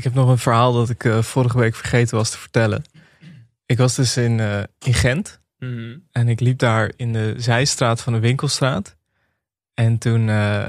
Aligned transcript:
Ik 0.00 0.06
heb 0.06 0.14
nog 0.14 0.28
een 0.28 0.38
verhaal 0.38 0.72
dat 0.72 0.90
ik 0.90 1.04
eh, 1.04 1.22
vorige 1.22 1.58
week 1.58 1.74
vergeten 1.74 2.16
was 2.16 2.30
te 2.30 2.38
vertellen. 2.38 2.84
Ik 3.66 3.78
was 3.78 3.94
dus 3.94 4.16
in, 4.16 4.40
eh, 4.40 4.62
in 4.78 4.94
Gent 4.94 5.40
Mhm. 5.58 5.96
en 6.12 6.28
ik 6.28 6.40
liep 6.40 6.58
daar 6.58 6.92
in 6.96 7.12
de 7.12 7.34
zijstraat 7.36 8.00
van 8.00 8.12
de 8.12 8.18
winkelstraat. 8.18 8.96
En 9.74 9.98
toen, 9.98 10.20
eh, 10.20 10.68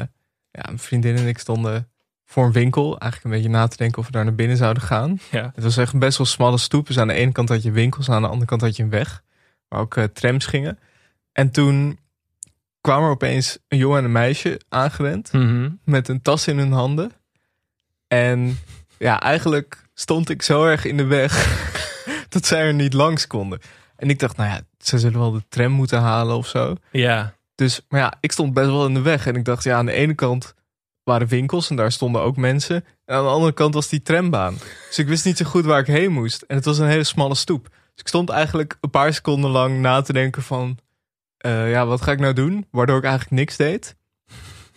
ja, 0.52 0.64
mijn 0.66 0.80
vriendin 0.80 1.16
en 1.16 1.28
ik 1.28 1.38
stonden 1.38 1.90
voor 2.26 2.46
een 2.46 2.52
winkel. 2.52 3.00
Eigenlijk 3.00 3.24
een 3.24 3.42
beetje 3.42 3.58
na 3.58 3.68
te 3.68 3.78
denken 3.78 4.00
of 4.00 4.06
we 4.06 4.12
daar 4.12 4.24
naar 4.24 4.36
binnen 4.36 4.58
zouden 4.58 4.84
gaan. 4.84 5.20
Ja. 5.32 5.52
Het 5.56 5.64
was 5.64 5.78
echt 5.78 6.00
best 6.00 6.18
wel 6.18 6.28
smalle 6.28 6.58
stoep. 6.58 6.88
Dus 6.88 6.98
aan 7.00 7.08
de 7.08 7.14
ene 7.14 7.32
kant 7.32 7.50
had 7.50 7.64
je 7.64 7.72
winkels, 7.72 8.10
aan 8.10 8.22
de 8.22 8.28
andere 8.28 8.46
kant 8.46 8.62
had 8.62 8.76
je 8.76 8.84
een 8.84 8.90
weg. 8.90 9.24
Waar 9.68 9.80
ook 9.80 9.98
trams 10.14 10.46
gingen. 10.46 10.80
En 11.32 11.52
toen 11.52 12.00
kwam 12.82 13.04
er 13.04 13.10
opeens 13.10 13.58
een 13.68 13.78
jongen 13.78 13.98
en 13.98 14.06
een 14.06 14.12
meisje 14.12 14.60
aangerend 14.70 15.32
Mhm. 15.34 15.70
met 15.84 16.08
een 16.08 16.22
tas 16.22 16.48
in 16.48 16.58
hun 16.58 16.72
handen. 16.72 17.12
En 18.08 18.58
ja, 19.02 19.20
eigenlijk 19.22 19.88
stond 19.94 20.30
ik 20.30 20.42
zo 20.42 20.66
erg 20.66 20.86
in 20.86 20.98
de 20.98 21.06
weg 21.06 21.34
dat 22.30 22.46
zij 22.46 22.60
er 22.60 22.74
niet 22.74 22.94
langs 22.94 23.28
konden. 23.28 23.60
En 23.96 24.10
ik 24.10 24.20
dacht, 24.20 24.38
nou 24.38 24.50
ja, 24.50 24.62
ze 24.80 25.00
zullen 25.00 25.20
wel 25.20 25.32
de 25.32 25.44
tram 25.50 25.72
moeten 25.72 26.00
halen 26.00 26.36
of 26.36 26.48
zo. 26.48 26.76
Ja. 26.92 27.34
Dus, 27.56 27.82
maar 27.90 28.00
ja, 28.00 28.14
ik 28.20 28.32
stond 28.32 28.54
best 28.54 28.68
wel 28.68 28.86
in 28.86 28.94
de 28.94 29.02
weg. 29.02 29.28
En 29.28 29.36
ik 29.36 29.46
dacht, 29.46 29.64
ja, 29.64 29.78
aan 29.78 29.86
de 29.86 29.92
ene 29.92 30.14
kant 30.14 30.54
waren 31.04 31.28
winkels 31.28 31.70
en 31.70 31.76
daar 31.76 31.92
stonden 31.92 32.22
ook 32.22 32.38
mensen. 32.38 32.76
En 33.06 33.16
aan 33.16 33.24
de 33.24 33.30
andere 33.30 33.54
kant 33.54 33.74
was 33.74 33.90
die 33.90 34.02
trambaan. 34.02 34.58
Dus 34.88 35.00
ik 35.00 35.08
wist 35.08 35.26
niet 35.26 35.38
zo 35.38 35.46
goed 35.46 35.66
waar 35.66 35.80
ik 35.80 35.88
heen 35.88 36.12
moest. 36.12 36.42
En 36.42 36.56
het 36.56 36.66
was 36.66 36.78
een 36.78 36.88
hele 36.88 37.04
smalle 37.04 37.36
stoep. 37.36 37.64
Dus 37.70 38.02
ik 38.02 38.08
stond 38.08 38.30
eigenlijk 38.30 38.78
een 38.82 38.90
paar 38.90 39.14
seconden 39.14 39.50
lang 39.50 39.80
na 39.80 40.02
te 40.02 40.14
denken 40.14 40.42
van... 40.44 40.78
eh, 41.38 41.72
ja, 41.72 41.86
wat 41.86 42.02
ga 42.02 42.12
ik 42.12 42.20
nou 42.20 42.34
doen? 42.34 42.66
Waardoor 42.72 42.98
ik 42.98 43.04
eigenlijk 43.04 43.34
niks 43.34 43.58
deed. 43.58 43.96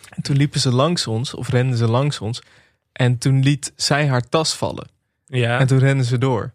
En 0.09 0.21
toen 0.23 0.35
liepen 0.35 0.59
ze 0.59 0.71
langs 0.71 1.07
ons, 1.07 1.33
of 1.33 1.49
renden 1.49 1.77
ze 1.77 1.87
langs 1.87 2.19
ons. 2.19 2.41
En 2.95 3.17
toen 3.17 3.43
liet 3.43 3.73
zij 3.75 4.07
haar 4.07 4.29
tas 4.29 4.53
vallen. 4.53 4.87
Ja. 5.25 5.59
En 5.59 5.67
toen 5.67 5.79
renden 5.79 6.05
ze 6.05 6.17
door. 6.17 6.53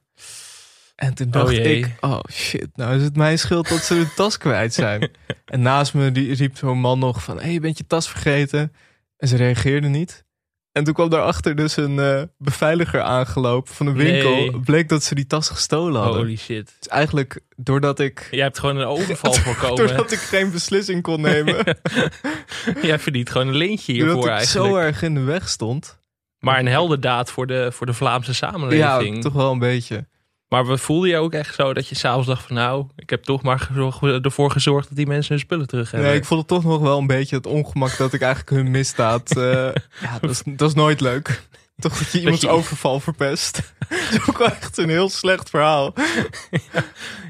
En 0.97 1.15
toen 1.15 1.31
dacht 1.31 1.47
Oh 1.49 1.53
jee. 1.53 1.79
ik, 1.79 1.97
oh 2.01 2.21
shit, 2.33 2.69
nou 2.75 2.97
is 2.97 3.03
het 3.03 3.17
mijn 3.17 3.39
schuld 3.39 3.69
dat 3.69 3.83
ze 3.83 3.95
hun 3.95 4.11
tas 4.17 4.37
kwijt 4.39 4.75
zijn. 4.75 5.11
en 5.45 5.61
naast 5.63 5.95
me 5.95 6.13
die, 6.13 6.35
riep 6.35 6.57
zo'n 6.57 6.79
man 6.79 6.99
nog 6.99 7.23
van, 7.23 7.37
hé, 7.41 7.49
hey, 7.51 7.61
bent 7.61 7.79
je 7.79 7.87
tas 7.87 8.09
vergeten. 8.11 8.73
En 9.17 9.29
ze 9.29 9.37
reageerde 9.37 9.89
niet. 9.89 10.25
En 10.73 10.85
toen 10.85 10.95
kwam 10.95 11.09
daarachter 11.09 11.57
dus 11.57 11.77
een 11.77 11.99
eh, 11.99 12.23
beveiliger 12.39 13.01
aangelopen 13.01 13.75
van 13.75 13.87
een 13.87 13.95
winkel. 13.95 14.35
Nee. 14.35 14.61
Bleek 14.61 14.89
dat 14.89 15.03
ze 15.05 15.15
die 15.15 15.27
tas 15.27 15.49
gestolen 15.49 16.01
hadden. 16.01 16.21
Holy 16.21 16.37
shit. 16.37 16.75
Dus 16.79 16.89
eigenlijk, 16.89 17.41
doordat 17.57 18.01
ik, 18.01 18.29
Jij 18.31 18.43
hebt 18.43 18.59
gewoon 18.59 18.77
een 18.77 18.87
overval 18.87 19.33
voorkomen. 19.45 19.77
doordat 19.77 20.13
ik 20.13 20.19
geen 20.19 20.51
beslissing 20.51 21.03
kon 21.03 21.21
nemen. 21.21 21.57
Jij 22.83 22.99
verdient 22.99 23.31
gewoon 23.31 23.49
een 23.49 23.57
lintje 23.57 23.93
doordat 23.93 24.13
hiervoor 24.15 24.31
ik 24.33 24.37
eigenlijk. 24.37 24.69
zo 24.69 24.77
erg 24.77 25.03
in 25.03 25.15
de 25.15 25.21
weg 25.21 25.49
stond. 25.49 26.00
Maar 26.41 26.59
een 26.59 26.67
heldendaad 26.67 27.31
voor 27.31 27.47
de, 27.47 27.69
voor 27.73 27.87
de 27.87 27.93
Vlaamse 27.93 28.31
Ja, 28.31 28.37
samenleving. 28.37 29.23
toch 29.23 29.33
wel 29.33 29.53
een 29.53 29.59
beetje. 29.59 30.07
Maar 30.49 30.67
we 30.67 30.79
voelde 30.79 31.09
je 31.09 31.17
ook 31.17 31.33
echt 31.33 31.55
zo 31.55 31.75
dat 31.75 31.89
je 31.89 31.95
s'avonds 31.95 32.27
dacht 32.27 32.47
van 32.47 32.57
nou, 32.57 32.87
ik 32.97 33.11
heb 33.11 33.23
toch 33.23 33.43
maar 33.43 33.59
gezorgd, 33.59 34.03
ervoor 34.25 34.51
gezorgd 34.51 34.89
dat 34.89 34.97
die 34.97 35.07
mensen 35.07 35.31
hun 35.35 35.41
spullen 35.43 35.67
terug 35.67 35.91
hebben. 35.91 36.09
Nee, 36.11 36.19
ik 36.19 36.25
voelde 36.25 36.45
toch 36.45 36.65
nog 36.65 36.81
wel 36.81 36.99
een 36.99 37.07
beetje 37.07 37.37
het 37.37 37.47
ongemak 37.47 37.97
dat 37.97 38.13
ik 38.13 38.21
eigenlijk 38.21 38.51
hun 38.63 38.71
misdaad. 38.71 39.37
eh, 39.37 39.43
ja, 40.05 40.19
dat 40.21 40.31
is, 40.31 40.43
dat 40.47 40.69
is 40.69 40.75
nooit 40.75 41.01
leuk. 41.01 41.43
Toch 41.89 41.99
dat 41.99 42.13
je 42.13 42.19
iemands 42.21 42.41
je- 42.41 42.49
overval 42.49 43.01
verpest. 43.01 43.57
dat 43.89 43.99
is 44.13 44.29
ook 44.29 44.39
wel 44.39 44.47
echt 44.51 44.79
een 44.79 44.89
heel 44.89 45.09
slecht 45.09 45.51
verhaal. 45.51 45.93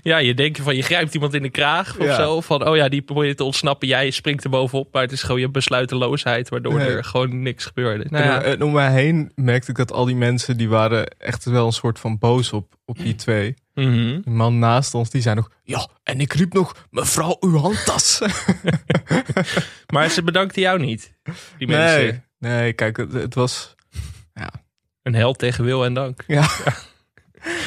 Ja, 0.02 0.18
je 0.18 0.34
denkt 0.34 0.60
van 0.60 0.76
je 0.76 0.82
grijpt 0.82 1.14
iemand 1.14 1.34
in 1.34 1.42
de 1.42 1.50
kraag 1.50 1.96
of 1.98 2.04
Ja. 2.04 2.16
zo. 2.16 2.40
Van 2.40 2.68
oh 2.68 2.76
ja, 2.76 2.88
die 2.88 3.02
probeert 3.02 3.36
te 3.36 3.44
ontsnappen. 3.44 3.88
Jij 3.88 4.10
springt 4.10 4.44
er 4.44 4.50
bovenop. 4.50 4.92
Maar 4.92 5.02
het 5.02 5.12
is 5.12 5.22
gewoon 5.22 5.40
je 5.40 5.48
besluiteloosheid 5.50 6.48
waardoor 6.48 6.74
Nee. 6.74 6.88
er 6.88 7.04
gewoon 7.04 7.42
niks 7.42 7.64
gebeurde. 7.64 8.04
Nou 8.10 8.24
En, 8.24 8.30
ja, 8.30 8.42
en 8.42 8.62
om 8.62 8.72
mij 8.72 8.90
heen 8.92 9.32
merkte 9.34 9.70
ik 9.70 9.76
dat 9.76 9.92
al 9.92 10.04
die 10.04 10.16
mensen 10.16 10.56
die 10.56 10.68
waren 10.68 11.06
echt 11.18 11.44
wel 11.44 11.66
een 11.66 11.72
soort 11.72 11.98
van 11.98 12.18
boos 12.18 12.52
op, 12.52 12.74
op 12.84 12.98
die 12.98 13.14
twee. 13.14 13.54
mhm. 13.74 13.94
Die 13.94 14.20
man 14.24 14.58
naast 14.58 14.94
ons 14.94 15.10
die 15.10 15.22
zei 15.22 15.34
nog, 15.34 15.50
ja, 15.64 15.88
en 16.02 16.20
ik 16.20 16.32
riep 16.32 16.52
nog, 16.52 16.86
mevrouw, 16.90 17.36
uw 17.40 17.56
handtas. 17.56 18.20
Maar 19.92 20.08
ze 20.10 20.22
bedankten 20.22 20.62
jou 20.62 20.78
niet. 20.78 21.12
Die 21.58 21.66
mensen. 21.68 22.24
Nee, 22.38 22.52
nee, 22.52 22.72
kijk, 22.72 22.96
het, 22.96 23.12
het 23.12 23.34
was, 23.34 23.74
Een 25.02 25.14
held 25.14 25.38
tegen 25.38 25.64
wil 25.64 25.84
en 25.84 25.94
dank. 25.94 26.22
ja. 26.26 26.48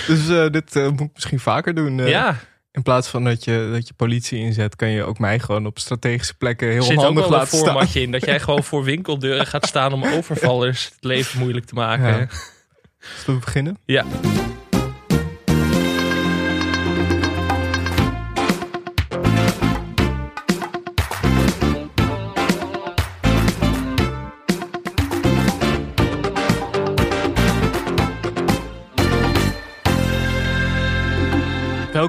Dus 0.07 0.29
eh, 0.29 0.49
dit 0.49 0.75
eh, 0.75 0.89
moet 0.89 0.99
ik 1.01 1.09
misschien 1.13 1.39
vaker 1.39 1.75
doen. 1.75 1.99
eh. 1.99 2.09
ja, 2.09 2.35
In 2.71 2.83
plaats 2.83 3.07
van 3.07 3.23
dat 3.23 3.43
je, 3.43 3.69
dat 3.73 3.87
je 3.87 3.93
politie 3.93 4.39
inzet, 4.39 4.75
kan 4.75 4.89
je 4.89 5.03
ook 5.03 5.19
mij 5.19 5.39
gewoon 5.39 5.65
op 5.65 5.79
strategische 5.79 6.33
plekken 6.37 6.67
er 6.67 6.73
heel 6.73 6.83
zit 6.83 6.97
ook 6.97 7.03
handig 7.03 7.23
wel 7.23 7.33
een 7.33 7.39
laten 7.39 7.57
staan. 7.57 7.69
formatje 7.71 8.01
in. 8.01 8.11
Dat 8.11 8.25
jij 8.25 8.39
gewoon 8.39 8.63
voor 8.63 8.83
winkeldeuren 8.93 9.47
gaat 9.47 9.65
staan 9.67 9.93
om 9.93 10.03
overvallers 10.17 10.85
het 10.85 11.03
leven 11.03 11.39
moeilijk 11.39 11.65
te 11.65 11.73
maken. 11.73 12.05
Ja. 12.19 12.27
Zullen 12.99 13.39
we 13.39 13.45
beginnen? 13.45 13.77
ja. 13.85 14.05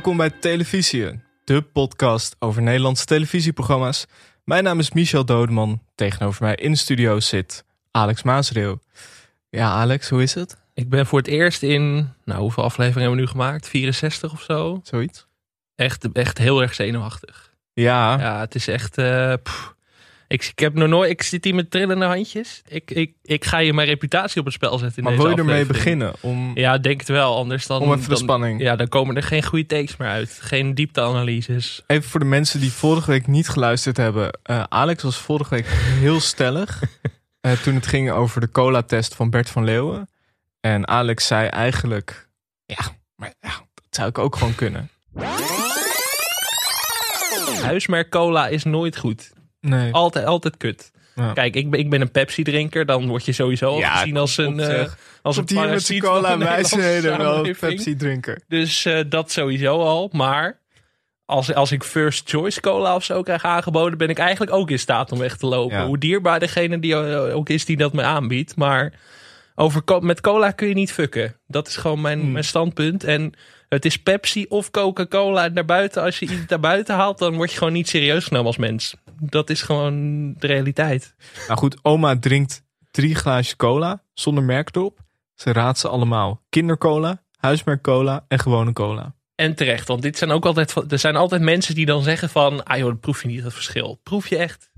Welkom 0.04 0.26
bij 0.28 0.38
Televisie, 0.40 1.20
de 1.44 1.62
podcast 1.62 2.36
over 2.38 2.62
Nederlandse 2.62 3.04
televisieprogramma's. 3.04 4.06
Mijn 4.44 4.64
naam 4.64 4.78
is 4.78 4.92
Michel 4.92 5.24
Dodeman. 5.24 5.82
Tegenover 5.94 6.42
mij 6.42 6.54
in 6.54 6.70
de 6.70 6.76
studio 6.78 7.20
zit 7.20 7.64
Alex 7.90 8.22
Maasreel. 8.22 8.80
Ja, 9.50 9.70
Alex, 9.70 10.08
hoe 10.08 10.22
is 10.22 10.34
het? 10.34 10.56
Ik 10.74 10.88
ben 10.88 11.06
voor 11.06 11.18
het 11.18 11.28
eerst 11.28 11.62
in, 11.62 12.12
nou 12.24 12.40
hoeveel 12.40 12.62
afleveringen 12.62 13.00
hebben 13.08 13.18
we 13.18 13.24
nu 13.24 13.30
gemaakt? 13.30 13.68
64 13.68 14.32
of 14.32 14.42
zo? 14.42 14.80
Zoiets? 14.82 15.26
Echt, 15.74 16.12
echt 16.12 16.38
heel 16.38 16.62
erg 16.62 16.74
zenuwachtig. 16.74 17.52
Ja, 17.72 18.18
Ja, 18.18 18.40
het 18.40 18.54
is 18.54 18.68
echt. 18.68 18.98
eh, 18.98 19.32
pff. 19.42 19.73
Ik, 20.34 20.44
ik 20.44 20.58
heb 20.58 20.74
nog 20.74 20.88
nooit. 20.88 21.10
Ik 21.10 21.22
zit 21.22 21.44
hier 21.44 21.54
met 21.54 21.70
trillende 21.70 22.04
handjes. 22.04 22.62
Ik, 22.68 22.90
ik, 22.90 23.12
ik 23.22 23.44
ga 23.44 23.58
hier 23.60 23.74
mijn 23.74 23.88
reputatie 23.88 24.38
op 24.40 24.44
het 24.44 24.54
spel 24.54 24.78
zetten. 24.78 24.96
In 24.96 25.02
maar 25.02 25.12
deze 25.12 25.22
wil 25.26 25.32
je 25.36 25.38
ermee 25.42 25.66
beginnen? 25.66 26.12
Om, 26.20 26.50
Ja, 26.54 26.78
denk 26.78 27.00
het 27.00 27.08
wel. 27.08 27.36
Anders 27.36 27.66
dan. 27.66 27.80
om 27.82 27.88
even 27.88 28.02
de 28.02 28.08
dan- 28.08 28.16
spanning. 28.18 28.60
Ja, 28.60 28.76
dan 28.76 28.88
komen 28.88 29.16
er 29.16 29.22
geen 29.22 29.42
goede 29.44 29.66
takes 29.66 29.96
meer 29.96 30.08
uit. 30.08 30.38
Geen 30.40 30.74
diepteanalyses. 30.74 31.82
Even 31.86 32.08
voor 32.10 32.20
de 32.20 32.26
mensen 32.26 32.60
die 32.60 32.72
vorige 32.72 33.10
week 33.10 33.26
niet 33.26 33.48
geluisterd 33.48 33.96
hebben. 33.96 34.38
Eh, 34.42 34.62
Alex 34.68 35.02
was 35.02 35.16
vorige 35.16 35.54
week 35.54 35.66
heel 36.00 36.20
stellig. 36.20 36.82
eh, 37.40 37.52
toen 37.52 37.74
het 37.74 37.86
ging 37.86 38.10
over 38.10 38.40
de 38.40 38.50
cola-test 38.50 39.14
van 39.14 39.30
Bert 39.30 39.50
van 39.50 39.64
Leeuwen. 39.64 40.08
En 40.60 40.88
Alex 40.88 41.26
zei 41.26 41.46
eigenlijk... 41.48 42.28
Ja, 42.66 42.84
maar 43.16 43.32
ja, 43.40 43.48
dat 43.74 43.84
zou 43.90 44.08
ik 44.08 44.18
ook 44.18 44.36
gewoon 44.36 44.54
kunnen. 44.54 44.90
Huismerk 47.62 48.10
cola 48.10 48.48
is 48.48 48.64
nooit 48.64 48.96
goed. 48.96 49.32
Nee. 49.64 49.92
Altijd, 49.92 50.26
altijd 50.26 50.56
kut. 50.56 50.92
Ja. 51.14 51.32
Kijk, 51.32 51.54
ik 51.54 51.70
ben, 51.70 51.80
ik 51.80 51.90
ben 51.90 52.00
een 52.00 52.10
Pepsi-drinker. 52.10 52.86
Dan 52.86 53.06
word 53.08 53.24
je 53.24 53.32
sowieso 53.32 53.66
al 53.66 53.78
Ja, 53.78 53.96
gezien 53.96 54.16
als 54.16 54.36
een, 54.36 54.60
eh, 54.60 54.66
zeg. 54.66 54.96
als 55.22 55.36
een 55.36 55.42
met 55.42 55.52
zijn 55.52 55.66
parasiet 55.66 56.04
van 56.04 56.12
cola 56.14 56.38
wijsheden 56.38 57.18
wel. 57.18 57.48
Pepsi-drinker. 57.60 58.40
Dus 58.48 58.84
eh, 58.84 58.98
dat 59.08 59.30
sowieso 59.30 59.78
al. 59.80 60.08
Maar 60.12 60.60
als, 61.26 61.54
als 61.54 61.72
ik 61.72 61.82
first 61.84 62.28
choice 62.30 62.60
cola 62.60 62.94
of 62.94 63.04
zo 63.04 63.22
krijg 63.22 63.44
aangeboden, 63.44 63.98
ben 63.98 64.08
ik 64.08 64.18
eigenlijk 64.18 64.52
ook 64.52 64.70
in 64.70 64.78
staat 64.78 65.12
om 65.12 65.18
weg 65.18 65.36
te 65.36 65.46
lopen. 65.46 65.76
Ja. 65.78 65.86
Hoe 65.86 65.98
dierbaar 65.98 66.40
degene 66.40 66.78
die 66.78 66.94
eh, 66.94 67.36
ook 67.36 67.48
is 67.48 67.64
die 67.64 67.76
dat 67.76 67.92
me 67.92 68.02
aanbiedt. 68.02 68.56
Maar 68.56 68.92
over, 69.54 69.82
met 70.00 70.20
cola 70.20 70.50
kun 70.50 70.68
je 70.68 70.74
niet 70.74 70.92
fucken. 70.92 71.36
Dat 71.46 71.68
is 71.68 71.76
gewoon 71.76 72.00
mijn, 72.00 72.20
Hmm. 72.20 72.32
mijn 72.32 72.44
standpunt. 72.44 73.04
En 73.04 73.32
het 73.68 73.84
is 73.84 73.96
Pepsi 73.98 74.46
of 74.48 74.70
Coca-Cola 74.70 75.48
naar 75.48 75.64
buiten. 75.64 76.02
Als 76.02 76.18
je 76.18 76.24
iets 76.26 76.46
naar 76.48 76.60
buiten 76.60 76.94
haalt, 76.94 77.18
dan 77.18 77.34
word 77.34 77.50
je 77.50 77.58
gewoon 77.58 77.72
niet 77.72 77.88
serieus 77.88 78.24
genomen 78.24 78.46
als 78.46 78.56
mens. 78.56 78.94
Dat 79.20 79.50
is 79.50 79.62
gewoon 79.62 79.94
de 80.38 80.46
realiteit. 80.46 81.14
Nou 81.46 81.58
goed, 81.58 81.78
oma 81.82 82.18
drinkt 82.18 82.64
drie 82.90 83.14
glaasjes 83.14 83.56
cola 83.56 84.02
zonder 84.12 84.44
merk 84.44 84.76
erop. 84.76 84.98
Ze 85.34 85.52
raadt 85.52 85.78
ze 85.78 85.88
allemaal. 85.88 86.42
Kindercola, 86.48 87.22
huismerk 87.36 87.82
cola 87.82 88.24
en 88.28 88.38
gewone 88.38 88.72
cola. 88.72 89.14
En 89.34 89.54
terecht, 89.54 89.88
want 89.88 90.02
dit 90.02 90.18
zijn 90.18 90.30
ook 90.30 90.46
altijd, 90.46 90.92
er 90.92 90.98
zijn 90.98 91.16
altijd 91.16 91.42
mensen 91.42 91.74
die 91.74 91.86
dan 91.86 92.02
zeggen 92.02 92.28
van, 92.28 92.64
ah 92.64 92.78
joh, 92.78 92.88
dat 92.88 93.00
proef 93.00 93.22
je 93.22 93.28
niet 93.28 93.42
het 93.42 93.52
verschil. 93.52 94.00
Proef 94.02 94.28
je 94.28 94.36
echt? 94.36 94.70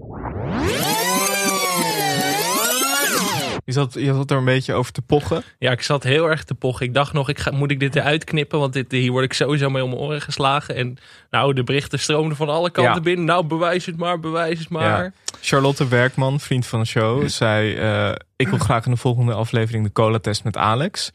Je 3.67 3.73
zat, 3.73 3.95
je 3.95 4.15
zat 4.15 4.31
er 4.31 4.37
een 4.37 4.45
beetje 4.45 4.73
over 4.75 4.93
te 4.93 5.03
pochen. 5.03 5.43
Ja, 5.59 5.71
ik 5.71 5.83
zat 5.83 6.03
heel 6.03 6.31
erg 6.31 6.45
te 6.45 6.55
pochen. 6.55 6.87
Ik 6.87 6.95
dacht 6.95 7.13
nog, 7.13 7.29
ik 7.29 7.39
ga, 7.39 7.51
moet 7.51 7.71
ik 7.71 7.81
dit 7.81 7.97
eruit 7.97 8.25
knippen? 8.25 8.59
Want 8.59 8.73
dit, 8.73 8.93
hier 8.93 9.11
word 9.11 9.25
ik 9.25 9.33
sowieso 9.33 9.71
mee 9.71 9.83
om 9.83 9.91
mijn 9.91 10.01
oren 10.03 10.21
geslagen. 10.21 10.75
En 10.75 10.97
nou, 11.31 11.55
de 11.55 11.65
berichten 11.65 11.99
stroomden 11.99 12.37
van 12.37 12.49
alle 12.49 12.71
kanten 12.71 12.95
Ja. 12.95 13.01
binnen. 13.01 13.25
Nou, 13.25 13.45
bewijs 13.47 13.87
het 13.87 13.97
maar, 13.97 14.21
bewijs 14.21 14.59
het 14.59 14.69
maar. 14.69 15.03
Ja. 15.03 15.13
Charlotte 15.41 15.89
Werkman, 15.89 16.41
vriend 16.41 16.67
van 16.67 16.81
de 16.81 16.87
show, 16.87 17.29
zei... 17.29 17.75
eh, 17.75 18.13
ik 18.37 18.49
wil 18.49 18.59
graag 18.59 18.85
in 18.85 18.91
de 18.91 18.97
volgende 18.97 19.33
aflevering 19.33 19.85
de 19.85 19.93
cola-test 19.93 20.45
met 20.45 20.57
Alex. 20.57 21.11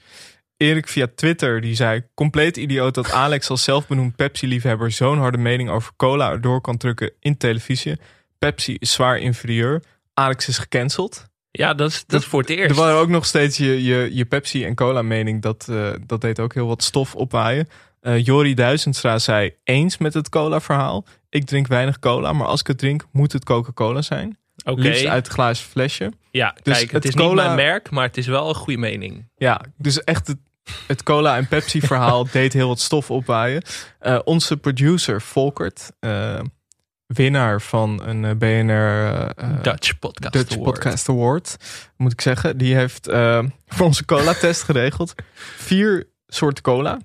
Erik 0.57 0.87
via 0.87 1.07
Twitter, 1.15 1.61
die 1.61 1.75
zei... 1.75 2.01
compleet 2.13 2.57
idioot 2.57 2.93
dat 2.95 3.11
Alex 3.11 3.49
als 3.49 3.63
zelfbenoemd 3.63 4.15
Pepsi-liefhebber... 4.15 4.91
zo'n 4.91 5.17
harde 5.19 5.37
mening 5.37 5.69
over 5.69 5.91
cola 5.97 6.29
erdoor 6.31 6.61
kan 6.61 6.77
drukken 6.77 7.11
in 7.19 7.37
televisie. 7.37 7.99
Pepsi 8.39 8.75
is 8.79 8.91
zwaar 8.91 9.17
inferieur. 9.19 9.81
Alex 10.13 10.47
is 10.47 10.57
gecanceld. 10.57 11.29
Ja, 11.51 11.73
dat 11.73 11.89
is, 11.89 12.03
dat 12.07 12.21
is 12.21 12.27
voor 12.27 12.39
het 12.39 12.49
eerst. 12.49 12.69
Er 12.69 12.75
waren 12.83 12.99
ook 12.99 13.09
nog 13.09 13.25
steeds 13.25 13.57
je, 13.57 13.83
je, 13.83 14.09
je 14.11 14.25
Pepsi 14.25 14.65
en 14.65 14.75
cola 14.75 15.01
mening. 15.01 15.41
Dat, 15.41 15.67
eh, 15.69 15.89
dat 16.05 16.21
deed 16.21 16.39
ook 16.39 16.53
heel 16.53 16.67
wat 16.67 16.83
stof 16.83 17.15
opwaaien. 17.15 17.69
Eh 18.01 18.25
Jori 18.25 18.53
Duizendstra 18.53 19.19
zei 19.19 19.53
eens 19.63 19.97
met 19.97 20.13
het 20.13 20.29
cola 20.29 20.59
verhaal. 20.61 21.05
Ik 21.29 21.45
drink 21.45 21.67
weinig 21.67 21.99
cola, 21.99 22.33
maar 22.33 22.47
als 22.47 22.59
ik 22.59 22.67
het 22.67 22.77
drink 22.77 23.05
moet 23.11 23.31
het 23.33 23.45
Coca-Cola 23.45 24.01
zijn. 24.01 24.37
Oké, 24.63 24.81
Liefst 24.81 25.05
uit 25.05 25.27
glazen 25.27 25.67
flesje. 25.67 26.11
ja, 26.31 26.55
Dus 26.63 26.73
kijk, 26.77 26.91
het, 26.91 27.03
het 27.03 27.05
is 27.05 27.13
cola- 27.15 27.27
niet 27.47 27.55
mijn 27.55 27.55
merk, 27.67 27.89
maar 27.89 28.03
het 28.05 28.17
is 28.17 28.27
wel 28.27 28.49
een 28.49 28.55
goede 28.55 28.79
mening. 28.79 29.29
Ja, 29.35 29.61
dus 29.77 30.03
echt 30.03 30.27
het, 30.27 30.37
het 30.87 31.03
cola 31.03 31.37
en 31.37 31.47
Pepsi 31.47 31.81
verhaal 31.81 32.27
deed 32.31 32.53
heel 32.53 32.67
wat 32.67 32.79
stof 32.79 33.11
opwaaien. 33.11 33.61
Eh, 33.99 34.19
onze 34.23 34.57
producer 34.57 35.21
Volkert, 35.21 35.91
winnaar 37.13 37.61
van 37.61 38.01
een 38.03 38.25
eh, 38.25 38.35
BNR 38.35 38.71
eh, 38.71 39.29
eh, 39.35 39.63
Dutch 39.63 39.99
Podcast 39.99 40.33
Dutch 40.33 40.55
Award. 40.57 40.73
Podcast 40.73 41.09
Award, 41.09 41.57
moet 41.97 42.11
ik 42.11 42.21
zeggen. 42.21 42.57
Die 42.57 42.75
heeft 42.75 43.05
voor 43.67 43.85
onze 43.85 44.05
cola-test 44.05 44.63
geregeld. 44.63 45.15
Vier 45.57 46.07
soorten 46.27 46.63
cola. 46.63 46.99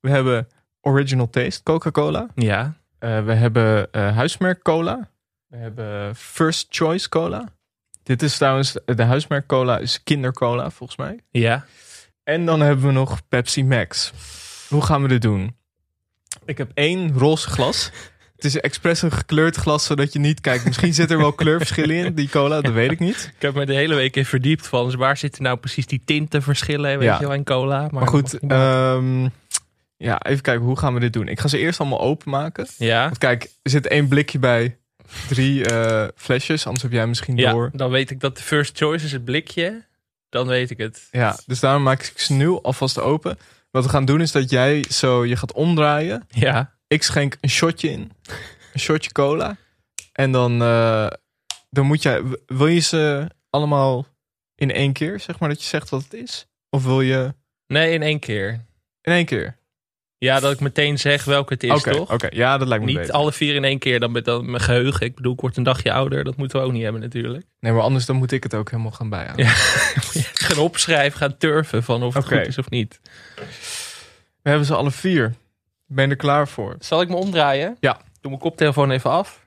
We 0.00 0.10
hebben 0.10 0.48
Original 0.80 1.30
Taste 1.30 1.62
Coca-Cola. 1.62 2.28
Ja, 2.34 2.74
we 2.98 3.32
hebben 3.32 3.88
huismerk 3.92 4.62
cola. 4.62 5.10
We 5.46 5.56
hebben 5.56 6.16
First 6.16 6.66
Choice 6.68 7.08
Cola. 7.08 7.48
Dit 8.02 8.22
is 8.22 8.36
trouwens, 8.36 8.76
de 8.84 9.02
huismerk 9.02 9.46
cola 9.46 9.78
is 9.78 10.02
kindercola 10.02 10.70
volgens 10.70 10.98
mij. 10.98 11.20
ja. 11.30 11.64
En 12.24 12.44
dan 12.46 12.60
hebben 12.60 12.86
we 12.86 12.92
nog 12.92 13.28
Pepsi 13.28 13.64
Max. 13.64 14.12
Hoe 14.68 14.82
gaan 14.82 15.02
we 15.02 15.08
dit 15.08 15.22
doen? 15.22 15.56
Ik 16.44 16.58
heb 16.58 16.70
één 16.74 17.12
roze 17.12 17.48
glas. 17.48 17.90
Het 18.42 18.54
is 18.54 18.60
expres 18.60 19.02
een 19.02 19.12
gekleurd 19.12 19.56
glas, 19.56 19.84
zodat 19.84 20.12
je 20.12 20.18
niet 20.18 20.40
kijkt. 20.40 20.64
Misschien 20.64 20.94
zit 20.94 21.10
er 21.10 21.18
wel 21.18 21.32
kleurverschillen 21.32 21.96
in, 21.96 22.14
die 22.14 22.28
cola, 22.28 22.60
dat 22.60 22.72
weet 22.72 22.90
ik 22.90 22.98
niet. 22.98 23.32
Ik 23.36 23.42
heb 23.42 23.54
me 23.54 23.66
de 23.66 23.74
hele 23.74 23.94
week 23.94 24.16
in 24.16 24.24
verdiept 24.24 24.66
van 24.66 24.84
dus 24.84 24.94
waar 24.94 25.16
zitten 25.16 25.42
nou 25.42 25.56
precies 25.56 25.86
die 25.86 26.02
tintenverschillen 26.04 26.98
weet 26.98 27.08
Ja. 27.08 27.18
je 27.20 27.26
wel 27.26 27.34
in 27.34 27.44
cola. 27.44 27.80
Maar, 27.80 27.92
Maar 27.92 28.06
goed, 28.08 28.38
ehm, 28.48 29.28
ja, 29.96 30.22
even 30.22 30.42
kijken, 30.42 30.64
hoe 30.64 30.78
gaan 30.78 30.94
we 30.94 31.00
dit 31.00 31.12
doen? 31.12 31.28
Ik 31.28 31.40
ga 31.40 31.48
ze 31.48 31.58
eerst 31.58 31.80
allemaal 31.80 32.00
openmaken. 32.00 32.66
ja, 32.76 33.04
Want 33.04 33.18
kijk, 33.18 33.42
er 33.62 33.70
zit 33.70 33.86
één 33.86 34.08
blikje 34.08 34.38
bij, 34.38 34.76
drie 35.28 35.64
eh, 35.64 36.08
flesjes, 36.16 36.64
anders 36.64 36.82
heb 36.82 36.92
jij 36.92 37.06
misschien 37.06 37.36
ja, 37.36 37.52
door. 37.52 37.70
dan 37.72 37.90
weet 37.90 38.10
ik 38.10 38.20
dat 38.20 38.36
de 38.36 38.42
first 38.42 38.76
choice 38.76 39.04
is 39.04 39.12
het 39.12 39.24
blikje. 39.24 39.84
Dan 40.28 40.46
weet 40.46 40.70
ik 40.70 40.78
het. 40.78 41.08
Ja, 41.10 41.38
dus 41.46 41.60
daarom 41.60 41.82
maak 41.82 42.02
ik 42.02 42.18
ze 42.20 42.32
nu 42.32 42.48
alvast 42.62 43.00
open. 43.00 43.38
Wat 43.70 43.84
we 43.84 43.90
gaan 43.90 44.04
doen 44.04 44.20
is 44.20 44.32
dat 44.32 44.50
jij 44.50 44.84
zo, 44.90 45.24
je 45.26 45.36
gaat 45.36 45.52
omdraaien. 45.52 46.26
Ja, 46.28 46.74
Ik 46.92 47.02
schenk 47.02 47.36
een 47.40 47.50
shotje 47.50 47.90
in. 47.90 48.12
Een 48.72 48.80
shotje 48.80 49.12
cola. 49.12 49.56
En 50.12 50.32
dan, 50.32 50.62
eh, 50.62 51.06
dan 51.70 51.86
moet 51.86 52.02
jij... 52.02 52.22
Wil 52.46 52.66
je 52.66 52.80
ze 52.80 53.26
allemaal 53.50 54.06
in 54.54 54.72
één 54.72 54.92
keer, 54.92 55.20
zeg 55.20 55.38
maar, 55.38 55.48
dat 55.48 55.62
je 55.62 55.68
zegt 55.68 55.88
wat 55.90 56.02
het 56.02 56.12
is? 56.14 56.46
Of 56.70 56.84
wil 56.84 57.00
je 57.00 57.34
nee, 57.66 57.92
in 57.92 58.02
één 58.02 58.18
keer. 58.18 58.48
in 59.00 59.12
één 59.12 59.24
keer? 59.24 59.56
Ja, 60.18 60.40
dat 60.40 60.52
ik 60.52 60.60
meteen 60.60 60.98
zeg 60.98 61.24
welke 61.24 61.52
het 61.52 61.62
is, 61.62 61.82
toch? 61.82 62.12
oké. 62.12 62.28
Ja, 62.30 62.58
dat 62.58 62.68
lijkt 62.68 62.84
me 62.84 62.90
Niet 62.90 63.00
beter. 63.00 63.14
alle 63.14 63.32
vier 63.32 63.54
in 63.54 63.64
één 63.64 63.78
keer, 63.78 64.00
dan 64.00 64.12
met 64.12 64.24
dan 64.24 64.50
mijn 64.50 64.62
geheugen. 64.62 65.06
Ik 65.06 65.14
bedoel, 65.14 65.32
ik 65.32 65.40
word 65.40 65.56
een 65.56 65.62
dagje 65.62 65.92
ouder. 65.92 66.24
Dat 66.24 66.36
moeten 66.36 66.60
we 66.60 66.66
ook 66.66 66.72
niet 66.72 66.82
hebben 66.82 67.00
natuurlijk. 67.00 67.44
Nee, 67.60 67.72
maar 67.72 67.82
anders 67.82 68.06
dan 68.06 68.16
moet 68.16 68.32
ik 68.32 68.42
het 68.42 68.54
ook 68.54 68.70
helemaal 68.70 68.92
gaan 68.92 69.08
bijhouden. 69.08 69.46
Ja. 69.46 69.52
gaan 70.46 70.58
opschrijven, 70.58 71.18
gaan 71.18 71.36
turven 71.36 71.82
van 71.82 72.02
of 72.02 72.14
het 72.14 72.24
goed 72.24 72.46
is 72.46 72.58
of 72.58 72.70
niet. 72.70 73.00
We 74.42 74.48
hebben 74.48 74.66
ze 74.66 74.74
alle 74.74 74.90
vier. 74.90 75.34
Ben 75.94 76.04
je 76.04 76.10
er 76.10 76.16
klaar 76.16 76.48
voor? 76.48 76.76
Zal 76.78 77.00
ik 77.00 77.08
me 77.08 77.16
omdraaien? 77.16 77.76
Ja. 77.80 78.00
Doe 78.20 78.30
mijn 78.30 78.42
koptelefoon 78.42 78.90
even 78.90 79.10
af. 79.10 79.46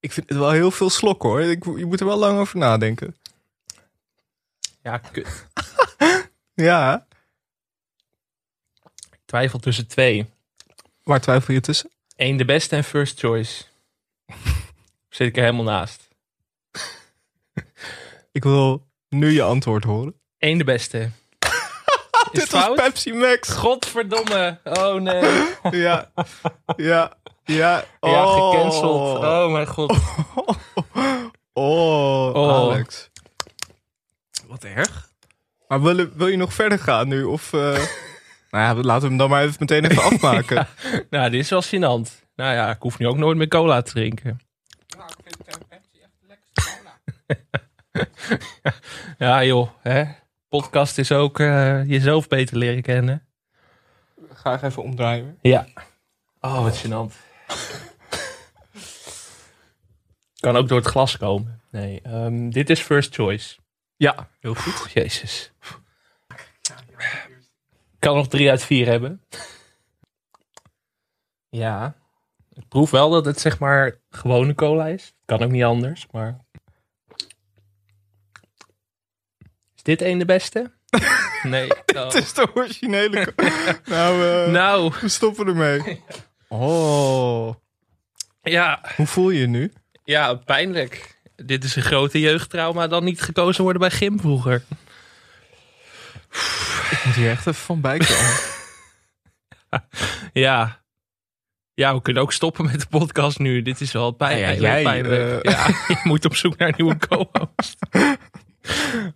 Ik 0.00 0.12
vind 0.12 0.28
het 0.28 0.38
wel 0.38 0.50
heel 0.50 0.70
veel 0.70 0.90
slok 0.90 1.22
hoor. 1.22 1.40
Ik, 1.40 1.64
je 1.64 1.86
moet 1.86 2.00
er 2.00 2.06
wel 2.06 2.18
lang 2.18 2.38
over 2.38 2.58
nadenken. 2.58 3.16
Ja, 4.82 4.98
kut. 4.98 5.46
Ja. 6.54 7.06
Twijfel 9.30 9.58
tussen 9.58 9.86
twee. 9.86 10.30
Waar 11.02 11.20
twijfel 11.20 11.54
je 11.54 11.60
tussen? 11.60 11.90
Eén 12.16 12.36
de 12.36 12.44
beste 12.44 12.76
en 12.76 12.84
first 12.84 13.18
choice. 13.18 13.64
Zit 15.08 15.26
ik 15.26 15.36
er 15.36 15.42
helemaal 15.42 15.64
naast. 15.64 16.08
Ik 18.32 18.42
wil 18.42 18.86
nu 19.08 19.30
je 19.30 19.42
antwoord 19.42 19.84
horen. 19.84 20.14
Eén 20.38 20.58
de 20.58 20.64
beste. 20.64 21.10
Dit 22.32 22.50
was? 22.50 22.74
Pepsi 22.74 23.12
Max. 23.12 23.48
Godverdomme. 23.48 24.58
Oh 24.64 24.94
nee. 24.94 25.22
Ja. 25.70 26.12
Ja. 26.76 27.16
Ja. 27.44 27.84
Ja, 28.00 28.24
Oh. 28.24 28.50
gecanceld. 28.50 29.18
Oh 29.18 29.52
mijn 29.52 29.66
god. 29.66 29.98
Oh, 31.52 32.34
Oh. 32.34 32.54
Alex. 32.54 33.10
Wat 34.46 34.64
erg. 34.64 35.10
Maar 35.68 35.82
wil, 35.82 36.08
wil 36.14 36.26
je 36.26 36.36
nog 36.36 36.52
verder 36.54 36.78
gaan 36.78 37.08
nu? 37.08 37.22
Of, 37.24 37.52
eh, 37.52 37.82
nou 38.50 38.64
ja, 38.64 38.82
laten 38.82 39.02
we 39.02 39.08
hem 39.08 39.16
dan 39.16 39.30
maar 39.30 39.42
even 39.42 39.56
meteen 39.58 39.84
even 39.84 40.02
afmaken. 40.12 40.66
Nou, 41.10 41.30
dit 41.30 41.40
is 41.40 41.50
wel 41.50 41.62
gênant. 41.62 42.28
Nou 42.34 42.54
ja, 42.54 42.70
ik 42.70 42.82
hoef 42.82 42.98
nu 42.98 43.06
ook 43.06 43.16
nooit 43.16 43.36
meer 43.36 43.48
cola 43.48 43.82
te 43.82 43.92
drinken. 43.92 44.40
Ja 49.18 49.44
joh, 49.44 49.68
hè. 49.82 50.04
Podcast 50.48 50.98
is 50.98 51.12
ook 51.12 51.40
eh, 51.40 51.88
jezelf 51.88 52.28
beter 52.28 52.56
leren 52.56 52.82
kennen. 52.82 53.26
Ga 54.32 54.54
ik 54.54 54.62
even 54.62 54.82
omdraaien. 54.82 55.38
Ja. 55.40 55.66
Oh, 56.40 56.62
wat 56.62 56.84
gênant. 56.84 57.14
kan 60.40 60.56
ook 60.56 60.68
door 60.68 60.78
het 60.78 60.86
glas 60.86 61.16
komen. 61.16 61.60
Nee, 61.70 62.00
ehm, 62.02 62.50
dit 62.50 62.70
is 62.70 62.80
first 62.80 63.14
choice. 63.14 63.56
Ja. 63.96 64.28
Heel 64.40 64.54
goed. 64.54 64.92
Jezus. 64.92 65.52
Ik 68.00 68.06
kan 68.06 68.16
nog 68.16 68.28
drie 68.28 68.50
uit 68.50 68.64
vier 68.64 68.86
hebben. 68.86 69.22
Ja. 71.48 71.94
Ik 72.52 72.68
proef 72.68 72.90
wel 72.90 73.10
dat 73.10 73.24
het 73.24 73.40
zeg 73.40 73.58
maar 73.58 73.98
gewone 74.10 74.54
cola 74.54 74.86
is. 74.86 75.14
Kan 75.24 75.42
ook 75.42 75.50
niet 75.50 75.64
anders, 75.64 76.06
maar... 76.10 76.38
Is 79.76 79.82
dit 79.82 80.02
een 80.02 80.18
de 80.18 80.24
beste? 80.24 80.70
Nee. 81.42 81.68
Oh. 81.70 82.04
Het 82.04 82.14
is 82.14 82.32
de 82.32 82.48
originele. 82.54 83.32
nou, 83.84 84.24
eh, 84.28 84.50
Nou, 84.50 84.92
we 85.00 85.08
stoppen 85.08 85.46
ermee. 85.46 86.02
Oh. 86.48 87.54
ja. 88.42 88.80
Hoe 88.96 89.06
voel 89.06 89.30
je 89.30 89.40
je 89.40 89.46
nu? 89.46 89.72
Ja, 90.04 90.34
pijnlijk. 90.34 91.20
Dit 91.36 91.64
is 91.64 91.76
een 91.76 91.82
grote 91.82 92.20
jeugdtrauma 92.20 92.86
dan 92.86 93.04
niet 93.04 93.22
gekozen 93.22 93.62
worden 93.62 93.80
bij 93.80 93.90
gym 93.90 94.20
vroeger. 94.20 94.64
Ik 96.90 97.00
moet 97.04 97.14
hier 97.14 97.30
echt 97.30 97.46
even 97.46 97.54
van 97.54 97.80
bij 97.80 97.98
komen. 97.98 98.36
Ja. 100.32 100.78
Ja, 101.74 101.94
we 101.94 102.02
kunnen 102.02 102.22
ook 102.22 102.32
stoppen 102.32 102.64
met 102.64 102.80
de 102.80 102.86
podcast 102.86 103.38
nu. 103.38 103.62
Dit 103.62 103.80
is 103.80 103.92
wel 103.92 104.10
pijn, 104.10 104.38
Ja, 104.38 104.48
ja, 104.48 104.60
jij, 104.60 104.82
pijnlijk. 104.82 105.44
eh. 105.44 105.52
Ja, 105.52 105.66
je 105.88 106.00
moet 106.02 106.24
op 106.24 106.36
zoek 106.36 106.56
naar 106.56 106.68
een 106.68 106.74
nieuwe 106.76 106.96
co-host. 106.96 107.76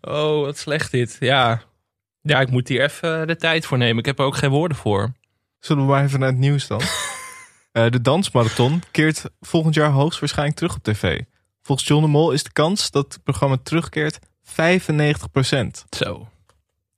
Oh, 0.00 0.40
wat 0.44 0.58
slecht 0.58 0.90
dit. 0.90 1.16
Ja. 1.20 1.62
Ja, 2.20 2.40
ik 2.40 2.50
moet 2.50 2.68
hier 2.68 2.82
even 2.82 3.26
de 3.26 3.36
tijd 3.36 3.66
voor 3.66 3.78
nemen. 3.78 3.98
Ik 3.98 4.06
heb 4.06 4.18
er 4.18 4.24
ook 4.24 4.36
geen 4.36 4.50
woorden 4.50 4.76
voor. 4.76 5.12
Zullen 5.58 5.82
we 5.84 5.90
maar 5.90 6.04
even 6.04 6.20
naar 6.20 6.28
het 6.28 6.38
nieuws 6.38 6.66
dan? 6.66 6.80
Eh, 7.72 7.90
de 7.90 8.00
dansmarathon 8.00 8.82
keert 8.90 9.24
volgend 9.40 9.74
jaar 9.74 9.90
hoogstwaarschijnlijk 9.90 10.56
terug 10.58 10.74
op 10.76 10.82
tv. 10.82 11.20
Volgens 11.62 11.88
John 11.88 12.02
de 12.02 12.08
Mol 12.08 12.30
is 12.32 12.42
de 12.42 12.52
kans 12.52 12.90
dat 12.90 13.14
het 13.14 13.22
programma 13.22 13.56
terugkeert 13.62 14.18
95%. 14.42 15.84
Zo. 15.96 16.28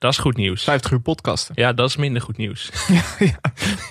Dat 0.06 0.14
is 0.14 0.20
goed 0.20 0.36
nieuws. 0.36 0.64
50 0.64 0.90
uur 0.90 1.00
podcasten. 1.00 1.54
Ja, 1.58 1.72
dat 1.72 1.88
is 1.88 1.96
minder 1.96 2.22
goed 2.22 2.36
nieuws. 2.36 2.70
ja. 2.88 3.02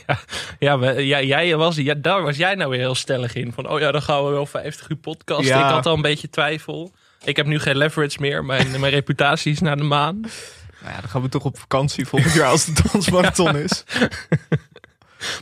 Ja, 0.08 0.20
ja, 0.60 0.80
we- 0.80 1.02
ja, 1.06 1.22
jij 1.22 1.56
was, 1.56 1.76
ja, 1.76 1.94
daar 1.94 2.22
was 2.22 2.38
jij 2.38 2.56
nou 2.56 2.70
weer 2.70 2.80
heel 2.80 2.96
stellig 2.96 3.36
in. 3.36 3.52
Van, 3.54 3.70
oh 3.70 3.80
ja, 3.80 3.92
dan 3.92 4.02
gaan 4.02 4.26
we 4.26 4.30
wel 4.32 4.46
50 4.46 4.90
uur 4.90 4.98
podcast. 4.98 5.48
Ja. 5.48 5.66
Ik 5.66 5.72
had 5.74 5.86
al 5.86 5.94
een 5.96 6.02
beetje 6.02 6.30
twijfel. 6.30 6.92
Ik 7.24 7.36
heb 7.36 7.46
nu 7.46 7.60
geen 7.60 7.78
leverage 7.78 8.18
meer. 8.22 8.46
Mijn, 8.46 8.80
mijn 8.80 8.94
reputatie 8.94 9.52
is 9.52 9.60
naar 9.60 9.78
de 9.78 9.84
maan. 9.84 10.20
Nou 10.82 10.94
ja, 10.96 11.00
dan 11.02 11.10
gaan 11.10 11.22
we 11.22 11.30
toch 11.30 11.44
op 11.44 11.60
vakantie 11.60 12.06
volgend 12.06 12.34
jaar 12.34 12.50
als 12.50 12.66
de 12.66 12.84
dansmarathon 12.92 13.56
is. 13.66 13.84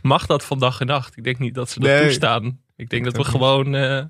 Mag 0.02 0.26
dat 0.26 0.44
van 0.46 0.60
dag 0.60 0.80
en 0.80 0.88
nacht? 0.88 1.18
Ik 1.18 1.24
denk 1.24 1.40
niet 1.40 1.56
dat 1.56 1.70
ze 1.70 1.80
dat 1.80 1.90
Nee. 1.90 2.04
toestaan. 2.06 2.60
Ik 2.78 2.90
denk 2.90 3.04
dat 3.06 3.18
we 3.18 3.24
gewoon 3.24 3.76
eh, 3.76 4.04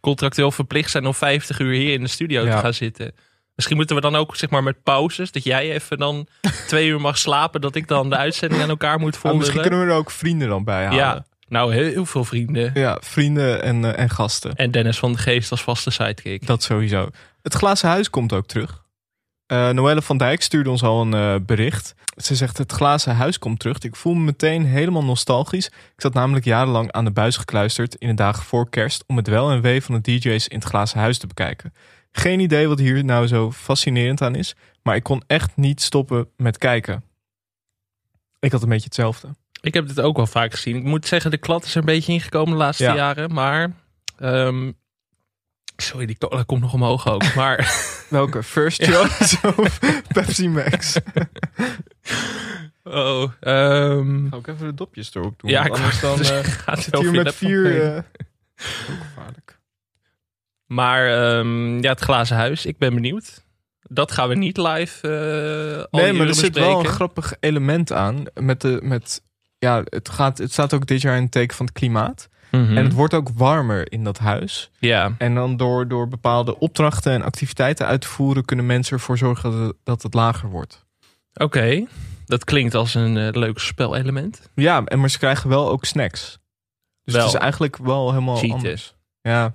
contractueel 0.00 0.50
verplicht 0.50 0.90
zijn 0.90 1.06
om 1.06 1.14
50 1.14 1.58
uur 1.58 1.72
hier 1.72 1.92
in 1.92 2.00
de 2.02 2.08
studio 2.08 2.44
te 2.44 2.50
gaan 2.50 2.74
zitten. 2.74 3.12
Misschien 3.56 3.76
moeten 3.76 3.96
we 3.96 4.02
dan 4.02 4.16
ook 4.16 4.36
zeg 4.36 4.50
maar 4.50 4.62
met 4.62 4.82
pauzes. 4.82 5.32
Dat 5.32 5.44
jij 5.44 5.70
even 5.72 5.98
dan 5.98 6.26
twee 6.68 6.88
uur 6.88 7.00
mag 7.00 7.18
slapen. 7.18 7.60
Dat 7.60 7.74
ik 7.74 7.88
dan 7.88 8.10
de 8.10 8.16
uitzending 8.16 8.62
aan 8.62 8.68
elkaar 8.68 8.98
moet 8.98 9.16
volgen. 9.16 9.38
misschien 9.38 9.60
kunnen 9.60 9.80
we 9.80 9.86
er 9.86 9.98
ook 9.98 10.10
vrienden 10.10 10.48
dan 10.48 10.64
bij 10.64 10.84
halen. 10.84 10.98
Ja, 10.98 11.24
Nou, 11.48 11.74
heel, 11.74 12.06
veel 12.06 12.24
vrienden. 12.24 12.70
Ja, 12.74 12.98
vrienden 13.00 13.62
en, 13.62 13.84
eh, 13.84 14.02
en 14.02 14.10
gasten. 14.10 14.54
En 14.54 14.70
Dennis 14.70 14.98
van 14.98 15.12
de 15.12 15.18
Geest 15.18 15.50
als 15.50 15.62
vaste 15.62 15.90
sidekick. 15.90 16.46
Dat 16.46 16.62
sowieso. 16.62 17.08
Het 17.42 17.54
glazen 17.54 17.88
huis 17.88 18.10
komt 18.10 18.32
ook 18.32 18.46
terug. 18.46 18.84
Eh 19.46 19.68
Noelle 19.68 20.02
van 20.02 20.16
Dijk 20.18 20.42
stuurde 20.42 20.70
ons 20.70 20.82
al 20.82 21.00
een 21.00 21.14
eh, 21.14 21.34
bericht. 21.46 21.94
Ze 22.16 22.34
zegt 22.34 22.58
het 22.58 22.72
glazen 22.72 23.16
huis 23.16 23.38
komt 23.38 23.58
terug. 23.58 23.78
Ik 23.78 23.96
voel 23.96 24.14
me 24.14 24.24
meteen 24.24 24.64
helemaal 24.64 25.04
nostalgisch. 25.04 25.66
Ik 25.66 26.00
zat 26.00 26.14
namelijk 26.14 26.44
jarenlang 26.44 26.92
aan 26.92 27.04
de 27.04 27.10
buis 27.10 27.36
gekluisterd 27.36 27.94
in 27.94 28.08
de 28.08 28.14
dagen 28.14 28.42
voor 28.42 28.70
kerst 28.70 29.04
om 29.06 29.16
het 29.16 29.28
wel 29.28 29.50
en 29.50 29.60
wee 29.60 29.82
van 29.82 29.94
de 29.94 30.00
DJ's 30.00 30.46
in 30.46 30.58
het 30.58 30.68
glazen 30.68 30.98
huis 30.98 31.18
te 31.18 31.26
bekijken. 31.26 31.72
Geen 32.18 32.40
idee 32.40 32.68
wat 32.68 32.78
hier 32.78 33.04
nou 33.04 33.26
zo 33.26 33.52
fascinerend 33.52 34.22
aan 34.22 34.34
is, 34.34 34.54
maar 34.82 34.96
ik 34.96 35.02
kon 35.02 35.22
echt 35.26 35.56
niet 35.56 35.82
stoppen 35.82 36.28
met 36.36 36.58
kijken. 36.58 37.04
Ik 38.40 38.52
had 38.52 38.62
een 38.62 38.68
beetje 38.68 38.84
hetzelfde. 38.84 39.28
Ik 39.60 39.74
heb 39.74 39.86
dit 39.88 40.00
ook 40.00 40.16
wel 40.16 40.26
vaak 40.26 40.50
gezien. 40.54 40.76
Ik 40.76 40.84
moet 40.84 41.06
zeggen, 41.06 41.30
de 41.30 41.36
klad 41.36 41.64
is 41.64 41.70
er 41.72 41.78
een 41.80 41.84
beetje 41.84 42.12
ingekomen 42.12 42.50
de 42.50 42.56
laatste 42.58 42.84
Ja. 42.84 42.94
jaren. 42.94 43.32
Maar, 43.32 43.72
ehm, 44.18 44.72
sorry, 45.76 46.06
die 46.06 46.18
cola 46.18 46.42
komt 46.42 46.60
nog 46.60 46.72
omhoog 46.72 47.08
ook. 47.08 47.34
Maar 47.34 47.74
Welke? 48.08 48.42
First 48.42 48.82
Choice 48.82 49.36
of 49.56 49.78
Pepsi 50.12 50.48
Max? 50.48 50.96
oh, 52.84 53.32
ehm, 53.40 54.28
Ga 54.30 54.36
ik 54.36 54.46
even 54.46 54.66
de 54.66 54.74
dopjes 54.74 55.14
erop 55.14 55.40
doen. 55.40 55.50
ja, 55.50 55.62
anders 55.66 56.00
dan 56.00 56.20
eh, 56.20 56.44
gaat 56.44 56.82
zit 56.82 56.98
hier 56.98 57.10
met 57.12 57.34
vier... 57.34 57.82
eh, 57.82 57.96
ook 57.96 58.04
gevaarlijk. 59.02 59.45
Maar 60.66 61.06
ehm, 61.38 61.80
ja, 61.82 61.90
het 61.90 62.00
glazen 62.00 62.36
huis, 62.36 62.66
ik 62.66 62.78
ben 62.78 62.94
benieuwd. 62.94 63.44
Dat 63.88 64.12
gaan 64.12 64.28
we 64.28 64.34
niet 64.34 64.56
live 64.56 65.08
al 65.90 66.00
Nee, 66.00 66.12
maar 66.12 66.26
er 66.26 66.34
zit 66.34 66.54
wel 66.58 66.78
een 66.78 66.86
grappig 66.86 67.34
element 67.40 67.92
aan. 67.92 68.24
Met 68.34 68.60
de, 68.60 68.78
met, 68.82 69.22
ja, 69.58 69.82
het, 69.84 70.08
gaat, 70.08 70.38
het 70.38 70.52
staat 70.52 70.74
ook 70.74 70.86
dit 70.86 71.00
jaar 71.00 71.16
in 71.16 71.22
het 71.22 71.32
teken 71.32 71.56
van 71.56 71.66
het 71.66 71.74
klimaat. 71.74 72.28
Mhm. 72.50 72.76
En 72.76 72.84
het 72.84 72.92
wordt 72.92 73.14
ook 73.14 73.28
warmer 73.34 73.92
in 73.92 74.04
dat 74.04 74.18
huis. 74.18 74.70
Ja, 74.78 75.14
En 75.18 75.34
dan 75.34 75.56
door, 75.56 75.88
door 75.88 76.08
bepaalde 76.08 76.58
opdrachten 76.58 77.12
en 77.12 77.22
activiteiten 77.22 77.86
uit 77.86 78.00
te 78.00 78.08
voeren... 78.08 78.44
kunnen 78.44 78.66
mensen 78.66 78.96
ervoor 78.96 79.18
zorgen 79.18 79.50
dat 79.50 79.60
het, 79.60 79.76
dat 79.84 80.02
het 80.02 80.14
lager 80.14 80.48
wordt. 80.48 80.84
oké. 81.34 81.86
Dat 82.24 82.44
klinkt 82.44 82.74
als 82.74 82.94
een 82.94 83.16
eh, 83.16 83.28
leuk 83.30 83.58
spelelement. 83.58 84.50
Ja, 84.54 84.84
en 84.84 85.00
maar 85.00 85.10
ze 85.10 85.18
krijgen 85.18 85.48
wel 85.48 85.70
ook 85.70 85.84
snacks. 85.84 86.38
Dus 87.04 87.14
Wel. 87.14 87.24
het 87.24 87.34
is 87.34 87.40
eigenlijk 87.40 87.76
wel 87.76 88.10
helemaal 88.10 88.36
Cheaten. 88.36 88.56
anders. 88.56 88.94
Ja, 89.20 89.52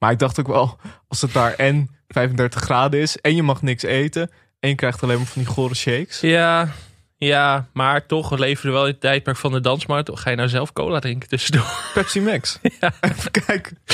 maar 0.00 0.10
ik 0.10 0.18
dacht 0.18 0.40
ook 0.40 0.46
wel... 0.46 0.78
als 1.08 1.20
het 1.20 1.32
daar 1.32 1.54
en 1.54 1.90
35 2.08 2.60
graden 2.60 3.00
is... 3.00 3.16
en 3.16 3.34
je 3.34 3.42
mag 3.42 3.62
niks 3.62 3.82
eten... 3.82 4.30
en 4.60 4.68
je 4.68 4.74
krijgt 4.74 5.02
alleen 5.02 5.16
maar 5.16 5.26
van 5.26 5.42
die 5.42 5.50
gore 5.50 5.74
shakes... 5.74 6.20
Ja, 6.20 6.68
ja, 7.16 7.68
maar 7.72 8.06
toch, 8.06 8.28
we 8.28 8.38
leven 8.38 8.66
er 8.66 8.74
wel 8.74 8.86
in 8.86 8.90
het 8.90 9.00
tijdperk 9.00 9.36
van 9.36 9.52
de 9.52 9.60
dansmarkt. 9.60 10.10
Ga 10.18 10.30
je 10.30 10.36
nou 10.36 10.48
zelf 10.48 10.72
cola 10.72 10.98
drinken 10.98 11.28
tussendoor? 11.28 11.82
Pepsi 11.94 12.20
Max. 12.20 12.58
Even 13.00 13.30
kijken. 13.30 13.78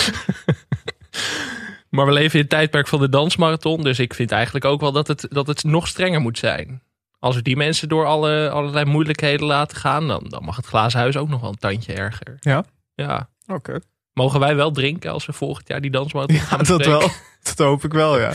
Maar 1.96 2.06
we 2.06 2.12
leven 2.12 2.34
in 2.34 2.40
het 2.40 2.50
tijdperk 2.50 2.88
van 2.88 3.00
de 3.00 3.08
dansmarathon. 3.08 3.82
Dus 3.82 3.98
ik 3.98 4.14
vind 4.14 4.32
eigenlijk 4.32 4.64
ook 4.64 4.80
wel 4.80 4.92
dat 4.92 5.06
het, 5.06 5.26
dat 5.30 5.46
het 5.46 5.64
nog 5.64 5.88
strenger 5.88 6.20
moet 6.20 6.38
zijn. 6.38 6.82
Als 7.18 7.34
we 7.34 7.42
die 7.42 7.56
mensen 7.56 7.88
door 7.88 8.06
alle, 8.06 8.50
allerlei 8.50 8.84
moeilijkheden 8.84 9.46
laten 9.46 9.76
gaan, 9.76 10.08
dan, 10.08 10.24
dan 10.28 10.44
mag 10.44 10.56
het 10.56 10.66
glazen 10.66 10.98
huis 10.98 11.16
ook 11.16 11.28
nog 11.28 11.40
wel 11.40 11.50
een 11.50 11.56
tandje 11.56 11.92
erger. 11.92 12.36
Ja? 12.40 12.64
Ja. 12.94 13.28
Oké. 13.46 13.80
Mogen 14.16 14.40
wij 14.40 14.56
wel 14.56 14.70
drinken 14.70 15.12
als 15.12 15.26
we 15.26 15.32
volgend 15.32 15.68
jaar 15.68 15.80
die 15.80 15.90
dansmarathon 15.90 16.36
Ja, 16.36 16.42
gaan 16.42 16.58
dat 16.58 16.76
bespreken? 16.78 16.98
wel. 17.00 17.10
Dat 17.42 17.58
hoop 17.58 17.84
ik 17.84 17.92
wel, 17.92 18.18
ja. 18.20 18.32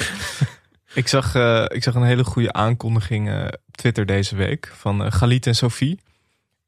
ik, 0.94 1.08
zag, 1.08 1.36
eh, 1.36 1.66
ik 1.68 1.84
zag 1.84 1.96
een 1.96 2.04
hele 2.04 2.24
goede 2.24 2.54
aankondiging 2.54 3.30
eh, 3.30 3.44
op 3.68 3.78
Twitter 3.78 4.06
deze 4.06 4.36
week 4.36 4.72
van 4.78 5.04
eh 5.06 5.12
Galit 5.12 5.48
en 5.48 5.56
Sophie. 5.56 6.00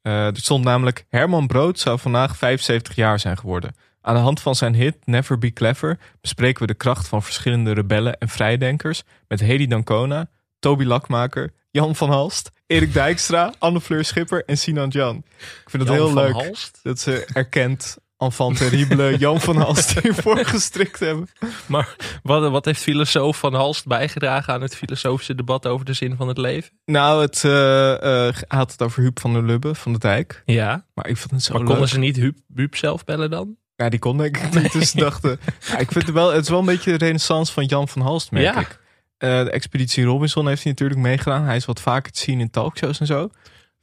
Eh, 0.02 0.26
er 0.26 0.36
stond 0.36 0.64
namelijk: 0.64 1.04
Herman 1.08 1.46
Brood 1.46 1.78
zou 1.78 1.98
vandaag 1.98 2.36
75 2.36 2.94
jaar 2.94 3.20
zijn 3.20 3.38
geworden. 3.38 3.76
Aan 4.00 4.14
de 4.14 4.20
hand 4.20 4.40
van 4.40 4.54
zijn 4.54 4.74
hit 4.74 4.96
Never 5.04 5.38
Be 5.38 5.52
Clever 5.52 5.98
bespreken 6.20 6.60
we 6.60 6.66
de 6.66 6.74
kracht 6.74 7.08
van 7.08 7.22
verschillende 7.22 7.72
rebellen 7.72 8.18
en 8.18 8.28
vrijdenkers 8.28 9.02
met 9.28 9.40
Hedy 9.40 9.66
Dancona, 9.66 10.26
Toby 10.58 10.84
Lakmaker, 10.84 11.52
Jan 11.70 11.96
van 11.96 12.10
Halst, 12.10 12.50
Erik 12.66 12.92
Dijkstra, 12.92 13.52
Anne 13.58 13.80
Fleur 13.80 14.04
Schipper 14.04 14.44
en 14.44 14.58
Sinan 14.58 14.88
Jan. 14.88 15.16
Ik 15.38 15.70
vind 15.70 15.82
het 15.82 15.92
Jan 15.92 15.94
heel 15.94 16.10
van 16.10 16.22
leuk 16.22 16.32
Halst. 16.32 16.80
dat 16.82 17.00
ze 17.00 17.26
erkend 17.32 17.96
enfant 18.24 18.56
terrible 18.56 19.18
Jan 19.18 19.40
van 19.40 19.56
Halst 19.56 19.98
hiervoor 20.00 20.44
gestrikt 20.44 21.00
hebben. 21.00 21.28
Maar 21.66 21.96
wat, 22.22 22.50
wat 22.50 22.64
heeft 22.64 22.80
filosoof 22.82 23.38
Van 23.38 23.54
Halst 23.54 23.86
bijgedragen 23.86 24.54
aan 24.54 24.60
het 24.62 24.76
filosofische 24.76 25.34
debat 25.34 25.66
over 25.66 25.84
de 25.86 25.92
zin 25.92 26.16
van 26.16 26.28
het 26.28 26.38
leven? 26.38 26.70
Nou, 26.84 27.20
het, 27.22 27.42
hij 27.42 28.44
had 28.58 28.72
het 28.72 28.82
over 28.82 29.02
Huub 29.02 29.20
van 29.20 29.32
der 29.32 29.42
Lubbe 29.42 29.74
van 29.74 29.92
de 29.92 29.98
Dijk. 29.98 30.42
Ja, 30.44 30.84
Maar 30.94 31.08
ik 31.08 31.16
vond 31.16 31.30
het 31.30 31.42
zo 31.42 31.52
maar 31.52 31.60
leuk. 31.62 31.70
konden 31.70 31.88
ze 31.88 31.98
niet 31.98 32.16
Huub, 32.16 32.38
Huub 32.54 32.74
zelf 32.76 33.04
bellen 33.04 33.30
dan? 33.30 33.56
Ja, 33.76 33.88
die 33.88 33.98
kon 33.98 34.16
denk 34.18 34.36
ik 34.36 34.54
niet. 34.62 34.72
Dus 34.72 34.92
dachten... 34.92 35.38
Ja, 35.70 35.78
ik 35.78 35.92
vind 35.92 36.06
het 36.06 36.14
wel... 36.14 36.32
Het 36.32 36.42
is 36.42 36.48
wel 36.48 36.58
een 36.58 36.64
beetje 36.64 36.90
de 36.90 37.04
renaissance 37.04 37.52
van 37.52 37.64
Jan 37.64 37.88
van 37.88 38.02
Halst, 38.02 38.30
merk 38.30 38.44
Ja. 38.54 38.60
ik. 38.60 38.80
Eh, 39.18 39.44
de 39.44 39.50
Expeditie 39.50 40.04
Robinson 40.04 40.48
heeft 40.48 40.62
hij 40.62 40.72
natuurlijk 40.72 41.00
meegedaan. 41.00 41.44
Hij 41.44 41.56
is 41.56 41.64
wat 41.64 41.80
vaker 41.80 42.12
te 42.12 42.20
zien 42.20 42.40
in 42.40 42.50
talkshows 42.50 43.00
en 43.00 43.06
zo. 43.06 43.30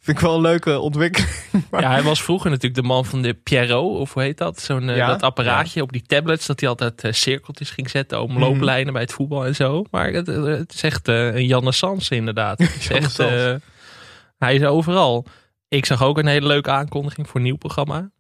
Vind 0.02 0.18
ik 0.18 0.24
wel 0.24 0.36
een 0.36 0.42
leuke 0.42 0.80
ontwikkeling. 0.80 1.32
Maar- 1.72 1.82
Ja, 1.82 1.92
hij 1.92 2.02
was 2.04 2.24
vroeger 2.24 2.50
natuurlijk 2.50 2.82
de 2.82 2.88
man 2.88 3.06
van 3.06 3.22
de 3.22 3.34
Pierrot, 3.34 4.00
of 4.00 4.14
hoe 4.14 4.24
heet 4.24 4.38
dat? 4.38 4.60
Zo'n 4.62 4.90
eh, 4.90 4.96
Ja, 4.96 5.08
dat 5.08 5.22
apparaatje 5.22 5.82
op 5.82 5.92
die 5.92 6.02
tablets, 6.02 6.46
dat 6.46 6.60
hij 6.60 6.70
altijd 6.70 7.04
eh, 7.04 7.12
cirkeltjes 7.12 7.70
ging 7.70 7.90
zetten 7.90 8.22
om 8.22 8.40
looplijnen 8.40 8.94
bij 8.94 9.02
het 9.02 9.14
voetbal 9.14 9.46
en 9.46 9.56
zo. 9.56 9.84
Maar 9.92 10.12
het, 10.12 10.28
eh, 10.28 10.44
het 10.44 10.74
is 10.74 10.84
echt 10.84 11.08
een 11.08 11.46
Janne 11.46 11.72
Sans 11.72 12.10
inderdaad. 12.10 12.58
Het 12.60 12.76
is 12.76 12.84
Janne 12.88 13.06
echt, 13.06 13.12
Sans. 13.16 13.62
hij 14.38 14.56
is 14.56 14.64
overal. 14.64 15.26
Ik 15.68 15.86
zag 15.86 16.04
ook 16.04 16.18
een 16.18 16.28
hele 16.28 16.48
leuke 16.48 16.70
aankondiging 16.72 17.28
voor 17.28 17.36
een 17.36 17.46
nieuw 17.46 17.58
programma. 17.58 18.12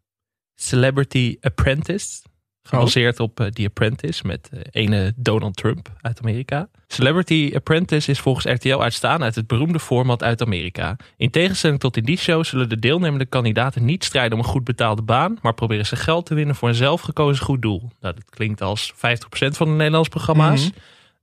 Celebrity 0.56 1.38
Apprentice. 1.42 2.22
Gebaseerd 2.64 3.20
op 3.20 3.40
eh, 3.40 3.48
The 3.48 3.66
Apprentice 3.66 4.28
met 4.28 4.50
eh, 4.52 4.60
ene 4.72 5.14
Donald 5.16 5.56
Trump 5.56 5.90
uit 6.02 6.20
Amerika. 6.22 6.70
Celebrity 6.88 7.52
Apprentice 7.56 8.12
is 8.12 8.20
volgens 8.20 8.46
RTL 8.46 8.82
uitstaan 8.82 9.24
uit 9.24 9.36
het 9.36 9.48
beroemde 9.48 9.80
format 9.80 10.24
uit 10.24 10.42
Amerika. 10.42 10.96
In 11.18 11.30
tegenstelling 11.30 11.80
tot 11.80 11.98
in 11.98 12.04
die 12.04 12.18
show 12.18 12.44
zullen 12.44 12.70
de 12.70 12.80
deelnemende 12.80 13.26
kandidaten 13.26 13.86
niet 13.86 14.04
strijden 14.04 14.34
om 14.34 14.44
een 14.44 14.50
goed 14.50 14.64
betaalde 14.64 15.02
baan, 15.02 15.38
maar 15.42 15.54
proberen 15.54 15.86
ze 15.86 15.96
geld 15.96 16.26
te 16.26 16.34
winnen 16.34 16.56
voor 16.56 16.70
een 16.70 16.76
zelfgekozen 16.76 17.46
goed 17.46 17.62
doel. 17.62 17.92
Nou, 18.00 18.14
dat 18.16 18.30
klinkt 18.30 18.62
als 18.62 18.94
50% 18.94 18.98
van 19.30 19.68
de 19.68 19.74
Nederlandse 19.74 20.12
programma's. 20.12 20.70
Mhm. 20.70 20.80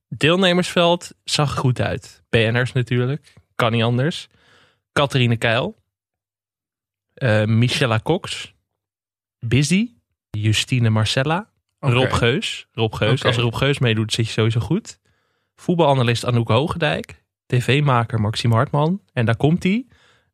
Deelnemersveld 0.08 1.12
zag 1.24 1.54
goed 1.54 1.80
uit. 1.80 2.22
BN'ers 2.28 2.72
natuurlijk, 2.72 3.34
kan 3.54 3.72
niet 3.72 3.82
anders. 3.82 4.28
Catharine 4.92 5.36
Keil, 5.36 5.76
eh, 7.14 7.44
Michella 7.44 8.00
Cox, 8.02 8.54
Busy, 9.38 9.97
Justine 10.40 10.90
Marcella, 10.90 11.48
Oké. 11.80 11.92
Rob 11.92 12.12
Geus. 12.12 12.66
Rob 12.72 12.94
Geus. 12.94 13.24
Als 13.24 13.36
Rob 13.36 13.54
Geus 13.54 13.78
meedoet, 13.78 14.12
zit 14.12 14.26
je 14.26 14.32
sowieso 14.32 14.60
goed. 14.60 14.98
Voetbalanalist 15.56 16.24
Anouk 16.24 16.48
Hogendijk. 16.48 17.24
TV-maker 17.46 18.20
Maxime 18.20 18.54
Hartman. 18.54 19.00
En 19.12 19.24
daar 19.26 19.36
komt 19.36 19.62
hij. 19.62 19.86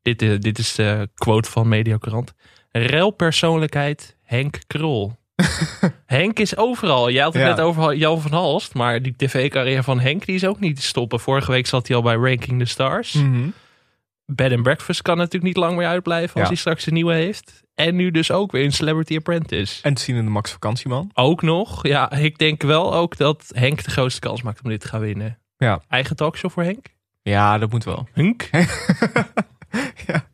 Dit, 0.03 0.23
eh, 0.23 0.39
dit 0.39 0.59
is 0.59 0.75
de 0.75 1.09
quote 1.15 1.51
van 1.51 1.69
Mediacorant. 1.69 2.35
Relpersoonlijkheid 2.71 4.17
Henk 4.23 4.59
Krol. 4.67 5.13
Henk 6.07 6.39
is 6.39 6.57
overal. 6.57 7.11
Jij 7.11 7.23
had 7.23 7.33
het 7.33 7.43
Ja. 7.43 7.49
net 7.49 7.61
over 7.61 7.95
Jan 7.97 8.21
van 8.21 8.31
Halst. 8.33 8.75
Maar 8.75 9.03
die 9.03 9.15
tv-carrière 9.17 9.83
van 9.83 10.01
Henk 10.01 10.27
die 10.27 10.35
is 10.35 10.45
ook 10.47 10.61
niet 10.61 10.77
te 10.77 10.83
stoppen. 10.83 11.21
Vorige 11.21 11.51
week 11.51 11.67
zat 11.67 11.87
hij 11.89 11.97
al 11.97 12.03
bij 12.03 12.15
Ranking 12.15 12.59
the 12.59 12.65
Stars. 12.65 13.13
Mhm. 13.13 13.49
Bed 14.27 14.53
and 14.53 14.63
Breakfast 14.63 15.03
kan 15.03 15.17
natuurlijk 15.17 15.45
niet 15.45 15.57
lang 15.57 15.77
meer 15.77 15.87
uitblijven 15.87 16.33
als 16.35 16.43
Ja. 16.43 16.49
hij 16.49 16.57
straks 16.57 16.87
een 16.87 16.93
nieuwe 16.95 17.15
heeft. 17.15 17.64
En 17.75 17.97
nu 17.97 18.11
dus 18.11 18.31
ook 18.31 18.53
weer 18.53 18.63
in 18.63 18.73
Celebrity 18.73 19.17
Apprentice. 19.17 19.83
En 19.83 19.95
te 19.95 20.03
zien 20.03 20.17
in 20.17 20.25
de 20.25 20.31
Max 20.31 20.53
Vakantieman. 20.53 21.11
Ook 21.15 21.43
nog. 21.43 21.87
Ja, 21.87 22.13
ik 22.13 22.39
denk 22.39 22.63
wel 22.63 22.95
ook 22.95 23.17
dat 23.17 23.51
Henk 23.55 23.85
de 23.85 23.91
grootste 23.91 24.21
kans 24.21 24.43
maakt 24.43 24.63
om 24.65 24.71
dit 24.71 24.81
te 24.81 24.89
gaan 24.89 25.01
winnen. 25.01 25.39
Ja. 25.57 25.81
Eigen 25.89 26.17
talkshow 26.17 26.51
voor 26.51 26.63
Henk? 26.63 26.87
Ja, 27.23 27.59
dat 27.59 27.71
moet 27.71 27.85
wel. 27.85 28.09
Henk? 28.13 28.49
Ja. 30.07 30.27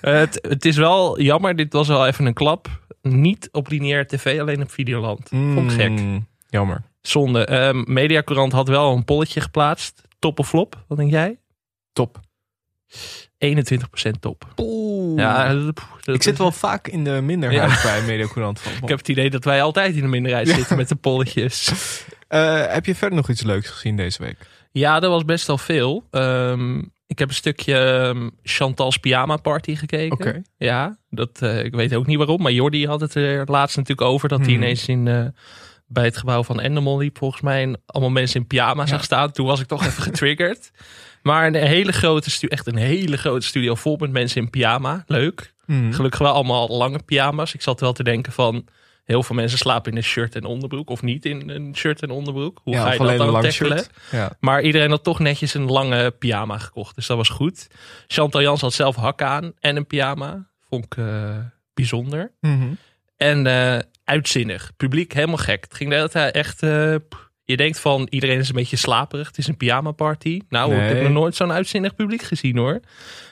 Eh, 0.00 0.14
het, 0.14 0.38
het 0.48 0.64
is 0.64 0.76
wel 0.76 1.20
jammer, 1.20 1.56
dit 1.56 1.72
was 1.72 1.88
wel 1.88 2.06
even 2.06 2.26
een 2.26 2.32
klap. 2.34 2.68
Niet 3.02 3.48
op 3.52 3.68
lineaire 3.68 4.06
tv, 4.06 4.40
alleen 4.40 4.62
op 4.62 4.70
Videoland. 4.70 5.28
Vond 5.28 5.70
ik 5.72 5.80
gek. 5.80 5.90
Mm, 5.90 6.26
Jammer. 6.48 6.82
Zonde. 7.00 7.44
Ehm 7.44 7.82
Mediacorant 7.86 8.52
had 8.52 8.68
wel 8.68 8.92
een 8.96 9.04
polletje 9.04 9.40
geplaatst. 9.40 10.02
Top 10.18 10.38
of 10.38 10.48
flop? 10.48 10.84
Wat 10.88 10.98
denk 10.98 11.10
jij? 11.10 11.38
Top. 11.92 12.20
21% 13.38 14.10
top. 14.20 14.44
Oeh. 14.56 15.18
Ja, 15.20 15.54
dat- 15.54 15.80
dat- 16.04 16.14
ik 16.14 16.22
zit 16.22 16.38
wel 16.38 16.52
vaak 16.52 16.88
in 16.88 17.04
de 17.04 17.10
minderheid 17.22 17.82
bij 17.82 18.02
Mediacourant. 18.02 18.60
Van. 18.60 18.72
Ik 18.82 18.88
heb 18.88 18.98
het 18.98 19.08
idee 19.08 19.30
dat 19.30 19.44
wij 19.44 19.62
altijd 19.62 19.94
in 19.94 20.00
de 20.00 20.06
minderheid 20.08 20.48
zitten 20.48 20.76
met 20.76 20.88
de 20.88 20.94
polletjes. 20.96 21.70
Eh, 22.32 22.66
heb 22.66 22.86
je 22.86 22.94
verder 22.94 23.16
nog 23.16 23.28
iets 23.28 23.42
leuks 23.42 23.68
gezien 23.68 23.96
deze 23.96 24.22
week? 24.22 24.36
Ja, 24.70 25.00
er 25.00 25.08
was 25.08 25.24
best 25.24 25.46
wel 25.46 25.58
veel. 25.58 26.04
Ehm, 26.10 26.78
ik 27.06 27.18
heb 27.18 27.28
een 27.28 27.34
stukje 27.34 27.74
ehm, 27.78 28.28
Chantal's 28.42 28.96
Pyjama 28.96 29.36
Party 29.36 29.74
gekeken. 29.76 30.46
Ja, 30.56 30.98
dat, 31.10 31.42
eh, 31.42 31.64
ik 31.64 31.74
weet 31.74 31.94
ook 31.94 32.06
niet 32.06 32.16
waarom. 32.16 32.42
Maar 32.42 32.52
Jordi 32.52 32.86
had 32.86 33.00
het 33.00 33.14
er 33.14 33.50
laatst 33.50 33.76
natuurlijk 33.76 34.08
over. 34.08 34.28
Dat 34.28 34.38
hij 34.38 34.48
Hmm. 34.48 34.56
ineens 34.62 34.88
in, 34.88 35.08
eh, 35.08 35.24
bij 35.86 36.04
het 36.04 36.16
gebouw 36.16 36.42
van 36.44 36.60
Endemol 36.60 36.98
liep 36.98 37.18
volgens 37.18 37.42
mij. 37.42 37.62
En 37.62 37.82
allemaal 37.86 38.10
mensen 38.12 38.40
in 38.40 38.46
pyjama 38.46 38.86
zag 38.86 39.04
staan. 39.04 39.32
Toen 39.32 39.46
was 39.46 39.60
ik 39.60 39.66
toch 39.66 39.84
even 39.86 40.02
getriggerd. 40.12 40.70
Maar 41.22 41.46
een 41.46 41.54
hele 41.54 41.92
grote 41.92 42.30
studio, 42.30 42.56
echt 42.56 42.66
een 42.66 42.76
hele 42.76 43.16
grote 43.16 43.46
studio 43.46 43.74
vol 43.74 43.96
met 43.96 44.10
mensen 44.10 44.42
in 44.42 44.50
pyjama. 44.50 45.04
Leuk. 45.06 45.54
Mhm. 45.66 45.92
Gelukkig 45.92 46.20
wel 46.20 46.32
allemaal 46.32 46.68
lange 46.68 46.98
pyjama's. 47.04 47.54
Ik 47.54 47.62
zat 47.62 47.80
wel 47.80 47.92
te 47.92 48.02
denken 48.04 48.32
van... 48.32 48.64
Heel 49.04 49.22
veel 49.22 49.36
mensen 49.36 49.58
slapen 49.58 49.90
in 49.90 49.96
een 49.96 50.04
shirt 50.04 50.34
en 50.34 50.44
onderbroek. 50.44 50.90
Of 50.90 51.02
niet 51.02 51.24
in 51.24 51.48
een 51.48 51.76
shirt 51.76 52.02
en 52.02 52.10
onderbroek. 52.10 52.60
Hoe 52.62 52.74
Ja, 52.74 52.82
ga 52.82 52.92
je 52.92 52.98
dat 52.98 53.08
alleen 53.08 53.32
dan 53.32 53.40
tackelen? 53.42 53.84
Ja. 54.10 54.32
Maar 54.40 54.62
iedereen 54.62 54.90
had 54.90 55.04
toch 55.04 55.18
netjes 55.18 55.54
een 55.54 55.64
lange 55.70 56.10
pyjama 56.10 56.58
gekocht. 56.58 56.94
Dus 56.94 57.06
dat 57.06 57.16
was 57.16 57.28
goed. 57.28 57.66
Chantal 58.06 58.40
Jans 58.42 58.60
had 58.60 58.72
zelf 58.72 58.96
hakken 58.96 59.26
aan 59.26 59.52
en 59.60 59.76
een 59.76 59.86
pyjama. 59.86 60.46
Vond 60.68 60.84
ik 60.84 60.96
eh, 60.96 61.36
bijzonder. 61.74 62.32
Mhm. 62.40 62.68
En 63.16 63.46
eh, 63.46 63.78
uitzinnig. 64.04 64.72
Publiek 64.76 65.12
helemaal 65.12 65.36
gek. 65.36 65.64
Het 65.64 65.74
ging 65.74 65.90
de 65.90 65.96
hele 65.96 66.08
tijd 66.08 66.34
echt... 66.34 66.62
eh, 66.62 66.94
je 67.44 67.56
denkt 67.56 67.80
van 67.80 68.06
iedereen 68.10 68.38
is 68.38 68.48
een 68.48 68.54
beetje 68.54 68.76
slaperig. 68.76 69.26
Het 69.26 69.38
is 69.38 69.46
een 69.46 69.56
pyjama 69.56 69.90
party. 69.90 70.40
Nou, 70.48 70.74
ik 70.74 70.88
heb 70.88 71.02
nog 71.02 71.12
nooit 71.12 71.36
zo'n 71.36 71.52
uitzinnig 71.52 71.94
publiek 71.94 72.22
gezien 72.22 72.56
hoor. 72.56 72.80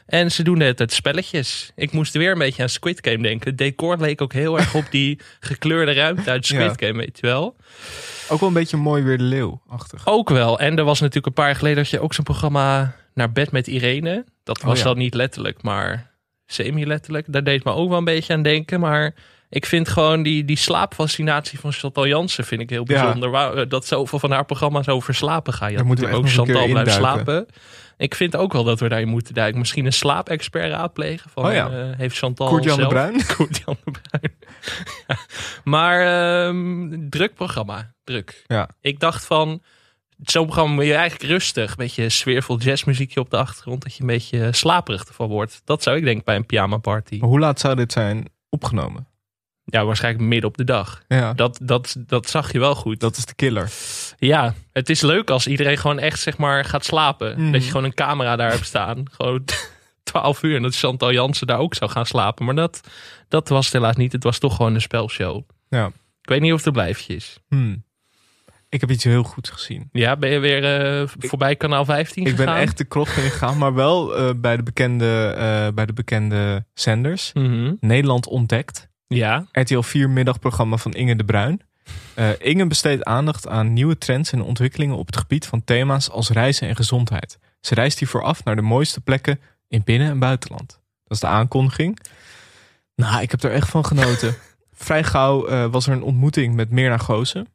En 0.06 0.30
ze 0.32 0.42
doen 0.42 0.60
hele 0.60 0.74
tijd 0.74 0.92
spelletjes. 0.92 1.72
Ik 1.76 1.92
moest 1.92 2.14
weer 2.14 2.32
een 2.32 2.38
beetje 2.38 2.62
aan 2.62 2.68
Squid 2.68 2.98
Game 3.06 3.22
denken. 3.22 3.48
Het 3.48 3.58
decor 3.58 3.96
leek 3.98 4.20
ook 4.20 4.32
heel 4.32 4.58
erg 4.58 4.74
op 4.74 4.84
die 4.90 5.18
gekleurde 5.40 5.92
ruimte 5.92 6.30
uit 6.30 6.46
Squid 6.46 6.80
Ja. 6.80 6.86
Game, 6.86 6.98
weet 6.98 7.18
je 7.20 7.26
wel. 7.26 7.56
Ook 8.28 8.40
wel 8.40 8.48
een 8.48 8.54
beetje 8.54 8.76
mooi 8.76 9.02
weer 9.02 9.18
de 9.18 9.24
leeuw-achtig. 9.24 10.06
Ook 10.06 10.28
wel. 10.28 10.58
En 10.58 10.78
er 10.78 10.84
was 10.84 10.98
natuurlijk 11.00 11.26
een 11.26 11.32
paar 11.32 11.46
jaar 11.46 11.56
geleden 11.56 11.78
dat 11.78 11.88
je 11.90 12.00
ook 12.00 12.14
zo'n 12.14 12.24
programma 12.24 12.96
naar 13.14 13.32
bed 13.32 13.50
met 13.52 13.66
Irene. 13.66 14.24
Dat 14.44 14.60
was 14.62 14.72
Oh 14.72 14.78
ja. 14.78 14.84
dan 14.84 14.98
niet 14.98 15.14
letterlijk, 15.14 15.62
maar 15.62 16.10
semi-letterlijk. 16.46 17.26
Daar 17.32 17.44
deed 17.44 17.64
me 17.64 17.72
ook 17.72 17.88
wel 17.88 17.98
een 17.98 18.04
beetje 18.04 18.32
aan 18.32 18.42
denken. 18.42 18.80
Maar 18.80 19.14
ik 19.50 19.66
vind 19.66 19.88
gewoon 19.88 20.22
die, 20.22 20.44
die 20.44 20.56
slaapfascinatie 20.56 21.58
van 21.58 21.72
Chantal 21.72 22.06
Jansen 22.06 22.44
vind 22.44 22.60
ik 22.60 22.70
heel 22.70 22.84
Ja. 22.86 23.02
bijzonder. 23.02 23.30
Waar, 23.30 23.54
eh, 23.54 23.68
dat 23.68 23.86
zoveel 23.86 24.18
van 24.18 24.30
haar 24.30 24.44
programma's 24.44 24.88
over 24.88 25.14
slapen 25.14 25.52
gaan. 25.52 25.74
We 25.74 25.82
natuurlijk 25.84 26.16
ook 26.16 26.28
Chantal 26.28 26.62
induiken. 26.64 26.92
slapen. 26.92 27.46
Ik 27.96 28.14
vind 28.14 28.36
ook 28.36 28.52
wel 28.52 28.64
dat 28.64 28.80
we 28.80 28.88
daarin 28.88 29.08
moeten 29.08 29.34
duiken. 29.34 29.58
Misschien 29.58 29.86
een 29.86 29.92
slaapexpert 29.92 30.70
raadplegen. 30.72 31.30
Van, 31.30 31.46
Oh 31.46 31.52
ja. 31.52 31.70
eh, 31.70 31.86
heeft 31.96 32.16
Chantal 32.16 32.60
de 32.60 32.62
zelf- 32.70 32.88
Bruin? 32.88 33.26
Koert-Jan 33.36 33.76
de 33.84 33.90
Bruin. 33.90 34.34
Ja. 35.06 35.16
Maar 35.64 36.00
ehm, 36.46 37.08
druk 37.08 37.34
programma. 37.34 37.92
Druk. 38.04 38.44
Ja. 38.46 38.68
Ik 38.80 39.00
dacht 39.00 39.24
van, 39.26 39.62
zo'n 40.22 40.44
programma 40.46 40.74
moet 40.74 40.84
je 40.84 40.94
eigenlijk 40.94 41.30
rustig. 41.30 41.70
Een 41.70 41.76
beetje 41.76 42.08
sfeervol 42.08 42.58
jazzmuziekje 42.58 43.20
op 43.20 43.30
de 43.30 43.36
achtergrond. 43.36 43.82
Dat 43.82 43.94
je 43.94 44.00
een 44.00 44.06
beetje 44.06 44.48
slaperig 44.52 45.04
ervan 45.04 45.28
wordt. 45.28 45.62
Dat 45.64 45.82
zou 45.82 45.96
ik 45.96 46.04
denken 46.04 46.24
bij 46.24 46.36
een 46.36 46.46
pyjama 46.46 46.76
party. 46.76 47.16
Maar 47.20 47.28
hoe 47.28 47.38
laat 47.38 47.60
zou 47.60 47.74
dit 47.74 47.92
zijn 47.92 48.24
opgenomen? 48.48 49.06
Ja, 49.70 49.84
waarschijnlijk 49.84 50.24
midden 50.24 50.48
op 50.48 50.56
de 50.56 50.64
dag. 50.64 51.02
Ja, 51.08 51.32
Dat, 51.32 51.58
dat, 51.62 51.96
dat 51.98 52.28
zag 52.30 52.52
je 52.52 52.58
wel 52.58 52.74
goed. 52.74 53.00
dat 53.00 53.16
is 53.16 53.24
de 53.24 53.34
killer. 53.34 53.70
Ja, 54.18 54.54
het 54.72 54.88
is 54.90 55.00
leuk 55.00 55.30
als 55.30 55.46
iedereen 55.46 55.78
gewoon 55.78 55.98
echt 55.98 56.20
zeg 56.20 56.36
maar 56.38 56.64
gaat 56.64 56.84
slapen. 56.84 57.40
Mhm. 57.42 57.52
Dat 57.52 57.62
je 57.64 57.70
gewoon 57.70 57.84
een 57.84 57.94
camera 57.94 58.36
daar 58.36 58.50
hebt 58.50 58.66
staan. 58.66 59.04
Gewoon 59.16 59.44
12 60.02 60.42
uur. 60.42 60.56
En 60.56 60.62
dat 60.62 60.76
Chantal 60.76 61.12
Jansen 61.12 61.46
daar 61.46 61.58
ook 61.58 61.74
zou 61.74 61.90
gaan 61.90 62.06
slapen. 62.06 62.44
Maar 62.44 62.54
dat, 62.54 62.80
dat 63.28 63.48
was 63.48 63.64
het 63.64 63.74
helaas 63.74 63.96
niet. 63.96 64.12
Het 64.12 64.22
was 64.22 64.38
toch 64.38 64.56
gewoon 64.56 64.74
een 64.74 64.80
spelshow. 64.80 65.42
Ja. 65.68 65.86
Ik 66.22 66.28
weet 66.28 66.40
niet 66.40 66.50
of 66.52 66.56
het 66.58 66.66
een 66.66 66.72
blijftje 66.72 67.14
is. 67.14 67.38
Hmm. 67.48 67.84
Ik 68.68 68.80
heb 68.80 68.90
iets 68.90 69.04
heel 69.04 69.22
goeds 69.22 69.50
gezien. 69.50 69.88
Ja, 69.92 70.16
ben 70.16 70.30
je 70.30 70.38
weer 70.38 70.64
eh, 71.00 71.08
voorbij 71.18 71.56
kanaal 71.56 71.84
15 71.84 72.24
Ik 72.26 72.36
ben 72.36 72.46
gegaan? 72.46 72.60
echt 72.62 72.78
de 72.78 72.84
krocht 72.84 73.16
ingegaan, 73.16 73.58
maar 73.58 73.74
wel 73.74 74.16
eh, 74.16 74.30
bij, 74.36 74.56
de 74.56 74.62
bekende, 74.62 75.34
eh, 75.38 75.74
bij 75.74 75.86
de 75.86 75.92
bekende 75.92 76.64
zenders. 76.74 77.30
Mhm. 77.32 77.74
Nederland 77.80 78.26
ontdekt. 78.26 78.88
Ja, 79.14 79.46
RTL 79.52 79.80
4 79.80 80.10
middagprogramma 80.10 80.76
van 80.76 80.92
Inge 80.92 81.16
de 81.16 81.24
Bruin. 81.24 81.60
Eh, 82.14 82.28
Inge 82.38 82.66
besteedt 82.66 83.04
aandacht 83.04 83.48
aan 83.48 83.72
nieuwe 83.72 83.98
trends 83.98 84.32
en 84.32 84.42
ontwikkelingen 84.42 84.96
op 84.96 85.06
het 85.06 85.16
gebied 85.16 85.46
van 85.46 85.64
thema's 85.64 86.10
als 86.10 86.30
reizen 86.30 86.68
en 86.68 86.76
gezondheid. 86.76 87.38
Ze 87.60 87.74
reist 87.74 87.98
hiervoor 87.98 88.22
af 88.22 88.44
naar 88.44 88.56
de 88.56 88.62
mooiste 88.62 89.00
plekken 89.00 89.40
in 89.68 89.82
binnen- 89.84 90.10
en 90.10 90.18
buitenland. 90.18 90.68
Dat 91.04 91.12
is 91.16 91.20
de 91.20 91.26
aankondiging. 91.26 91.98
Nou, 92.94 93.22
ik 93.22 93.30
heb 93.30 93.42
er 93.42 93.52
echt 93.52 93.68
van 93.68 93.84
genoten. 93.84 94.34
Vrij 94.72 95.04
gauw 95.04 95.46
eh, 95.46 95.66
was 95.70 95.86
er 95.86 95.92
een 95.92 96.02
ontmoeting 96.02 96.54
met 96.54 96.70
Mirna 96.70 96.98
Goosen, 96.98 97.46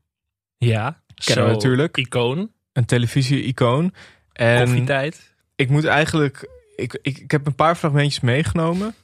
ja. 0.58 1.04
Kennen 1.16 1.46
we 1.46 1.52
natuurlijk. 1.52 1.98
Icoon, 1.98 2.52
een 2.74 2.86
televisie-icoon. 2.86 3.94
En 4.34 4.66
koffietijd. 4.66 5.34
ik 5.56 5.70
moet 5.70 5.86
eigenlijk. 5.86 6.50
Ik, 6.76 7.00
ik, 7.02 7.18
ik 7.18 7.32
heb 7.32 7.46
een 7.46 7.56
paar 7.56 7.76
fragmentjes 7.76 8.20
meegenomen. 8.20 8.96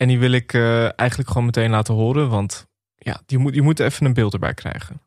En 0.00 0.08
die 0.08 0.18
wil 0.18 0.32
ik 0.32 0.52
eh, 0.52 0.98
eigenlijk 0.98 1.28
gewoon 1.28 1.44
meteen 1.44 1.70
laten 1.70 1.94
horen. 1.94 2.30
Want 2.30 2.66
ja, 2.96 3.20
je 3.26 3.38
moet, 3.38 3.54
je 3.54 3.62
moet 3.62 3.80
even 3.80 4.06
een 4.06 4.14
beeld 4.14 4.32
erbij 4.32 4.54
krijgen. 4.54 5.02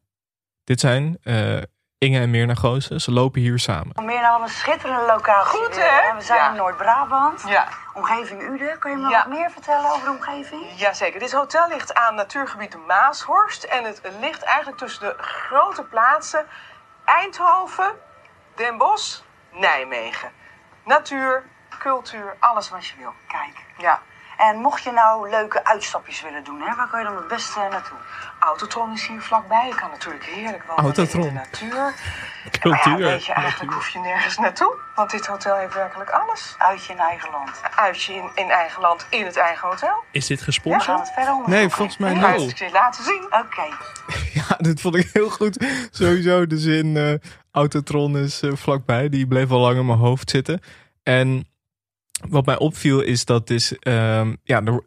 Dit 0.64 0.80
zijn 0.80 1.18
eh, 1.24 1.58
Inge 1.98 2.20
en 2.20 2.30
Mirna 2.30 2.54
Goosen. 2.56 3.02
Ze 3.02 3.12
lopen 3.12 3.42
hier 3.42 3.60
samen. 3.60 4.06
Meer 4.06 4.22
nou 4.22 4.40
wat 4.40 4.50
een 4.50 4.56
schitterende 4.56 5.06
locatie. 5.06 5.60
Goed, 5.60 5.76
weer, 5.76 6.02
hè? 6.04 6.16
We 6.16 6.22
zijn 6.22 6.40
Ja. 6.40 6.50
in 6.50 6.56
Noord-Brabant. 6.56 7.44
Ja, 7.48 7.68
Omgeving 7.94 8.42
Uden. 8.42 8.80
Kun 8.80 8.92
je 8.92 8.98
me 8.98 9.10
Ja. 9.10 9.18
wat 9.18 9.28
meer 9.38 9.52
vertellen 9.52 9.92
over 9.92 10.06
de 10.06 10.12
omgeving? 10.12 10.64
jazeker. 10.76 11.20
Dit 11.20 11.32
hotel 11.32 11.68
ligt 11.68 11.94
aan 11.94 12.16
natuurgebied 12.16 12.72
de 12.72 12.78
Maashorst. 12.88 13.64
En 13.64 13.84
het 13.84 14.02
ligt 14.22 14.44
eigenlijk 14.44 14.78
tussen 14.78 15.02
de 15.02 15.16
grote 15.18 15.84
plaatsen 15.84 16.46
Eindhoven, 17.06 17.92
Den 18.56 18.78
Bosch, 18.78 19.20
Nijmegen. 19.52 20.30
Natuur, 20.86 21.44
cultuur, 21.80 22.36
alles 22.40 22.70
wat 22.70 22.86
je 22.86 22.94
wil. 22.98 23.14
Kijk. 23.28 23.66
Ja. 23.78 24.02
En 24.38 24.58
mocht 24.58 24.84
je 24.84 24.92
nou 24.92 25.30
leuke 25.30 25.66
uitstapjes 25.66 26.22
willen 26.22 26.44
doen, 26.44 26.62
hè, 26.62 26.76
waar 26.76 26.90
kun 26.90 27.00
je 27.00 27.06
dan 27.06 27.16
het 27.16 27.28
beste 27.28 27.60
naartoe? 27.60 27.98
Autotron 28.40 28.94
is 28.94 29.08
hier 29.08 29.22
vlakbij. 29.22 29.68
Je 29.68 29.76
kan 29.76 29.90
natuurlijk 29.90 30.26
heerlijk 30.26 30.64
wandelen 30.64 30.96
Autotron. 30.96 31.22
in 31.28 31.34
de 31.34 31.34
natuur. 31.34 31.94
Cultuur. 32.60 32.98
Ja, 33.00 33.06
weet 33.06 33.26
je, 33.26 33.34
eigenlijk 33.34 33.74
hoef 33.74 33.90
je 33.90 34.00
nergens 34.00 34.38
naartoe. 34.38 34.76
Want 34.96 35.12
dit 35.12 35.26
hotel 35.26 35.56
heeft 35.58 35.74
werkelijk 35.74 36.10
alles. 36.10 36.56
Uit 36.58 36.86
je 36.86 36.94
eigen 36.94 37.32
land. 37.32 37.62
Uitje 37.76 38.14
in, 38.14 38.30
in 38.36 38.50
eigen 38.50 38.82
land, 38.82 39.06
in 39.10 39.26
het 39.26 39.38
eigen 39.38 39.68
hotel. 39.68 40.04
Is 40.12 40.28
dit 40.28 40.38
We 40.40 40.44
gesponsord? 40.44 40.84
gaan 40.84 41.00
het 41.00 41.12
verder 41.14 41.34
onderzoeken. 41.34 41.62
Nee, 41.62 41.70
volgens 41.70 41.98
mij 41.98 42.14
niet. 42.14 42.24
Ga 42.24 42.34
je 42.34 42.64
het 42.64 42.72
laten 42.74 43.04
zien. 43.04 43.24
Oké. 43.26 43.68
Ja, 44.34 44.56
dit 44.58 44.82
vond 44.82 44.96
ik 44.96 45.10
heel 45.14 45.30
goed. 45.30 45.66
Sowieso 45.92 46.48
de 46.48 46.58
zin 46.58 46.98
eh, 46.98 47.30
Autotron 47.52 48.18
is 48.18 48.42
eh, 48.42 48.52
vlakbij. 48.56 49.10
Die 49.10 49.28
bleef 49.28 49.52
al 49.52 49.60
lang 49.60 49.78
in 49.78 49.86
mijn 49.86 50.00
hoofd 50.00 50.30
zitten. 50.30 50.60
En 51.04 51.48
wat 52.30 52.46
mij 52.46 52.58
opviel 52.58 53.02
is 53.02 53.26
dat 53.26 53.50
is... 53.50 53.78
ehm, 53.80 54.34
ja, 54.44 54.62
de, 54.62 54.84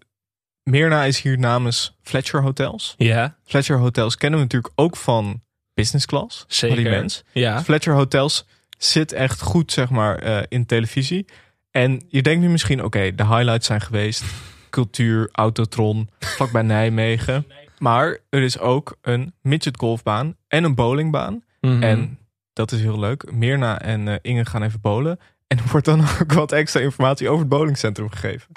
Mirna 0.63 1.05
is 1.05 1.21
hier 1.21 1.39
namens 1.39 1.97
Fletcher 2.03 2.43
Hotels. 2.43 2.95
Ja, 2.99 3.37
Fletcher 3.45 3.79
Hotels 3.79 4.17
kennen 4.17 4.39
we 4.39 4.45
natuurlijk 4.45 4.73
ook 4.77 4.97
van 4.97 5.43
business 5.75 6.07
class. 6.07 6.45
zeker. 6.49 6.77
Van 6.77 6.85
die 6.85 6.93
mens. 6.95 7.25
Ja. 7.33 7.63
Fletcher 7.63 7.95
Hotels 7.95 8.47
zit 8.79 9.13
echt 9.13 9.41
goed, 9.41 9.73
zeg 9.73 9.91
maar, 9.91 10.19
eh, 10.19 10.43
in 10.49 10.67
televisie. 10.67 11.27
En 11.71 12.03
je 12.09 12.23
denkt 12.23 12.41
nu 12.41 12.49
misschien, 12.49 12.85
oké, 12.85 13.15
de 13.15 13.27
highlights 13.27 13.67
zijn 13.67 13.81
geweest. 13.81 14.25
Cultuur, 14.71 15.29
Autotron, 15.33 16.09
vlakbij 16.21 16.63
Nijmegen. 16.63 17.47
Maar 17.79 18.19
er 18.31 18.43
is 18.43 18.59
ook 18.59 18.97
een 19.03 19.35
midget 19.43 19.77
golfbaan 19.77 20.37
en 20.49 20.65
een 20.65 20.75
bowlingbaan. 20.75 21.45
Mhm. 21.61 21.83
En 21.83 22.19
dat 22.53 22.73
is 22.73 22.81
heel 22.81 22.99
leuk. 22.99 23.33
Mirna 23.33 23.81
en 23.81 24.09
eh, 24.09 24.15
Inge 24.23 24.45
gaan 24.45 24.63
even 24.63 24.81
bowlen. 24.81 25.19
En 25.47 25.59
er 25.59 25.65
wordt 25.71 25.87
dan 25.87 26.01
ook 26.23 26.33
wat 26.33 26.53
extra 26.53 26.81
informatie 26.81 27.29
over 27.29 27.41
het 27.41 27.49
bowlingcentrum 27.49 28.11
gegeven. 28.11 28.49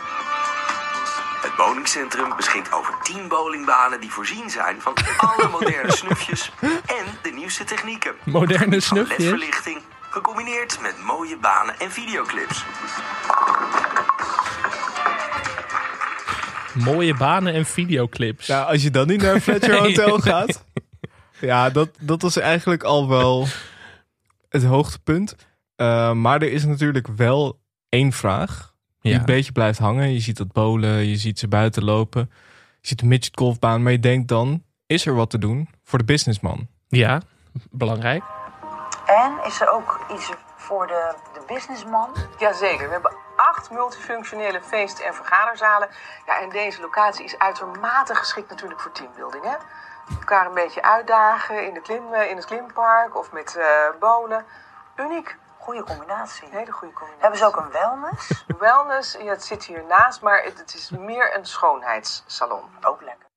Het 1.42 1.56
bowlingcentrum 1.58 2.36
beschikt 2.36 2.74
over 2.74 2.94
10 3.04 3.28
bowlingbanen 3.28 4.02
die 4.02 4.12
voorzien 4.12 4.50
zijn 4.50 4.82
van 4.82 4.94
alle 5.18 5.48
moderne 5.52 5.92
snufjes 5.92 6.52
en 6.86 7.06
de 7.22 7.30
nieuwste 7.30 7.64
technieken. 7.64 8.14
Moderne 8.24 8.80
snufjes? 8.80 9.18
LED-verlichting, 9.18 9.82
gecombineerd 10.10 10.82
met 10.82 11.04
mooie 11.04 11.38
banen 11.38 11.80
en 11.80 11.92
videoclips. 11.92 12.66
Mooie 16.74 17.16
banen 17.16 17.54
en 17.54 17.66
videoclips. 17.66 18.46
Ja, 18.48 18.62
als 18.62 18.84
je 18.84 18.92
dan 18.92 19.08
niet 19.08 19.22
naar 19.22 19.40
Fletcher 19.40 19.70
Nee. 19.82 19.82
Hotel 19.82 20.20
gaat. 20.20 20.64
Ja, 21.40 21.70
dat, 21.70 21.90
dat 22.00 22.22
was 22.22 22.38
eigenlijk 22.38 22.84
al 22.84 23.10
wel 23.10 23.48
het 24.50 24.64
hoogtepunt. 24.64 25.36
Eh, 25.80 26.12
maar 26.12 26.42
er 26.42 26.52
is 26.52 26.66
natuurlijk 26.66 27.08
wel 27.08 27.60
één 27.90 28.12
vraag 28.12 28.74
die 29.00 29.12
Ja. 29.14 29.20
een 29.20 29.26
beetje 29.26 29.52
blijft 29.52 29.80
hangen. 29.80 30.14
Je 30.14 30.20
ziet 30.20 30.38
dat 30.38 30.52
bolen, 30.52 30.90
je 31.08 31.16
ziet 31.16 31.40
ze 31.40 31.48
buiten 31.48 31.84
lopen. 31.84 32.32
Je 32.82 32.88
ziet 32.88 33.00
de 33.00 33.06
midget 33.06 33.38
golfbaan, 33.38 33.84
maar 33.84 33.92
je 33.92 34.00
denkt 34.00 34.28
dan... 34.28 34.64
is 34.86 35.06
er 35.06 35.14
wat 35.16 35.30
te 35.30 35.38
doen 35.38 35.70
voor 35.84 36.00
de 36.00 36.06
businessman? 36.06 36.68
Ja, 36.88 37.22
belangrijk. 37.72 38.24
En 39.06 39.32
is 39.46 39.62
er 39.62 39.72
ook 39.72 40.00
iets 40.14 40.32
voor 40.56 40.88
de, 40.88 41.16
de 41.34 41.42
businessman? 41.54 42.10
Jazeker, 42.40 42.86
we 42.86 42.92
hebben 42.94 43.14
acht 43.36 43.72
multifunctionele 43.72 44.62
feest- 44.62 45.00
en 45.00 45.14
vergaderzalen. 45.14 45.88
Ja, 46.26 46.42
en 46.42 46.50
deze 46.50 46.82
locatie 46.82 47.26
is 47.26 47.38
uitermate 47.38 48.16
geschikt 48.16 48.50
natuurlijk 48.50 48.80
voor 48.82 48.92
teambuilding. 48.92 49.44
Hè? 49.44 49.56
Elkaar 50.20 50.46
een 50.46 50.54
beetje 50.54 50.84
uitdagen 50.84 51.68
in, 51.68 51.74
de 51.74 51.82
klim, 51.82 52.14
eh, 52.14 52.30
in 52.30 52.36
het 52.36 52.46
klimpark 52.46 53.18
of 53.18 53.32
met 53.32 53.56
eh 53.56 53.66
bolen. 54.00 54.46
Uniek. 54.96 55.38
Goede 55.60 55.84
combinatie. 55.84 56.48
Hele 56.52 56.72
goede 56.72 56.94
combinatie. 56.94 57.22
Hebben 57.22 57.40
ze 57.40 57.46
ook 57.46 57.56
een 57.58 57.72
wellness? 57.72 58.32
Wellness, 58.66 59.18
ja, 59.24 59.30
het 59.30 59.44
zit 59.44 59.66
hiernaast, 59.66 60.22
maar 60.22 60.44
het, 60.44 60.58
het 60.60 60.74
is 60.74 60.90
meer 61.00 61.36
een 61.38 61.46
schoonheidssalon. 61.46 62.64
ook 62.82 63.02
lekker. 63.02 63.28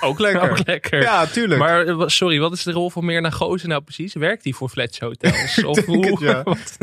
Ook 0.00 0.18
lekker. 0.26 0.50
Ook 0.50 0.66
lekker. 0.66 1.00
Ja, 1.02 1.26
tuurlijk. 1.26 1.60
Maar 1.60 1.86
eh, 1.86 2.02
sorry, 2.06 2.38
wat 2.40 2.52
is 2.52 2.62
de 2.62 2.72
rol 2.72 2.90
van 2.90 3.04
meer 3.04 3.20
naar 3.20 3.32
Gozen 3.32 3.68
nou 3.68 3.82
precies? 3.82 4.14
Werkt 4.14 4.44
hij 4.44 4.52
voor 4.52 4.68
Fletch 4.68 4.98
Hotels? 4.98 5.64
Of 5.64 5.76
denk 5.76 6.04
het, 6.04 6.18
ja. 6.18 6.42
Wat? 6.42 6.76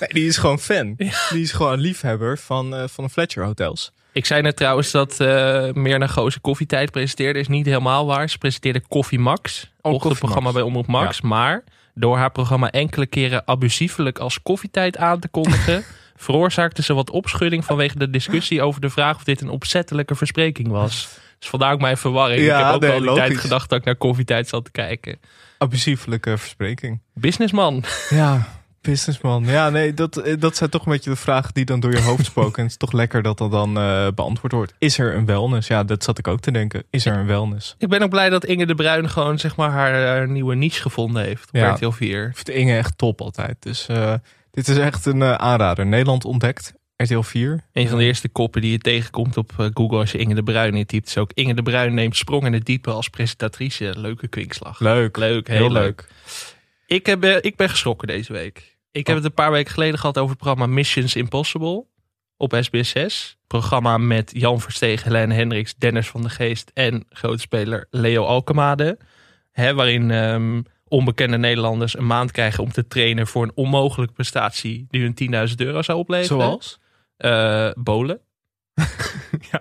Nee, 0.00 0.08
die 0.08 0.26
is 0.26 0.36
gewoon 0.36 0.58
fan. 0.58 0.94
Die 1.30 1.42
is 1.42 1.52
gewoon 1.52 1.78
liefhebber 1.78 2.38
van, 2.38 2.74
eh, 2.74 2.84
van 2.88 3.04
de 3.04 3.10
Fletcher 3.10 3.44
Hotels. 3.44 3.92
Ik 4.12 4.26
zei 4.26 4.42
net 4.42 4.56
trouwens 4.56 4.90
dat 4.90 5.20
eh 5.20 5.72
meer 5.72 5.98
naar 5.98 6.08
Goze 6.08 6.40
koffietijd 6.40 6.90
presenteerde. 6.90 7.38
Is 7.38 7.48
niet 7.48 7.66
helemaal 7.66 8.06
waar. 8.06 8.28
Ze 8.28 8.38
presenteerde 8.38 8.82
Koffie 8.88 9.18
Max. 9.18 9.70
Oh, 9.80 9.92
ochtendprogramma 9.92 10.52
bij 10.52 10.62
Omroep 10.62 10.86
Max. 10.86 11.20
Maar 11.20 11.64
door 11.98 12.16
haar 12.16 12.30
programma 12.30 12.70
enkele 12.70 13.06
keren 13.06 13.42
abusiefelijk 13.46 14.18
als 14.18 14.42
koffietijd 14.42 14.96
aan 14.96 15.20
te 15.20 15.28
kondigen... 15.28 15.84
veroorzaakte 16.16 16.82
ze 16.82 16.94
wat 16.94 17.10
opschudding 17.10 17.64
vanwege 17.64 17.98
de 17.98 18.10
discussie 18.10 18.62
over 18.62 18.80
de 18.80 18.90
vraag 18.90 19.16
of 19.16 19.24
dit 19.24 19.40
een 19.40 19.48
opzettelijke 19.48 20.14
verspreking 20.14 20.68
was. 20.68 21.08
Dus 21.38 21.48
vandaar 21.48 21.72
ook 21.72 21.80
mijn 21.80 21.96
verwarring. 21.96 22.40
Ja, 22.40 22.58
ik 22.58 22.64
heb 22.64 22.74
ook 22.74 22.80
nee, 22.80 22.90
wel 22.90 23.00
die 23.00 23.14
tijd 23.14 23.38
gedacht 23.38 23.68
dat 23.68 23.78
ik 23.78 23.84
naar 23.84 23.96
koffietijd 23.96 24.48
zat 24.48 24.64
te 24.64 24.70
kijken. 24.70 25.18
Abusieflijke 25.58 26.38
verspreking. 26.38 27.00
Businessman. 27.14 27.84
Ja, 28.08 28.48
businessman. 28.86 29.44
Ja, 29.44 29.70
nee, 29.70 29.94
dat, 29.94 30.16
eh, 30.16 30.34
dat 30.38 30.56
zijn 30.56 30.70
toch 30.70 30.86
een 30.86 30.92
beetje 30.92 31.10
de 31.10 31.16
vragen 31.16 31.54
die 31.54 31.64
dan 31.64 31.80
door 31.80 31.92
je 31.92 32.00
hoofd 32.00 32.24
spoken. 32.24 32.56
En 32.56 32.62
het 32.62 32.70
is 32.70 32.76
toch 32.76 32.92
lekker 32.92 33.22
dat 33.22 33.38
dat 33.38 33.50
dan 33.50 33.78
eh, 33.78 34.06
beantwoord 34.14 34.52
wordt. 34.52 34.74
Is 34.78 34.98
er 34.98 35.14
een 35.14 35.26
wellness? 35.26 35.68
Ja, 35.68 35.84
dat 35.84 36.04
zat 36.04 36.18
ik 36.18 36.28
ook 36.28 36.40
te 36.40 36.50
denken. 36.50 36.84
Is 36.90 37.06
er 37.06 37.16
een 37.16 37.26
wellness? 37.26 37.74
Ik 37.78 37.88
ben 37.88 38.02
ook 38.02 38.10
blij 38.10 38.28
dat 38.28 38.44
Inge 38.44 38.66
de 38.66 38.74
Bruin 38.74 39.10
gewoon 39.10 39.38
zeg 39.38 39.56
maar 39.56 39.70
haar, 39.70 40.06
haar 40.06 40.28
nieuwe 40.28 40.54
niche 40.54 40.82
gevonden 40.82 41.22
heeft 41.22 41.48
op 41.48 41.56
Ja. 41.56 41.72
RTL 41.72 41.90
4. 41.90 42.26
Ik 42.28 42.36
vind 42.36 42.48
Inge 42.48 42.76
echt 42.76 42.98
top 42.98 43.20
altijd. 43.20 43.56
Dus 43.60 43.86
eh, 43.86 44.14
dit 44.50 44.68
is 44.68 44.76
echt 44.76 45.06
een 45.06 45.22
aanrader. 45.22 45.86
Nederland 45.86 46.24
ontdekt. 46.24 46.74
RTL 46.96 47.20
4. 47.20 47.64
Een 47.72 47.88
van 47.88 47.98
de 47.98 48.04
eerste 48.04 48.28
koppen 48.28 48.60
die 48.60 48.70
je 48.70 48.78
tegenkomt 48.78 49.36
op 49.36 49.52
Google 49.74 49.98
als 49.98 50.12
je 50.12 50.18
Inge 50.18 50.34
de 50.34 50.42
Bruin 50.42 50.74
intypt 50.74 51.08
is 51.08 51.18
ook 51.18 51.30
Inge 51.34 51.54
de 51.54 51.62
Bruin 51.62 51.94
neemt 51.94 52.16
sprong 52.16 52.44
in 52.44 52.52
het 52.52 52.64
diepe 52.64 52.90
als 52.90 53.08
presentatrice. 53.08 53.92
Leuke 53.96 54.28
kwinkslag. 54.28 54.80
Leuk. 54.80 55.16
Leuk, 55.16 55.48
heel, 55.48 55.72
leuk. 55.72 56.08
Ik, 56.86 57.06
heb, 57.06 57.24
ik 57.24 57.56
ben 57.56 57.68
geschrokken 57.68 58.08
deze 58.08 58.32
week. 58.32 58.75
Ik 58.96 59.06
heb 59.06 59.16
het 59.16 59.24
een 59.24 59.34
paar 59.34 59.50
weken 59.50 59.72
geleden 59.72 59.98
gehad 59.98 60.18
over 60.18 60.30
het 60.30 60.38
programma 60.38 60.66
Missions 60.66 61.16
Impossible 61.16 61.86
op 62.36 62.56
SBS 62.60 62.90
6. 62.90 63.38
Programma 63.46 63.98
met 63.98 64.30
Jan 64.34 64.60
Verstegen, 64.60 65.12
Helene 65.12 65.34
Hendricks, 65.34 65.74
Dennis 65.74 66.08
van 66.08 66.22
de 66.22 66.28
Geest 66.28 66.70
en 66.74 67.04
grootspeler 67.08 67.86
Leo 67.90 68.24
Alkemade. 68.24 68.98
Hè, 69.52 69.74
waarin 69.74 70.10
ehm, 70.10 70.62
onbekende 70.88 71.38
Nederlanders 71.38 71.98
een 71.98 72.06
maand 72.06 72.30
krijgen 72.30 72.62
om 72.62 72.72
te 72.72 72.86
trainen 72.86 73.26
voor 73.26 73.42
een 73.42 73.52
onmogelijke 73.54 74.14
prestatie 74.14 74.86
die 74.88 75.02
hun 75.02 75.48
10.000 75.48 75.54
euro 75.56 75.82
zou 75.82 75.98
opleveren. 75.98 76.40
Zoals? 76.42 76.78
Eh, 77.16 77.70
bolen. 77.74 78.20
ja, 79.52 79.60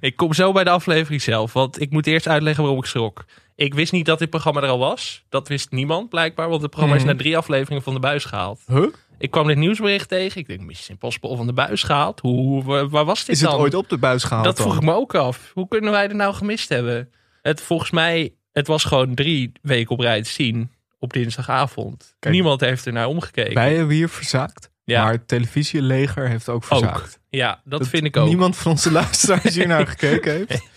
ik 0.00 0.16
kom 0.16 0.34
zo 0.34 0.52
bij 0.52 0.64
de 0.64 0.70
aflevering 0.70 1.22
zelf. 1.22 1.52
Want 1.52 1.80
ik 1.80 1.90
moet 1.90 2.06
eerst 2.06 2.28
uitleggen 2.28 2.62
waarom 2.62 2.82
ik 2.82 2.88
schrok. 2.88 3.24
Ik 3.56 3.74
wist 3.74 3.92
niet 3.92 4.06
dat 4.06 4.18
dit 4.18 4.30
programma 4.30 4.62
er 4.62 4.68
al 4.68 4.78
was. 4.78 5.24
Dat 5.28 5.48
wist 5.48 5.70
niemand 5.70 6.08
blijkbaar. 6.08 6.48
Want 6.48 6.62
het 6.62 6.70
programma 6.70 6.96
Mhm. 6.96 7.06
is 7.06 7.12
na 7.12 7.18
drie 7.18 7.36
afleveringen 7.36 7.82
van 7.82 7.94
de 7.94 8.00
buis 8.00 8.24
gehaald. 8.24 8.60
Huh? 8.66 8.86
Ik 9.18 9.30
kwam 9.30 9.46
dit 9.46 9.56
nieuwsbericht 9.56 10.08
tegen. 10.08 10.40
Ik 10.40 10.46
denk, 10.46 10.60
Mission 10.60 10.88
Impossible 10.88 11.36
van 11.36 11.46
de 11.46 11.52
buis 11.52 11.82
gehaald. 11.82 12.20
Hoe, 12.20 12.64
waar, 12.64 12.88
waar 12.88 13.04
was 13.04 13.24
dit 13.24 13.34
Is 13.36 13.40
het 13.40 13.50
ooit 13.52 13.74
op 13.74 13.88
de 13.88 13.98
buis 13.98 14.24
gehaald 14.24 14.44
dat 14.44 14.56
dan? 14.56 14.66
vroeg 14.66 14.78
ik 14.78 14.84
me 14.84 14.92
ook 14.94 15.14
af. 15.14 15.50
Hoe 15.54 15.68
kunnen 15.68 15.90
wij 15.90 16.08
er 16.08 16.14
nou 16.14 16.34
gemist 16.34 16.68
hebben? 16.68 17.10
Het, 17.42 17.60
volgens 17.60 17.90
mij, 17.90 18.34
het 18.52 18.66
was 18.66 18.84
gewoon 18.84 19.14
drie 19.14 19.52
weken 19.62 19.90
op 19.90 20.00
rij 20.00 20.22
te 20.22 20.30
zien. 20.30 20.70
Op 20.98 21.12
dinsdagavond. 21.12 22.14
Kijk. 22.18 22.34
Niemand 22.34 22.60
heeft 22.60 22.86
er 22.86 22.92
naar 22.92 23.06
omgekeken. 23.06 23.54
Wij 23.54 23.74
hebben 23.74 23.94
hier 23.94 24.08
verzaakt. 24.08 24.70
Ja. 24.84 25.02
Maar 25.02 25.12
het 25.12 25.28
televisieleger 25.28 26.28
heeft 26.28 26.48
ook 26.48 26.64
verzaakt. 26.64 27.18
Ja, 27.30 27.60
dat, 27.64 27.88
vind 27.88 28.04
ik 28.04 28.16
ook. 28.16 28.26
Niemand 28.28 28.56
van 28.56 28.70
onze 28.70 28.90
luisteraars 28.92 29.54
hier 29.54 29.66
naar 29.66 29.86
gekeken 29.86 30.32
heeft. 30.32 30.62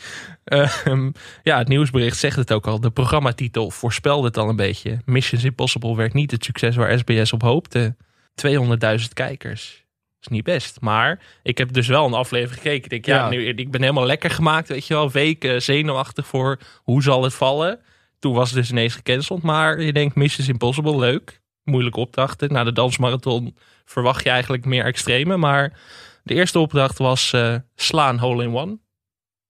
Ehm, 0.48 1.12
ja, 1.44 1.58
het 1.58 1.68
nieuwsbericht 1.68 2.18
zegt 2.18 2.36
het 2.36 2.54
ook 2.54 2.68
al. 2.68 2.80
De 2.80 2.90
programmatitel 2.90 3.72
voorspelde 3.72 4.28
het 4.28 4.38
al 4.38 4.50
een 4.50 4.56
beetje. 4.56 4.98
Missions 5.06 5.44
Impossible 5.44 5.96
werd 5.96 6.14
niet 6.14 6.32
het 6.32 6.44
succes 6.44 6.76
waar 6.76 7.00
SBS 7.00 7.34
op 7.34 7.42
hoopte. 7.42 7.96
200.000 8.36 9.14
kijkers. 9.14 9.86
is 10.22 10.28
niet 10.28 10.44
best. 10.44 10.82
Maar 10.82 11.20
ik 11.44 11.58
heb 11.58 11.74
dus 11.74 11.88
wel 11.88 12.06
een 12.06 12.14
aflevering 12.14 12.62
gekeken. 12.62 12.84
Ik 12.84 12.90
denk, 12.90 13.06
ja, 13.06 13.16
Ja. 13.16 13.30
Nu, 13.30 13.48
ik 13.48 13.72
ben 13.72 13.82
helemaal 13.82 14.06
lekker 14.06 14.30
gemaakt, 14.30 14.68
weet 14.68 14.88
je 14.88 14.94
wel. 14.94 15.12
Weken 15.12 15.62
zenuwachtig 15.62 16.28
voor 16.28 16.60
hoe 16.84 17.04
zal 17.04 17.24
het 17.24 17.34
vallen. 17.34 17.80
Toen 18.20 18.34
was 18.34 18.50
het 18.50 18.60
dus 18.60 18.72
ineens 18.72 18.96
gecanceld. 18.96 19.42
Maar 19.42 19.82
je 19.82 19.94
denkt, 19.94 20.16
Missions 20.16 20.48
Impossible, 20.48 20.98
leuk. 20.98 21.42
Moeilijke 21.64 22.00
opdrachten. 22.00 22.52
Na 22.52 22.64
de 22.64 22.74
dansmarathon 22.74 23.58
verwacht 23.86 24.24
je 24.24 24.30
eigenlijk 24.30 24.66
meer 24.66 24.86
extreme. 24.86 25.38
Maar 25.38 25.80
de 26.24 26.34
eerste 26.34 26.60
opdracht 26.60 26.98
was 26.98 27.34
eh, 27.34 27.56
slaan 27.76 28.18
hole 28.18 28.44
in 28.44 28.56
one. 28.56 28.78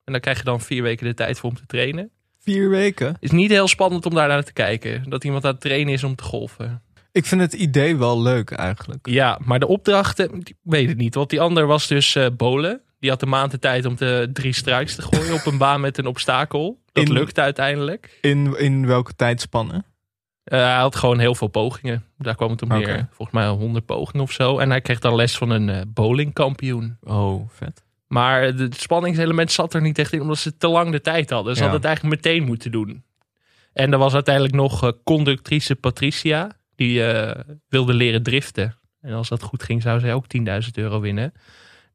En 0.08 0.14
daar 0.14 0.22
krijg 0.22 0.38
je 0.38 0.44
dan 0.44 0.62
vier 0.62 0.84
weken 0.84 1.06
de 1.06 1.14
tijd 1.14 1.40
voor 1.40 1.50
om 1.50 1.56
te 1.56 1.66
trainen. 1.66 2.10
Vier 2.40 2.70
weken. 2.70 3.18
is 3.20 3.32
niet 3.32 3.52
heel 3.52 3.68
spannend 3.68 4.06
om 4.06 4.14
daar 4.14 4.28
naar 4.28 4.44
te 4.44 4.54
kijken. 4.54 5.10
Dat 5.10 5.24
iemand 5.24 5.46
aan 5.46 5.52
het 5.52 5.62
trainen 5.62 5.94
is 5.94 6.04
om 6.04 6.16
te 6.16 6.24
golven. 6.24 6.82
Ik 7.12 7.26
vind 7.26 7.42
het 7.42 7.54
idee 7.54 7.98
wel 7.98 8.22
leuk 8.22 8.52
eigenlijk. 8.52 9.08
Ja, 9.10 9.40
maar 9.44 9.60
de 9.60 9.68
opdrachten, 9.68 10.40
ik 10.40 10.54
weet 10.62 10.88
het 10.88 10.98
niet. 10.98 11.16
Want 11.16 11.30
die 11.30 11.42
ander 11.42 11.66
was 11.66 11.88
dus 11.88 12.16
eh 12.16 12.26
Bolen. 12.38 12.82
Die 13.00 13.10
had 13.10 13.22
een 13.22 13.30
maand 13.30 13.52
de 13.52 13.60
tijd 13.60 13.86
om 13.86 13.96
de 13.96 14.30
drie 14.34 14.54
strikes 14.54 14.96
te 14.96 15.02
gooien 15.02 15.34
op 15.34 15.46
een 15.46 15.58
baan 15.58 15.82
met 15.82 15.98
een 15.98 16.06
obstakel. 16.06 16.82
Dat 16.92 17.08
In- 17.08 17.14
lukte 17.14 17.42
uiteindelijk. 17.42 18.18
In, 18.22 18.60
in 18.60 18.86
welke 18.86 19.16
tijdspannen? 19.16 19.86
Eh, 20.44 20.60
hij 20.60 20.76
had 20.78 20.96
gewoon 20.96 21.20
heel 21.20 21.36
veel 21.36 21.48
pogingen. 21.48 22.06
Daar 22.18 22.36
kwam 22.36 22.52
het 22.52 22.62
om. 22.62 22.70
Volgens 23.12 23.32
mij 23.32 23.48
100 23.48 23.86
pogingen 23.86 24.22
of 24.24 24.32
zo. 24.32 24.58
En 24.60 24.70
hij 24.70 24.82
kreeg 24.82 25.00
dan 25.00 25.16
les 25.16 25.38
van 25.38 25.50
een 25.50 25.70
eh, 25.70 25.82
bowlingkampioen. 25.88 26.98
Oh, 27.04 27.50
vet. 27.50 27.86
Maar 28.08 28.42
het 28.44 28.76
spanningselement 28.80 29.52
zat 29.52 29.74
er 29.74 29.82
niet 29.82 30.00
echt 30.00 30.14
in, 30.14 30.22
omdat 30.22 30.38
ze 30.38 30.58
te 30.58 30.68
lang 30.68 30.92
de 30.92 31.02
tijd 31.02 31.30
hadden. 31.30 31.56
Ze 31.56 31.62
Ja. 31.64 31.68
hadden 31.70 31.90
het 31.90 31.98
eigenlijk 31.98 32.26
meteen 32.26 32.44
moeten 32.48 32.72
doen. 32.72 33.04
En 33.74 33.92
er 33.92 33.98
was 34.00 34.14
uiteindelijk 34.14 34.56
nog 34.56 34.84
eh, 34.84 34.90
conductrice 35.04 35.76
Patricia, 35.76 36.52
die 36.76 37.04
eh, 37.04 37.40
wilde 37.70 37.94
leren 37.94 38.24
driften. 38.24 38.76
En 39.02 39.14
als 39.14 39.30
dat 39.30 39.42
goed 39.44 39.64
ging, 39.64 39.82
zou 39.82 40.00
zij 40.00 40.14
ook 40.14 40.26
10.000 40.28 40.44
euro 40.74 41.00
winnen. 41.00 41.34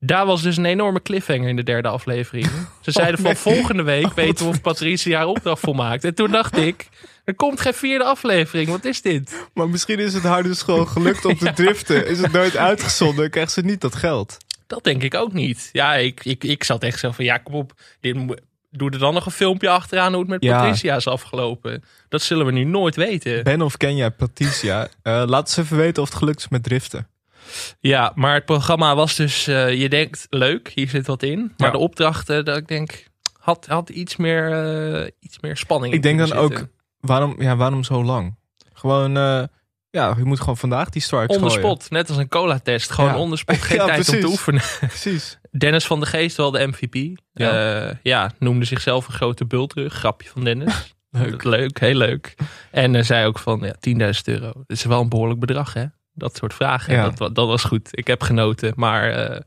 Daar 0.05 0.27
was 0.27 0.43
dus 0.43 0.57
een 0.57 0.65
enorme 0.65 1.03
cliffhanger 1.03 1.49
in 1.49 1.57
de 1.57 1.63
derde 1.63 1.89
aflevering. 1.89 2.47
Ze 2.81 2.91
zeiden 2.91 3.19
Oh, 3.19 3.25
nee. 3.25 3.35
van 3.37 3.53
volgende 3.53 3.83
week 3.83 4.13
weten 4.13 4.45
we 4.45 4.51
of 4.51 4.61
Patricia 4.61 5.17
haar 5.17 5.27
opdracht 5.27 5.61
volmaakt. 5.61 6.05
En 6.05 6.15
toen 6.15 6.31
dacht 6.31 6.57
ik, 6.57 6.89
er 7.25 7.35
komt 7.35 7.61
geen 7.61 7.75
vierde 7.75 8.05
aflevering. 8.05 8.69
Wat 8.69 8.85
is 8.85 9.03
dit? 9.03 9.49
Maar 9.55 9.69
misschien 9.69 9.99
is 9.99 10.15
het 10.15 10.23
haar 10.23 10.43
dus 10.43 10.63
gewoon 10.63 10.89
gelukt 10.89 11.25
om 11.25 11.39
te 11.39 11.53
driften. 11.63 12.07
Is 12.07 12.21
het 12.21 12.33
nooit 12.33 12.57
uitgezonden, 12.57 13.31
krijgt 13.31 13.53
ze 13.53 13.61
niet 13.61 13.81
dat 13.81 13.95
geld. 13.95 14.37
Dat 14.73 14.85
denk 14.85 15.03
ik 15.03 15.15
ook 15.15 15.33
niet. 15.33 15.69
Ja, 15.73 15.95
ik, 15.95 16.25
ik, 16.25 16.45
ik 16.45 16.65
zat 16.65 16.83
echt 16.83 16.99
zo 16.99 17.11
van, 17.11 17.25
ja, 17.25 17.39
kom 17.39 17.55
op. 17.55 17.73
Dit, 18.01 18.17
doe 18.71 18.91
er 18.91 18.99
dan 18.99 19.15
nog 19.15 19.27
een 19.27 19.33
filmpje 19.33 19.69
achteraan 19.69 20.11
hoe 20.13 20.21
het 20.21 20.31
met 20.31 20.43
Ja. 20.43 20.59
Patricia 20.61 20.97
is 20.97 21.07
afgelopen. 21.07 21.85
Dat 22.09 22.23
zullen 22.23 22.47
we 22.47 22.53
nu 22.53 22.65
nooit 22.65 22.97
weten. 22.97 23.45
Ben 23.45 23.63
of 23.63 23.77
ken 23.77 23.97
jij 23.97 24.11
Patricia? 24.11 24.89
Eh, 25.03 25.23
laat 25.27 25.41
eens 25.49 25.57
even 25.57 25.77
weten 25.77 26.03
of 26.03 26.09
het 26.09 26.19
gelukt 26.19 26.39
is 26.39 26.49
met 26.49 26.63
driften. 26.63 27.09
Ja, 27.81 28.13
maar 28.15 28.35
het 28.35 28.45
programma 28.45 28.95
was 28.95 29.17
dus, 29.17 29.47
eh, 29.47 29.75
je 29.81 29.89
denkt, 29.89 30.27
leuk, 30.31 30.69
hier 30.75 30.89
zit 30.89 31.07
wat 31.07 31.23
in. 31.23 31.39
Maar 31.57 31.67
Ja. 31.67 31.71
de 31.71 31.79
opdrachten, 31.79 32.45
dat 32.45 32.57
ik 32.57 32.69
denk, 32.69 33.05
had, 33.39 33.67
had 33.67 33.89
iets, 33.89 34.17
meer, 34.17 34.53
eh, 35.03 35.11
iets 35.21 35.41
meer 35.41 35.57
spanning. 35.57 35.95
Ik 35.95 36.03
denk 36.03 36.19
dan 36.19 36.27
zitten. 36.27 36.45
ook, 36.45 36.67
waarom, 37.01 37.43
ja, 37.43 37.57
waarom 37.57 37.85
zo 37.85 38.05
lang? 38.05 38.35
Gewoon, 38.73 39.17
ja, 39.93 40.15
je 40.19 40.25
moet 40.25 40.41
gewoon 40.41 40.57
vandaag 40.57 40.89
die 40.89 41.03
strikes 41.03 41.37
On 41.37 41.43
the 41.43 41.49
gooien. 41.51 41.65
spot, 41.65 41.91
net 41.91 42.09
als 42.09 42.19
een 42.19 42.29
cola-test. 42.29 42.91
Gewoon 42.91 43.11
Ja. 43.11 43.19
on 43.19 43.31
the 43.31 43.37
spot, 43.37 43.57
geen 43.63 43.77
Ja, 43.77 43.85
tijd 43.87 44.09
om 44.09 44.21
te 44.21 44.27
oefenen. 44.27 44.63
Precies. 44.81 45.39
Dennis 45.59 45.87
van 45.87 46.01
de 46.01 46.07
Geest, 46.07 46.37
wel 46.37 46.51
de 46.51 46.67
MVP. 46.67 46.95
Ja. 47.33 47.55
Ja, 47.71 47.99
ja 48.03 48.31
noemde 48.39 48.65
zichzelf 48.65 49.07
een 49.07 49.13
grote 49.15 49.45
bultrug. 49.45 49.93
Grapje 49.95 50.29
van 50.29 50.45
Dennis. 50.45 50.95
Leuk. 51.11 51.45
Leuk, 51.45 51.79
heel 51.81 51.95
leuk. 51.95 52.35
En 52.71 52.95
uh, 52.95 53.03
zei 53.03 53.27
ook 53.27 53.39
van 53.39 53.61
ja, 53.61 53.75
10.000 54.15 54.21
euro. 54.25 54.53
Dat 54.53 54.65
is 54.67 54.85
wel 54.85 55.01
een 55.01 55.09
behoorlijk 55.09 55.41
bedrag, 55.41 55.73
hè? 55.73 55.85
Dat 56.15 56.37
soort 56.37 56.55
vragen. 56.55 56.95
Ja. 56.95 57.03
Dat, 57.03 57.19
wa- 57.19 57.29
dat 57.29 57.47
was 57.47 57.65
goed. 57.65 57.89
Ik 57.91 58.07
heb 58.07 58.23
genoten, 58.23 58.73
maar 58.77 59.11
eh, 59.11 59.41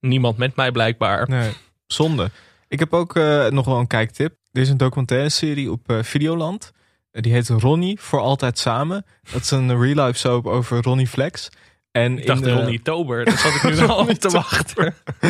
niemand 0.00 0.36
met 0.36 0.56
mij 0.56 0.70
blijkbaar. 0.72 1.28
Nee, 1.28 1.50
zonde. 1.86 2.30
Ik 2.68 2.78
heb 2.78 2.92
ook 2.94 3.16
eh, 3.16 3.46
nog 3.46 3.66
wel 3.66 3.78
een 3.78 3.86
kijktip. 3.86 4.34
Er 4.52 4.60
is 4.60 4.68
een 4.68 4.76
documentaire 4.76 5.28
serie 5.28 5.70
op 5.72 5.90
eh, 5.90 6.02
Videoland. 6.02 6.72
Eh, 7.10 7.22
die 7.22 7.32
heet 7.32 7.48
Ronnie 7.48 8.00
voor 8.00 8.20
altijd 8.20 8.58
samen. 8.58 9.04
Dat 9.32 9.40
is 9.40 9.50
een 9.50 9.80
real 9.80 10.06
life 10.06 10.18
soap 10.18 10.46
over 10.46 10.82
Ronnie 10.82 11.06
Flex. 11.06 11.48
En 11.92 12.18
Ik 12.18 12.26
dacht 12.26 12.40
in 12.40 12.46
de, 12.46 12.52
Ronnie 12.52 12.82
Tober. 12.82 13.24
Daar 13.24 13.38
zat 13.38 13.54
ik 13.54 13.62
nu 13.62 13.86
al 13.86 14.06
te 14.06 14.30
wachten. 14.30 14.94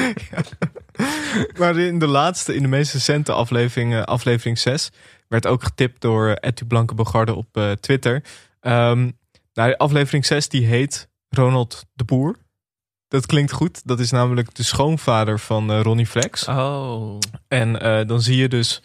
Maar 1.59 1.77
in 1.77 1.99
de 1.99 2.07
laatste, 2.07 2.55
in 2.55 2.63
de 2.63 2.69
meest 2.69 2.93
recente 2.93 3.33
aflevering, 3.33 4.05
aflevering 4.05 4.59
6, 4.59 4.91
werd 5.29 5.47
ook 5.47 5.63
getipt 5.63 6.01
door 6.01 6.31
Etty 6.31 6.65
Blanke 6.65 6.95
Bogarde 6.95 7.35
op 7.35 7.57
eh, 7.57 7.71
Twitter. 7.71 8.23
Ehm 8.61 9.11
nou, 9.53 9.75
aflevering 9.77 10.27
6 10.27 10.49
die 10.49 10.67
heet 10.67 11.09
Ronald 11.29 11.87
de 11.93 12.05
Boer. 12.05 12.37
Dat 13.09 13.27
klinkt 13.27 13.53
goed. 13.53 13.81
Dat 13.85 14.01
is 14.01 14.11
namelijk 14.11 14.55
de 14.55 14.63
schoonvader 14.63 15.39
van 15.39 15.71
eh, 15.71 15.81
Ronnie 15.81 16.07
Flex. 16.07 16.45
Oh. 16.49 17.19
En 17.49 17.73
dan 18.07 18.23
zie 18.23 18.37
je 18.37 18.49
dus 18.49 18.83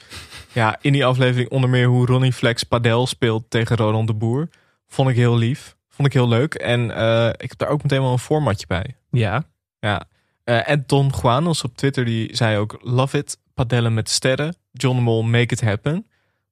ja, 0.56 0.78
in 0.82 0.91
die 0.94 1.06
aflevering 1.06 1.50
onder 1.50 1.70
meer 1.70 1.88
hoe 1.88 2.06
Ronnie 2.06 2.34
Flex 2.34 2.63
padel 2.63 3.08
speelt 3.08 3.50
tegen 3.50 3.76
Ronald 3.76 4.08
de 4.08 4.13
Boer. 4.13 4.50
Vond 4.88 5.10
ik 5.10 5.15
heel 5.15 5.38
lief. 5.38 5.76
Vond 5.89 6.08
ik 6.08 6.13
heel 6.13 6.28
leuk. 6.28 6.54
En 6.54 6.91
eh, 6.96 7.28
ik 7.28 7.50
heb 7.50 7.58
daar 7.58 7.70
ook 7.70 7.84
meteen 7.84 8.02
wel 8.02 8.12
een 8.12 8.20
formatje 8.20 8.68
bij. 8.68 8.96
Ja. 9.12 9.44
Ja. 9.80 10.04
Eh, 10.44 10.70
en 10.70 10.84
Don 10.88 11.12
Juanos 11.22 11.63
op 11.63 11.78
Twitter 11.78 12.06
die 12.06 12.36
zei 12.36 12.58
ook: 12.58 12.78
Love 12.82 13.18
it, 13.18 13.38
padellen 13.54 13.94
met 13.94 14.10
sterren. 14.10 14.56
John 14.72 14.96
de 14.96 15.02
Mol, 15.02 15.24
make 15.24 15.54
it 15.54 15.62
happen. 15.62 16.08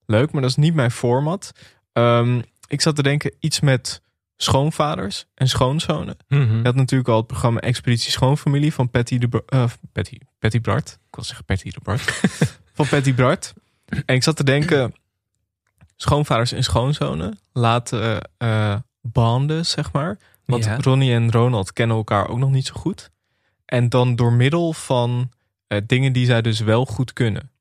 Leuk, 0.06 0.32
maar 0.32 0.42
dat 0.42 0.50
is 0.52 0.56
niet 0.58 0.74
mijn 0.74 0.92
format. 0.92 1.52
Ehm, 1.94 2.42
ik 2.68 2.82
zat 2.82 2.96
te 2.96 3.04
denken 3.04 3.36
iets 3.40 3.60
met 3.60 4.02
schoonvaders 4.38 5.26
en 5.36 5.48
schoonzonen. 5.50 6.16
Je 6.28 6.60
had 6.64 6.76
natuurlijk 6.76 7.10
al 7.10 7.18
het 7.18 7.28
programma 7.28 7.60
Expeditie 7.60 8.12
Schoonfamilie 8.12 8.74
van 8.74 8.90
Patty 8.90 9.18
de 9.18 9.28
Br- 9.28 9.38
eh, 9.46 9.66
Patty, 9.92 10.18
Patty 10.40 10.62
Bart. 10.62 10.90
Ik 11.10 11.16
wil 11.16 11.24
zeggen 11.24 11.46
Patty 11.46 11.70
de 11.70 11.80
Bart. 11.84 12.02
van 12.74 12.88
Patty 12.88 13.14
Bart. 13.16 13.54
En 14.06 14.16
ik 14.16 14.24
zat 14.24 14.36
te 14.36 14.44
denken, 14.44 14.94
schoonvaders 15.96 16.52
en 16.52 16.64
schoonzonen 16.64 17.40
laten 17.52 18.22
eh 18.38 18.76
banden, 19.02 19.66
zeg 19.66 19.92
maar. 19.92 20.18
Want 20.46 20.64
Ja. 20.64 20.78
Ronnie 20.82 21.14
en 21.14 21.32
Ronald 21.32 21.74
kennen 21.74 21.98
elkaar 21.98 22.28
ook 22.28 22.38
nog 22.38 22.52
niet 22.52 22.66
zo 22.66 22.74
goed. 22.74 23.12
En 23.66 23.90
dan 23.90 24.16
door 24.16 24.34
middel 24.34 24.74
van 24.74 25.32
eh, 25.68 25.82
dingen 25.86 26.14
die 26.14 26.26
zij 26.26 26.42
dus 26.42 26.60
wel 26.60 26.86
goed 26.86 27.14
kunnen. 27.14 27.52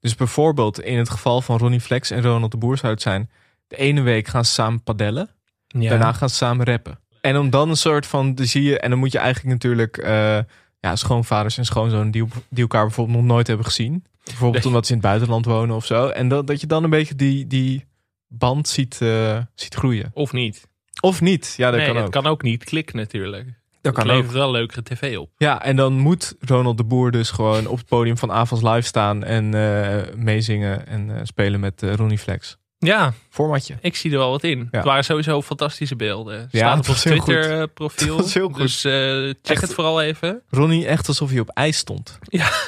Dus 0.00 0.14
bijvoorbeeld 0.14 0.80
in 0.80 0.98
het 0.98 1.10
geval 1.10 1.40
van 1.40 1.58
Ronnie 1.58 1.80
Flex 1.80 2.10
en 2.10 2.22
Ronald 2.22 2.50
de 2.50 2.56
Boer 2.56 2.76
zou 2.76 2.92
het 2.92 3.02
zijn... 3.02 3.30
de 3.66 3.76
ene 3.76 4.00
week 4.00 4.26
gaan 4.28 4.44
ze 4.44 4.52
samen 4.52 4.82
padellen. 4.82 5.30
Ja. 5.66 5.88
Daarna 5.88 6.12
gaan 6.12 6.28
ze 6.28 6.34
samen 6.34 6.66
rappen. 6.66 6.98
En 7.20 7.36
om 7.36 7.50
dan 7.50 7.68
een 7.70 7.76
soort 7.76 8.06
van, 8.06 8.34
dan 8.34 8.46
zie 8.46 8.62
je, 8.62 8.78
en 8.78 8.90
dan 8.90 8.98
moet 8.98 9.12
je 9.12 9.18
eigenlijk 9.18 9.52
natuurlijk 9.52 9.96
eh, 9.96 10.38
ja, 10.80 10.96
schoonvaders 10.96 11.58
en 11.58 11.64
schoonzonen 11.64 12.10
die, 12.10 12.24
die 12.48 12.62
elkaar 12.62 12.84
bijvoorbeeld 12.84 13.16
nog 13.18 13.26
nooit 13.26 13.46
hebben 13.46 13.66
gezien. 13.66 14.04
Bijvoorbeeld 14.24 14.64
Nee. 14.64 14.72
omdat 14.72 14.86
ze 14.86 14.92
in 14.92 14.98
het 14.98 15.06
buitenland 15.06 15.44
wonen 15.44 15.76
of 15.76 15.84
zo. 15.86 16.06
En 16.08 16.28
dat, 16.28 16.46
dat 16.46 16.60
je 16.60 16.66
dan 16.66 16.84
een 16.84 16.90
beetje 16.90 17.14
die, 17.14 17.46
die 17.46 17.86
band 18.28 18.68
ziet, 18.68 19.00
eh, 19.00 19.38
ziet 19.54 19.74
groeien. 19.74 20.10
Of 20.14 20.32
niet. 20.32 20.68
Of 21.00 21.20
niet, 21.20 21.54
ja, 21.56 21.70
dat 21.70 21.78
nee, 21.78 21.86
kan 21.86 21.96
het 21.96 22.04
ook. 22.04 22.12
kan 22.12 22.26
ook 22.26 22.42
niet 22.42 22.64
klikken 22.64 22.96
natuurlijk. 22.96 23.44
dat 23.44 23.54
Het 23.82 23.94
kan 23.94 24.04
ook. 24.04 24.16
levert 24.16 24.32
wel 24.32 24.50
leukere 24.50 24.82
tv 24.82 25.18
op. 25.18 25.30
Ja, 25.36 25.62
en 25.62 25.76
dan 25.76 25.92
moet 25.98 26.36
Ronald 26.40 26.76
de 26.76 26.84
Boer 26.84 27.10
dus 27.10 27.30
gewoon 27.30 27.66
op 27.66 27.78
het 27.78 27.86
podium 27.86 28.18
van 28.18 28.32
Avals 28.32 28.62
Live 28.62 28.80
staan 28.82 29.24
en 29.24 29.54
eh, 29.54 30.14
meezingen 30.14 30.86
en 30.86 31.16
eh, 31.16 31.20
spelen 31.24 31.60
met 31.60 31.82
Ronnie 31.82 32.18
Flex. 32.18 32.56
Ja, 32.86 33.12
Formatje. 33.30 33.76
ik 33.80 33.96
zie 33.96 34.12
er 34.12 34.18
wel 34.18 34.30
wat 34.30 34.44
in. 34.44 34.58
Ja. 34.58 34.66
Het 34.70 34.84
waren 34.84 35.04
sowieso 35.04 35.42
fantastische 35.42 35.96
beelden. 35.96 36.48
Ja, 36.50 36.58
Staat 36.58 36.76
het 36.76 36.88
op 36.88 36.94
ons 36.94 37.02
was 37.02 37.04
heel 37.04 37.16
goed. 37.22 37.32
Twitter 37.32 37.60
eh, 37.60 37.66
profiel. 37.74 38.16
Was 38.16 38.34
heel 38.34 38.48
goed. 38.48 38.56
Dus 38.56 38.84
eh, 38.84 38.92
check 38.92 39.36
Echt. 39.42 39.60
het 39.60 39.74
vooral 39.74 40.02
even. 40.02 40.42
Ronnie 40.50 40.86
echt 40.86 41.08
alsof 41.08 41.30
hij 41.30 41.40
op 41.40 41.48
ijs 41.48 41.76
stond. 41.76 42.18
Ja. 42.22 42.48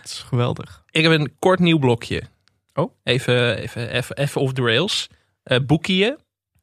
Het 0.00 0.04
is 0.10 0.24
geweldig. 0.28 0.82
Ik 0.90 1.02
heb 1.02 1.12
een 1.12 1.34
kort 1.38 1.58
nieuw 1.58 1.78
blokje. 1.78 2.22
Oh. 2.74 2.92
Even, 3.04 3.56
even, 3.56 3.90
even, 3.90 4.16
even 4.16 4.40
off 4.40 4.52
the 4.52 4.62
rails. 4.62 5.08
Eh 5.42 5.58
boekieën. 5.66 6.18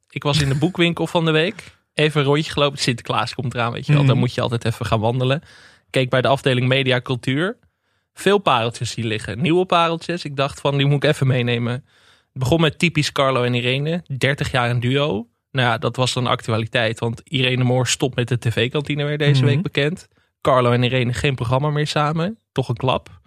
Ik 0.09 0.23
was 0.23 0.41
in 0.41 0.49
de 0.49 0.55
boekwinkel 0.63 1.07
van 1.07 1.25
de 1.25 1.31
week. 1.31 1.63
Even 1.93 2.21
een 2.21 2.27
rondje 2.27 2.51
gelopen. 2.51 2.79
Sinterklaas 2.79 3.33
komt 3.33 3.53
eraan, 3.53 3.71
weet 3.71 3.85
je 3.85 3.91
wel. 3.91 4.01
Mhm. 4.01 4.09
Dan 4.09 4.19
moet 4.19 4.33
je 4.33 4.41
altijd 4.41 4.65
even 4.65 4.85
gaan 4.85 4.99
wandelen. 4.99 5.41
Keek 5.89 6.09
bij 6.09 6.21
de 6.21 6.27
afdeling 6.27 6.67
media 6.67 7.01
cultuur. 7.01 7.57
Veel 8.13 8.37
pareltjes 8.37 8.91
zien 8.91 9.05
liggen. 9.05 9.41
Nieuwe 9.41 9.65
pareltjes. 9.65 10.25
Ik 10.25 10.35
dacht 10.35 10.59
van, 10.59 10.77
die 10.77 10.85
moet 10.85 11.03
ik 11.03 11.09
even 11.09 11.27
meenemen. 11.27 11.85
Begon 12.39 12.61
met 12.61 12.79
typisch 12.79 13.11
Carlo 13.11 13.43
en 13.43 13.53
Irene. 13.53 14.03
30 14.17 14.51
jaar 14.51 14.69
een 14.69 14.79
duo. 14.79 15.27
Nou 15.51 15.67
ja, 15.67 15.77
dat 15.77 15.95
was 15.95 16.13
dan 16.13 16.27
actualiteit. 16.27 16.99
Want 16.99 17.21
Irene 17.23 17.63
Moor 17.63 17.87
stopt 17.87 18.15
met 18.15 18.27
de 18.27 18.39
tv-kantine 18.39 19.03
weer 19.05 19.17
deze 19.17 19.41
Mhm. 19.43 19.49
week 19.53 19.61
bekend. 19.61 20.07
Carlo 20.41 20.71
en 20.71 20.83
Irene 20.83 21.13
geen 21.13 21.35
programma 21.35 21.69
meer 21.69 21.87
samen. 21.87 22.37
Toch 22.51 22.69
een 22.69 22.75
klap. 22.75 23.19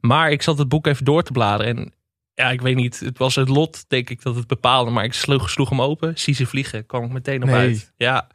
Maar 0.00 0.30
ik 0.30 0.42
zat 0.42 0.58
het 0.58 0.68
boek 0.68 0.86
even 0.86 1.04
door 1.04 1.22
te 1.22 1.32
bladeren. 1.32 1.76
En 1.76 1.92
ja, 2.34 2.50
ik 2.50 2.60
weet 2.60 2.76
niet. 2.76 3.00
Het 3.00 3.18
was 3.18 3.34
het 3.34 3.48
lot, 3.48 3.84
denk 3.88 4.10
ik, 4.10 4.22
dat 4.22 4.34
het 4.36 4.46
bepaalde. 4.46 4.90
Maar 4.90 5.04
ik 5.04 5.12
sloeg, 5.14 5.50
sloeg 5.50 5.68
hem 5.68 5.80
open. 5.82 6.18
Zie 6.18 6.34
ze 6.34 6.46
vliegen. 6.46 6.86
Kwam 6.86 7.04
ik 7.04 7.10
meteen 7.12 7.42
op 7.42 7.48
Nee. 7.48 7.56
uit. 7.58 7.92
Ja. 7.96 8.28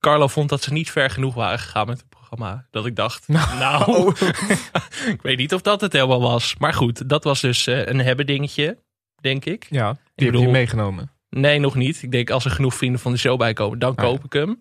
Carlo 0.00 0.26
vond 0.28 0.48
dat 0.48 0.62
ze 0.62 0.72
niet 0.72 0.90
ver 0.90 1.10
genoeg 1.10 1.34
waren 1.34 1.58
gegaan 1.58 1.86
met 1.86 1.98
het 1.98 2.08
programma. 2.08 2.66
Dat 2.70 2.86
ik 2.86 2.96
dacht, 2.96 3.28
nou, 3.28 3.96
Oh. 3.96 4.20
ik 5.14 5.22
weet 5.22 5.36
niet 5.38 5.54
of 5.54 5.60
dat 5.62 5.80
het 5.80 5.92
helemaal 5.92 6.20
was. 6.20 6.54
Maar 6.58 6.74
goed, 6.74 7.08
dat 7.08 7.24
was 7.24 7.40
dus 7.40 7.66
eh, 7.66 7.86
een 7.86 7.98
hebben 8.00 8.26
dingetje, 8.26 8.78
denk 9.24 9.44
ik. 9.44 9.66
Ja, 9.70 9.92
die 10.14 10.26
Ik 10.26 10.32
heb 10.34 10.42
je 10.42 10.48
meegenomen. 10.48 11.10
Nee, 11.30 11.58
nog 11.58 11.74
niet. 11.74 12.02
Ik 12.02 12.10
denk 12.10 12.30
als 12.30 12.44
er 12.44 12.50
genoeg 12.50 12.74
vrienden 12.74 13.00
van 13.00 13.12
de 13.12 13.18
show 13.18 13.38
bij 13.38 13.52
komen, 13.52 13.78
dan 13.78 13.94
Ah, 13.94 14.04
koop 14.04 14.24
ik 14.24 14.32
hem. 14.32 14.56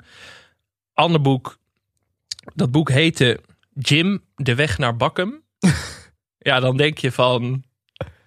Ander 0.93 1.21
boek. 1.21 1.57
Dat 2.55 2.71
boek 2.71 2.89
heette 2.89 3.39
Jim, 3.73 4.23
de 4.35 4.55
weg 4.55 4.77
naar 4.77 4.95
Bakkum. 4.97 5.41
ja, 6.49 6.59
dan 6.59 6.77
denk 6.77 6.97
je 6.97 7.11
van 7.11 7.63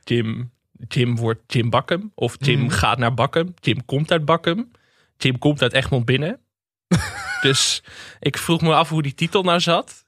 Jim, 0.04 0.50
Jim 0.88 1.16
wordt 1.16 1.52
Jim 1.52 1.70
Bakkum. 1.70 2.12
Of 2.14 2.36
Jim 2.38 2.60
Mhm. 2.60 2.70
gaat 2.70 2.98
naar 2.98 3.14
Bakkum. 3.14 3.54
Jim 3.60 3.84
komt 3.84 4.10
uit 4.10 4.24
Bakkum. 4.24 4.70
Jim 5.16 5.38
komt 5.38 5.62
uit 5.62 5.72
Egmond 5.72 6.04
binnen. 6.04 6.40
dus 7.42 7.82
ik 8.20 8.38
vroeg 8.38 8.60
me 8.60 8.74
af 8.74 8.88
hoe 8.88 9.02
die 9.02 9.14
titel 9.14 9.42
nou 9.42 9.60
zat. 9.60 10.05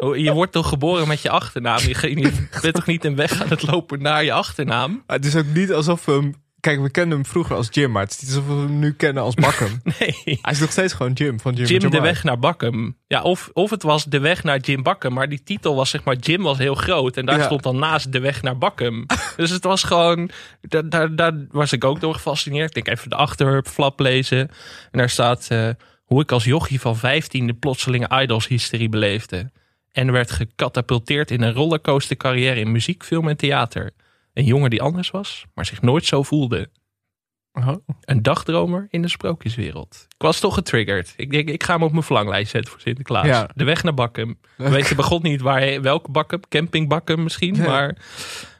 Oh, 0.00 0.16
Je 0.16 0.32
wordt 0.32 0.52
toch 0.52 0.68
geboren 0.68 1.08
met 1.08 1.22
je 1.22 1.30
achternaam? 1.30 1.78
Je 1.80 2.32
bent 2.62 2.74
toch 2.74 2.86
niet 2.86 3.04
een 3.04 3.16
weg 3.16 3.42
aan 3.42 3.48
het 3.48 3.66
lopen 3.70 4.02
naar 4.02 4.24
je 4.24 4.32
achternaam? 4.32 5.02
Het 5.06 5.24
is 5.24 5.36
ook 5.36 5.46
niet 5.54 5.72
alsof 5.72 6.04
we 6.04 6.12
hem... 6.12 6.34
Kijk, 6.60 6.80
we 6.80 6.90
kenden 6.90 7.18
hem 7.18 7.26
vroeger 7.26 7.56
als 7.56 7.68
Jim, 7.70 7.90
maar 7.90 8.02
het 8.02 8.10
is 8.12 8.20
niet 8.20 8.28
alsof 8.28 8.46
we 8.46 8.52
hem 8.54 8.78
nu 8.78 8.92
kennen 8.92 9.22
als 9.22 9.34
Bakken. 9.34 9.80
Nee. 9.98 10.38
Hij 10.42 10.52
is 10.52 10.60
nog 10.60 10.70
steeds 10.70 10.92
gewoon 10.92 11.12
Jim 11.12 11.40
van 11.40 11.54
Jim. 11.54 11.66
Jim 11.66 11.78
de 11.78 11.84
Jamai. 11.88 12.02
weg 12.02 12.24
naar 12.24 12.38
Bakkum. 12.38 12.96
Ja, 13.06 13.22
of, 13.22 13.50
of 13.52 13.70
het 13.70 13.82
was 13.82 14.04
de 14.04 14.18
weg 14.18 14.42
naar 14.44 14.58
Jim 14.58 14.82
Bakkum. 14.82 15.12
Maar 15.12 15.28
die 15.28 15.42
titel 15.42 15.74
was 15.74 15.90
zeg 15.90 16.04
maar, 16.04 16.16
Jim 16.16 16.42
was 16.42 16.58
heel 16.58 16.74
groot. 16.74 17.16
En 17.16 17.26
daar 17.26 17.38
Ja. 17.38 17.44
stond 17.44 17.62
dan 17.62 17.78
naast 17.78 18.12
de 18.12 18.20
weg 18.20 18.42
naar 18.42 18.58
Bakkum. 18.58 19.06
dus 19.36 19.50
het 19.50 19.64
was 19.64 19.82
gewoon, 19.82 20.30
daar, 20.60 20.88
daar, 20.88 21.16
daar 21.16 21.32
was 21.50 21.72
ik 21.72 21.84
ook 21.84 22.00
door 22.00 22.14
gefascineerd. 22.14 22.76
Ik 22.76 22.84
denk 22.84 22.96
even 22.98 23.10
de 23.10 23.16
achterflap 23.16 24.00
lezen. 24.00 24.38
En 24.90 24.98
daar 24.98 25.10
staat 25.10 25.46
eh, 25.48 25.68
hoe 26.04 26.22
ik 26.22 26.32
als 26.32 26.44
jochie 26.44 26.80
van 26.80 26.96
15 26.96 27.46
de 27.46 27.54
plotselinge 27.54 28.10
idols 28.22 28.46
hysterie 28.48 28.88
beleefde. 28.88 29.50
En 29.92 30.12
werd 30.12 30.30
gecatapulteerd 30.30 31.30
in 31.30 31.42
een 31.42 31.52
rollercoaster 31.52 32.16
carrière 32.16 32.60
in 32.60 32.72
muziek, 32.72 33.04
film 33.04 33.28
en 33.28 33.36
theater. 33.36 33.90
Een 34.34 34.44
jongen 34.44 34.70
die 34.70 34.82
anders 34.82 35.10
was, 35.10 35.44
maar 35.54 35.66
zich 35.66 35.82
nooit 35.82 36.04
zo 36.04 36.22
voelde. 36.22 36.70
Oh. 37.52 37.68
Een 38.00 38.22
dagdromer 38.22 38.86
in 38.90 39.02
de 39.02 39.08
sprookjeswereld. 39.08 40.06
Ik 40.08 40.22
was 40.22 40.40
toch 40.40 40.54
getriggerd. 40.54 41.12
Ik 41.16 41.30
denk, 41.30 41.48
ik 41.48 41.62
ga 41.62 41.72
hem 41.72 41.82
op 41.82 41.90
mijn 41.92 42.02
verlanglijst 42.02 42.50
zetten 42.50 42.70
voor 42.72 42.80
Sinterklaas. 42.80 43.26
Ja. 43.26 43.50
De 43.54 43.64
weg 43.64 43.82
naar 43.82 43.94
Bakkum. 43.94 44.38
We 44.56 44.68
weten 44.70 44.96
begon 44.96 45.22
niet 45.22 45.40
waar, 45.40 45.82
welke 45.82 46.10
Bakkum. 46.10 46.40
Camping 46.48 46.88
Bakkum 46.88 47.22
misschien. 47.22 47.54
Ja. 47.54 47.66
Maar, 47.66 47.96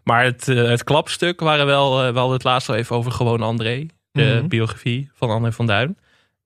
maar 0.04 0.24
het, 0.24 0.48
eh, 0.48 0.56
het 0.68 0.84
klapstuk 0.84 1.40
waren 1.40 1.66
wel... 1.66 2.02
eh, 2.02 2.12
we 2.12 2.18
hadden 2.18 2.34
het 2.36 2.44
laatst 2.44 2.68
al 2.68 2.74
even 2.74 2.96
over 2.96 3.12
Gewoon 3.12 3.42
André. 3.42 3.86
De 4.12 4.36
Mhm. 4.38 4.48
biografie 4.48 5.10
van 5.14 5.30
André 5.30 5.52
van 5.52 5.66
Duin. 5.66 5.98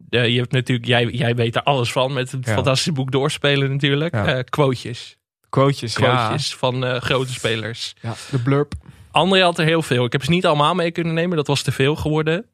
De, 0.08 0.18
je 0.32 0.38
hebt 0.38 0.52
natuurlijk, 0.52 0.86
jij, 0.88 1.06
jij 1.06 1.34
weet 1.34 1.56
er 1.56 1.62
alles 1.62 1.92
van 1.92 2.12
met 2.12 2.30
het 2.32 2.46
Ja. 2.46 2.54
fantastische 2.54 2.92
boek 2.92 3.10
Doorspelen 3.10 3.70
natuurlijk. 3.70 4.14
Ja. 4.14 4.26
Eh, 4.26 4.44
quotejes. 4.44 5.16
Quotejes, 5.48 5.96
ja. 5.96 6.16
Quotejes 6.16 6.54
van 6.54 6.84
eh, 6.84 7.00
grote 7.00 7.32
spelers. 7.32 7.94
ja. 8.00 8.14
De 8.30 8.38
blurb. 8.38 8.74
André 9.10 9.42
had 9.42 9.58
er 9.58 9.64
heel 9.64 9.82
veel. 9.82 10.04
Ik 10.04 10.12
heb 10.12 10.24
ze 10.24 10.30
niet 10.30 10.46
allemaal 10.46 10.74
mee 10.74 10.90
kunnen 10.90 11.14
nemen. 11.14 11.36
Dat 11.36 11.46
was 11.46 11.62
te 11.62 11.72
veel 11.72 11.96
geworden. 11.96 12.46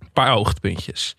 Een 0.00 0.12
paar 0.12 0.30
hoogtepuntjes. 0.30 1.14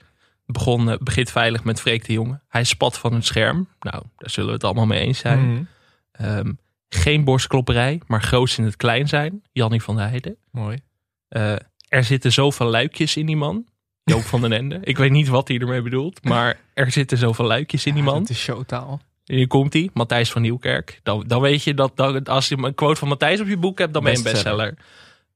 Het 0.45 0.55
begon, 0.55 0.89
eh, 0.91 0.97
begint 0.99 1.31
veilig 1.31 1.63
met 1.63 1.81
Freek 1.81 2.05
de 2.05 2.13
Jonge. 2.13 2.39
Hij 2.47 2.63
spat 2.63 2.97
van 2.97 3.13
het 3.13 3.25
scherm. 3.25 3.67
Nou, 3.79 4.03
daar 4.17 4.29
zullen 4.29 4.49
we 4.49 4.55
het 4.55 4.63
allemaal 4.63 4.85
mee 4.85 4.99
eens 4.99 5.19
zijn. 5.19 5.51
Mhm. 5.51 5.63
Ehm, 6.11 6.51
geen 6.89 7.23
borstklopperij, 7.23 8.01
maar 8.07 8.21
groots 8.21 8.57
in 8.57 8.63
het 8.63 8.75
klein 8.75 9.07
zijn. 9.07 9.41
Jannie 9.51 9.81
van 9.83 9.95
der 9.95 10.07
Heijden. 10.07 10.37
Mooi. 10.51 10.79
Eh, 11.27 11.53
er 11.87 12.03
zitten 12.03 12.31
zoveel 12.33 12.67
luikjes 12.69 13.17
in 13.17 13.25
die 13.25 13.35
man. 13.35 13.65
Joop 14.11 14.23
van 14.23 14.41
den 14.41 14.51
Ende. 14.51 14.79
Ik 14.81 14.97
weet 14.97 15.11
niet 15.11 15.27
wat 15.27 15.47
hij 15.47 15.57
ermee 15.59 15.81
bedoelt. 15.81 16.23
Maar 16.23 16.59
er 16.73 16.91
zitten 16.91 17.17
zoveel 17.17 17.45
luikjes 17.45 17.85
in 17.85 17.93
die 17.93 18.03
man. 18.03 18.19
Het 18.19 18.29
is 18.29 18.39
showtaal. 18.39 19.01
Hier 19.23 19.47
komt 19.47 19.73
hij, 19.73 19.89
Matthijs 19.93 20.31
van 20.31 20.41
Nieuwkerk. 20.41 20.99
Dan, 21.03 21.23
dan 21.27 21.41
weet 21.41 21.63
je 21.63 21.73
dat, 21.73 21.91
dat 21.95 22.29
als 22.29 22.47
je 22.47 22.57
een 22.57 22.75
quote 22.75 22.99
van 22.99 23.07
Matthijs 23.07 23.41
op 23.41 23.47
je 23.47 23.57
boek 23.57 23.79
hebt, 23.79 23.93
dan 23.93 24.03
ben 24.03 24.11
je 24.11 24.17
een 24.17 24.23
Bestseller. 24.23 24.73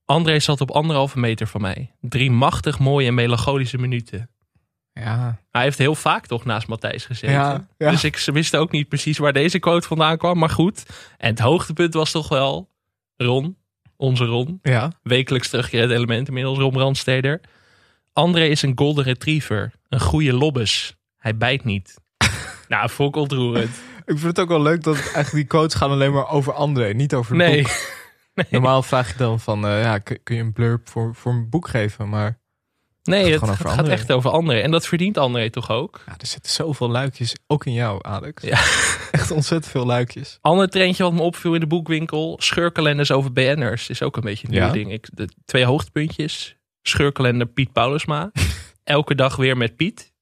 André 0.06 0.40
zat 0.40 0.62
op 0.62 0.72
anderhalve 0.72 1.20
meter 1.20 1.48
van 1.48 1.62
mij. 1.62 1.92
Drie 2.02 2.32
machtig 2.32 2.80
mooie 2.80 3.08
en 3.08 3.14
melancholische 3.14 3.78
minuten. 3.78 4.30
Ja. 4.94 5.40
Hij 5.52 5.62
heeft 5.62 5.78
heel 5.78 5.96
vaak 5.96 6.26
toch 6.26 6.46
naast 6.46 6.68
Matthijs 6.68 7.06
gezeten. 7.06 7.36
Ja, 7.36 7.68
ja. 7.78 7.92
Dus 7.92 8.04
ik 8.04 8.18
wist 8.18 8.56
ook 8.56 8.72
niet 8.72 8.88
precies 8.88 9.18
waar 9.18 9.34
deze 9.34 9.60
quote 9.60 9.88
vandaan 9.88 10.18
kwam. 10.18 10.38
Maar 10.38 10.50
goed. 10.50 10.86
En 11.18 11.30
het 11.30 11.40
hoogtepunt 11.40 11.94
was 11.94 12.12
toch 12.12 12.30
wel 12.30 12.70
Ron, 13.18 13.58
onze 13.96 14.26
Ron. 14.26 14.60
Ja. 14.62 14.92
Wekelijks 15.04 15.50
terugkerend 15.50 15.92
element 15.92 16.28
inmiddels, 16.28 16.58
Ron 16.58 16.72
Brandsteder. 16.72 17.42
André 18.14 18.46
is 18.46 18.62
een 18.62 18.72
golden 18.78 19.04
retriever. 19.04 19.72
Een 19.90 20.00
goede 20.00 20.34
lobbes. 20.34 20.96
Hij 21.18 21.38
bijt 21.38 21.64
niet. 21.64 21.96
nou, 22.68 22.90
vond 22.90 23.16
ik 23.16 23.22
ontroerend. 23.22 23.70
Ik 24.06 24.18
vind 24.18 24.24
het 24.24 24.40
ook 24.40 24.48
wel 24.50 24.62
leuk 24.62 24.84
dat 24.84 24.96
eigenlijk 24.96 25.32
die 25.32 25.44
quotes 25.46 25.74
gaan 25.74 25.92
alleen 25.92 26.14
maar 26.14 26.30
over 26.30 26.54
André, 26.54 26.94
niet 26.94 27.14
over 27.14 27.36
het 27.36 27.48
Nee. 27.48 27.62
boek. 27.62 27.72
Normaal 28.50 28.84
vraag 28.84 29.12
je 29.12 29.18
dan 29.18 29.40
van, 29.40 29.66
eh, 29.68 29.82
ja, 29.82 29.98
kun, 29.98 30.20
je 30.24 30.36
een 30.36 30.54
blurb 30.54 30.90
voor, 30.90 31.16
voor 31.16 31.32
een 31.32 31.50
boek 31.50 31.68
geven? 31.68 32.10
Maar 32.10 32.40
Nee, 33.04 33.32
het, 33.32 33.44
gaat 33.44 33.66
André. 33.78 33.92
echt 33.92 34.12
over 34.12 34.30
André. 34.32 34.60
En 34.60 34.72
dat 34.72 34.88
verdient 34.88 35.18
André 35.18 35.50
toch 35.50 35.70
ook? 35.70 36.02
ja, 36.06 36.14
er 36.18 36.28
zitten 36.28 36.52
zoveel 36.52 36.90
luikjes, 36.90 37.36
ook 37.48 37.66
in 37.66 37.74
jou, 37.74 38.00
Alex. 38.02 38.44
Ja. 38.44 38.58
Echt 39.12 39.32
ontzettend 39.32 39.72
veel 39.72 39.86
luikjes. 39.86 40.38
Ander 40.42 40.70
trendje 40.70 41.04
wat 41.04 41.14
me 41.14 41.22
opviel 41.22 41.54
in 41.54 41.60
de 41.60 41.68
boekwinkel. 41.68 42.38
Scheurkalenders 42.42 43.12
over 43.12 43.34
BN'ers. 43.34 43.90
Is 43.90 44.02
ook 44.02 44.16
een 44.16 44.24
beetje 44.24 44.48
een 44.48 44.54
nieuw 44.54 44.62
Ja. 44.64 44.72
ding. 44.72 44.92
Ik, 44.92 45.10
de 45.14 45.30
twee 45.46 45.66
hoogtepuntjes. 45.66 46.56
Scheurkalender 46.82 47.48
Piet 47.48 47.72
Paulusma. 47.72 48.32
Elke 48.84 49.16
dag 49.16 49.36
weer 49.36 49.58
met 49.58 49.76
Piet. 49.76 50.14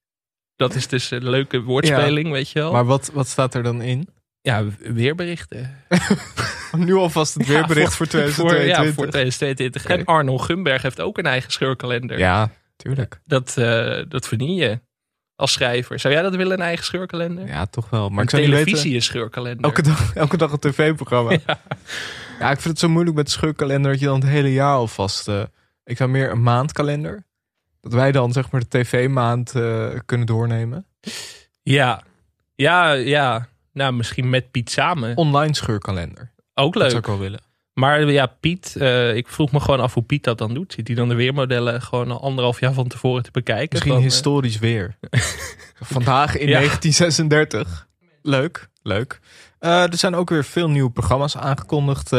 Dat 0.56 0.76
is 0.76 0.88
dus 0.88 1.12
een 1.12 1.30
leuke 1.30 1.62
woordspeling, 1.62 2.32
weet 2.32 2.50
je 2.50 2.60
wel. 2.60 2.72
Maar 2.72 2.86
wat, 2.86 3.12
wat 3.14 3.28
staat 3.28 3.56
er 3.56 3.64
dan 3.64 3.82
in? 3.82 4.10
ja, 4.42 4.64
weerberichten. 4.80 5.76
Nu 6.78 6.94
alvast 6.94 7.34
het 7.34 7.46
Ja, 7.48 7.54
weerbericht 7.54 7.96
voor, 7.96 8.08
Voor, 8.08 8.16
2022. 8.16 8.86
ja, 8.88 8.94
voor 8.94 9.08
2022. 9.08 9.84
Oké. 9.84 9.94
En 9.94 10.06
Arnold 10.06 10.42
Gumberg 10.42 10.82
heeft 10.82 11.02
ook 11.02 11.18
een 11.18 11.26
eigen 11.26 11.52
scheurkalender. 11.52 12.18
Ja, 12.18 12.52
tuurlijk. 12.76 13.22
Dat, 13.26 13.58
eh, 13.58 14.02
dat 14.08 14.28
verdien 14.28 14.56
je 14.56 14.80
als 15.36 15.52
schrijver. 15.52 16.00
Zou 16.00 16.14
jij 16.14 16.24
dat 16.24 16.36
willen, 16.36 16.54
een 16.60 16.66
eigen 16.66 16.86
scheurkalender? 16.86 17.48
Ja, 17.48 17.66
toch 17.66 17.90
wel. 17.90 18.10
Maar 18.10 18.18
een 18.18 18.24
ik 18.24 18.30
zou 18.30 18.42
niet 18.42 18.52
televisie 18.52 18.84
weten... 18.84 18.98
is 18.98 19.06
scheurkalender. 19.06 19.64
Elke 19.64 19.82
dag, 19.82 20.16
elke 20.16 20.38
dag 20.38 20.52
een 20.52 20.60
tv-programma. 20.60 21.38
Ja. 22.40 22.52
ik 22.52 22.60
vind 22.60 22.64
het 22.64 22.80
zo 22.80 22.90
moeilijk 22.90 23.16
met 23.16 23.26
de 23.26 23.32
scheurkalender 23.32 23.92
dat 23.92 24.00
je 24.00 24.06
dan 24.06 24.20
het 24.20 24.30
hele 24.30 24.54
jaar 24.54 24.76
alvast... 24.76 25.28
eh 25.28 25.44
ik 25.90 25.98
zou 25.98 26.10
meer 26.10 26.32
een 26.32 26.44
maandkalender. 26.44 27.24
Dat 27.82 27.94
wij 27.94 28.12
dan 28.12 28.32
zeg 28.32 28.52
maar 28.52 28.62
de 28.62 28.68
tv-maand 28.68 29.56
eh, 29.56 29.88
kunnen 30.06 30.28
doornemen. 30.28 30.86
Ja. 31.62 32.04
Ja, 32.56 32.92
ja. 32.92 33.48
Nou, 33.74 33.94
misschien 33.94 34.30
met 34.30 34.52
Piet 34.52 34.70
samen. 34.70 35.18
Online 35.18 35.56
scheurkalender. 35.56 36.32
Ook 36.54 36.74
Dat 36.74 36.82
zou 36.82 36.94
leuk. 36.94 37.02
ik 37.02 37.06
wel 37.08 37.20
willen. 37.20 37.40
Maar 37.74 38.12
ja, 38.12 38.26
Piet, 38.26 38.76
eh, 38.76 39.16
ik 39.16 39.28
vroeg 39.28 39.52
me 39.52 39.60
gewoon 39.60 39.80
af 39.80 39.94
hoe 39.94 40.04
Piet 40.04 40.24
dat 40.24 40.38
dan 40.38 40.54
doet. 40.54 40.74
Zit 40.74 40.88
hij 40.88 40.96
dan 40.96 41.10
de 41.10 41.16
weermodellen 41.16 41.82
gewoon 41.82 42.12
al 42.12 42.22
anderhalf 42.22 42.60
jaar 42.60 42.74
van 42.74 42.88
tevoren 42.88 43.24
te 43.24 43.32
bekijken? 43.32 43.68
Misschien 43.72 43.92
Van, 43.94 44.02
eh, 44.02 44.08
historisch 44.10 44.60
weer. 44.60 44.98
Vandaag 45.94 46.38
in 46.38 46.48
Ja. 46.48 46.58
1936. 46.60 47.88
Leuk, 48.22 48.70
leuk. 48.82 49.20
Er 49.60 49.98
zijn 49.98 50.16
ook 50.16 50.30
weer 50.30 50.46
veel 50.46 50.70
nieuwe 50.70 50.92
programma's 50.92 51.38
aangekondigd 51.38 52.10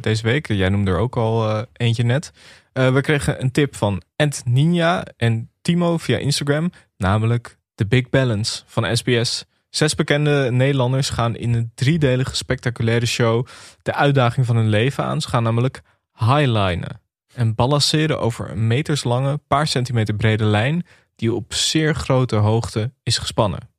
deze 0.00 0.22
week. 0.22 0.46
Jij 0.48 0.68
noemde 0.68 0.90
er 0.90 0.98
ook 0.98 1.16
al 1.16 1.66
eentje 1.72 2.02
net. 2.02 2.32
Eh, 2.72 2.92
we 2.92 3.00
kregen 3.00 3.42
een 3.42 3.50
tip 3.50 3.76
van 3.76 4.02
Ant 4.16 4.42
Ninja 4.44 5.04
en 5.16 5.50
Timo 5.62 5.96
via 5.96 6.18
Instagram. 6.18 6.70
Namelijk 6.96 7.58
The 7.74 7.86
Big 7.86 8.10
Balance 8.10 8.62
van 8.66 8.96
SBS. 8.96 9.44
Zes 9.70 9.94
bekende 9.94 10.48
Nederlanders 10.50 11.10
gaan 11.10 11.36
in 11.36 11.54
een 11.54 11.70
driedelige 11.74 12.36
spectaculaire 12.36 13.06
show 13.06 13.46
de 13.82 13.94
uitdaging 13.94 14.46
van 14.46 14.56
hun 14.56 14.68
leven 14.68 15.04
aan. 15.04 15.20
Ze 15.20 15.28
gaan 15.28 15.42
namelijk 15.42 15.82
highlinen 16.18 17.00
en 17.34 17.54
balanceren 17.54 18.20
over 18.20 18.50
een 18.50 18.66
meterslange, 18.66 19.40
paar 19.46 19.66
centimeter 19.66 20.14
brede 20.14 20.44
lijn 20.44 20.86
die 21.16 21.34
op 21.34 21.54
zeer 21.54 21.94
grote 21.94 22.36
hoogte 22.36 22.92
is 23.02 23.18
gespannen. 23.18 23.70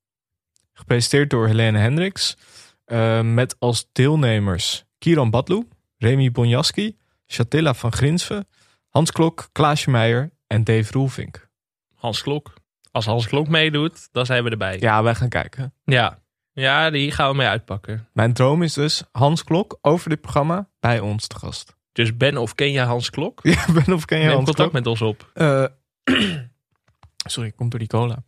Gepresenteerd 0.74 1.30
door 1.30 1.48
Helene 1.48 1.78
Hendricks, 1.78 2.38
eh, 2.86 3.22
met 3.22 3.56
als 3.60 3.88
deelnemers 3.92 4.84
Kieran 4.98 5.30
Badlu, 5.30 5.68
Remy 5.98 6.32
Bonjaski, 6.32 6.98
Chatilla 7.26 7.74
van 7.74 7.92
Grinsven, 7.92 8.48
Hans 8.94 9.12
Klok, 9.12 9.50
Klaasje 9.52 9.90
Meijer 9.90 10.32
en 10.48 10.64
Dave 10.64 10.92
Roelvink. 10.92 11.48
Hans 11.96 12.22
Klok. 12.22 12.54
Als 12.92 13.06
Hans 13.06 13.28
Klok 13.28 13.48
meedoet, 13.48 14.08
dan 14.12 14.26
zijn 14.26 14.44
we 14.44 14.50
erbij. 14.50 14.78
Ja, 14.80 15.04
wij 15.04 15.16
gaan 15.16 15.30
kijken. 15.30 15.74
Ja, 15.84 16.20
ja 16.52 16.90
die 16.90 17.12
gaan 17.12 17.30
we 17.30 17.36
mee 17.36 17.48
uitpakken. 17.48 18.08
Mijn 18.14 18.34
droom 18.34 18.64
is 18.64 18.74
dus 18.74 19.04
Hans 19.12 19.44
Klok 19.44 19.78
over 19.82 20.10
dit 20.10 20.22
programma 20.22 20.70
bij 20.80 21.00
ons 21.00 21.28
te 21.28 21.38
gast. 21.38 21.76
Dus 21.92 22.18
Ben 22.18 22.38
of 22.38 22.56
ken 22.56 22.72
jij 22.72 22.84
Hans 22.84 23.10
Klok? 23.10 23.40
Ja, 23.54 23.66
ben 23.74 23.94
of 23.94 24.06
ken 24.06 24.18
je 24.18 24.24
Neem 24.24 24.34
Hans 24.34 24.46
contact 24.46 24.70
Klok? 24.70 24.84
met 24.84 24.88
ons 24.88 25.02
op. 25.02 25.32
Eh, 25.34 25.66
sorry, 27.30 27.52
komt 27.52 27.72
door 27.72 27.80
die 27.80 27.90
cola. 27.90 28.24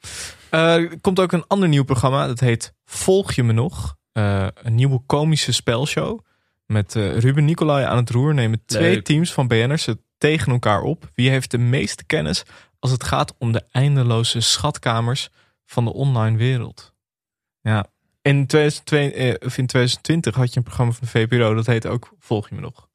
Eh, 0.49 0.73
er 0.75 0.99
komt 1.01 1.19
ook 1.19 1.31
een 1.31 1.47
ander 1.47 1.69
nieuw 1.69 1.83
programma. 1.83 2.27
Dat 2.27 2.39
heet 2.39 2.73
Volg 2.85 3.33
je 3.33 3.43
me 3.43 3.53
nog? 3.53 3.95
Eh, 4.11 4.47
een 4.53 4.75
nieuwe 4.75 5.01
komische 5.05 5.51
spelshow. 5.53 6.19
Met 6.65 6.93
Ruben 6.93 7.45
Nicolai 7.45 7.85
aan 7.85 7.97
het 7.97 8.09
roer 8.09 8.33
nemen 8.33 8.65
twee 8.65 8.93
Leuk. 8.93 9.03
teams 9.03 9.33
van 9.33 9.47
BN'ers 9.47 9.85
het 9.85 9.99
tegen 10.17 10.51
elkaar 10.51 10.81
op. 10.81 11.09
Wie 11.15 11.29
heeft 11.29 11.51
de 11.51 11.57
meeste 11.57 12.05
kennis 12.05 12.43
als 12.79 12.91
het 12.91 13.03
gaat 13.03 13.33
om 13.37 13.51
de 13.51 13.63
eindeloze 13.71 14.39
schatkamers 14.41 15.29
van 15.65 15.85
de 15.85 15.93
online 15.93 16.37
wereld? 16.37 16.93
Ja. 17.61 17.85
In, 18.21 18.45
2002, 18.47 19.13
eh, 19.13 19.27
of 19.47 19.57
in 19.57 19.65
2020 19.67 20.35
had 20.35 20.51
je 20.53 20.57
een 20.57 20.63
programma 20.63 20.93
van 20.93 21.07
de 21.11 21.19
VPRO. 21.19 21.53
Dat 21.53 21.65
heet 21.65 21.87
ook 21.87 22.13
Volg 22.19 22.49
je 22.49 22.55
me 22.55 22.61
nog? 22.61 22.87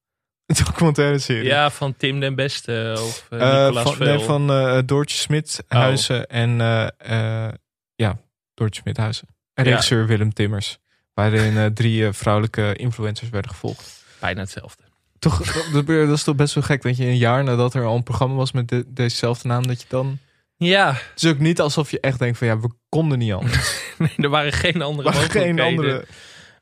Een 0.46 0.56
documentaire 0.64 1.18
serie. 1.18 1.44
Ja, 1.44 1.70
van 1.70 1.96
Tim 1.96 2.20
den 2.20 2.34
Beste 2.34 2.96
of 2.98 3.26
uh, 3.30 3.40
Eh, 3.40 3.64
Nicolas 3.66 3.96
van, 3.96 4.06
nee, 4.06 4.18
van 4.18 4.50
eh, 4.50 4.78
Doortje 4.86 5.16
Smit 5.18 5.62
Oh. 5.68 5.94
En 6.28 6.60
eh, 6.60 7.46
eh, 7.46 7.52
ja, 7.94 8.18
Doortje 8.54 8.80
Smit 8.80 8.96
Huizen. 8.96 9.28
En 9.54 9.64
Ja. 9.64 9.70
regisseur 9.70 10.06
Willem 10.06 10.32
Timmers. 10.32 10.78
Waarin 11.14 11.56
eh, 11.56 11.66
drie 11.66 12.06
eh, 12.06 12.12
vrouwelijke 12.12 12.74
influencers 12.76 13.30
werden 13.30 13.50
gevolgd. 13.50 14.04
Bijna 14.20 14.40
hetzelfde. 14.40 14.82
Toch, 15.20 15.52
dat, 15.72 15.86
dat 15.86 16.08
is 16.08 16.22
toch 16.22 16.36
best 16.36 16.54
wel 16.54 16.62
gek 16.62 16.82
dat 16.82 16.96
je 16.96 17.04
een 17.04 17.16
jaar 17.16 17.44
nadat 17.44 17.74
er 17.74 17.84
al 17.84 17.96
een 17.96 18.02
programma 18.02 18.34
was 18.34 18.52
met 18.52 18.68
de, 18.68 18.84
dezezelfde 18.88 19.48
naam, 19.48 19.66
dat 19.66 19.80
je 19.80 19.86
dan... 19.88 20.18
Ja, 20.56 20.92
Het 20.92 21.22
is 21.22 21.30
ook 21.30 21.38
niet 21.38 21.60
alsof 21.60 21.90
je 21.90 22.00
echt 22.00 22.18
denkt 22.18 22.38
van 22.38 22.46
ja, 22.46 22.60
we 22.60 22.70
konden 22.88 23.18
niet 23.18 23.32
anders. 23.32 23.82
nee, 23.98 24.12
er 24.16 24.28
waren 24.28 24.52
geen 24.52 24.82
andere 24.82 25.10
Maar 25.10 25.18
geen 25.18 25.54
mogelijkheden. 25.54 25.64
andere... 25.64 26.04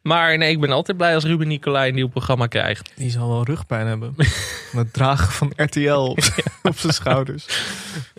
Maar 0.03 0.39
nee, 0.39 0.51
ik 0.51 0.61
ben 0.61 0.71
altijd 0.73 0.97
blij 0.97 1.15
als 1.15 1.25
Ruben 1.25 1.49
Nicolai 1.49 1.89
een 1.89 1.95
nieuw 1.95 2.09
programma 2.09 2.47
krijgt. 2.47 2.93
Die 2.97 3.11
zal 3.11 3.29
wel 3.29 3.45
rugpijn 3.45 3.87
hebben. 3.87 4.15
Het 4.73 4.93
dragen 4.93 5.33
van 5.33 5.53
RTL 5.57 5.91
op, 5.91 6.19
op 6.63 6.79
zijn 6.79 6.93
schouders. 6.93 7.47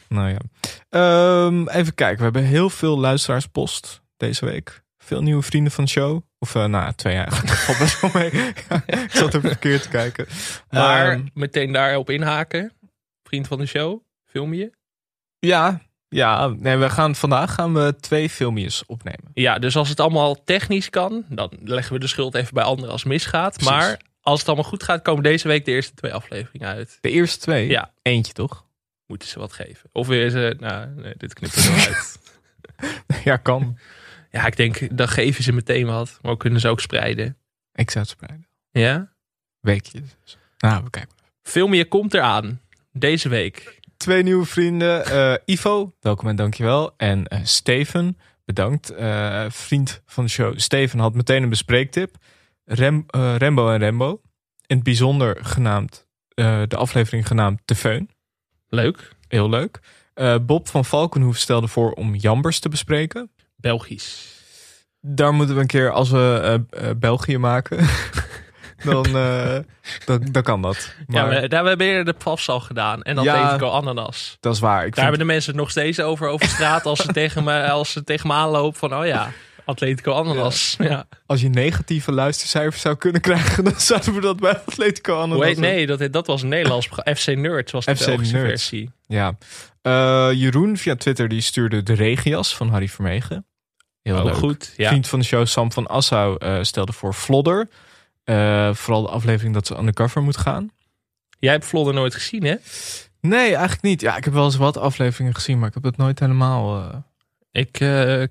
Nou 0.08 0.30
ja. 0.30 0.40
Ehm, 0.90 1.68
even 1.68 1.94
kijken. 1.96 2.18
We 2.18 2.24
hebben 2.24 2.44
heel 2.44 2.70
veel 2.70 3.00
luisteraarspost 3.00 4.02
deze 4.18 4.46
week. 4.46 4.84
Veel 4.98 5.22
nieuwe 5.22 5.42
vrienden 5.42 5.72
van 5.72 5.84
de 5.84 5.90
show. 5.90 6.22
Of 6.40 6.56
eh 6.56 6.66
nou, 6.66 6.94
twee 6.96 7.16
eigenlijk. 7.16 7.48
Dat 7.50 7.58
valt 7.58 7.78
best 7.78 8.02
wel 8.02 8.12
mee. 8.14 8.32
Ja, 8.70 8.84
ik 9.04 9.12
zat 9.12 9.34
even 9.36 9.50
verkeerd 9.50 9.82
te 9.82 9.90
kijken. 9.90 10.28
Maar 10.70 11.12
Ehm, 11.12 11.26
meteen 11.34 11.72
daarop 11.72 12.10
inhaken. 12.10 12.72
Vriend 13.24 13.48
van 13.48 13.58
de 13.58 13.66
show, 13.66 14.02
film 14.26 14.54
je? 14.54 14.72
ja, 15.40 15.82
ja 16.10 16.48
nee, 16.48 16.78
we 16.78 16.90
gaan, 16.90 17.16
vandaag 17.16 17.54
gaan 17.54 17.74
we 17.74 17.96
twee 18.00 18.30
filmpjes 18.30 18.86
opnemen. 18.86 19.32
Ja, 19.34 19.60
dus 19.60 19.76
als 19.76 19.90
het 19.90 20.00
allemaal 20.00 20.44
technisch 20.44 20.90
kan, 20.90 21.26
dan 21.30 21.52
leggen 21.64 21.94
we 21.94 22.00
de 22.00 22.08
schuld 22.08 22.36
even 22.36 22.54
bij 22.54 22.64
anderen 22.64 22.92
als 22.92 23.04
het 23.04 23.12
misgaat. 23.12 23.54
Precies. 23.54 23.72
Maar 23.72 24.00
als 24.22 24.40
het 24.40 24.48
allemaal 24.48 24.70
goed 24.70 24.84
gaat, 24.84 25.02
komen 25.02 25.24
deze 25.24 25.48
week 25.48 25.66
de 25.66 25.72
eerste 25.72 25.94
twee 25.94 26.14
afleveringen 26.14 26.68
uit. 26.68 26.98
De 27.02 27.10
eerste 27.10 27.40
twee? 27.40 27.68
Ja. 27.68 27.92
Eentje 28.02 28.34
toch? 28.34 28.66
Moeten 29.08 29.28
ze 29.28 29.40
wat 29.40 29.54
geven. 29.54 29.90
Of 29.92 30.08
weer 30.08 30.30
ze, 30.30 30.56
nou, 30.60 30.88
nee, 30.96 31.14
dit 31.18 31.34
knippen 31.34 31.62
we 31.62 31.68
eruit. 31.70 32.20
Ja, 33.24 33.38
kan. 33.38 33.78
Ja, 34.32 34.46
ik 34.46 34.56
denk, 34.56 34.98
dan 34.98 35.08
geven 35.08 35.44
ze 35.44 35.52
meteen 35.54 35.86
wat. 35.86 36.20
Maar 36.22 36.38
kunnen 36.38 36.60
ze 36.60 36.68
ook 36.68 36.80
spreiden. 36.80 37.38
Ik 37.74 37.90
zou 37.92 38.04
het 38.04 38.14
spreiden. 38.14 38.48
Ja? 38.72 39.14
Weekje. 39.60 40.02
dus. 40.24 40.38
Nou, 40.58 40.84
we 40.84 40.90
kijken. 40.90 41.16
Veel 41.44 41.68
meer 41.68 41.88
komt 41.88 42.14
eraan. 42.14 42.62
Deze 42.92 43.30
week. 43.30 43.80
Twee 43.98 44.24
nieuwe 44.24 44.46
vrienden. 44.46 45.06
eh, 45.06 45.34
Ivo, 45.46 45.96
welkom 46.00 46.28
en 46.28 46.36
dankjewel. 46.36 46.94
En 46.98 47.28
eh, 47.28 47.40
Steven, 47.44 48.18
bedankt. 48.46 48.90
Eh, 48.90 49.46
vriend 49.50 50.02
van 50.06 50.24
de 50.24 50.30
show. 50.30 50.60
Steven 50.60 51.00
had 51.00 51.14
meteen 51.14 51.44
een 51.44 51.50
bespreektip. 51.50 52.16
Rem, 52.66 53.04
Rembo 53.38 53.70
en 53.72 53.78
Rembo. 53.80 54.22
In 54.66 54.76
het 54.76 54.84
bijzonder 54.84 55.38
genaamd, 55.46 56.08
eh, 56.34 56.62
de 56.68 56.76
aflevering 56.76 57.28
genaamd 57.28 57.62
De 57.66 57.76
Feun. 57.76 58.10
Leuk. 58.68 59.12
Heel 59.28 59.50
leuk. 59.50 59.80
Eh, 60.14 60.36
Bob 60.42 60.68
van 60.68 60.86
Valkenhoef 60.86 61.38
stelde 61.38 61.68
voor 61.68 61.92
om 61.92 62.16
Jambers 62.16 62.60
te 62.60 62.70
bespreken. 62.70 63.32
Belgisch. 63.62 64.38
Daar 65.02 65.34
moeten 65.34 65.56
we 65.56 65.62
een 65.62 65.68
keer, 65.68 65.92
als 65.92 66.10
we 66.10 66.40
eh, 66.72 66.90
eh, 66.90 66.96
België 66.98 67.38
maken, 67.38 67.78
dan, 68.84 69.06
eh, 69.06 69.58
dan, 70.06 70.28
dan 70.32 70.44
kan 70.44 70.62
dat. 70.62 70.94
ja, 71.08 71.26
Maar 71.26 71.30
we, 71.42 71.48
daar 71.48 71.66
hebben 71.66 71.78
we 71.78 71.84
eerder 71.94 72.06
de 72.06 72.20
PFAS 72.20 72.50
al 72.50 72.60
gedaan. 72.60 73.02
En 73.02 73.16
dan 73.16 73.24
Ja. 73.24 73.36
Atletico 73.36 73.70
Ananas. 73.70 74.38
dat 74.40 74.54
is 74.54 74.60
waar. 74.60 74.76
Ik 74.78 74.82
Daar 74.84 74.92
vind, 74.94 75.02
hebben 75.02 75.20
de 75.20 75.34
mensen 75.34 75.52
het 75.52 75.60
nog 75.62 75.70
steeds 75.72 76.00
over 76.00 76.28
over 76.28 76.48
straat 76.48 76.86
als 76.86 77.00
ze 77.00 77.08
tegen 77.22 77.44
me, 77.44 77.70
als 77.70 77.92
ze 77.92 78.04
tegen 78.04 78.28
me 78.28 78.34
aanlopen 78.34 78.80
van, 78.80 78.96
oh 78.96 79.06
ja, 79.06 79.32
Atletico 79.66 80.14
Ananas. 80.14 80.76
Ja. 80.80 81.08
als 81.26 81.42
je 81.42 81.50
negatieve 81.50 82.12
luistercijfers 82.12 82.82
zou 82.82 82.96
kunnen 82.96 83.22
krijgen, 83.22 83.64
dan 83.70 83.74
zouden 83.80 84.14
we 84.14 84.22
dat 84.22 84.40
bij 84.40 84.58
Atletico 84.66 85.16
Ananas 85.22 85.52
doen. 85.54 85.60
nee, 85.60 85.86
dat, 85.88 86.12
dat 86.14 86.28
was 86.28 86.42
een 86.42 86.50
Nederlands. 86.50 86.88
FC 87.16 87.28
Nerds 87.36 87.72
was 87.72 87.86
de 87.86 87.96
FC 87.96 88.06
Belgische 88.06 88.34
Nerds. 88.36 88.50
versie. 88.50 88.92
Ja. 89.08 89.38
Jeroen 90.34 90.78
via 90.78 90.96
Twitter 90.96 91.28
die 91.28 91.42
stuurde 91.42 91.84
de 91.84 91.94
regias 91.94 92.56
van 92.56 92.70
Harry 92.70 92.88
Vermegen. 92.88 93.46
Heel 94.02 94.18
Ook 94.18 94.24
leuk. 94.24 94.34
goed. 94.34 94.74
Ja. 94.78 94.88
Vriend 94.88 95.08
van 95.08 95.20
de 95.20 95.26
show 95.26 95.46
Sam 95.46 95.72
van 95.72 95.88
Assau 95.88 96.38
eh, 96.38 96.58
stelde 96.62 96.94
voor 96.94 97.14
Flodder. 97.14 97.70
Eh, 98.24 98.74
vooral 98.74 99.02
de 99.02 99.10
aflevering 99.10 99.54
dat 99.54 99.68
ze 99.68 99.78
undercover 99.78 100.22
moet 100.22 100.38
gaan. 100.38 100.72
Jij 101.40 101.52
hebt 101.52 101.66
Vlodder 101.66 101.94
nooit 101.94 102.14
gezien, 102.14 102.44
hè? 102.44 102.56
Nee, 103.22 103.50
eigenlijk 103.50 103.82
niet. 103.82 104.02
Ja, 104.02 104.18
ik 104.18 104.24
heb 104.24 104.34
wel 104.34 104.46
eens 104.46 104.56
wat 104.56 104.78
afleveringen 104.78 105.36
gezien, 105.36 105.60
maar 105.60 105.68
ik 105.68 105.74
heb 105.74 105.84
het 105.84 105.98
nooit 105.98 106.20
helemaal 106.20 106.82
eh, 106.82 106.98
Ik 107.52 107.72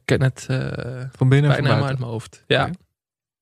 ken 0.05 0.23
het 0.23 0.47
van 1.13 1.29
binnen 1.29 1.51
en 1.51 1.57
van 1.57 1.65
bijna 1.65 1.87
uit 1.87 1.99
mijn 1.99 2.11
hoofd. 2.11 2.45
Ja. 2.47 2.71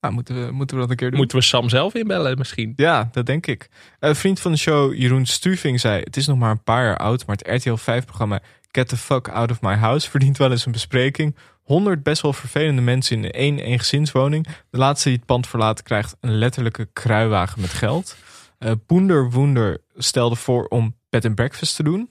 Nou, 0.01 0.15
moeten, 0.15 0.47
we, 0.47 0.53
moeten 0.53 0.77
we 0.77 0.83
dat 0.83 0.91
een 0.91 0.97
keer 0.97 1.11
doen? 1.11 1.19
Moeten 1.19 1.39
we 1.39 1.45
Sam 1.45 1.69
zelf 1.69 1.95
inbellen 1.95 2.39
misschien? 2.39 2.73
Ja, 2.77 3.09
dat 3.13 3.27
denk 3.27 3.47
ik. 3.47 3.69
Vriend 4.01 4.41
van 4.41 4.53
de 4.53 4.59
show, 4.59 4.95
Jeroen 4.95 5.27
Struving, 5.27 5.81
zei... 5.81 6.01
Het 6.01 6.17
is 6.17 6.27
nog 6.27 6.39
maar 6.39 6.51
een 6.51 6.63
paar 6.63 6.85
jaar 6.85 6.97
oud, 6.97 7.27
maar 7.27 7.37
het 7.37 7.65
RTL 7.65 7.77
5-programma... 7.81 8.41
Get 8.71 8.89
the 8.89 8.97
fuck 8.97 9.29
out 9.29 9.51
of 9.51 9.61
my 9.61 9.75
house 9.75 10.11
verdient 10.11 10.37
wel 10.37 10.51
eens 10.51 10.67
een 10.67 10.73
bespreking. 10.73 11.37
100 11.67 12.03
best 12.03 12.23
wel 12.23 12.33
vervelende 12.33 12.83
mensen 12.83 13.17
in 13.25 13.31
één 13.31 13.59
eengezinswoning. 13.59 14.47
De 14.71 14.79
laatste 14.79 15.09
die 15.09 15.17
het 15.19 15.27
pand 15.27 15.47
verlaat 15.47 15.83
krijgt 15.83 16.17
een 16.21 16.39
letterlijke 16.39 16.89
kruiwagen 16.93 17.61
met 17.61 17.71
geld. 17.71 18.17
Eh 18.59 18.73
Boender 18.87 19.31
Woender 19.31 19.83
stelde 19.97 20.37
voor 20.37 20.67
om 20.67 20.97
bed 21.09 21.25
and 21.25 21.35
breakfast 21.35 21.77
te 21.77 21.83
doen. 21.83 22.11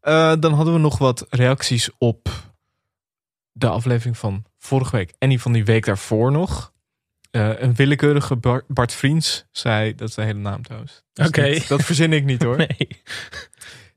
Eh, 0.00 0.32
dan 0.40 0.52
hadden 0.52 0.74
we 0.74 0.80
nog 0.80 0.98
wat 0.98 1.26
reacties 1.30 1.90
op 1.98 2.28
de 3.52 3.68
aflevering 3.68 4.18
van 4.18 4.44
vorige 4.58 4.96
week. 4.96 5.12
En 5.18 5.28
die 5.28 5.40
van 5.40 5.52
die 5.52 5.64
week 5.64 5.84
daarvoor 5.84 6.32
nog. 6.32 6.72
Eh, 7.30 7.60
een 7.60 7.74
willekeurige 7.74 8.36
Bar- 8.36 8.64
Bart 8.68 8.92
Vriends 8.92 9.46
zei, 9.50 9.94
dat 9.94 10.08
is 10.08 10.14
de 10.14 10.22
hele 10.22 10.38
naam 10.38 10.62
trouwens. 10.62 11.02
Dus 11.12 11.26
Oké. 11.26 11.52
Dat, 11.52 11.66
dat 11.66 11.82
verzin 11.84 12.12
ik 12.12 12.24
niet 12.24 12.42
hoor. 12.42 12.56
Nee. 12.66 12.88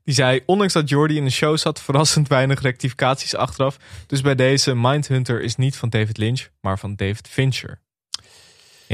Die 0.04 0.14
zei, 0.14 0.40
ondanks 0.46 0.72
dat 0.72 0.88
Jordi 0.88 1.16
in 1.16 1.24
de 1.24 1.30
show 1.30 1.56
zat, 1.56 1.82
verrassend 1.82 2.28
weinig 2.28 2.60
rectificaties 2.60 3.34
achteraf. 3.34 3.76
Dus 4.06 4.20
bij 4.20 4.34
deze, 4.34 4.74
Mindhunter 4.74 5.40
is 5.40 5.56
niet 5.56 5.76
van 5.76 5.88
David 5.88 6.18
Lynch, 6.18 6.48
maar 6.60 6.78
van 6.78 6.94
David 6.96 7.28
Fincher. 7.28 7.80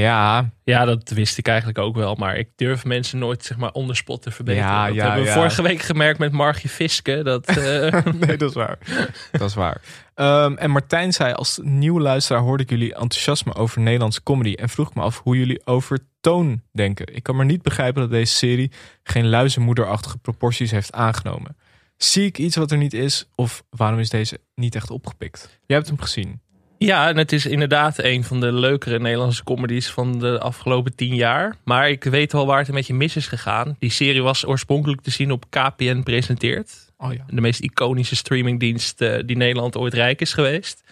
Ja, 0.01 0.49
Ja, 0.63 0.85
dat 0.85 1.09
wist 1.09 1.37
ik 1.37 1.47
eigenlijk 1.47 1.77
ook 1.77 1.95
wel. 1.95 2.15
Maar 2.15 2.37
ik 2.37 2.49
durf 2.55 2.85
mensen 2.85 3.19
nooit 3.19 3.43
zeg 3.43 3.57
maar 3.57 3.71
on 3.71 3.87
the 3.87 3.93
spot 3.93 4.21
te 4.21 4.31
verbeteren. 4.31 4.69
Ja, 4.69 4.85
dat 4.85 4.95
ja, 4.95 5.03
hebben 5.03 5.21
we 5.23 5.29
ja. 5.29 5.35
vorige 5.35 5.61
week 5.61 5.81
gemerkt 5.81 6.19
met 6.19 6.31
Margie 6.31 6.69
Fiske. 6.69 7.23
Dat, 7.23 7.47
eh, 7.57 8.05
nee, 8.05 8.37
dat 8.37 8.49
is 8.49 8.55
waar. 8.55 8.77
dat 9.31 9.49
is 9.49 9.55
waar. 9.55 9.81
Ehm, 10.19 10.53
en 10.53 10.71
Martijn 10.71 11.13
zei, 11.13 11.33
als 11.33 11.59
nieuwe 11.63 12.01
luisteraar 12.01 12.41
hoorde 12.41 12.63
ik 12.63 12.69
jullie 12.69 12.93
enthousiasme 12.93 13.55
over 13.55 13.81
Nederlandse 13.81 14.23
comedy. 14.23 14.53
En 14.53 14.69
vroeg 14.69 14.93
me 14.93 15.01
af 15.01 15.21
hoe 15.23 15.37
jullie 15.37 15.65
over 15.65 15.99
toon 16.21 16.61
denken. 16.71 17.15
Ik 17.15 17.23
kan 17.23 17.35
maar 17.35 17.45
niet 17.45 17.61
begrijpen 17.61 18.01
dat 18.01 18.11
deze 18.11 18.33
serie 18.33 18.71
geen 19.03 19.29
luizenmoederachtige 19.29 20.17
proporties 20.17 20.71
heeft 20.71 20.93
aangenomen. 20.93 21.57
Zie 21.97 22.25
ik 22.25 22.37
iets 22.37 22.55
wat 22.55 22.71
er 22.71 22.77
niet 22.77 22.93
is? 22.93 23.29
Of 23.35 23.63
waarom 23.69 23.99
is 23.99 24.09
deze 24.09 24.39
niet 24.55 24.75
echt 24.75 24.89
opgepikt? 24.89 25.59
Jij 25.65 25.77
hebt 25.77 25.89
hem 25.89 25.99
gezien. 25.99 26.41
ja, 26.77 27.09
en 27.09 27.17
het 27.17 27.31
is 27.31 27.45
inderdaad 27.45 27.97
een 27.97 28.23
van 28.23 28.39
de 28.39 28.51
leukere 28.51 28.99
Nederlandse 28.99 29.43
comedies 29.43 29.89
van 29.89 30.19
de 30.19 30.39
afgelopen 30.39 30.95
tien 30.95 31.15
jaar. 31.15 31.55
Maar 31.63 31.89
ik 31.89 32.03
weet 32.03 32.31
wel 32.31 32.45
waar 32.45 32.59
het 32.59 32.67
een 32.67 32.75
beetje 32.75 32.93
mis 32.93 33.15
is 33.15 33.27
gegaan. 33.27 33.75
Die 33.79 33.91
serie 33.91 34.23
was 34.23 34.45
oorspronkelijk 34.45 35.01
te 35.01 35.11
zien 35.11 35.31
op 35.31 35.45
KPN 35.49 36.01
Presenteert. 36.03 36.88
Oh 37.01 37.13
ja. 37.13 37.25
de 37.29 37.41
meest 37.41 37.59
iconische 37.59 38.15
streamingdienst 38.15 39.01
eh, 39.01 39.19
die 39.25 39.37
Nederland 39.37 39.77
ooit 39.77 39.93
rijk 39.93 40.21
is 40.21 40.33
geweest. 40.33 40.83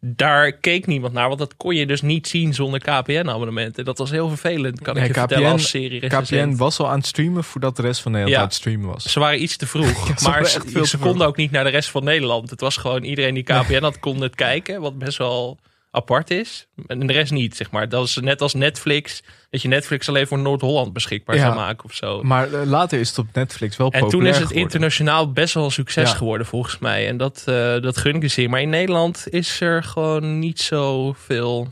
Daar 0.00 0.52
keek 0.52 0.86
niemand 0.86 1.12
naar, 1.12 1.26
want 1.26 1.38
dat 1.38 1.56
kon 1.56 1.74
je 1.74 1.86
dus 1.86 2.02
niet 2.02 2.28
zien 2.28 2.54
zonder 2.54 2.80
KPN-abonnementen. 2.80 3.84
Dat 3.84 3.98
was 3.98 4.10
heel 4.10 4.28
vervelend, 4.28 4.80
kan 4.82 4.96
ik 4.96 5.06
je 5.06 5.12
vertellen 5.12 5.50
als 5.50 5.68
serie 5.68 6.00
KPN 6.08 6.56
was 6.56 6.78
al 6.78 6.88
aan 6.90 6.98
het 6.98 7.06
streamen 7.06 7.44
voordat 7.44 7.76
de 7.76 7.82
rest 7.82 8.00
van 8.00 8.12
Nederland 8.12 8.36
Ja. 8.36 8.42
aan 8.42 8.48
het 8.50 8.58
streamen 8.60 8.88
was. 8.88 9.12
Ze 9.12 9.20
waren 9.20 9.42
iets 9.42 9.56
te 9.56 9.66
vroeg, 9.66 10.08
Ja, 10.08 10.16
ze 10.16 10.28
maar 10.28 10.46
ze, 10.46 10.86
ze 10.86 10.98
konden 10.98 11.26
ook 11.26 11.36
niet 11.36 11.50
naar 11.50 11.64
de 11.64 11.70
rest 11.70 11.90
van 11.90 12.04
Nederland. 12.04 12.50
Het 12.50 12.60
was 12.60 12.76
gewoon 12.76 13.02
iedereen 13.02 13.34
die 13.34 13.42
KPN 13.42 13.82
had, 13.82 13.98
kon 13.98 14.20
het 14.20 14.34
kijken, 14.34 14.80
wat 14.80 14.98
best 14.98 15.18
wel 15.18 15.58
apart 15.96 16.30
is. 16.30 16.66
En 16.86 17.06
de 17.06 17.12
rest 17.12 17.32
niet, 17.32 17.56
zeg 17.56 17.70
maar. 17.70 17.88
Dat 17.88 18.06
is 18.06 18.16
net 18.16 18.40
als 18.40 18.54
Netflix, 18.54 19.22
dat 19.50 19.62
je 19.62 19.68
Netflix 19.68 20.08
alleen 20.08 20.26
voor 20.26 20.38
Noord-Holland 20.38 20.92
beschikbaar 20.92 21.36
Ja. 21.36 21.42
zou 21.42 21.54
maken 21.54 21.84
of 21.84 21.92
zo. 21.94 22.22
Maar 22.22 22.52
eh, 22.52 22.66
later 22.66 22.98
is 23.00 23.08
het 23.08 23.18
op 23.18 23.26
Netflix 23.32 23.76
wel 23.76 23.90
En 23.90 24.00
populair 24.00 24.10
toen 24.20 24.28
is 24.30 24.36
het 24.36 24.46
geworden. 24.46 24.62
internationaal 24.62 25.32
best 25.32 25.54
wel 25.54 25.64
een 25.64 25.70
succes 25.70 26.10
Ja. 26.10 26.16
geworden 26.16 26.46
volgens 26.46 26.78
mij. 26.78 27.08
En 27.08 27.16
dat, 27.16 27.42
eh, 27.46 27.80
dat 27.80 27.96
gun 27.96 28.14
ik 28.22 28.30
zeer. 28.30 28.50
Maar 28.50 28.60
in 28.60 28.68
Nederland 28.70 29.24
is 29.30 29.60
er 29.60 29.82
gewoon 29.82 30.38
niet 30.38 30.60
zoveel 30.60 31.68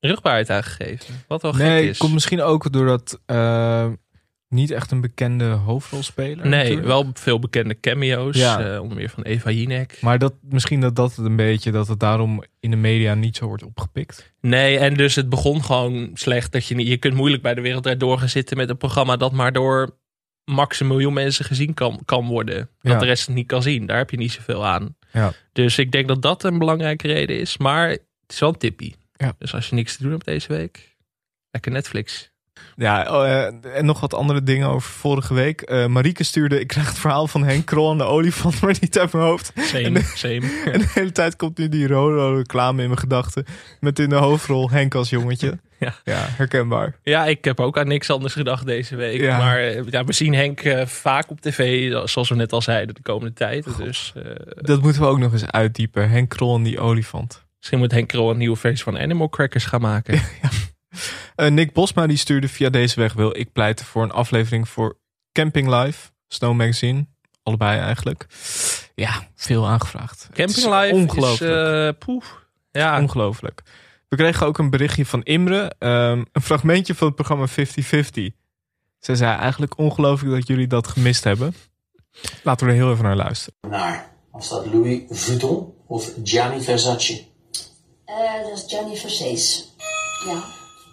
rugbaarheid 0.00 0.50
aan 0.50 0.62
gegeven. 0.64 1.24
Wat 1.28 1.42
wel 1.42 1.52
Nee, 1.52 1.80
gek 1.80 1.90
is. 1.90 1.98
komt 1.98 2.12
misschien 2.12 2.42
ook 2.42 2.72
doordat 2.72 3.20
eh, 3.26 3.86
niet 4.48 4.70
echt 4.70 4.90
een 4.90 5.00
bekende 5.00 5.44
hoofdrolspeler. 5.44 6.46
nee, 6.48 6.58
natuurlijk. 6.62 6.86
wel 6.86 7.10
veel 7.14 7.38
bekende 7.38 7.80
cameo's. 7.80 8.36
Ja. 8.36 8.74
eh, 8.74 8.80
onder 8.82 8.96
meer 8.96 9.08
van 9.10 9.22
Eva 9.22 9.50
Jinek. 9.50 9.98
Maar 10.00 10.18
dat, 10.18 10.34
misschien 10.40 10.80
dat 10.80 10.96
dat 10.96 11.16
het 11.16 11.26
een 11.26 11.36
beetje, 11.36 11.70
dat 11.70 11.88
het 11.88 12.00
daarom 12.00 12.44
in 12.60 12.70
de 12.70 12.76
media 12.76 13.14
niet 13.14 13.36
zo 13.36 13.46
wordt 13.46 13.62
opgepikt. 13.64 14.32
Nee, 14.40 14.78
en 14.78 14.94
dus 14.94 15.14
het 15.14 15.28
begon 15.28 15.64
gewoon 15.64 16.10
slecht. 16.14 16.52
Dat 16.52 16.66
je, 16.66 16.74
niet, 16.74 16.88
je 16.88 16.96
kunt 16.96 17.14
moeilijk 17.14 17.42
bij 17.42 17.54
de 17.54 17.60
wereld 17.60 18.00
door 18.00 18.18
gaan 18.18 18.28
zitten 18.28 18.56
met 18.56 18.68
een 18.68 18.76
programma 18.76 19.16
dat 19.16 19.32
maar 19.32 19.52
door 19.52 19.96
max 20.44 20.80
een 20.80 20.86
miljoen 20.86 21.12
mensen 21.12 21.44
gezien 21.44 21.74
kan, 21.74 22.00
kan 22.04 22.26
worden. 22.26 22.56
Dat 22.80 22.92
Ja. 22.92 22.98
de 22.98 23.04
rest 23.06 23.26
het 23.26 23.34
niet 23.34 23.46
kan 23.46 23.62
zien. 23.62 23.86
Daar 23.86 23.96
heb 23.98 24.10
je 24.10 24.16
niet 24.16 24.32
zoveel 24.32 24.66
aan. 24.66 24.96
Ja. 25.12 25.32
Dus 25.52 25.78
ik 25.78 25.92
denk 25.92 26.08
dat 26.08 26.22
dat 26.22 26.44
een 26.44 26.58
belangrijke 26.58 27.06
reden 27.06 27.38
is. 27.40 27.56
Maar 27.56 27.88
het 27.88 28.02
is 28.26 28.38
wel 28.38 28.48
een 28.48 28.58
tippie. 28.58 28.96
Ja. 29.12 29.34
Dus 29.38 29.54
als 29.54 29.68
je 29.68 29.74
niks 29.74 29.96
te 29.96 30.02
doen 30.02 30.12
hebt 30.12 30.24
deze 30.24 30.48
week, 30.48 30.96
lekker 31.50 31.72
Netflix. 31.72 32.30
Ja, 32.76 33.06
oh, 33.10 33.28
eh, 33.28 33.76
en 33.76 33.84
nog 33.84 34.00
wat 34.00 34.14
andere 34.14 34.42
dingen 34.42 34.68
over 34.68 34.90
vorige 34.90 35.34
week. 35.34 35.60
Eh 35.60 35.86
Marieke 35.86 36.24
stuurde, 36.24 36.60
ik 36.60 36.66
krijg 36.66 36.88
het 36.88 36.98
verhaal 36.98 37.26
van 37.26 37.44
Henk 37.44 37.66
Krol 37.66 37.90
en 37.90 37.98
de 37.98 38.04
olifant, 38.04 38.60
maar 38.62 38.76
niet 38.80 38.98
uit 38.98 39.12
mijn 39.12 39.24
hoofd. 39.24 39.52
Same, 39.56 40.00
same. 40.14 40.60
En 40.72 40.78
de 40.78 40.90
hele 40.94 41.12
tijd 41.12 41.36
komt 41.36 41.58
nu 41.58 41.68
die 41.68 41.86
rode 41.86 42.36
reclame 42.36 42.82
in 42.82 42.88
mijn 42.88 43.00
gedachten. 43.00 43.44
Met 43.80 43.98
in 43.98 44.08
de 44.08 44.14
hoofdrol 44.14 44.70
Henk 44.70 44.94
als 44.94 45.10
jongetje. 45.10 45.58
Ja. 45.78 45.94
ja 46.04 46.18
herkenbaar. 46.18 46.96
Ja, 47.02 47.26
ik 47.26 47.44
heb 47.44 47.60
ook 47.60 47.78
aan 47.78 47.88
niks 47.88 48.10
anders 48.10 48.32
gedacht 48.32 48.66
deze 48.66 48.96
week. 48.96 49.20
Ja. 49.20 49.38
Maar 49.38 49.58
eh, 49.58 49.82
ja, 49.90 50.04
we 50.04 50.12
zien 50.12 50.34
Henk 50.34 50.62
vaak 50.84 51.30
op 51.30 51.40
tv, 51.40 51.90
zoals 52.04 52.28
we 52.28 52.34
net 52.34 52.52
al 52.52 52.62
zeiden, 52.62 52.94
de 52.94 53.02
komende 53.02 53.32
tijd. 53.32 53.76
Dus 53.76 54.12
Dat 54.56 54.82
moeten 54.82 55.02
we 55.02 55.08
ook 55.08 55.18
nog 55.18 55.32
eens 55.32 55.46
uitdiepen. 55.46 56.10
Henk 56.10 56.28
Krol 56.28 56.56
en 56.56 56.62
die 56.62 56.80
olifant. 56.80 57.44
misschien 57.58 57.78
moet 57.78 57.92
Henk 57.92 58.08
Krol 58.08 58.30
een 58.30 58.36
nieuwe 58.36 58.56
versie 58.56 58.84
van 58.84 58.98
Animal 58.98 59.28
Crackers 59.28 59.64
gaan 59.64 59.80
maken. 59.80 60.20
Eh, 61.34 61.50
Nick 61.50 61.72
Bosma 61.72 62.06
die 62.06 62.16
stuurde 62.16 62.48
via 62.48 62.68
deze 62.70 63.00
weg 63.00 63.12
wil 63.12 63.36
ik 63.38 63.52
pleiten 63.52 63.86
voor 63.86 64.02
een 64.02 64.10
aflevering 64.12 64.68
voor 64.68 64.98
Camping 65.32 65.68
Live, 65.68 66.10
Snow 66.28 66.54
Magazine. 66.54 67.06
Allebei 67.42 67.78
eigenlijk. 67.80 68.26
Ja, 68.94 69.28
veel 69.34 69.66
aangevraagd. 69.68 70.28
Camping 70.32 70.56
is 70.58 70.64
Live 70.64 70.94
Ongelooflijk. 70.94 71.52
is... 71.68 71.86
eh, 71.86 71.98
poef. 72.06 72.44
Ja, 72.70 73.00
Ongelooflijk. 73.00 73.62
We 74.08 74.16
kregen 74.16 74.46
ook 74.46 74.58
een 74.58 74.70
berichtje 74.70 75.06
van 75.06 75.22
Imre. 75.22 75.72
ehm, 75.78 76.24
een 76.32 76.42
fragmentje 76.42 76.94
van 76.94 77.06
het 77.06 77.16
programma 77.16 77.46
50-50. 77.48 78.34
Ze 79.00 79.16
zei 79.16 79.36
eigenlijk 79.38 79.78
ongelooflijk 79.78 80.34
dat 80.34 80.46
jullie 80.46 80.66
dat 80.66 80.86
gemist 80.86 81.24
hebben. 81.24 81.54
Laten 82.42 82.66
we 82.66 82.72
er 82.72 82.78
heel 82.78 82.90
even 82.92 83.04
naar 83.04 83.16
luisteren. 83.16 83.54
naar? 83.68 84.10
Of 84.32 84.48
dat 84.48 84.66
Louis 84.66 85.00
Vuitton 85.08 85.72
of 85.86 86.12
Gianni 86.24 86.62
Versace? 86.62 87.24
Eh, 88.04 88.42
dat 88.42 88.52
is 88.56 88.64
Gianni 88.66 88.96
Versace. 88.96 89.64
Ja, 90.26 90.44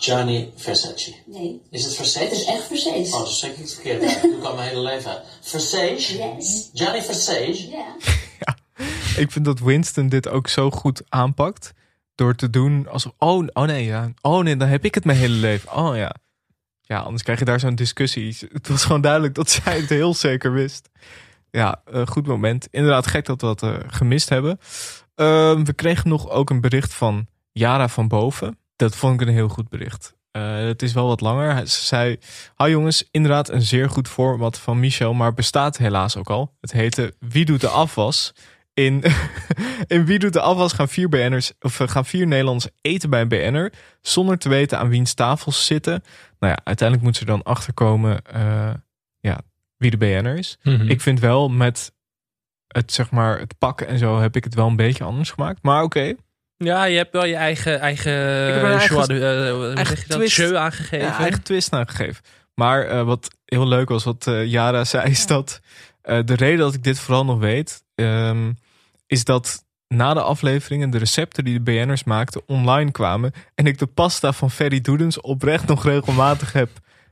Gianni 0.04 0.52
Versace. 0.56 1.14
nee. 1.26 1.62
Is 1.70 1.84
het 1.84 1.96
Versace? 1.96 2.26
Het 2.26 2.32
is 2.34 2.46
echt 2.46 2.68
Versace. 2.68 3.16
Oh, 3.16 3.20
dat 3.20 3.32
zeg 3.32 3.52
ik 3.52 3.58
het 3.58 3.74
verkeerd. 3.74 4.02
uit. 4.04 4.22
Doe 4.22 4.38
ik 4.38 4.44
al 4.44 4.56
mijn 4.56 4.68
hele 4.68 4.82
leven 4.82 5.12
uit. 5.12 5.24
Versace? 5.42 6.18
Yes. 6.18 6.70
Gianni 6.74 7.02
Versace? 7.02 7.70
Ja. 7.70 7.96
Ik 9.18 9.32
vind 9.32 9.46
dat 9.46 9.60
Winston 9.60 10.10
dit 10.10 10.28
ook 10.30 10.48
zo 10.48 10.70
goed 10.72 11.02
aanpakt. 11.10 11.74
Door 12.16 12.36
te 12.36 12.50
doen 12.50 12.88
alsof, 12.90 13.12
oh, 13.18 13.48
oh 13.54 13.64
nee, 13.64 13.86
ja. 13.86 14.14
Oh 14.22 14.44
nee, 14.44 14.58
dan 14.58 14.68
heb 14.68 14.86
ik 14.86 14.96
het 14.96 15.06
mijn 15.06 15.18
hele 15.18 15.34
leven. 15.36 15.74
Oh 15.74 15.96
ja. 15.96 16.16
Ja, 16.82 17.00
anders 17.00 17.24
krijg 17.24 17.40
je 17.40 17.46
daar 17.46 17.60
zo'n 17.60 17.76
discussie. 17.76 18.38
Het 18.52 18.68
was 18.68 18.84
gewoon 18.86 19.02
duidelijk 19.02 19.36
dat 19.36 19.50
zij 19.50 19.80
het 19.80 19.90
heel 19.90 20.14
zeker 20.14 20.54
wist. 20.54 20.90
Ja, 21.52 21.82
eh, 21.92 22.06
goed 22.06 22.28
moment. 22.28 22.68
Inderdaad, 22.72 23.08
gek 23.08 23.26
dat 23.26 23.42
we 23.42 23.48
dat 23.48 23.64
eh, 23.64 23.76
gemist 23.88 24.30
hebben. 24.30 24.60
Ehm, 25.16 25.64
we 25.64 25.74
kregen 25.74 26.10
nog 26.10 26.30
ook 26.30 26.50
een 26.50 26.62
bericht 26.62 26.94
van 26.94 27.28
Jara 27.52 27.88
van 27.88 28.08
Boven. 28.08 28.58
Dat 28.84 28.96
vond 28.96 29.22
ik 29.22 29.28
een 29.28 29.34
heel 29.34 29.48
goed 29.50 29.70
bericht. 29.70 30.16
Eh, 30.32 30.56
het 30.58 30.82
is 30.82 30.94
wel 30.94 31.08
wat 31.08 31.22
langer. 31.22 31.54
Hij- 31.54 31.66
Ze 31.66 31.84
zei: 31.86 32.18
Hoi 32.56 32.72
jongens, 32.72 33.08
inderdaad 33.12 33.50
een 33.50 33.62
zeer 33.62 33.90
goed 33.90 34.08
format 34.08 34.60
van 34.60 34.80
Michel, 34.80 35.14
maar 35.14 35.34
bestaat 35.34 35.78
helaas 35.78 36.18
ook 36.18 36.30
al. 36.30 36.56
Het 36.62 36.72
heette 36.72 37.14
Wie 37.20 37.46
doet 37.46 37.62
de 37.62 37.68
afwas? 37.68 38.34
In, 38.74 39.04
in 39.88 40.06
Wie 40.06 40.20
doet 40.20 40.34
de 40.34 40.42
afwas 40.42 40.74
gaan 40.74 40.88
vier 40.90 41.10
BN'ers, 41.10 41.52
of 41.60 41.80
eh, 41.80 41.88
gaan 41.88 42.06
vier 42.06 42.28
Nederlanders 42.28 42.68
eten 42.82 43.10
bij 43.10 43.22
een 43.22 43.28
BN'er 43.28 43.74
zonder 44.02 44.38
te 44.38 44.50
weten 44.50 44.80
aan 44.80 44.90
wiens 44.90 45.14
tafels 45.14 45.66
zitten. 45.66 46.04
Nou 46.40 46.52
ja, 46.54 46.60
uiteindelijk 46.64 47.02
moeten 47.08 47.28
ze 47.28 47.32
dan 47.34 47.44
achterkomen 47.44 48.22
eh, 48.26 48.74
ja, 49.20 49.42
wie 49.78 49.92
de 49.92 49.98
BN'er 49.98 50.38
is. 50.38 50.58
Mhm. 50.64 50.90
Ik 50.90 51.02
vind 51.02 51.20
wel 51.20 51.50
met 51.50 51.92
het, 52.68 52.94
zeg 52.94 53.12
maar, 53.12 53.40
het 53.40 53.58
pakken 53.58 53.88
en 53.88 53.98
zo 53.98 54.20
heb 54.20 54.36
ik 54.36 54.44
het 54.44 54.54
wel 54.56 54.68
een 54.68 54.76
beetje 54.76 55.04
anders 55.04 55.32
gemaakt. 55.32 55.64
Maar 55.64 55.84
oké, 55.84 56.16
ja, 56.64 56.84
je 56.84 56.98
hebt 56.98 57.12
wel 57.12 57.26
je 57.26 57.36
eigen, 57.36 57.80
eigen, 57.80 58.12
heb 58.14 58.64
een 58.64 58.70
eigen- 58.70 58.96
joie 58.96 59.46
eh, 59.48 59.52
hoe 59.54 59.74
eigen 59.74 59.98
je 60.08 60.14
twist. 60.14 60.36
Jeu 60.36 60.56
aangegeven. 60.56 61.08
ja, 61.08 61.18
eigen 61.20 61.44
twist 61.44 61.74
aangegeven. 61.74 62.24
Maar 62.56 62.86
eh, 62.86 63.04
wat 63.04 63.28
heel 63.46 63.68
leuk 63.68 63.90
was, 63.90 64.04
wat 64.04 64.28
eh 64.28 64.46
Jara 64.46 64.84
zei, 64.84 65.10
is 65.10 65.26
dat 65.28 65.60
eh, 66.02 66.20
de 66.26 66.36
reden 66.36 66.58
dat 66.60 66.74
ik 66.74 66.84
dit 66.84 67.00
vooral 67.00 67.26
nog 67.26 67.40
weet, 67.40 67.84
ehm, 67.96 68.52
is 69.08 69.24
dat 69.24 69.66
na 69.88 70.14
de 70.14 70.22
afleveringen 70.22 70.90
de 70.90 70.98
recepten 70.98 71.44
die 71.44 71.54
de 71.54 71.72
BN'ers 71.72 72.04
maakten 72.04 72.42
online 72.46 72.92
kwamen 72.92 73.32
en 73.56 73.66
ik 73.66 73.78
de 73.78 73.86
pasta 73.86 74.32
van 74.32 74.52
Ferry 74.52 74.82
Doedens 74.82 75.22
oprecht 75.22 75.68
nog 75.68 75.84
regelmatig 75.86 76.54
heb 76.54 76.70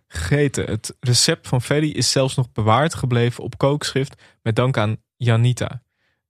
gegeten. 0.07 0.65
Het 0.65 0.95
recept 0.99 1.47
van 1.47 1.61
Ferry 1.61 1.89
is 1.89 2.11
zelfs 2.11 2.35
nog 2.35 2.51
bewaard 2.51 2.93
gebleven 2.95 3.43
op 3.43 3.57
kookschrift 3.57 4.21
met 4.41 4.55
dank 4.55 4.77
aan 4.77 4.97
Janita. 5.17 5.81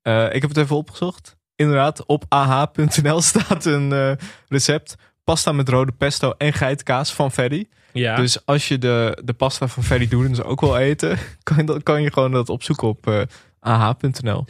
Eh, 0.01 0.33
ik 0.33 0.41
heb 0.41 0.49
het 0.49 0.57
even 0.57 0.75
opgezocht. 0.75 1.37
Inderdaad, 1.55 2.05
op 2.05 2.25
ah.nl 2.27 3.21
staat 3.21 3.65
een 3.65 3.93
eh, 3.93 4.11
recept. 4.47 4.95
Pasta 5.23 5.51
met 5.51 5.69
rode 5.69 5.91
pesto 5.91 6.33
en 6.37 6.53
geitenkaas 6.53 7.13
van 7.13 7.31
Ferry. 7.31 7.67
Ja. 7.91 8.15
Dus 8.15 8.45
als 8.45 8.67
je 8.67 8.77
de, 8.77 9.21
de 9.23 9.33
pasta 9.33 9.67
van 9.67 9.83
Ferry 9.83 10.07
Doedens 10.07 10.43
ook 10.43 10.61
wil 10.61 10.77
eten, 10.77 11.17
kan 11.43 11.57
je, 11.57 11.63
dat, 11.63 11.83
kan 11.83 12.01
je 12.01 12.11
gewoon 12.11 12.31
dat 12.31 12.49
opzoeken 12.49 12.87
op 12.87 13.07
eh, 13.07 13.21
ah.nl. 13.59 14.45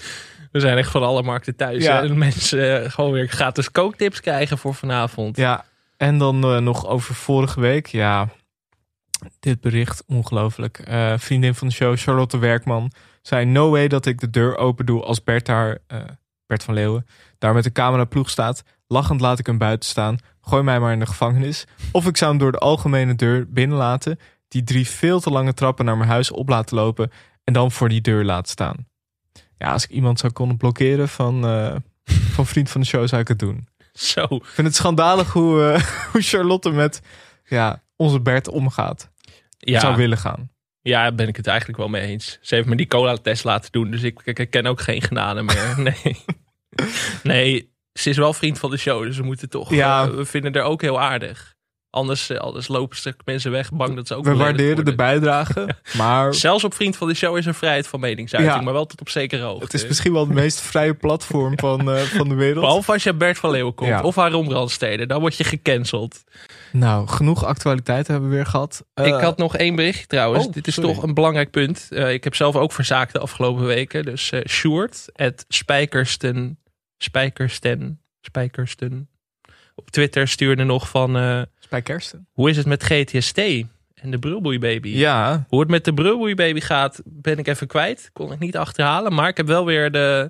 We 0.52 0.60
zijn 0.60 0.78
echt 0.78 0.92
van 0.92 1.04
alle 1.04 1.24
markten 1.24 1.56
thuis. 1.56 1.84
Ja. 1.84 2.04
En 2.04 2.18
mensen 2.18 2.84
eh, 2.84 2.92
gewoon 2.92 3.12
weer 3.12 3.28
gratis 3.28 3.72
kooktips 3.72 4.20
krijgen 4.20 4.58
voor 4.58 4.76
vanavond. 4.76 5.38
Ja, 5.38 5.66
en 5.98 6.18
dan 6.18 6.64
nog 6.64 6.88
over 6.88 7.16
vorige 7.16 7.60
week. 7.60 7.88
Ja, 7.88 8.28
dit 9.40 9.62
bericht, 9.62 10.04
ongelooflijk. 10.08 10.84
Vriendin 11.18 11.56
van 11.56 11.68
de 11.68 11.74
show, 11.74 11.98
Charlotte 11.98 12.38
Werkman, 12.38 12.92
zei... 13.22 13.46
No 13.46 13.70
way 13.70 13.88
dat 13.88 14.06
ik 14.06 14.20
de 14.20 14.30
deur 14.30 14.58
open 14.58 14.86
doe 14.86 15.04
als 15.04 15.24
Bert 15.24 15.46
daar, 15.46 15.78
eh, 15.88 16.00
Bert 16.52 16.64
van 16.64 16.74
Leeuwen, 16.74 17.06
daar 17.38 17.54
met 17.54 17.64
de 17.64 17.72
camera 17.72 18.06
ploeg 18.06 18.30
staat. 18.30 18.64
Lachend 18.88 19.22
laat 19.22 19.40
ik 19.40 19.46
hem 19.46 19.58
buiten 19.58 19.90
staan. 19.90 20.18
Gooi 20.42 20.64
mij 20.64 20.80
maar 20.80 20.94
in 20.94 21.00
de 21.00 21.06
gevangenis. 21.06 21.66
Of 21.92 22.08
ik 22.08 22.18
zou 22.18 22.32
hem 22.32 22.40
door 22.40 22.52
de 22.52 22.58
algemene 22.58 23.16
deur 23.16 23.46
binnenlaten... 23.50 24.20
die 24.48 24.64
drie 24.64 24.88
veel 24.88 25.20
te 25.20 25.30
lange 25.30 25.54
trappen 25.54 25.86
naar 25.86 25.98
mijn 25.98 26.10
huis 26.10 26.32
op 26.32 26.50
laten 26.50 26.76
lopen... 26.76 27.12
En 27.44 27.54
dan 27.54 27.72
voor 27.72 27.90
die 27.90 28.02
deur 28.02 28.24
laat 28.24 28.50
staan. 28.50 28.88
Ja, 29.58 29.72
als 29.72 29.84
ik 29.84 29.90
iemand 29.90 30.20
zou 30.20 30.34
kunnen 30.34 30.58
blokkeren 30.58 31.10
van, 31.10 31.46
eh, 31.46 31.76
van 32.06 32.46
vriend 32.46 32.70
van 32.70 32.82
de 32.82 32.88
show, 32.88 33.08
zou 33.08 33.22
ik 33.22 33.28
het 33.28 33.40
doen. 33.40 33.68
Zo. 33.94 34.24
Ik 34.24 34.46
vind 34.46 34.68
het 34.68 34.76
schandalig 34.76 35.34
hoe, 35.34 35.64
eh, 35.64 35.84
hoe 36.12 36.22
Charlotte 36.22 36.70
met 36.72 37.02
ja, 37.46 37.84
onze 37.96 38.22
Bert 38.22 38.48
omgaat. 38.48 39.10
Ja, 39.58 39.80
Zou 39.80 39.96
willen 39.96 40.18
gaan. 40.18 40.50
ja, 40.82 41.12
ben 41.12 41.28
ik 41.28 41.36
het 41.36 41.48
eigenlijk 41.48 41.78
wel 41.78 41.88
mee 41.88 42.02
eens. 42.02 42.38
Ze 42.42 42.56
heeft 42.56 42.68
me 42.68 42.76
die 42.76 42.88
cola-test 42.88 43.44
laten 43.44 43.72
doen, 43.72 43.92
dus 43.92 44.04
ik, 44.04 44.22
ik, 44.24 44.40
ik 44.40 44.50
ken 44.50 44.66
ook 44.66 44.82
geen 44.82 45.02
genade 45.02 45.42
meer. 45.42 45.74
Nee. 46.04 46.26
nee, 47.24 47.72
ze 47.94 48.10
is 48.10 48.18
wel 48.18 48.34
vriend 48.34 48.60
van 48.60 48.70
de 48.70 48.78
show, 48.78 49.04
dus 49.04 49.18
we 49.18 49.24
moeten 49.24 49.50
toch... 49.50 49.74
Ja. 49.74 50.04
eh, 50.04 50.10
we 50.10 50.26
vinden 50.26 50.54
haar 50.56 50.64
ook 50.64 50.82
heel 50.82 51.00
aardig. 51.02 51.50
Anders, 51.90 52.30
eh, 52.30 52.38
anders 52.38 52.68
lopen 52.68 52.98
ze 52.98 53.16
mensen 53.26 53.52
weg, 53.52 53.72
bang 53.72 53.96
dat 53.96 54.08
ze 54.08 54.16
ook 54.16 54.24
We 54.26 54.36
waarderen 54.36 54.86
de 54.86 54.96
bijdrage, 54.96 55.70
maar 55.98 56.34
Zelfs 56.34 56.64
op 56.64 56.74
vriend 56.74 56.98
van 56.98 57.08
de 57.08 57.14
show 57.14 57.38
is 57.38 57.46
er 57.46 57.54
vrijheid 57.54 57.88
van 57.88 58.00
meningsuiting, 58.00 58.56
Ja. 58.56 58.62
maar 58.62 58.74
wel 58.74 58.86
tot 58.86 59.02
op 59.02 59.10
zekere 59.10 59.44
hoogte. 59.44 59.64
het 59.64 59.74
is 59.74 59.88
misschien 59.88 60.14
wel 60.14 60.26
het 60.26 60.34
meest 60.34 60.62
vrije 60.62 60.94
platform 60.94 61.60
van, 61.68 61.92
eh, 61.92 62.02
van 62.02 62.30
de 62.30 62.36
wereld. 62.36 62.60
Behalve 62.66 62.92
als 62.92 63.04
je 63.04 63.14
Bert 63.14 63.38
van 63.38 63.52
Leeuwen 63.52 63.74
komt 63.76 63.90
Ja. 63.90 64.02
of 64.02 64.18
Aaron 64.18 64.48
Brandstede, 64.48 65.06
dan 65.06 65.20
word 65.20 65.36
je 65.38 65.44
gecanceld. 65.44 66.24
Nou, 66.72 67.08
genoeg 67.08 67.46
actualiteiten 67.46 68.12
hebben 68.12 68.30
we 68.30 68.36
weer 68.36 68.46
gehad. 68.46 68.84
Eh, 68.94 69.06
ik 69.08 69.14
had 69.14 69.38
nog 69.38 69.58
één 69.58 69.76
berichtje 69.76 70.06
trouwens. 70.08 70.46
oh, 70.46 70.54
Dit 70.54 70.68
is 70.68 70.74
sorry. 70.74 70.94
toch 70.94 71.04
een 71.04 71.14
belangrijk 71.14 71.52
punt. 71.52 71.88
Ik 71.92 72.24
heb 72.24 72.36
zelf 72.36 72.56
ook 72.56 72.72
verzaakt 72.72 73.14
de 73.14 73.20
afgelopen 73.20 73.66
weken. 73.66 74.06
Dus 74.06 74.32
Sjoerd, 74.48 75.06
het 75.14 75.46
Spijkersten, 75.48 76.60
Spijkersten, 77.04 78.02
Spijkersten. 78.22 79.10
Op 79.76 79.92
Twitter 79.92 80.28
stuurde 80.28 80.64
nog 80.64 80.90
van, 80.90 81.18
eh, 81.18 81.42
bij 81.70 81.82
Kersten. 81.82 82.28
hoe 82.32 82.50
is 82.50 82.58
het 82.58 82.66
met 82.66 82.84
GTST 82.84 83.38
en 83.94 84.12
de 84.12 84.20
Brulboei-baby? 84.20 84.90
Ja, 84.90 85.46
Hoe 85.48 85.60
het 85.60 85.70
met 85.70 85.86
de 85.86 85.94
Brulboei-baby 85.94 86.60
gaat, 86.60 87.02
ben 87.06 87.38
ik 87.38 87.48
even 87.48 87.68
kwijt. 87.68 88.10
Kon 88.14 88.32
ik 88.32 88.40
niet 88.40 88.58
achterhalen. 88.58 89.14
Maar 89.14 89.28
ik 89.30 89.38
heb 89.38 89.48
wel 89.48 89.66
weer 89.66 89.92
de, 89.92 90.30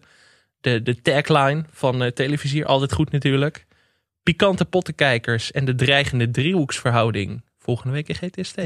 de, 0.62 0.84
de 0.84 1.02
tagline 1.02 1.64
van 1.72 2.04
eh 2.04 2.12
televisier. 2.12 2.66
Altijd 2.66 2.94
goed 2.94 3.12
natuurlijk. 3.12 3.66
Pikante 4.24 4.66
pottenkijkers 4.66 5.52
en 5.52 5.66
de 5.66 5.76
dreigende 5.76 6.32
driehoeksverhouding. 6.32 7.44
Volgende 7.58 7.94
week 7.94 8.08
in 8.08 8.16
GTST. 8.16 8.62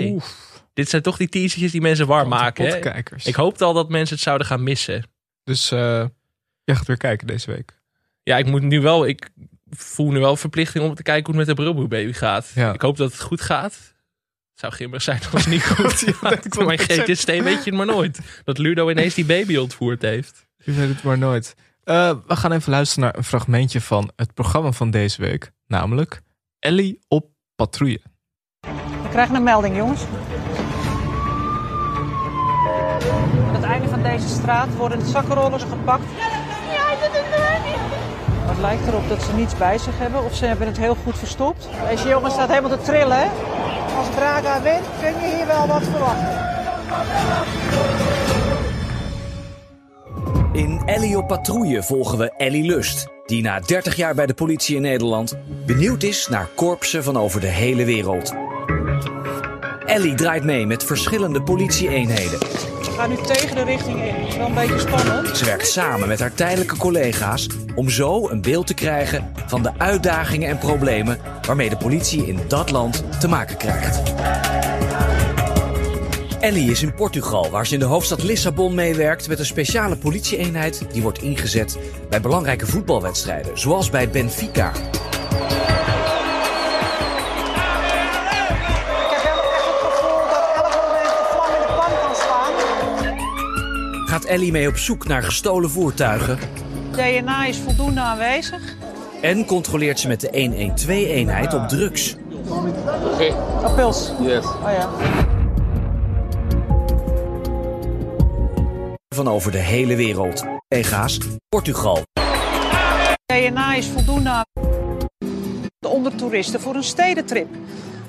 Dit 0.74 0.90
zijn 0.90 1.02
toch 1.02 1.18
die 1.18 1.30
teasertjes 1.30 1.72
die 1.72 1.82
mensen 1.82 2.08
warm 2.08 2.30
maken. 2.30 2.66
Hè? 2.66 2.80
Kijkers. 2.80 3.26
Ik 3.26 3.36
hoopte 3.36 3.64
al 3.64 3.74
dat 3.74 3.90
mensen 3.90 4.16
het 4.16 4.24
zouden 4.24 4.48
gaan 4.48 4.64
missen. 4.64 5.04
Dus 5.44 5.72
eh 5.72 6.06
jij 6.64 6.76
gaat 6.76 6.88
weer 6.88 6.98
kijken 6.98 7.28
deze 7.28 7.52
week. 7.52 7.80
Ja, 8.26 8.38
ik 8.38 8.46
moet 8.46 8.62
nu 8.62 8.82
wel. 8.82 9.08
Ik 9.08 9.30
voel 9.70 10.12
nu 10.12 10.20
wel 10.20 10.36
verplichting 10.36 10.84
om 10.84 10.96
te 10.96 11.04
kijken 11.04 11.26
hoe 11.26 11.40
het 11.40 11.48
met 11.48 11.58
de 11.58 11.62
Brulboei-baby 11.64 12.12
gaat. 12.14 12.52
Ja. 12.56 12.74
Ik 12.74 12.82
hoop 12.82 12.98
dat 12.98 13.12
het 13.12 13.22
goed 13.22 13.42
gaat. 13.42 13.74
Het 13.74 14.60
zou 14.60 14.74
grimmig 14.74 15.02
zijn 15.02 15.22
als 15.32 15.44
het 15.44 15.54
niet 15.54 15.66
goed 15.76 15.94
gaat. 15.94 16.56
maar. 16.56 16.78
GTST 16.78 17.26
weet 17.26 17.44
je 17.44 17.70
het 17.70 17.74
maar 17.82 17.86
nooit. 17.86 18.20
Dat 18.44 18.58
Ludo 18.58 18.90
ineens 18.90 19.14
die 19.14 19.26
baby 19.26 19.56
ontvoerd 19.56 20.02
heeft. 20.02 20.48
Je 20.58 20.72
weet 20.72 20.88
het 20.90 21.04
maar 21.04 21.18
nooit. 21.18 21.56
Eh, 21.84 22.16
we 22.28 22.36
gaan 22.36 22.52
even 22.52 22.72
luisteren 22.72 23.04
naar 23.04 23.18
een 23.18 23.24
fragmentje 23.24 23.82
van 23.82 24.12
het 24.16 24.34
programma 24.34 24.72
van 24.72 24.92
deze 24.92 25.22
week. 25.22 25.52
Namelijk 25.68 26.22
Ellie 26.60 27.00
op 27.08 27.30
patrouille. 27.56 28.02
We 29.02 29.10
krijgen 29.10 29.36
een 29.36 29.44
melding, 29.44 29.76
jongens. 29.76 30.02
Aan 33.48 33.56
het 33.56 33.64
einde 33.64 33.88
van 33.88 34.04
deze 34.04 34.28
straat 34.28 34.76
worden 34.76 35.00
de 35.00 35.06
zakkenrollers 35.06 35.64
gepakt. 35.64 36.06
Het 38.46 38.58
lijkt 38.58 38.88
erop 38.88 39.10
dat 39.10 39.22
ze 39.22 39.34
niets 39.34 39.58
bij 39.58 39.78
zich 39.78 39.98
hebben 39.98 40.24
of 40.24 40.36
ze 40.36 40.46
hebben 40.46 40.68
het 40.68 40.78
heel 40.78 40.96
goed 41.04 41.18
verstopt. 41.18 41.68
Deze 41.90 42.08
jongen 42.08 42.32
staat 42.32 42.50
helemaal 42.50 42.78
te 42.78 42.84
trillen? 42.84 43.30
Als 43.98 44.08
Braga 44.16 44.62
wint, 44.62 44.86
kun 45.02 45.22
je 45.22 45.36
hier 45.36 45.48
wel 45.48 45.68
wat 45.68 45.84
verwachten. 45.84 46.54
In 50.54 50.82
Ellie 50.86 51.18
op 51.18 51.28
patrouille 51.28 51.84
volgen 51.84 52.18
we 52.18 52.32
Ellie 52.38 52.64
Lust, 52.64 53.08
die 53.26 53.42
na 53.42 53.60
30 53.60 53.96
jaar 53.96 54.16
bij 54.16 54.26
de 54.26 54.34
politie 54.34 54.76
in 54.76 54.82
Nederland 54.82 55.38
benieuwd 55.66 56.04
is 56.04 56.28
naar 56.28 56.48
korpsen 56.56 57.04
van 57.04 57.18
over 57.18 57.42
de 57.42 57.48
hele 57.48 57.86
wereld. 57.86 58.34
Ellie 59.86 60.16
draait 60.16 60.44
mee 60.44 60.66
met 60.66 60.84
verschillende 60.84 61.44
politieeenheden. 61.44 62.40
Gaan 62.96 63.10
nu 63.10 63.16
tegen 63.16 63.56
de 63.56 63.64
richting 63.64 64.04
in. 64.04 64.14
Het 64.14 64.28
is 64.28 64.38
wel 64.38 64.48
een 64.48 64.54
beetje 64.54 64.80
spannend. 64.80 65.38
Ze 65.38 65.46
werkt 65.46 65.68
samen 65.68 66.08
met 66.08 66.20
haar 66.20 66.34
tijdelijke 66.34 66.78
collega's 66.78 67.48
om 67.76 67.90
zo 67.90 68.30
een 68.30 68.42
beeld 68.42 68.68
te 68.68 68.74
krijgen 68.74 69.32
van 69.48 69.64
de 69.64 69.72
uitdagingen 69.78 70.50
en 70.50 70.58
problemen 70.58 71.18
waarmee 71.48 71.70
de 71.70 71.78
politie 71.78 72.28
in 72.28 72.40
dat 72.48 72.72
land 72.72 73.04
te 73.20 73.28
maken 73.28 73.58
krijgt. 73.58 74.14
Ellie 76.40 76.72
is 76.72 76.82
in 76.82 76.94
Portugal, 76.94 77.50
waar 77.50 77.68
ze 77.68 77.74
in 77.74 77.80
de 77.80 77.86
hoofdstad 77.86 78.24
Lissabon 78.24 78.76
meewerkt 78.76 79.28
met 79.28 79.40
een 79.40 79.46
speciale 79.46 79.96
politieeenheid 79.96 80.86
die 80.92 81.02
wordt 81.02 81.22
ingezet 81.22 81.78
bij 82.10 82.22
belangrijke 82.22 82.68
voetbalwedstrijden, 82.68 83.60
zoals 83.60 83.90
bij 83.90 84.10
Benfica. 84.10 84.72
Gaat 94.16 94.26
Ellie 94.26 94.52
mee 94.52 94.68
op 94.68 94.78
zoek 94.78 95.08
naar 95.08 95.24
gestolen 95.24 95.70
voertuigen 95.70 96.40
DNA 96.92 97.46
is 97.46 97.58
voldoende 97.58 98.00
aanwezig. 98.00 98.76
en 99.22 99.46
controleert 99.46 100.00
ze 100.00 100.08
met 100.08 100.22
de 100.22 100.30
112-eenheid 100.30 101.54
op 101.54 101.68
drugs. 101.68 102.16
Oh, 102.48 103.76
pils. 103.76 104.12
Yes. 104.22 104.46
Oh 104.46 104.72
ja. 104.72 104.90
Van 109.16 109.28
over 109.28 109.52
de 109.52 109.58
hele 109.58 109.96
wereld. 109.96 110.46
Collega's, 110.68 111.20
Portugal, 111.50 112.04
DNA 113.26 113.76
is 113.76 113.88
voldoende 113.88 114.30
aan 114.30 114.46
de 115.80 115.88
ondertoeristen 115.88 116.62
voor 116.62 116.76
een 116.76 116.84
stedentrip. 116.84 117.48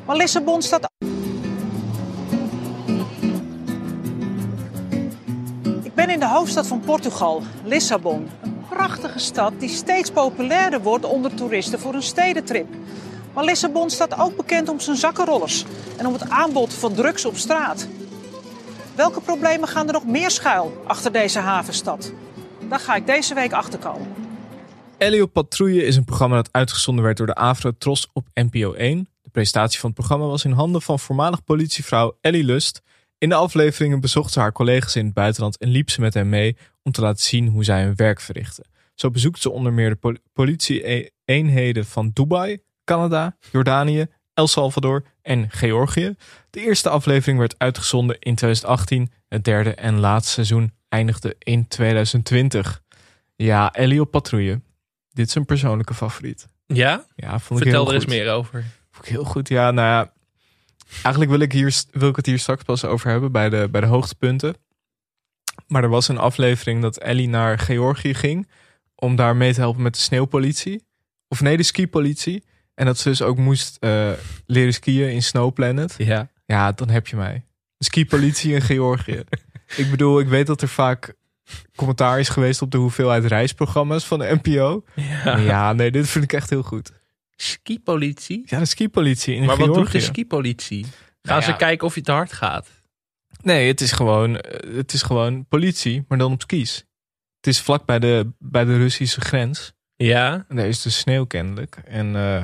Maar 0.04 0.16
Lissabon 0.16 0.62
staat. 0.62 0.90
Ben 5.96 6.10
in 6.10 6.20
de 6.20 6.28
hoofdstad 6.28 6.66
van 6.66 6.80
Portugal, 6.80 7.42
Lissabon. 7.64 8.28
Een 8.42 8.64
prachtige 8.68 9.18
stad 9.18 9.52
die 9.58 9.68
steeds 9.68 10.10
populairder 10.10 10.82
wordt 10.82 11.04
onder 11.04 11.34
toeristen 11.34 11.78
voor 11.78 11.94
een 11.94 12.02
stedentrip. 12.02 12.66
Maar 13.34 13.44
Lissabon 13.44 13.90
staat 13.90 14.18
ook 14.18 14.36
bekend 14.36 14.68
om 14.68 14.80
zijn 14.80 14.96
zakkenrollers 14.96 15.64
en 15.96 16.06
om 16.06 16.12
het 16.12 16.30
aanbod 16.30 16.74
van 16.74 16.94
drugs 16.94 17.24
op 17.24 17.36
straat. 17.36 17.88
Welke 18.94 19.20
problemen 19.20 19.68
gaan 19.68 19.86
er 19.86 19.92
nog 19.92 20.06
meer 20.06 20.30
schuil 20.30 20.82
achter 20.86 21.12
deze 21.12 21.38
havenstad? 21.38 22.12
Daar 22.68 22.80
ga 22.80 22.94
ik 22.94 23.06
deze 23.06 23.34
week 23.34 23.52
achterkomen. 23.52 24.14
Ellie 24.98 25.22
op 25.22 25.32
patrouille 25.32 25.84
is 25.84 25.96
een 25.96 26.04
programma 26.04 26.36
dat 26.36 26.48
uitgezonden 26.52 27.04
werd 27.04 27.16
door 27.16 27.26
de 27.26 27.34
Avro 27.34 27.70
Tros 27.78 28.08
op 28.12 28.26
NPO 28.34 28.72
1. 28.72 29.08
De 29.22 29.30
presentatie 29.30 29.80
van 29.80 29.90
het 29.90 29.98
programma 29.98 30.26
was 30.26 30.44
in 30.44 30.52
handen 30.52 30.82
van 30.82 30.98
voormalig 30.98 31.44
politievrouw 31.44 32.16
Ellie 32.20 32.44
Lust. 32.44 32.82
In 33.18 33.28
de 33.28 33.34
afleveringen 33.34 34.00
bezocht 34.00 34.32
ze 34.32 34.40
haar 34.40 34.52
collega's 34.52 34.96
in 34.96 35.04
het 35.04 35.14
buitenland 35.14 35.58
en 35.58 35.68
liep 35.68 35.90
ze 35.90 36.00
met 36.00 36.14
hen 36.14 36.28
mee 36.28 36.56
om 36.82 36.92
te 36.92 37.00
laten 37.00 37.24
zien 37.24 37.48
hoe 37.48 37.64
zij 37.64 37.82
hun 37.82 37.96
werk 37.96 38.20
verrichten. 38.20 38.64
Zo 38.94 39.10
bezoekt 39.10 39.40
ze 39.40 39.50
onder 39.50 39.72
meer 39.72 39.88
de 39.88 39.96
pol- 39.96 40.16
politie-eenheden 40.32 41.86
van 41.86 42.10
Dubai, 42.12 42.58
Canada, 42.84 43.36
Jordanië, 43.52 44.06
El 44.34 44.46
Salvador 44.46 45.04
en 45.22 45.50
Georgië. 45.50 46.14
De 46.50 46.60
eerste 46.60 46.88
aflevering 46.88 47.38
werd 47.38 47.54
uitgezonden 47.58 48.16
in 48.18 48.34
2018. 48.34 49.12
Het 49.28 49.44
derde 49.44 49.74
en 49.74 49.98
laatste 49.98 50.32
seizoen 50.32 50.72
eindigde 50.88 51.36
in 51.38 51.68
2020. 51.68 52.82
Ja, 53.36 53.72
Ellie 53.72 54.00
op 54.00 54.10
patrouille. 54.10 54.60
Dit 55.08 55.28
is 55.28 55.34
een 55.34 55.44
persoonlijke 55.44 55.94
favoriet. 55.94 56.48
Ja? 56.66 57.04
Ja, 57.14 57.38
vond 57.38 57.60
ik 57.60 57.66
Vertel 57.66 57.84
heel 57.84 57.88
er 57.88 57.94
eens 57.94 58.06
meer 58.06 58.30
over. 58.32 58.64
Vond 58.90 59.06
ik 59.06 59.12
heel 59.12 59.24
goed. 59.24 59.48
Ja, 59.48 59.70
nou 59.70 59.88
ja. 59.88 60.12
Eigenlijk 60.90 61.30
wil 61.30 61.40
ik, 61.40 61.52
hier, 61.52 61.82
wil 61.90 62.08
ik 62.08 62.16
het 62.16 62.26
hier 62.26 62.38
straks 62.38 62.62
pas 62.62 62.84
over 62.84 63.10
hebben 63.10 63.32
bij 63.32 63.48
de, 63.48 63.68
bij 63.70 63.80
de 63.80 63.86
hoogtepunten. 63.86 64.56
Maar 65.66 65.82
er 65.82 65.88
was 65.88 66.08
een 66.08 66.18
aflevering 66.18 66.82
dat 66.82 66.98
Ellie 66.98 67.28
naar 67.28 67.58
Georgië 67.58 68.14
ging. 68.14 68.48
Om 68.94 69.16
daar 69.16 69.36
mee 69.36 69.52
te 69.52 69.60
helpen 69.60 69.82
met 69.82 69.94
de 69.94 70.00
sneeuwpolitie. 70.00 70.84
Of 71.28 71.40
nee, 71.40 71.56
de 71.56 71.62
skipolitie. 71.62 72.44
En 72.74 72.86
dat 72.86 72.98
ze 72.98 73.08
dus 73.08 73.22
ook 73.22 73.36
moest 73.36 73.76
eh, 73.80 74.10
leren 74.46 74.74
skiën 74.74 75.12
in 75.12 75.22
Snow 75.22 75.52
Planet. 75.52 75.94
Ja. 75.98 76.28
Ja, 76.46 76.72
dan 76.72 76.88
heb 76.88 77.06
je 77.06 77.16
mij. 77.16 77.44
De 77.76 77.84
skipolitie 77.84 78.54
in 78.54 78.60
Georgië. 78.62 79.22
ik 79.76 79.90
bedoel, 79.90 80.20
ik 80.20 80.28
weet 80.28 80.46
dat 80.46 80.62
er 80.62 80.68
vaak 80.68 81.14
commentaar 81.76 82.18
is 82.18 82.28
geweest 82.28 82.62
op 82.62 82.70
de 82.70 82.78
hoeveelheid 82.78 83.24
reisprogramma's 83.24 84.06
van 84.06 84.18
de 84.18 84.38
NPO. 84.42 84.84
ja. 84.94 85.36
Ja, 85.36 85.72
nee, 85.72 85.90
dit 85.90 86.08
vind 86.08 86.24
ik 86.24 86.32
echt 86.32 86.50
heel 86.50 86.62
goed. 86.62 86.92
Skipolitie? 87.36 88.42
Ja, 88.46 88.58
de 88.58 88.64
skipolitie 88.64 89.34
in 89.34 89.44
Maar 89.44 89.56
wat 89.56 89.66
Georgië. 89.66 89.82
doet 89.82 89.92
de 89.92 90.00
skipolitie? 90.00 90.84
Gaan 90.84 90.92
Nou 91.22 91.42
ze 91.42 91.50
ja. 91.50 91.56
kijken 91.56 91.86
of 91.86 91.94
je 91.94 92.00
te 92.00 92.12
hard 92.12 92.32
gaat? 92.32 92.68
Nee, 93.42 93.68
het 93.68 93.80
is 93.80 93.92
gewoon, 93.92 94.38
eh, 94.40 94.76
het 94.76 94.92
is 94.92 95.02
gewoon 95.02 95.46
politie, 95.46 96.04
maar 96.08 96.18
dan 96.18 96.32
op 96.32 96.40
skis. 96.42 96.74
Het 97.36 97.46
is 97.46 97.60
vlak 97.60 97.84
bij 97.86 97.98
de, 97.98 98.32
bij 98.38 98.64
de 98.64 98.76
Russische 98.76 99.20
grens. 99.20 99.72
Ja. 99.96 100.44
En 100.48 100.56
daar 100.56 100.66
is 100.66 100.82
de 100.82 100.90
sneeuw 100.90 101.24
kennelijk. 101.24 101.76
En 101.84 102.16
eh, 102.16 102.42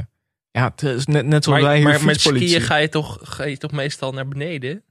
ja, 0.51 0.65
het 0.69 0.83
is 0.83 1.07
net, 1.07 1.27
net 1.27 1.45
zoals 1.45 1.61
Maar, 1.61 1.69
wij 1.69 1.79
hier 1.79 1.89
maar 1.89 2.05
met 2.05 2.21
skiën 2.21 2.61
ga 2.61 2.77
je, 2.77 2.89
toch, 2.89 3.19
ga 3.23 3.45
je 3.45 3.57
toch 3.57 3.73
meestal 3.73 4.13
naar 4.13 4.29
beneden? 4.29 4.85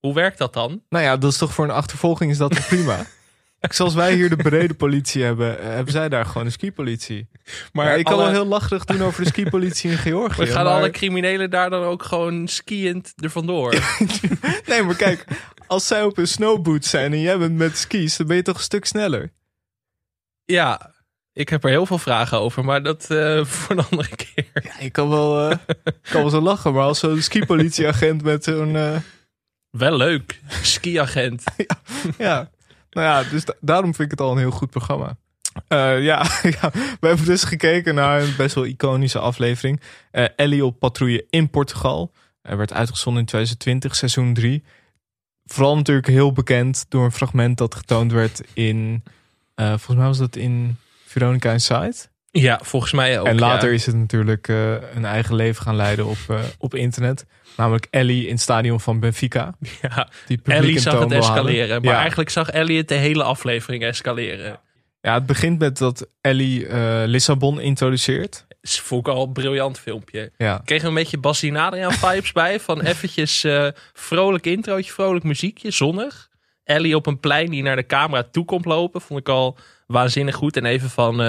Hoe 0.00 0.14
werkt 0.14 0.38
dat 0.38 0.52
dan? 0.52 0.82
Nou 0.88 1.04
ja, 1.04 1.16
dat 1.16 1.32
is 1.32 1.38
toch 1.38 1.54
voor 1.54 1.64
een 1.64 1.70
achtervolging 1.70 2.30
is 2.30 2.38
dat 2.38 2.66
prima. 2.66 3.06
Zoals 3.74 3.94
wij 3.94 4.14
hier 4.14 4.28
de 4.28 4.36
brede 4.36 4.74
politie 4.74 5.22
hebben, 5.22 5.58
eh, 5.58 5.64
hebben 5.66 5.92
zij 5.92 6.08
daar 6.08 6.26
gewoon 6.26 6.46
een 6.46 6.52
skipolitie. 6.52 7.28
Maar 7.72 7.98
ik 7.98 8.04
kan 8.04 8.14
alle- 8.14 8.22
wel 8.22 8.32
heel 8.32 8.46
lacherig 8.46 8.84
doen 8.84 9.02
over 9.02 9.22
de 9.22 9.28
skipolitie 9.28 9.90
in 9.90 9.96
Georgië. 9.96 10.40
We 10.44 10.46
gaan 10.46 10.64
maar- 10.64 10.74
alle 10.74 10.90
criminelen 10.90 11.50
daar 11.50 11.70
dan 11.70 11.82
ook 11.82 12.02
gewoon 12.02 12.48
skiënd 12.48 13.12
er 13.16 13.30
vandoor. 13.30 13.74
Nee, 14.66 14.82
maar 14.82 14.96
kijk, 14.96 15.24
als 15.66 15.86
zij 15.86 16.02
op 16.02 16.18
een 16.18 16.28
snowboot 16.28 16.84
zijn 16.84 17.12
en 17.12 17.20
jij 17.20 17.38
bent 17.38 17.56
met 17.56 17.76
skis, 17.78 18.16
dan 18.16 18.26
ben 18.26 18.36
je 18.36 18.42
toch 18.42 18.56
een 18.56 18.62
stuk 18.62 18.84
sneller. 18.84 19.32
ja, 20.44 20.92
ik 21.32 21.48
heb 21.48 21.64
er 21.64 21.70
heel 21.70 21.86
veel 21.86 21.98
vragen 21.98 22.38
over, 22.40 22.64
maar 22.64 22.82
dat 22.82 23.10
eh, 23.10 23.44
voor 23.54 23.76
een 23.76 23.84
andere 23.90 24.16
keer. 24.16 24.46
Ja, 24.62 24.78
ik 24.78 24.92
kan 24.92 25.08
wel, 25.08 25.50
eh, 25.50 25.56
kan 26.10 26.20
wel 26.20 26.30
zo 26.30 26.40
lachen, 26.40 26.72
maar 26.72 26.82
als 26.84 26.98
zo'n 26.98 27.22
skipolitieagent 27.22 28.22
met 28.22 28.44
zo'n... 28.44 29.02
Wel 29.70 29.96
leuk. 29.96 30.40
Skiagent. 30.62 31.42
ja, 32.18 32.50
nou 32.94 33.06
ja, 33.06 33.30
dus 33.30 33.44
da- 33.44 33.54
daarom 33.60 33.94
vind 33.94 34.12
ik 34.12 34.18
het 34.18 34.26
al 34.26 34.32
een 34.32 34.38
heel 34.38 34.50
goed 34.50 34.70
programma. 34.70 35.16
Eh, 35.68 36.02
ja, 36.10 36.24
we 37.00 37.06
hebben 37.06 37.24
dus 37.24 37.44
gekeken 37.44 37.94
naar 37.94 38.22
een 38.22 38.34
best 38.36 38.54
wel 38.54 38.64
iconische 38.66 39.18
aflevering. 39.18 39.80
Eh, 40.10 40.24
Ellie 40.36 40.64
op 40.64 40.78
patrouille 40.78 41.26
in 41.30 41.50
Portugal. 41.50 42.12
Er 42.42 42.56
werd 42.56 42.72
uitgezonden 42.72 43.20
in 43.22 43.28
2020, 43.28 43.96
seizoen 43.96 44.34
3. 44.34 44.64
Vooral 45.44 45.76
natuurlijk 45.76 46.06
heel 46.06 46.32
bekend 46.32 46.86
door 46.88 47.04
een 47.04 47.12
fragment 47.12 47.58
dat 47.58 47.74
getoond 47.74 48.12
werd 48.12 48.42
in... 48.52 49.02
eh, 49.54 49.66
volgens 49.68 49.96
mij 49.96 50.06
was 50.06 50.18
dat 50.18 50.36
in 50.36 50.76
Veronica 51.04 51.52
Inside. 51.52 51.94
Ja, 52.40 52.60
volgens 52.62 52.92
mij 52.92 53.20
ook. 53.20 53.26
en 53.26 53.38
later 53.38 53.68
ja. 53.68 53.74
is 53.74 53.86
het 53.86 53.96
natuurlijk 53.96 54.48
eh, 54.48 54.72
een 54.94 55.04
eigen 55.04 55.34
leven 55.34 55.62
gaan 55.62 55.76
leiden 55.76 56.06
op, 56.06 56.16
eh, 56.28 56.38
op 56.58 56.74
internet. 56.74 57.26
Namelijk 57.56 57.86
Ellie 57.90 58.24
in 58.26 58.32
het 58.32 58.40
stadion 58.40 58.80
van 58.80 59.00
Benfica. 59.00 59.54
Ja, 59.82 60.08
Die 60.26 60.40
Ellie 60.44 60.78
zag 60.78 61.00
het 61.00 61.12
escaleren. 61.12 61.82
Maar 61.82 61.92
Ja. 61.92 61.98
eigenlijk 62.00 62.30
zag 62.30 62.50
Ellie 62.50 62.76
het 62.76 62.88
de 62.88 62.94
hele 62.94 63.22
aflevering 63.22 63.82
escaleren. 63.82 64.60
Ja, 65.00 65.14
het 65.14 65.26
begint 65.26 65.58
met 65.58 65.78
dat 65.78 66.08
Ellie 66.20 66.66
eh, 66.66 67.02
Lissabon 67.06 67.60
introduceert. 67.60 68.44
Dat 68.60 68.70
vond 68.72 69.06
ik 69.06 69.12
al 69.14 69.22
een 69.26 69.32
briljant 69.32 69.78
filmpje. 69.78 70.32
Ja. 70.36 70.58
Ik 70.58 70.64
kreeg 70.64 70.82
een 70.82 70.94
beetje 70.94 71.18
Adriaan 71.56 71.92
vibes 72.04 72.32
bij. 72.32 72.60
Van 72.60 72.80
eventjes 72.80 73.46
vrolijk 73.92 74.46
introotje, 74.46 74.92
vrolijk 74.92 75.24
muziekje, 75.24 75.70
zonnig. 75.70 76.28
Ellie 76.64 76.96
op 76.96 77.06
een 77.06 77.20
plein 77.20 77.50
die 77.50 77.62
naar 77.62 77.76
de 77.76 77.86
camera 77.86 78.22
toe 78.22 78.44
komt 78.44 78.64
lopen. 78.64 79.00
Vond 79.00 79.20
ik 79.20 79.28
al 79.28 79.56
waanzinnig 79.86 80.34
goed. 80.34 80.56
En 80.56 80.64
even 80.64 80.90
van... 80.90 81.20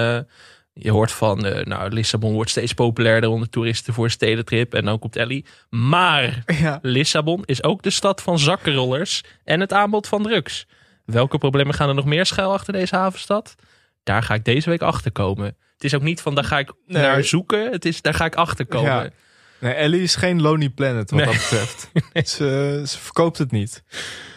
je 0.78 0.90
hoort 0.90 1.12
van, 1.12 1.46
eh, 1.46 1.64
nou, 1.64 1.90
Lissabon 1.92 2.32
wordt 2.32 2.50
steeds 2.50 2.72
populairder 2.72 3.30
onder 3.30 3.48
toeristen 3.48 3.94
voor 3.94 4.04
een 4.04 4.10
stedentrip. 4.10 4.74
En 4.74 4.84
dan 4.84 4.98
komt 4.98 5.16
Ellie. 5.16 5.44
Maar 5.70 6.42
Ja. 6.60 6.78
Lissabon 6.82 7.42
is 7.44 7.62
ook 7.62 7.82
de 7.82 7.90
stad 7.90 8.22
van 8.22 8.38
zakkenrollers 8.38 9.22
en 9.44 9.60
het 9.60 9.72
aanbod 9.72 10.08
van 10.08 10.22
drugs. 10.22 10.66
Welke 11.04 11.38
problemen 11.38 11.74
gaan 11.74 11.88
er 11.88 11.94
nog 11.94 12.04
meer 12.04 12.26
schuil 12.26 12.52
achter 12.52 12.72
deze 12.72 12.96
havenstad? 12.96 13.54
Daar 14.02 14.22
ga 14.22 14.34
ik 14.34 14.44
deze 14.44 14.70
week 14.70 14.82
achter 14.82 15.12
komen. 15.12 15.46
Het 15.74 15.84
is 15.84 15.94
ook 15.94 16.02
niet 16.02 16.20
van 16.20 16.34
daar 16.34 16.44
ga 16.44 16.58
ik 16.58 16.72
Nee. 16.86 17.02
naar 17.02 17.24
zoeken. 17.24 17.70
Het 17.72 17.84
is 17.84 18.02
daar 18.02 18.14
ga 18.14 18.24
ik 18.24 18.34
achter 18.34 18.66
komen. 18.66 18.90
Ja. 18.90 19.10
Nee, 19.60 19.72
Ellie 19.72 20.02
is 20.02 20.16
geen 20.16 20.40
Lonely 20.40 20.68
Planet 20.68 21.10
wat 21.10 21.20
Nee. 21.20 21.28
dat 21.28 21.34
betreft. 21.36 21.90
ze, 22.30 22.82
ze 22.86 22.98
verkoopt 22.98 23.38
het 23.38 23.50
niet. 23.50 23.82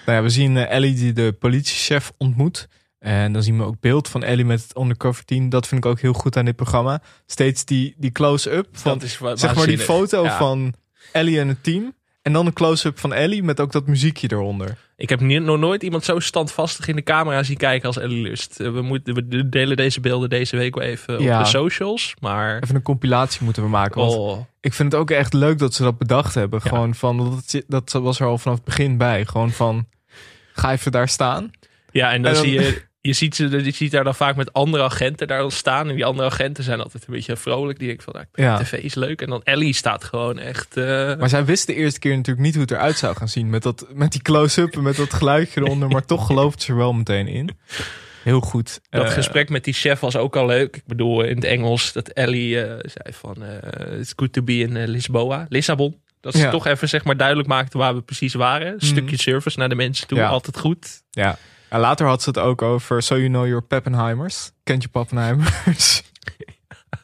Nou 0.06 0.18
ja, 0.18 0.24
we 0.24 0.30
zien 0.30 0.58
eh, 0.58 0.72
Ellie 0.72 0.94
die 0.96 1.14
de 1.14 1.34
politiechef 1.40 2.12
ontmoet. 2.18 2.68
En 3.00 3.34
dan 3.34 3.44
zien 3.44 3.58
we 3.58 3.64
ook 3.64 3.80
beeld 3.80 4.08
van 4.08 4.24
Ellie 4.24 4.46
met 4.46 4.62
het 4.62 4.78
undercover 4.78 5.26
team. 5.26 5.50
Dat 5.50 5.68
vind 5.68 5.86
ik 5.86 5.92
ook 5.92 6.00
heel 6.00 6.14
goed 6.14 6.38
aan 6.38 6.46
dit 6.46 6.56
programma. 6.56 7.02
Steeds 7.26 7.66
die, 7.66 7.94
die 7.98 8.12
close-up 8.12 8.68
van 8.72 8.94
Dat 8.94 9.04
is 9.04 9.18
wa- 9.18 9.36
zeg 9.36 9.56
maar 9.56 9.68
die 9.68 9.78
foto 9.80 10.24
Ja. 10.24 10.38
van 10.38 10.74
Ellie 11.12 11.40
en 11.40 11.48
het 11.48 11.64
team. 11.64 11.94
En 12.22 12.34
dan 12.34 12.46
een 12.46 12.54
close-up 12.54 13.00
van 13.00 13.14
Ellie 13.14 13.44
met 13.44 13.60
ook 13.60 13.72
dat 13.72 13.88
muziekje 13.88 14.28
eronder. 14.32 14.78
Ik 14.96 15.10
heb 15.10 15.20
nog 15.22 15.60
nooit 15.60 15.84
iemand 15.84 16.04
zo 16.04 16.20
standvastig 16.20 16.88
in 16.88 16.96
de 16.96 17.04
camera 17.04 17.44
zien 17.44 17.58
kijken 17.58 17.88
als 17.88 17.98
Ellie 17.98 18.22
Lust. 18.22 18.60
Eh, 18.60 18.72
We, 18.72 18.82
moeten, 18.82 19.14
we 19.14 19.50
delen 19.50 19.78
deze 19.78 20.00
beelden 20.00 20.30
deze 20.30 20.58
week 20.58 20.76
wel 20.76 20.84
even 20.88 21.22
Ja. 21.22 21.38
op 21.38 21.44
de 21.44 21.50
socials. 21.50 22.14
Maar 22.20 22.60
Even 22.64 22.76
een 22.76 22.82
compilatie 22.82 23.44
moeten 23.44 23.64
we 23.64 23.70
maken. 23.70 24.02
Want 24.02 24.14
oh, 24.16 24.40
ik 24.62 24.74
vind 24.74 24.92
het 24.92 25.02
ook 25.02 25.12
echt 25.12 25.34
leuk 25.34 25.58
dat 25.58 25.74
ze 25.74 25.84
dat 25.84 25.98
bedacht 25.98 26.34
hebben. 26.34 26.60
Ja. 26.64 26.70
Gewoon 26.70 26.96
van, 26.96 27.42
dat, 27.68 27.90
dat 27.90 28.04
was 28.04 28.20
er 28.20 28.28
al 28.28 28.38
vanaf 28.38 28.58
het 28.58 28.66
begin 28.66 28.98
bij. 28.98 29.26
Gewoon 29.26 29.52
van, 29.52 29.88
ga 30.54 30.72
even 30.72 30.92
daar 30.92 31.10
staan. 31.10 31.52
ja, 31.92 32.12
en 32.12 32.22
dan, 32.22 32.32
En 32.32 32.38
dan- 32.38 32.44
zie 32.46 32.54
je... 32.62 32.82
Je 33.02 33.14
ziet, 33.14 33.36
ze, 33.36 33.64
je 33.64 33.72
ziet 33.72 33.92
daar 33.92 34.04
dan 34.04 34.16
vaak 34.16 34.36
met 34.36 34.54
andere 34.54 34.84
agenten 34.84 35.28
daar 35.28 35.40
dan 35.40 35.52
staan. 35.52 35.90
En 35.90 35.96
die 35.96 36.06
andere 36.06 36.28
agenten 36.30 36.64
zijn 36.64 36.82
altijd 36.82 37.06
een 37.08 37.14
beetje 37.14 37.36
vrolijk. 37.38 37.78
Die 37.80 37.88
denken 37.88 38.04
van, 38.06 38.14
nou, 38.14 38.26
Ja. 38.34 38.58
tv 38.58 38.74
is 38.74 38.96
leuk. 38.96 39.22
En 39.22 39.30
dan 39.30 39.42
Ellie 39.44 39.74
staat 39.74 40.04
gewoon 40.04 40.40
echt... 40.40 40.78
eh, 40.78 41.16
Maar 41.16 41.30
zij 41.30 41.46
wist 41.46 41.68
de 41.68 41.76
eerste 41.76 42.00
keer 42.00 42.16
natuurlijk 42.16 42.46
niet 42.46 42.54
hoe 42.54 42.62
het 42.64 42.72
eruit 42.72 42.98
zou 42.98 43.16
gaan 43.16 43.28
zien. 43.28 43.50
Met, 43.50 43.64
dat, 43.64 43.86
met 43.94 44.12
die 44.12 44.22
close-up 44.22 44.74
en 44.76 44.84
met 44.84 44.96
dat 44.96 45.14
geluidje 45.14 45.62
eronder. 45.62 45.90
Maar 45.90 46.06
toch 46.06 46.26
gelooft 46.26 46.62
ze 46.62 46.72
er 46.72 46.78
wel 46.78 46.94
meteen 46.94 47.28
in. 47.28 47.58
Heel 48.24 48.40
goed. 48.40 48.80
Dat 48.90 49.06
Eh, 49.06 49.12
gesprek 49.12 49.50
met 49.50 49.64
die 49.64 49.74
chef 49.74 50.00
was 50.00 50.16
ook 50.16 50.36
al 50.36 50.46
leuk. 50.46 50.76
Ik 50.76 50.86
bedoel, 50.86 51.22
in 51.24 51.36
het 51.36 51.44
Engels 51.46 51.94
dat 51.94 52.08
Ellie 52.10 52.62
eh, 52.64 52.80
zei 52.80 53.14
van... 53.16 53.44
it's 54.00 54.14
good 54.16 54.34
to 54.34 54.42
be 54.42 54.58
in 54.58 54.88
Lisboa. 54.88 55.46
Lissabon. 55.50 56.02
Dat 56.22 56.34
ze 56.34 56.40
Ja. 56.40 56.50
toch 56.50 56.66
even 56.68 56.90
zeg 56.90 57.04
maar 57.04 57.18
duidelijk 57.18 57.48
maakte 57.48 57.78
waar 57.78 57.96
we 57.96 58.02
precies 58.02 58.34
waren. 58.34 58.74
Een 58.74 58.80
stukje 58.80 59.18
service 59.18 59.60
naar 59.60 59.70
de 59.70 59.76
mensen 59.76 60.08
toe. 60.08 60.18
Ja. 60.18 60.28
Altijd 60.28 60.58
goed. 60.60 61.02
Ja. 61.10 61.38
En 61.70 61.80
later 61.80 62.08
had 62.08 62.22
ze 62.22 62.30
het 62.30 62.38
ook 62.38 62.62
over 62.62 63.02
So 63.02 63.16
You 63.16 63.28
Know 63.28 63.46
Your 63.46 63.62
Pappenheimers. 63.62 64.52
Kent 64.64 64.84
je 64.84 64.90
Pappenheimers? 64.90 66.04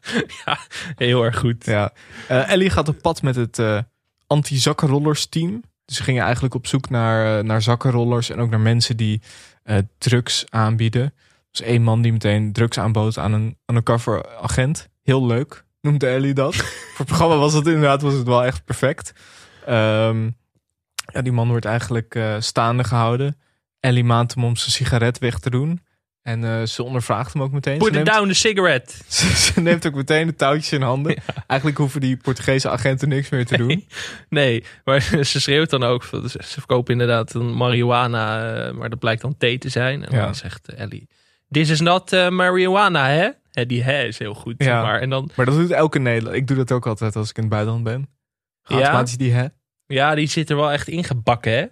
ja, 0.46 0.58
heel 0.96 1.24
erg 1.24 1.38
goed. 1.38 1.66
ja. 1.66 1.94
Eh, 2.28 2.52
Ellie 2.52 2.70
gaat 2.70 2.88
op 2.88 3.02
pad 3.02 3.22
met 3.22 3.36
het 3.36 3.60
eh, 3.60 3.80
anti-zakkenrollers 4.28 5.26
team. 5.26 5.64
Dus 5.86 5.96
ze 5.96 6.04
gingen 6.04 6.24
eigenlijk 6.24 6.54
op 6.54 6.68
zoek 6.68 6.90
naar, 6.90 7.38
eh, 7.38 7.44
naar 7.44 7.62
zakkenrollers. 7.62 8.30
En 8.30 8.40
ook 8.40 8.50
naar 8.50 8.60
mensen 8.60 8.98
die 8.98 9.22
drugs 9.98 10.46
aanbieden. 10.50 11.14
Was 11.52 11.62
één 11.62 11.82
man 11.82 12.02
die 12.02 12.12
meteen 12.12 12.54
drugs 12.54 12.80
aanbood 12.80 13.18
aan 13.18 13.34
een 13.34 13.58
undercover 13.66 14.38
agent. 14.42 14.90
Heel 15.04 15.26
leuk, 15.26 15.66
noemde 15.82 16.08
Ellie 16.08 16.34
dat. 16.34 16.56
Voor 16.96 16.98
het 16.98 17.08
programma 17.08 17.38
was 17.38 17.54
het 17.54 17.68
inderdaad 17.68 18.02
was 18.02 18.14
het 18.14 18.28
wel 18.28 18.44
echt 18.44 18.66
perfect. 18.66 19.14
Ehm, 19.66 20.30
ja, 21.14 21.22
die 21.22 21.32
man 21.32 21.48
wordt 21.48 21.66
eigenlijk 21.66 22.20
staande 22.40 22.84
gehouden. 22.84 23.38
Ellie 23.86 24.04
maand 24.04 24.34
hem 24.36 24.44
om 24.44 24.56
zijn 24.56 24.72
sigaret 24.72 25.20
weg 25.20 25.40
te 25.40 25.50
doen. 25.50 25.82
En 26.22 26.44
eh, 26.44 26.64
ze 26.64 26.84
ondervraagt 26.84 27.34
hem 27.34 27.42
ook 27.42 27.52
meteen. 27.52 27.78
Put 27.78 27.84
Ze 27.94 28.00
it 28.00 28.06
neemt- 28.06 28.18
down 28.18 28.28
the 28.28 28.34
cigarette. 28.34 28.94
ze, 29.54 29.62
neemt 29.62 29.88
ook 29.88 29.94
meteen 29.94 30.28
de 30.28 30.36
touwtjes 30.36 30.72
in 30.72 30.82
handen. 30.82 31.16
Eigenlijk 31.48 31.80
hoeven 31.80 32.02
die 32.02 32.18
Portugese 32.18 32.70
agenten 32.70 33.10
niks 33.10 33.30
meer 33.30 33.46
te 33.46 33.58
doen. 33.58 33.86
Nee, 34.30 34.64
maar 34.84 35.02
ze 35.02 35.40
schreeuwt 35.42 35.70
dan 35.70 35.84
ook. 35.84 36.04
Ze 36.26 36.38
verkopen 36.40 36.92
inderdaad 36.92 37.34
een 37.34 37.54
marihuana. 37.58 38.54
eh, 38.68 38.74
Maar 38.74 38.90
dat 38.90 39.00
blijkt 39.00 39.22
dan 39.22 39.38
thee 39.38 39.58
te 39.58 39.70
zijn. 39.70 40.06
En 40.06 40.16
Ja. 40.16 40.24
dan 40.26 40.36
zegt 40.36 40.68
eh, 40.74 40.80
Ellie... 40.80 41.08
This 41.50 41.70
is 41.70 41.80
not 41.82 42.14
eh, 42.14 42.30
marijuana, 42.30 43.08
hè? 43.10 43.30
Hè, 43.52 43.66
Die 43.66 43.84
hè 43.84 44.04
is 44.04 44.18
heel 44.20 44.34
goed. 44.34 44.56
Ja. 44.58 44.82
Maar, 44.82 45.00
en 45.02 45.10
dan 45.10 45.30
Maar 45.36 45.46
dat 45.46 45.56
doet 45.56 45.72
elke 45.72 46.00
Nederlander. 46.00 46.40
Ik 46.42 46.48
doe 46.48 46.58
dat 46.58 46.72
ook 46.72 46.88
altijd 46.88 47.16
als 47.16 47.30
ik 47.30 47.36
in 47.36 47.42
het 47.44 47.52
buitenland 47.52 47.84
ben. 47.84 48.10
Automatisch 48.64 49.18
die 49.18 49.32
hè. 49.34 49.46
Ja, 49.88 50.16
die 50.16 50.28
zit 50.28 50.50
er 50.50 50.56
wel 50.56 50.72
echt 50.72 50.88
ingebakken, 50.88 51.52
hè? 51.52 51.66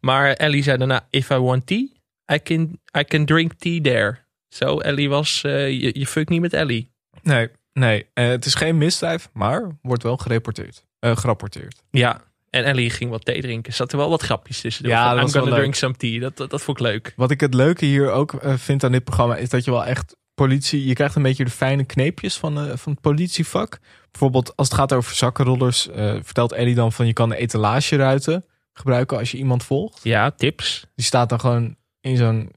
Maar 0.00 0.32
Ellie 0.32 0.62
zei 0.62 0.78
daarna, 0.78 1.06
if 1.10 1.30
I 1.30 1.34
want 1.36 1.66
tea, 1.66 1.86
I 2.32 2.42
can, 2.42 2.80
I 2.98 3.04
can 3.04 3.24
drink 3.24 3.52
tea 3.52 3.80
there. 3.80 4.18
Zo, 4.48 4.78
Ellie 4.78 5.08
was, 5.08 5.42
eh, 5.44 5.68
je, 5.70 5.98
je 5.98 6.06
fuckt 6.06 6.28
niet 6.28 6.40
met 6.40 6.52
Ellie. 6.52 6.90
Nee, 7.22 7.48
nee. 7.72 8.06
Eh, 8.14 8.28
het 8.28 8.44
is 8.44 8.54
geen 8.54 8.78
misdrijf, 8.78 9.28
maar 9.32 9.78
wordt 9.82 10.02
wel 10.02 10.16
gereporteerd. 10.16 10.84
Eh, 10.98 11.16
gerapporteerd. 11.16 11.82
Ja, 11.90 12.20
en 12.50 12.64
Ellie 12.64 12.90
ging 12.90 13.10
wat 13.10 13.24
thee 13.24 13.40
drinken. 13.40 13.72
Zat 13.72 13.92
er 13.92 13.98
wel 13.98 14.10
wat 14.10 14.22
grapjes 14.22 14.60
tussen. 14.60 14.88
Ja, 14.88 15.06
Van, 15.08 15.16
dat 15.16 15.26
I'm 15.26 15.32
gonna 15.32 15.50
leuk. 15.50 15.58
drink 15.58 15.74
some 15.74 15.94
tea. 15.96 16.20
Dat, 16.20 16.36
dat, 16.36 16.50
dat 16.50 16.62
vond 16.62 16.80
ik 16.80 16.86
leuk. 16.86 17.12
Wat 17.16 17.30
ik 17.30 17.40
het 17.40 17.54
leuke 17.54 17.84
hier 17.84 18.10
ook 18.10 18.34
vind 18.42 18.84
aan 18.84 18.92
dit 18.92 19.04
programma 19.04 19.36
is 19.36 19.48
dat 19.48 19.64
je 19.64 19.70
wel 19.70 19.84
echt 19.84 20.16
politie. 20.46 20.86
Je 20.86 20.94
krijgt 20.94 21.14
een 21.16 21.22
beetje 21.22 21.44
de 21.44 21.50
fijne 21.50 21.84
kneepjes 21.84 22.36
van, 22.38 22.58
eh, 22.58 22.76
van 22.76 22.92
het 22.92 23.00
politievak. 23.00 23.78
Bijvoorbeeld 24.10 24.56
als 24.56 24.68
het 24.68 24.76
gaat 24.76 24.92
over 24.92 25.14
zakkenrollers, 25.14 25.88
eh, 25.88 26.14
vertelt 26.22 26.52
Ellie 26.52 26.74
dan 26.74 26.92
van 26.92 27.06
je 27.06 27.12
kan 27.12 27.28
de 27.28 27.36
etalageruiten 27.36 28.44
gebruiken 28.72 29.18
als 29.18 29.30
je 29.30 29.36
iemand 29.38 29.64
volgt. 29.64 30.00
Ja, 30.02 30.30
tips. 30.30 30.86
Die 30.94 31.04
staat 31.04 31.28
dan 31.28 31.40
gewoon 31.40 31.76
in 32.00 32.16
zo'n 32.16 32.50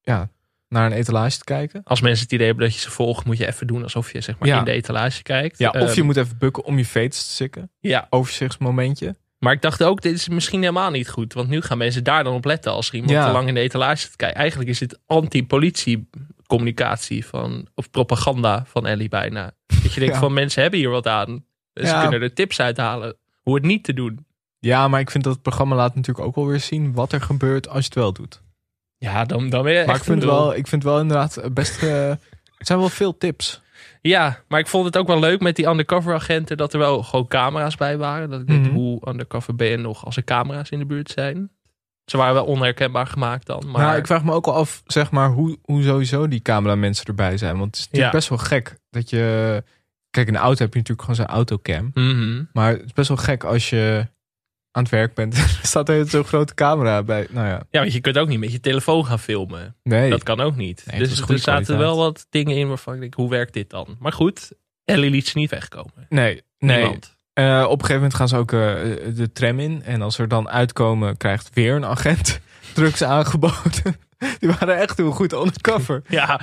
ja, 0.00 0.28
naar 0.68 0.86
een 0.86 0.92
etalage 0.92 1.38
te 1.38 1.44
kijken. 1.44 1.80
Als 1.84 2.00
mensen 2.00 2.22
het 2.24 2.32
idee 2.32 2.46
hebben 2.46 2.64
dat 2.64 2.74
je 2.74 2.80
ze 2.80 2.90
volgt, 2.90 3.24
moet 3.24 3.38
je 3.38 3.46
even 3.46 3.66
doen 3.66 3.82
alsof 3.82 4.12
je 4.12 4.20
zeg 4.20 4.38
maar 4.38 4.48
Ja. 4.48 4.58
in 4.58 4.64
de 4.64 4.70
etalage 4.72 5.22
kijkt. 5.22 5.58
Ja, 5.58 5.70
of 5.70 5.90
je 5.90 5.96
Ehm, 5.96 6.04
moet 6.04 6.16
even 6.16 6.38
bukken 6.38 6.64
om 6.64 6.78
je 6.78 6.84
veters 6.86 7.26
te 7.26 7.32
sikken. 7.32 7.70
Ja, 7.80 8.06
Overzichtsmomentje. 8.10 9.14
Maar 9.44 9.52
ik 9.52 9.62
dacht 9.62 9.82
ook, 9.82 10.02
dit 10.02 10.14
is 10.14 10.28
misschien 10.28 10.60
helemaal 10.60 10.90
niet 10.90 11.08
goed. 11.08 11.32
Want 11.32 11.48
nu 11.48 11.60
gaan 11.60 11.78
mensen 11.78 12.04
daar 12.04 12.24
dan 12.24 12.34
op 12.34 12.44
letten 12.44 12.72
als 12.72 12.88
er 12.88 12.94
iemand 12.94 13.12
Ja. 13.12 13.26
te 13.26 13.32
lang 13.32 13.48
in 13.48 13.54
de 13.54 13.60
etalage 13.60 13.96
zit 13.96 14.16
kijken. 14.16 14.38
Eigenlijk 14.38 14.70
is 14.70 14.78
dit 14.78 14.98
anti-politie 15.06 16.08
communicatie 16.46 17.26
van, 17.26 17.66
of 17.74 17.90
propaganda 17.90 18.64
van 18.66 18.86
Ellie 18.86 19.08
bijna. 19.08 19.52
Dat 19.82 19.92
je 19.92 20.00
denkt 20.00 20.14
Ja. 20.14 20.20
van 20.20 20.32
mensen 20.32 20.62
hebben 20.62 20.80
hier 20.80 20.90
wat 20.90 21.06
aan. 21.06 21.44
Ze 21.74 21.82
Ja. 21.86 22.00
kunnen 22.02 22.22
er 22.22 22.34
tips 22.34 22.60
uithalen 22.60 23.16
hoe 23.42 23.54
het 23.54 23.64
niet 23.64 23.84
te 23.84 23.92
doen. 23.94 24.26
Ja, 24.58 24.88
maar 24.88 25.00
ik 25.00 25.10
vind 25.10 25.24
dat 25.24 25.32
het 25.32 25.42
programma 25.42 25.74
laat 25.74 25.94
natuurlijk 25.94 26.26
ook 26.26 26.34
wel 26.34 26.46
weer 26.46 26.60
zien 26.60 26.92
wat 26.94 27.12
er 27.12 27.20
gebeurt 27.20 27.68
als 27.68 27.78
je 27.78 27.84
het 27.84 27.94
wel 27.94 28.12
doet. 28.12 28.42
Ja, 28.98 29.24
dan, 29.24 29.48
dan 29.48 29.62
ben 29.62 29.72
je 29.72 29.86
Maar 29.86 29.96
ik 29.96 30.04
vind, 30.04 30.24
wel, 30.24 30.54
ik 30.56 30.66
vind 30.66 30.82
wel 30.82 31.00
inderdaad 31.00 31.40
best. 31.54 31.82
eh, 31.82 32.08
er 32.10 32.18
zijn 32.58 32.78
wel 32.78 32.88
veel 32.88 33.16
tips. 33.18 33.62
Ja, 34.08 34.38
maar 34.48 34.60
ik 34.60 34.66
vond 34.66 34.84
het 34.84 34.96
ook 34.96 35.06
wel 35.06 35.18
leuk 35.18 35.40
met 35.40 35.56
die 35.56 35.66
undercover 35.66 36.14
agenten 36.14 36.56
dat 36.56 36.72
er 36.72 36.78
wel 36.78 37.02
gewoon 37.02 37.28
camera's 37.28 37.76
bij 37.76 37.96
waren. 37.98 38.30
Dat 38.30 38.40
ik 38.40 38.46
denk, 38.46 38.64
Mhm. 38.64 38.74
hoe 38.74 39.08
undercover 39.08 39.54
ben 39.54 39.66
je 39.68 39.76
nog 39.76 40.04
als 40.04 40.16
er 40.16 40.24
camera's 40.24 40.70
in 40.70 40.78
de 40.78 40.86
buurt 40.86 41.10
zijn? 41.10 41.50
Ze 42.04 42.16
waren 42.16 42.34
wel 42.34 42.44
onherkenbaar 42.44 43.06
gemaakt 43.06 43.46
dan. 43.46 43.70
Maar 43.70 43.82
Nou, 43.82 43.96
ik 43.96 44.06
vraag 44.06 44.24
me 44.24 44.32
ook 44.32 44.46
al 44.46 44.54
af, 44.54 44.82
zeg 44.86 45.10
maar, 45.10 45.28
hoe, 45.30 45.58
hoe 45.62 45.82
sowieso 45.82 46.28
die 46.28 46.40
cameramensen 46.42 47.04
erbij 47.06 47.36
zijn. 47.36 47.58
Want 47.58 47.66
het 47.66 47.74
is 47.76 47.80
natuurlijk 47.84 48.12
Ja. 48.12 48.18
best 48.18 48.28
wel 48.28 48.38
gek 48.38 48.78
dat 48.90 49.10
je... 49.10 49.62
Kijk, 50.10 50.26
in 50.26 50.32
de 50.32 50.38
auto 50.38 50.62
heb 50.64 50.72
je 50.72 50.78
natuurlijk 50.78 51.08
gewoon 51.08 51.26
zo'n 51.26 51.34
autocam. 51.36 51.90
Mhm. 51.94 52.42
Maar 52.52 52.70
het 52.72 52.84
is 52.84 52.92
best 52.92 53.08
wel 53.08 53.16
gek 53.16 53.44
als 53.44 53.70
je 53.70 54.06
aan 54.76 54.82
het 54.82 54.92
werk 54.92 55.14
bent. 55.14 55.34
er 55.38 55.58
staat 55.62 55.88
er 55.88 56.06
zo'n 56.08 56.24
grote 56.24 56.54
camera 56.54 57.02
bij. 57.02 57.26
Nou 57.30 57.46
ja, 57.46 57.62
Ja, 57.70 57.80
want 57.80 57.92
je 57.92 58.00
kunt 58.00 58.18
ook 58.18 58.28
niet 58.28 58.38
met 58.38 58.52
je 58.52 58.60
telefoon 58.60 59.06
gaan 59.06 59.18
filmen. 59.18 59.76
nee. 59.82 60.10
Dat 60.10 60.22
kan 60.22 60.40
ook 60.40 60.56
niet. 60.56 60.84
Nee, 60.90 60.98
dus 60.98 61.08
er 61.10 61.14
zaten 61.16 61.36
kwaliteit. 61.44 61.78
wel 61.78 61.96
wat 61.96 62.26
dingen 62.30 62.56
in 62.56 62.68
waarvan 62.68 62.94
ik 62.94 63.00
denk, 63.00 63.14
hoe 63.14 63.30
werkt 63.30 63.52
dit 63.52 63.70
dan? 63.70 63.96
Maar 63.98 64.12
goed, 64.12 64.52
Ellie 64.84 65.10
liet 65.10 65.28
ze 65.28 65.38
niet 65.38 65.50
wegkomen. 65.50 66.06
Nee, 66.08 66.42
nee. 66.58 66.76
Niemand. 66.78 67.16
Eh, 67.32 67.44
op 67.64 67.70
een 67.72 67.86
gegeven 67.86 67.94
moment 67.94 68.14
gaan 68.14 68.28
ze 68.28 68.36
ook 68.36 68.52
eh, 68.52 68.58
de 69.16 69.30
tram 69.32 69.58
in. 69.60 69.82
En 69.84 70.02
als 70.02 70.18
er 70.18 70.28
dan 70.28 70.48
uitkomen, 70.48 71.16
krijgt 71.16 71.50
weer 71.52 71.74
een 71.74 71.84
agent 71.84 72.40
drugs 72.74 73.02
aangeboden. 73.02 73.96
Die 74.40 74.48
waren 74.58 74.78
echt 74.78 74.96
heel 74.96 75.10
goed 75.10 75.32
undercover. 75.32 76.02
Ja, 76.08 76.40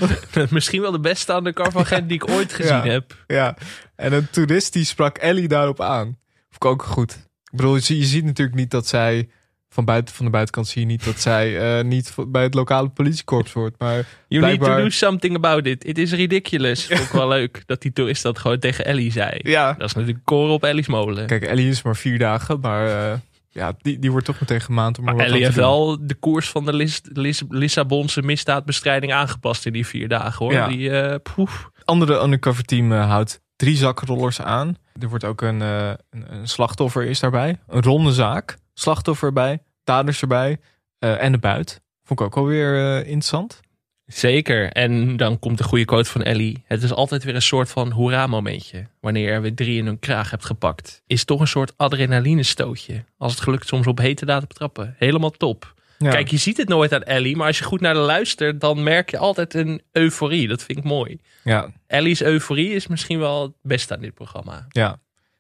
misschien 0.50 0.82
wel 0.82 0.92
de 0.92 1.00
beste 1.00 1.34
undercover 1.34 1.80
agent 1.80 2.08
die 2.10 2.18
ik 2.24 2.30
ooit 2.30 2.54
gezien 2.54 2.76
Ja. 2.76 2.84
heb. 2.86 3.16
Ja, 3.28 3.56
en 3.96 4.14
een 4.14 4.30
toerist 4.30 4.74
die 4.74 4.86
sprak 4.86 5.18
Ellie 5.18 5.48
daarop 5.48 5.82
aan. 5.82 6.06
Vond 6.06 6.56
ik 6.56 6.66
ook 6.66 6.84
goed. 6.84 7.30
Ik 7.52 7.58
bedoel, 7.58 7.76
je, 7.76 7.82
zie- 7.82 7.98
je 7.98 8.06
ziet 8.06 8.24
natuurlijk 8.26 8.58
niet 8.58 8.72
dat 8.72 8.88
zij... 8.88 9.30
Van, 9.74 9.86
buiten, 9.86 10.16
van 10.16 10.26
de 10.26 10.32
buitenkant 10.32 10.68
zie 10.68 10.82
je 10.82 10.88
niet 10.88 11.06
dat 11.06 11.20
zij 11.20 11.78
eh, 11.80 11.84
niet 11.86 12.14
bij 12.28 12.44
het 12.44 12.54
lokale 12.54 12.90
politiekorps 12.90 13.54
hoort. 13.54 13.76
Maar 13.80 14.06
You 14.28 14.46
need 14.46 14.60
to 14.62 14.76
do 14.76 14.90
something 14.90 15.36
about 15.36 15.66
it. 15.66 15.86
It 15.86 15.98
is 15.98 16.12
ridiculous. 16.14 16.86
Vond 16.88 17.00
ik 17.00 17.10
wel 17.10 17.28
leuk 17.28 17.64
dat 17.66 17.82
die 17.82 17.94
toerist 17.94 18.24
dat 18.24 18.40
gewoon 18.40 18.60
tegen 18.60 18.86
Ellie 18.86 19.12
zei. 19.12 19.40
ja, 19.44 19.74
Dat 19.74 19.88
is 19.88 19.94
natuurlijk 19.94 20.26
koren 20.26 20.54
op 20.54 20.64
Ellie's 20.64 20.88
molen. 20.88 21.26
kijk, 21.28 21.44
Ellie 21.44 21.70
is 21.70 21.82
maar 21.82 21.96
vier 21.96 22.18
dagen. 22.20 22.60
Maar 22.60 23.12
eh, 23.12 23.18
ja, 23.50 23.74
die, 23.82 24.00
die 24.00 24.12
wordt 24.12 24.26
toch 24.26 24.40
meteen 24.40 24.62
gemaand 24.62 24.98
om 24.98 25.04
maar 25.04 25.16
wat 25.16 25.26
Ellie 25.26 25.44
heeft 25.44 25.56
wel 25.56 25.98
de 26.08 26.16
koers 26.16 26.50
van 26.50 26.66
de 26.66 26.74
Lis- 26.74 27.02
Lis- 27.04 27.44
Lissabonse 27.50 28.22
misdaadbestrijding 28.22 29.14
aangepast 29.14 29.66
in 29.66 29.74
die 29.74 29.86
vier 29.88 30.08
dagen 30.08 30.46
hoor. 30.46 30.54
Ja. 30.54 30.68
Die, 30.68 31.20
poef. 31.20 31.70
andere 31.86 32.24
undercover 32.24 32.64
team 32.64 32.92
houdt 32.92 33.42
drie 33.56 33.76
zakrollers 33.76 34.42
aan. 34.42 34.76
Er 35.00 35.10
wordt 35.10 35.24
ook 35.24 35.42
een, 35.42 35.62
eh, 35.62 35.90
een, 36.10 36.34
een 36.34 36.48
slachtoffer 36.48 37.04
is 37.04 37.20
daarbij. 37.20 37.60
Een 37.68 37.82
ronde 37.84 38.12
zaak. 38.12 38.58
Slachtoffer 38.74 39.28
erbij. 39.28 39.60
Daders 39.84 40.22
erbij. 40.22 40.60
eh, 41.00 41.24
en 41.24 41.32
de 41.32 41.38
buit. 41.38 41.82
Vond 42.04 42.20
ik 42.20 42.26
ook 42.26 42.38
alweer 42.38 42.76
eh 42.76 42.98
interessant. 43.00 43.60
Zeker. 44.06 44.72
En 44.72 45.18
dan 45.18 45.40
komt 45.40 45.58
de 45.58 45.64
goede 45.64 45.86
quote 45.86 46.10
van 46.10 46.24
Ellie. 46.24 46.64
Het 46.68 46.84
is 46.84 46.94
altijd 46.94 47.24
weer 47.24 47.36
een 47.36 47.42
soort 47.42 47.70
van 47.70 47.92
hoera 47.92 48.28
momentje. 48.28 48.88
Wanneer 49.00 49.32
er 49.32 49.42
weer 49.42 49.56
drie 49.56 49.78
in 49.78 49.86
hun 49.86 50.00
kraag 50.00 50.32
hebt 50.32 50.46
gepakt. 50.46 51.02
Is 51.08 51.26
toch 51.26 51.40
een 51.40 51.48
soort 51.48 51.74
adrenaline 51.78 52.44
stootje. 52.44 53.04
Als 53.18 53.32
het 53.32 53.42
gelukt 53.42 53.68
soms 53.68 53.88
op 53.88 53.98
hete 53.98 54.26
daad 54.26 54.42
te 54.50 54.56
trappen. 54.56 54.96
Helemaal 54.98 55.32
top. 55.32 55.74
Ja. 56.02 56.10
Kijk, 56.10 56.28
je 56.28 56.38
ziet 56.38 56.58
het 56.58 56.68
nooit 56.68 56.94
aan 56.94 57.04
Ellie. 57.04 57.36
Maar 57.36 57.48
als 57.48 57.58
je 57.58 57.64
goed 57.64 57.82
naar 57.82 57.94
de 57.94 58.00
luistert, 58.00 58.62
dan 58.62 58.84
merk 58.84 59.10
je 59.12 59.18
altijd 59.18 59.54
een 59.54 59.82
euforie. 59.92 60.48
Dat 60.48 60.64
vind 60.64 60.78
ik 60.78 60.84
mooi. 60.84 61.20
ja, 61.44 61.72
Ellie's 61.88 62.22
euforie 62.22 62.70
is 62.74 62.88
misschien 62.88 63.20
wel 63.20 63.42
het 63.42 63.52
beste 63.62 63.94
aan 63.94 64.02
dit 64.02 64.14
programma. 64.14 64.66
ja. 64.70 65.00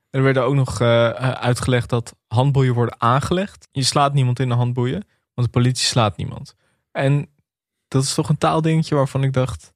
Er 0.09 0.23
werd 0.23 0.37
ook 0.37 0.53
nog 0.55 0.81
eh, 0.81 1.09
uitgelegd 1.33 1.89
dat 1.89 2.15
handboeien 2.27 2.73
worden 2.73 3.01
aangelegd. 3.01 3.67
Je 3.71 3.83
slaat 3.83 4.13
niemand 4.13 4.39
in 4.39 4.49
de 4.49 4.55
handboeien. 4.55 5.05
Want 5.33 5.47
de 5.47 5.59
politie 5.59 5.85
slaat 5.85 6.17
niemand. 6.17 6.55
En 6.91 7.29
dat 7.87 8.03
is 8.03 8.13
toch 8.13 8.29
een 8.29 8.37
taaldingetje 8.37 8.95
waarvan 8.95 9.23
ik 9.23 9.33
dacht... 9.33 9.73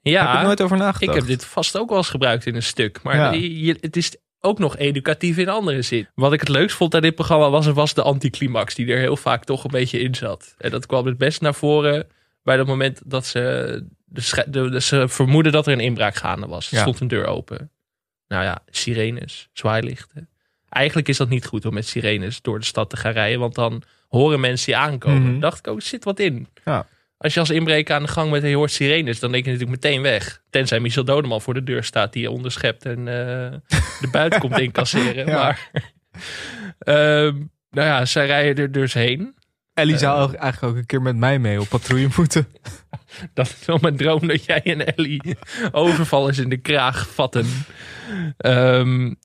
Ja, 0.00 0.26
heb 0.30 0.38
ik 0.40 0.44
nooit 0.46 0.60
over 0.62 0.76
nagedacht. 0.76 1.02
Ik 1.02 1.14
heb 1.14 1.26
dit 1.26 1.44
vast 1.44 1.78
ook 1.78 1.88
wel 1.88 1.98
eens 1.98 2.08
gebruikt 2.08 2.46
in 2.46 2.54
een 2.54 2.62
stuk. 2.62 3.02
Maar 3.02 3.16
Ja. 3.16 3.30
je- 3.32 3.60
je- 3.60 3.76
het 3.80 3.96
is 3.96 4.16
ook 4.40 4.58
nog 4.58 4.76
educatief 4.76 5.36
in 5.36 5.48
andere 5.48 5.82
zin. 5.82 6.08
Wat 6.14 6.32
ik 6.32 6.40
het 6.40 6.48
leukst 6.48 6.76
vond 6.76 6.94
aan 6.94 7.00
dit 7.02 7.14
programma 7.14 7.50
was, 7.50 7.66
was 7.66 7.94
de 7.94 8.02
anticlimax. 8.02 8.74
Die 8.74 8.92
er 8.92 8.98
heel 8.98 9.16
vaak 9.16 9.44
toch 9.44 9.64
een 9.64 9.70
beetje 9.70 10.00
in 10.00 10.14
zat. 10.14 10.54
En 10.58 10.70
dat 10.70 10.86
kwam 10.86 11.06
het 11.06 11.18
best 11.18 11.40
naar 11.40 11.54
voren 11.54 12.06
bij 12.42 12.56
dat 12.56 12.66
moment 12.66 13.00
dat 13.04 13.26
ze, 13.26 13.40
de, 14.04 14.44
de, 14.48 14.70
de- 14.70 14.80
ze 14.80 15.08
vermoeden 15.08 15.52
dat 15.52 15.66
er 15.66 15.72
een 15.72 15.80
inbraak 15.80 16.14
gaande 16.14 16.46
was. 16.46 16.70
Er 16.70 16.74
Ja. 16.76 16.80
stond 16.80 17.00
een 17.00 17.08
deur 17.08 17.26
open. 17.26 17.70
Nou 18.28 18.44
ja, 18.44 18.62
sirenes, 18.70 19.48
zwaailichten. 19.52 20.28
Eigenlijk 20.68 21.08
is 21.08 21.16
dat 21.16 21.28
niet 21.28 21.46
goed 21.46 21.64
om 21.64 21.74
met 21.74 21.86
sirenes 21.86 22.42
door 22.42 22.58
de 22.58 22.64
stad 22.64 22.90
te 22.90 22.96
gaan 22.96 23.12
rijden. 23.12 23.40
Want 23.40 23.54
dan 23.54 23.82
horen 24.08 24.40
mensen 24.40 24.72
je 24.72 24.78
aankomen. 24.78 25.30
Mhm. 25.30 25.40
Dacht 25.40 25.58
ik 25.58 25.66
ook, 25.68 25.76
er 25.76 25.82
zit 25.82 26.04
wat 26.04 26.18
in. 26.18 26.46
Ja. 26.64 26.86
Als 27.22 27.34
je 27.34 27.40
als 27.40 27.50
inbreker 27.50 27.94
aan 27.94 28.02
de 28.02 28.08
gang 28.08 28.30
bent 28.30 28.42
en 28.42 28.48
je 28.48 28.56
hoort 28.56 28.70
sirenes, 28.72 29.20
dan 29.20 29.32
denk 29.32 29.44
je 29.44 29.50
natuurlijk 29.52 29.82
meteen 29.82 30.02
weg. 30.02 30.42
Tenzij 30.50 30.80
Michel 30.80 31.04
Dodeman 31.04 31.40
voor 31.40 31.54
de 31.54 31.62
deur 31.62 31.84
staat 31.84 32.12
die 32.12 32.22
je 32.22 32.30
onderschept 32.30 32.84
en 32.86 32.98
eh, 32.98 33.58
de 34.00 34.08
buiten 34.10 34.40
komt 34.40 34.58
incasseren. 34.68 35.26
Ja. 35.26 35.34
Maar, 35.34 35.70
ehm, 36.78 37.36
nou 37.70 37.86
ja, 37.88 38.04
zij 38.04 38.26
rijden 38.26 38.56
er 38.64 38.72
dus 38.72 38.94
heen. 38.94 39.34
Ellie 39.74 39.94
Eh. 39.94 40.00
zou 40.00 40.34
eigenlijk 40.36 40.72
ook 40.72 40.78
een 40.80 40.86
keer 40.86 41.02
met 41.02 41.16
mij 41.16 41.38
mee 41.38 41.60
op 41.60 41.68
patrouille 41.68 42.08
moeten. 42.16 42.46
Dat 43.34 43.46
is 43.60 43.66
wel 43.66 43.78
mijn 43.80 43.96
droom 43.96 44.26
dat 44.26 44.44
jij 44.44 44.62
en 44.62 44.86
Ellie 44.96 45.36
overvallers 45.72 46.38
in 46.38 46.48
de 46.48 46.56
kraag 46.60 47.08
vatten. 47.08 47.46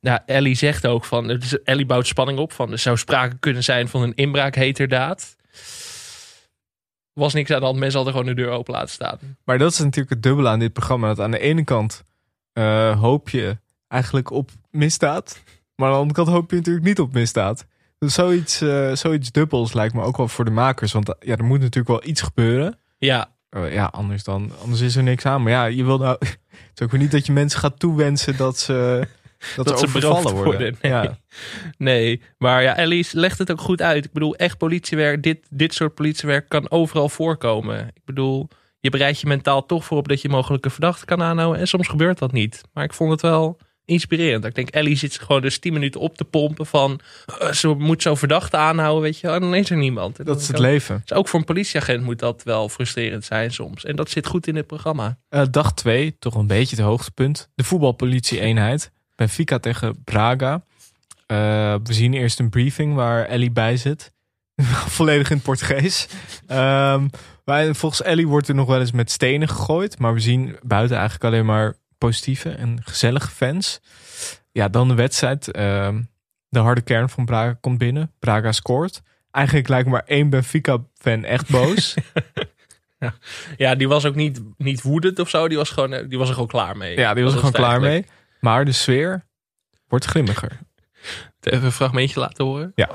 Nou, 0.01 0.19
Ellie 0.25 0.55
zegt 0.55 0.87
ook 0.87 1.05
van, 1.05 1.27
het 1.27 1.43
is- 1.43 1.63
Ellie 1.63 1.85
bouwt 1.85 2.07
spanning 2.07 2.39
op 2.39 2.51
van, 2.51 2.71
er 2.71 2.77
zou 2.79 2.97
sprake 2.97 3.35
kunnen 3.39 3.63
zijn 3.63 3.87
van 3.87 4.01
een 4.01 4.15
inbraakheterdaad. 4.15 5.35
Was 7.15 7.33
niks 7.33 7.51
aan 7.51 7.59
de 7.59 7.65
hand, 7.65 7.77
mensen 7.79 7.95
hadden 7.95 8.13
gewoon 8.19 8.35
de 8.35 8.41
deur 8.41 8.51
open 8.51 8.73
laten 8.73 8.89
staan. 8.89 9.19
Maar 9.43 9.57
dat 9.57 9.71
is 9.71 9.79
natuurlijk 9.79 10.09
het 10.09 10.23
dubbele 10.23 10.49
aan 10.49 10.59
dit 10.59 10.73
programma. 10.73 11.07
Dat 11.07 11.19
aan 11.19 11.31
de 11.31 11.39
ene 11.39 11.63
kant 11.63 12.03
eh, 12.53 12.99
hoop 12.99 13.29
je 13.29 13.57
eigenlijk 13.87 14.31
op 14.31 14.49
misdaad. 14.71 15.43
Maar 15.75 15.87
aan 15.87 15.93
de 15.93 15.99
andere 15.99 16.23
kant 16.23 16.35
hoop 16.35 16.49
je 16.49 16.55
natuurlijk 16.55 16.85
niet 16.85 16.99
op 16.99 17.13
misdaad. 17.13 17.65
Dus 17.99 18.13
zoiets, 18.13 18.61
eh, 18.61 18.91
zoiets 18.93 19.31
dubbels 19.31 19.73
lijkt 19.73 19.93
me 19.93 20.01
ook 20.01 20.17
wel 20.17 20.27
voor 20.27 20.45
de 20.45 20.51
makers. 20.51 20.91
Want 20.91 21.09
eh, 21.09 21.27
ja, 21.27 21.35
er 21.35 21.43
moet 21.43 21.59
natuurlijk 21.59 21.87
wel 21.87 22.09
iets 22.09 22.21
gebeuren. 22.21 22.79
Ja, 22.97 23.33
Eh, 23.49 23.73
ja, 23.73 23.85
anders, 23.85 24.23
dan, 24.23 24.51
anders 24.61 24.81
is 24.81 24.95
er 24.95 25.03
niks 25.03 25.25
aan. 25.25 25.43
Maar 25.43 25.51
ja, 25.51 25.65
je 25.65 25.83
wil 25.83 25.97
nou... 25.97 26.17
Het 26.49 26.79
is 26.79 26.81
ook 26.81 26.91
weer 26.91 26.99
niet 27.01 27.11
dat 27.11 27.25
je 27.25 27.31
mensen 27.31 27.59
gaat 27.59 27.79
toewensen 27.79 28.37
dat 28.37 28.57
ze... 28.57 29.07
Dat, 29.55 29.67
Dat 29.67 29.79
ze 29.79 29.85
overvallen 29.85 30.21
worden. 30.23 30.43
worden. 30.43 30.77
Nee. 30.81 30.91
Ja. 30.91 31.17
Nee, 31.77 32.21
maar 32.37 32.63
ja, 32.63 32.75
Ellie 32.77 33.07
legt 33.11 33.37
het 33.37 33.51
ook 33.51 33.61
goed 33.61 33.81
uit. 33.81 34.05
Ik 34.05 34.11
bedoel, 34.11 34.35
echt 34.35 34.57
politiewerk, 34.57 35.23
dit, 35.23 35.47
dit 35.49 35.73
soort 35.73 35.93
politiewerk 35.95 36.49
kan 36.49 36.71
overal 36.71 37.09
voorkomen. 37.09 37.87
Ik 37.93 38.01
bedoel, 38.05 38.47
je 38.79 38.89
bereidt 38.89 39.19
je 39.19 39.27
mentaal 39.27 39.65
toch 39.65 39.85
voor 39.85 39.97
op 39.97 40.07
dat 40.07 40.21
je 40.21 40.29
mogelijke 40.29 40.69
verdachte 40.69 41.05
kan 41.05 41.21
aanhouden. 41.21 41.59
En 41.61 41.67
soms 41.67 41.87
gebeurt 41.87 42.19
dat 42.19 42.31
niet. 42.31 42.61
Maar 42.73 42.83
ik 42.83 42.93
vond 42.93 43.11
het 43.11 43.21
wel 43.21 43.57
inspirerend. 43.85 44.45
Ik 44.45 44.55
denk, 44.55 44.69
Ellie 44.69 44.95
zit 44.95 45.19
gewoon 45.19 45.41
dus 45.41 45.59
10 45.59 45.73
minuten 45.73 46.01
op 46.01 46.17
te 46.17 46.23
pompen 46.23 46.65
van... 46.65 46.99
eh, 47.39 47.51
ze 47.51 47.67
moet 47.67 48.01
zo 48.01 48.15
verdachte 48.15 48.57
aanhouden, 48.57 49.03
weet 49.03 49.19
je. 49.19 49.27
En 49.27 49.39
dan 49.41 49.55
is 49.55 49.69
er 49.69 49.77
niemand. 49.77 50.19
En 50.19 50.25
Dat 50.25 50.39
is 50.41 50.47
het 50.47 50.55
kan- 50.55 50.65
leven. 50.65 51.01
Dus 51.05 51.17
ook 51.17 51.27
voor 51.27 51.39
een 51.39 51.45
politieagent 51.45 52.03
moet 52.03 52.19
dat 52.19 52.43
wel 52.43 52.69
frustrerend 52.69 53.25
zijn 53.25 53.51
soms. 53.51 53.85
En 53.85 53.95
dat 53.95 54.09
zit 54.09 54.27
goed 54.27 54.47
in 54.47 54.55
het 54.55 54.67
programma. 54.67 55.17
Eh, 55.29 55.41
dag 55.51 55.73
2, 55.73 56.15
toch 56.19 56.35
een 56.35 56.47
beetje 56.47 56.75
het 56.75 56.85
hoogtepunt. 56.85 57.49
De 57.55 57.63
voetbalpolitie-eenheid. 57.63 58.91
Benfica 59.15 59.59
tegen 59.59 60.03
Braga. 60.03 60.63
Eh, 61.27 61.75
we 61.83 61.93
zien 61.93 62.13
eerst 62.13 62.39
een 62.39 62.49
briefing 62.49 62.95
waar 62.95 63.25
Ellie 63.25 63.51
bij 63.51 63.77
zit. 63.77 64.13
Volledig 64.97 65.29
in 65.29 65.35
het 65.35 65.45
Portugees. 65.45 66.07
Ehm, 66.47 67.07
maar 67.45 67.75
volgens 67.75 68.01
Ellie 68.01 68.27
wordt 68.27 68.47
er 68.47 68.55
nog 68.55 68.67
wel 68.67 68.79
eens 68.79 68.91
met 68.91 69.11
stenen 69.11 69.47
gegooid. 69.47 69.99
Maar 69.99 70.13
we 70.13 70.19
zien 70.19 70.55
buiten 70.63 70.97
eigenlijk 70.97 71.25
alleen 71.25 71.45
maar 71.45 71.73
positieve 71.97 72.49
en 72.49 72.81
gezellige 72.83 73.29
fans. 73.29 73.81
Ja, 74.51 74.67
dan 74.69 74.87
de 74.87 74.93
wedstrijd. 74.93 75.51
Ehm, 75.51 76.01
de 76.49 76.59
harde 76.59 76.81
kern 76.81 77.09
van 77.09 77.25
Braga 77.25 77.57
komt 77.61 77.77
binnen. 77.77 78.11
Braga 78.19 78.51
scoort. 78.51 79.01
Eigenlijk 79.31 79.67
lijkt 79.67 79.89
maar 79.89 80.03
één 80.05 80.29
Benfica-fan 80.29 81.23
echt 81.23 81.49
boos. 81.49 81.93
Ja, 83.57 83.75
die 83.75 83.87
was 83.87 84.05
ook 84.05 84.15
niet, 84.15 84.41
niet 84.57 84.81
woedend 84.81 85.19
of 85.19 85.29
zo. 85.29 85.47
Die 85.47 85.57
was, 85.57 85.69
gewoon, 85.69 85.93
eh, 85.93 86.09
die 86.09 86.17
was 86.17 86.27
er 86.27 86.33
gewoon 86.33 86.49
klaar 86.49 86.77
mee. 86.77 86.97
ja, 86.97 87.13
die 87.13 87.23
was 87.23 87.33
er 87.33 87.41
Dat 87.41 87.49
gewoon 87.49 87.67
klaar 87.67 87.81
mee. 87.81 88.05
Maar 88.39 88.65
de 88.65 88.71
sfeer 88.71 89.25
wordt 89.87 90.05
grimmiger. 90.05 90.59
Even 91.39 91.65
een 91.65 91.71
fragmentje 91.71 92.19
laten 92.19 92.45
horen. 92.45 92.71
Ja. 92.75 92.87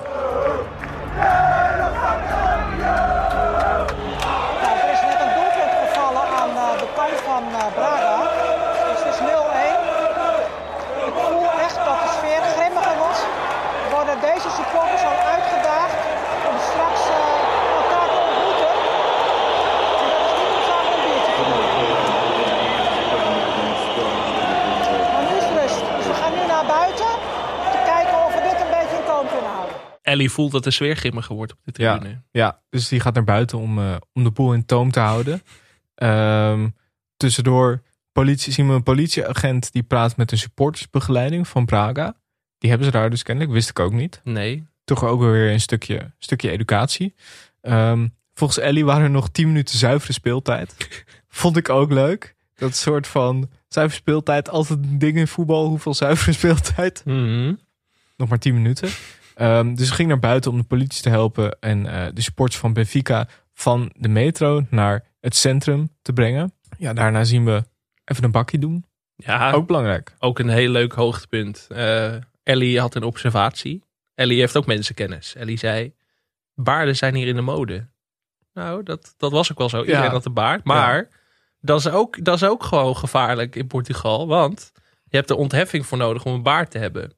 Nou, 4.62 4.74
er 4.84 4.90
is 4.96 5.02
net 5.10 5.20
een 5.24 5.34
doelpunt 5.38 5.72
gevallen 5.84 6.26
aan 6.40 6.50
eh, 6.50 6.78
de 6.82 6.88
kant 6.98 7.18
van 7.28 7.42
eh, 7.60 7.66
Braga. 7.74 8.16
Dus 8.90 9.00
het 9.04 9.14
is 9.14 9.20
0-1. 9.20 9.22
Ik 11.10 11.16
voel 11.28 11.50
echt 11.66 11.78
dat 11.88 11.98
de 12.04 12.08
sfeer 12.18 12.42
grimmiger 12.54 12.96
wordt. 13.04 13.22
Worden 13.96 14.16
deze 14.30 14.48
supporters 14.58 15.02
al 15.10 15.18
uitgedaagd 15.34 15.96
om 16.48 16.56
straks 16.70 17.02
eh, 17.08 17.16
elkaar 17.80 18.08
te 18.14 18.18
ontmoeten. 18.28 18.72
En 20.02 20.06
dat 20.12 20.22
is 20.28 20.34
niet 20.38 20.52
om 20.56 20.62
samen 20.70 20.92
een 20.94 21.02
biertje 21.06 21.32
te 21.38 21.44
drinken. 21.50 21.78
Maar 25.12 25.24
nu 25.28 25.32
is 25.40 25.44
het 25.48 25.54
rust. 25.60 25.80
Dus 25.96 26.06
we 26.12 26.16
gaan 26.20 26.34
nu 26.38 26.42
naar 26.54 26.66
buiten 26.78 27.12
te 27.74 27.80
kijken 27.92 28.16
of 28.26 28.30
we 28.36 28.40
dit 28.50 28.58
een 28.64 28.72
beetje 28.76 28.96
in 29.00 29.06
toom 29.10 29.26
kunnen 29.34 29.52
houden. 29.58 29.76
Ellie 30.10 30.30
voelt 30.30 30.52
dat 30.52 30.64
de 30.64 30.70
sfeer 30.70 30.96
grimmiger 30.96 31.34
wordt 31.34 31.52
op 31.52 31.58
de 31.62 31.72
tribune. 31.72 32.22
Ja, 32.30 32.62
dus 32.70 32.88
die 32.88 33.00
gaat 33.00 33.14
naar 33.14 33.24
buiten 33.24 33.58
om, 33.58 33.78
eh, 33.78 33.96
om 34.12 34.24
de 34.24 34.30
boel 34.30 34.52
in 34.52 34.66
toom 34.66 34.90
te 34.90 35.00
houden. 35.00 35.42
Ehm, 35.94 36.68
tussendoor 37.16 37.82
politie, 38.12 38.52
zien 38.52 38.68
we 38.68 38.74
een 38.74 38.82
politieagent 38.82 39.72
die 39.72 39.82
praat 39.82 40.16
met 40.16 40.32
een 40.32 40.38
supportersbegeleiding 40.38 41.48
van 41.48 41.64
Braga. 41.64 42.14
Die 42.58 42.70
hebben 42.70 42.86
ze 42.88 42.92
daar 42.92 43.10
dus 43.10 43.22
kennelijk, 43.22 43.54
wist 43.54 43.68
ik 43.68 43.78
ook 43.78 43.92
niet. 43.92 44.20
Nee. 44.24 44.66
Toch 44.84 45.04
ook 45.04 45.20
weer 45.20 45.52
een 45.52 45.60
stukje, 45.60 46.12
stukje 46.18 46.50
educatie. 46.50 47.14
Ehm, 47.60 48.08
volgens 48.34 48.58
Ellie 48.58 48.84
waren 48.84 49.02
er 49.04 49.10
nog 49.10 49.28
10 49.28 49.46
minuten 49.46 49.78
zuivere 49.78 50.12
speeltijd. 50.12 50.74
Vond 51.28 51.56
ik 51.56 51.68
ook 51.68 51.92
leuk. 51.92 52.34
Dat 52.54 52.76
soort 52.76 53.06
van 53.06 53.50
zuivere 53.68 54.00
speeltijd, 54.00 54.48
altijd 54.48 54.78
een 54.78 54.98
ding 54.98 55.16
in 55.16 55.28
voetbal. 55.28 55.66
Hoeveel 55.68 55.94
zuivere 55.94 56.32
speeltijd? 56.40 57.02
Mhm. 57.04 57.54
Nog 58.16 58.28
maar 58.28 58.38
10 58.38 58.54
minuten. 58.54 58.88
Ehm, 59.40 59.74
dus 59.74 59.88
ze 59.88 59.94
ging 59.94 60.08
naar 60.08 60.18
buiten 60.18 60.50
om 60.50 60.58
de 60.58 60.64
politie 60.64 61.02
te 61.02 61.08
helpen 61.08 61.56
en 61.60 61.86
eh, 61.86 62.06
de 62.14 62.20
sports 62.22 62.58
van 62.58 62.72
Benfica 62.72 63.28
van 63.54 63.90
de 63.98 64.08
metro 64.08 64.66
naar 64.70 65.04
het 65.20 65.36
centrum 65.36 65.88
te 66.02 66.12
brengen. 66.12 66.52
Ja, 66.78 66.92
daarna 66.92 67.24
zien 67.24 67.44
we 67.44 67.64
even 68.04 68.24
een 68.24 68.30
bakje 68.30 68.58
doen. 68.58 68.84
Ja, 69.16 69.50
Ook 69.52 69.66
belangrijk. 69.66 70.14
ook 70.18 70.38
een 70.38 70.48
heel 70.48 70.70
leuk 70.70 70.92
hoogtepunt. 70.92 71.66
Eh, 71.68 72.14
Ellie 72.42 72.80
had 72.80 72.94
een 72.94 73.02
observatie. 73.02 73.82
Ellie 74.14 74.38
heeft 74.40 74.56
ook 74.56 74.66
mensenkennis. 74.66 75.34
Ellie 75.34 75.58
zei, 75.58 75.94
baarden 76.54 76.96
zijn 76.96 77.14
hier 77.14 77.26
in 77.26 77.34
de 77.36 77.40
mode. 77.42 77.86
Nou, 78.52 78.82
dat, 78.82 79.14
dat 79.16 79.32
was 79.32 79.50
ook 79.52 79.58
wel 79.58 79.68
zo. 79.68 79.80
Iedereen 79.80 80.02
Ja. 80.02 80.10
had 80.10 80.24
een 80.26 80.32
baard. 80.34 80.64
Maar 80.64 81.08
dat, 81.60 81.78
is 81.78 81.88
ook, 81.88 82.24
dat 82.24 82.34
is 82.34 82.44
ook 82.44 82.62
gewoon 82.64 82.96
gevaarlijk 82.96 83.56
in 83.56 83.66
Portugal. 83.66 84.26
Want 84.26 84.72
je 85.04 85.16
hebt 85.16 85.30
er 85.30 85.36
ontheffing 85.36 85.86
voor 85.86 85.98
nodig 85.98 86.24
om 86.24 86.34
een 86.34 86.42
baard 86.42 86.70
te 86.70 86.78
hebben. 86.78 87.12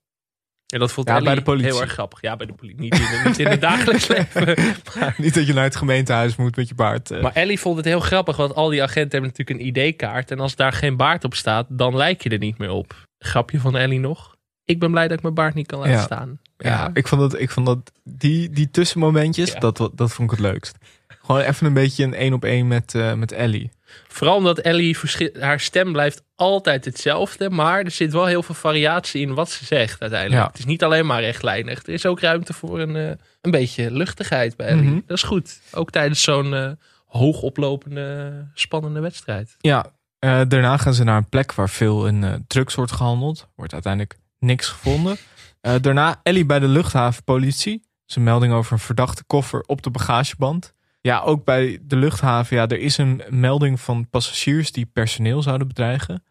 En 0.73 0.79
dat 0.79 0.93
vond 0.93 1.09
Ja, 1.09 1.13
Ellie 1.15 1.27
bij 1.27 1.35
de 1.35 1.43
politie. 1.43 1.71
heel 1.73 1.81
erg 1.81 1.93
grappig. 1.93 2.21
Ja, 2.21 2.37
bij 2.37 2.47
de 2.47 2.53
politie. 2.53 2.81
Niet 2.81 2.95
in, 2.99 3.23
niet 3.25 3.39
in 3.39 3.47
het 3.47 3.61
dagelijks 3.71 4.07
leven. 4.07 4.57
Niet 5.17 5.35
dat 5.35 5.47
je 5.47 5.53
naar 5.53 5.65
het 5.65 5.77
gemeentehuis 5.77 6.37
moet 6.37 6.57
met 6.57 6.69
je 6.69 6.75
baard. 6.75 7.11
eh. 7.11 7.23
Maar 7.23 7.33
Ellie 7.33 7.61
vond 7.61 7.77
het 7.77 7.85
heel 7.85 8.01
grappig, 8.01 8.37
want 8.37 8.55
al 8.55 8.69
die 8.69 8.83
agenten 8.83 9.11
hebben 9.21 9.31
natuurlijk 9.37 9.77
een 9.77 9.85
ID-kaart. 9.87 10.31
En 10.31 10.41
als 10.41 10.57
daar 10.57 10.73
geen 10.73 10.97
baard 10.97 11.25
op 11.25 11.35
staat, 11.35 11.67
dan 11.69 11.97
lijk 11.97 12.23
je 12.23 12.29
er 12.31 12.39
niet 12.39 12.59
meer 12.59 12.71
op. 12.71 12.95
Grapje 13.19 13.61
van 13.61 13.77
Ellie 13.77 14.01
nog. 14.01 14.37
Ik 14.65 14.79
ben 14.79 14.91
blij 14.91 15.09
dat 15.09 15.17
ik 15.17 15.23
mijn 15.23 15.35
baard 15.35 15.55
niet 15.55 15.67
kan 15.67 15.79
laten 15.79 15.93
Ja. 15.95 16.03
staan. 16.03 16.41
Ja, 16.57 16.91
ik 16.95 17.09
vond 17.09 17.21
dat, 17.21 17.41
ik 17.41 17.51
vond 17.51 17.67
dat 17.67 17.93
die, 18.05 18.51
die 18.51 18.71
tussenmomentjes, 18.71 19.53
Ja. 19.53 19.59
dat, 19.59 19.77
dat 19.95 20.13
vond 20.13 20.33
ik 20.33 20.39
het 20.39 20.47
leukst. 20.47 20.77
Gewoon 21.25 21.41
even 21.41 21.67
een 21.67 21.73
beetje 21.73 22.05
een 22.05 22.15
één 22.15 22.33
op 22.33 22.45
één 22.45 22.69
met, 22.69 22.95
eh, 22.95 23.13
met 23.15 23.33
Ellie. 23.33 23.71
Vooral 24.09 24.37
omdat 24.37 24.59
Ellie, 24.59 24.97
haar 25.41 25.61
stem 25.61 25.93
blijft 25.93 26.23
altijd 26.35 26.85
hetzelfde. 26.85 27.51
Maar 27.51 27.85
er 27.85 27.91
zit 27.91 28.13
wel 28.13 28.27
heel 28.27 28.43
veel 28.43 28.55
variatie 28.55 29.21
in 29.21 29.35
wat 29.35 29.51
ze 29.51 29.65
zegt 29.65 30.01
uiteindelijk. 30.01 30.41
Ja. 30.41 30.49
Het 30.49 30.59
is 30.59 30.65
niet 30.65 30.85
alleen 30.85 31.07
maar 31.07 31.21
rechtlijnig. 31.21 31.87
Er 31.87 31.93
is 31.93 32.07
ook 32.07 32.21
ruimte 32.21 32.53
voor 32.53 32.81
een, 32.81 32.97
eh, 32.97 33.17
een 33.41 33.51
beetje 33.51 33.91
luchtigheid 33.91 34.57
bij 34.57 34.67
Ellie. 34.67 34.83
Mhm. 34.83 35.01
Dat 35.07 35.17
is 35.17 35.23
goed. 35.23 35.61
Ook 35.73 35.91
tijdens 35.91 36.23
zo'n 36.23 36.55
eh, 36.55 36.71
hoogoplopende, 37.07 38.33
spannende 38.55 39.01
wedstrijd. 39.01 39.57
Ja, 39.59 39.87
daarna 40.19 40.77
gaan 40.77 40.95
ze 40.95 41.05
naar 41.05 41.17
een 41.17 41.29
plek 41.29 41.53
waar 41.53 41.71
veel 41.71 42.07
in 42.07 42.45
drugs 42.47 42.75
wordt 42.75 42.93
gehandeld. 42.93 43.49
Wordt 43.55 43.73
uiteindelijk 43.73 44.17
niks 44.39 44.69
gevonden. 44.69 45.17
Daarna 45.61 46.21
Ellie 46.23 46.47
bij 46.47 46.59
de 46.59 46.69
luchthavenpolitie. 46.69 47.83
Een 48.07 48.23
melding 48.23 48.53
over 48.53 48.73
een 48.73 48.79
verdachte 48.79 49.25
koffer 49.25 49.61
op 49.67 49.83
de 49.83 49.91
bagageband. 49.91 50.75
Ja, 51.03 51.21
ook 51.21 51.45
bij 51.45 51.79
de 51.83 51.97
luchthaven. 51.97 52.57
Ja, 52.57 52.69
er 52.69 52.79
is 52.79 52.99
een 52.99 53.23
melding 53.29 53.81
van 53.81 54.09
passagiers 54.11 54.73
die 54.73 54.87
personeel 54.87 55.43
zouden 55.43 55.67
bedreigen. 55.69 56.25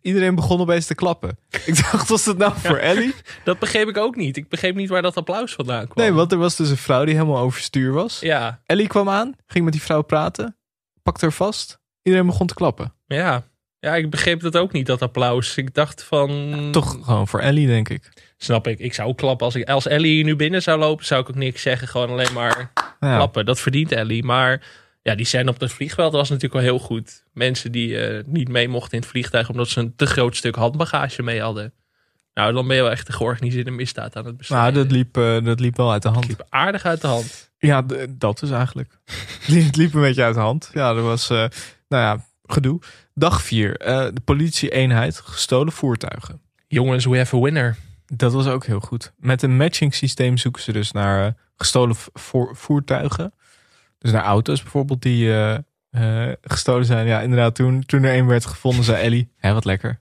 Iedereen 0.00 0.34
begon 0.34 0.60
opeens 0.60 0.86
te 0.86 0.94
klappen. 0.94 1.38
Ik 1.66 1.76
dacht, 1.76 2.08
was 2.08 2.24
dat 2.24 2.38
nou 2.38 2.52
voor 2.56 2.76
Ellie? 2.76 3.14
Dat 3.44 3.58
begreep 3.58 3.88
ik 3.88 3.96
ook 3.96 4.16
niet. 4.16 4.36
Ik 4.36 4.48
begreep 4.48 4.74
niet 4.74 4.88
waar 4.88 5.02
dat 5.02 5.16
applaus 5.16 5.52
vandaan 5.54 5.88
kwam. 5.88 6.04
Nee, 6.04 6.14
want 6.14 6.32
er 6.32 6.38
was 6.38 6.56
dus 6.56 6.70
een 6.70 6.76
vrouw 6.76 7.04
die 7.04 7.14
helemaal 7.14 7.38
overstuur 7.38 7.92
was. 7.92 8.20
Ja, 8.20 8.60
Ellie 8.66 8.86
kwam 8.86 9.08
aan, 9.08 9.34
ging 9.46 9.64
met 9.64 9.72
die 9.72 9.82
vrouw 9.82 10.02
praten, 10.02 10.56
pakte 11.02 11.24
haar 11.24 11.34
vast. 11.34 11.78
Iedereen 12.02 12.26
begon 12.26 12.46
te 12.46 12.54
klappen. 12.54 12.94
ja. 13.06 13.46
Ja, 13.80 13.94
ik 13.96 14.10
begreep 14.10 14.40
dat 14.40 14.56
ook 14.56 14.72
niet, 14.72 14.86
dat 14.86 15.02
applaus. 15.02 15.56
Ik 15.56 15.74
dacht 15.74 16.02
van... 16.02 16.68
Toch 16.72 16.98
gewoon 17.02 17.28
voor 17.28 17.40
Ellie, 17.40 17.66
denk 17.66 17.88
ik. 17.88 18.12
Snap 18.36 18.66
ik. 18.66 18.78
Ik 18.78 18.94
zou 18.94 19.14
klappen. 19.14 19.46
Als, 19.46 19.54
ik, 19.54 19.68
als 19.68 19.86
Ellie 19.86 20.12
hier 20.14 20.24
nu 20.24 20.36
binnen 20.36 20.62
zou 20.62 20.78
lopen, 20.78 21.04
zou 21.06 21.20
ik 21.20 21.28
ook 21.28 21.34
niks 21.34 21.62
zeggen. 21.62 21.88
Gewoon 21.88 22.10
alleen 22.10 22.32
maar 22.32 22.70
Ja. 23.00 23.16
klappen. 23.16 23.46
Dat 23.46 23.60
verdient 23.60 23.92
Ellie. 23.92 24.24
Maar 24.24 24.62
ja, 25.02 25.14
die 25.14 25.26
scène 25.26 25.50
op 25.50 25.60
het 25.60 25.72
vliegveld 25.72 26.12
was 26.12 26.28
natuurlijk 26.28 26.54
wel 26.54 26.62
heel 26.62 26.78
goed. 26.86 27.24
Mensen 27.32 27.72
die 27.72 27.98
eh, 27.98 28.24
niet 28.26 28.48
mee 28.48 28.68
mochten 28.68 28.92
in 28.92 28.98
het 28.98 29.08
vliegtuig 29.08 29.48
omdat 29.48 29.68
ze 29.68 29.80
een 29.80 29.92
te 29.96 30.06
groot 30.06 30.36
stuk 30.36 30.54
handbagage 30.54 31.22
mee 31.22 31.40
hadden. 31.40 31.72
Nou, 32.34 32.52
dan 32.52 32.66
ben 32.66 32.76
je 32.76 32.82
wel 32.82 32.90
echt 32.90 33.08
een 33.08 33.14
georganiseerde 33.14 33.70
misdaad 33.70 34.16
aan 34.16 34.24
het 34.24 34.24
Nou, 34.24 34.36
bestrijden. 34.36 34.74
dat 34.82 34.90
liep, 34.90 35.16
eh, 35.16 35.44
dat 35.44 35.60
liep 35.60 35.76
wel 35.76 35.92
uit 35.92 36.02
de 36.02 36.08
hand. 36.08 36.28
liep 36.28 36.46
aardig 36.48 36.84
uit 36.84 37.00
de 37.00 37.06
hand. 37.06 37.50
Ja, 37.58 37.82
dat 38.10 38.38
dus 38.38 38.50
eigenlijk. 38.50 38.98
Het 39.46 39.76
liep 39.76 39.94
een 39.94 40.00
beetje 40.00 40.22
uit 40.22 40.34
de 40.34 40.40
hand. 40.40 40.70
Ja, 40.72 40.88
er 40.94 41.02
was, 41.02 41.30
eh, 41.30 41.36
nou 41.88 42.02
ja, 42.02 42.24
gedoe. 42.44 42.80
Dag 43.14 43.42
4. 43.42 43.72
de 44.14 44.20
politie-eenheid, 44.24 45.20
gestolen 45.20 45.72
voertuigen. 45.72 46.40
Jongens, 46.68 47.04
we 47.04 47.16
have 47.16 47.36
a 47.36 47.40
winner. 47.40 47.76
Dat 48.06 48.32
was 48.32 48.46
ook 48.46 48.66
heel 48.66 48.80
goed. 48.80 49.12
Met 49.16 49.42
een 49.42 49.56
matching 49.56 49.94
systeem 49.94 50.36
zoeken 50.36 50.62
ze 50.62 50.72
dus 50.72 50.92
naar 50.92 51.34
gestolen 51.58 51.96
voertuigen. 52.52 53.32
Dus 53.98 54.12
naar 54.12 54.24
auto's 54.24 54.62
bijvoorbeeld 54.62 55.02
die 55.02 55.32
eh, 55.32 55.58
eh, 55.90 56.34
gestolen 56.42 56.84
zijn. 56.84 57.06
Ja, 57.06 57.20
inderdaad, 57.20 57.54
toen, 57.54 57.84
toen 57.84 58.02
er 58.02 58.16
een 58.16 58.26
werd 58.26 58.46
gevonden, 58.46 58.84
zei 58.84 59.02
Ellie, 59.02 59.32
hé, 59.36 59.52
wat 59.52 59.64
lekker. 59.64 60.00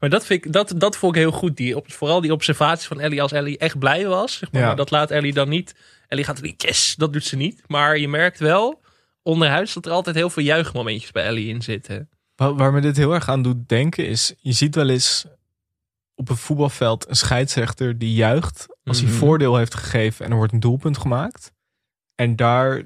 Maar 0.00 0.10
dat, 0.10 0.26
vind 0.26 0.44
ik, 0.44 0.52
dat, 0.52 0.74
dat 0.76 0.96
vond 0.96 1.14
ik 1.14 1.20
heel 1.20 1.30
goed. 1.32 1.56
Die, 1.56 1.76
op, 1.76 1.92
vooral 1.92 2.20
die 2.20 2.32
observatie 2.32 2.88
van 2.88 3.00
Ellie 3.00 3.22
als 3.22 3.32
Ellie 3.32 3.58
echt 3.58 3.78
blij 3.78 4.06
was. 4.06 4.38
Zeg 4.38 4.52
maar, 4.52 4.60
Ja. 4.60 4.66
maar 4.66 4.76
dat 4.76 4.90
laat 4.90 5.10
Ellie 5.10 5.32
dan 5.32 5.48
niet. 5.48 5.74
Ellie 6.08 6.24
gaat 6.24 6.36
er 6.36 6.42
niet, 6.42 6.62
yes, 6.62 6.94
dat 6.96 7.12
doet 7.12 7.24
ze 7.24 7.36
niet. 7.36 7.62
Maar 7.66 7.98
je 7.98 8.08
merkt 8.08 8.38
wel, 8.38 8.80
onderhuis 9.22 9.72
dat 9.72 9.86
er 9.86 9.92
altijd 9.92 10.16
heel 10.16 10.30
veel 10.30 10.42
juichmomentjes 10.42 11.10
bij 11.10 11.24
Ellie 11.24 11.48
in 11.48 11.62
zitten. 11.62 12.08
Waar, 12.36 12.54
waar 12.54 12.72
me 12.72 12.80
dit 12.80 12.96
heel 12.96 13.14
erg 13.14 13.28
aan 13.28 13.42
doet 13.42 13.68
denken 13.68 14.06
is, 14.06 14.34
je 14.40 14.52
ziet 14.52 14.74
wel 14.74 14.88
eens 14.88 15.26
op 16.14 16.28
een 16.28 16.36
voetbalveld 16.36 17.08
een 17.08 17.16
scheidsrechter 17.16 17.98
die 17.98 18.14
juicht 18.14 18.66
als 18.88 19.00
hij 19.00 19.08
Mhm. 19.08 19.18
voordeel 19.18 19.56
heeft 19.56 19.74
gegeven 19.74 20.24
en 20.24 20.30
er 20.30 20.36
wordt 20.36 20.52
een 20.52 20.60
doelpunt 20.60 20.98
gemaakt. 20.98 21.52
En 22.14 22.36
daar, 22.36 22.82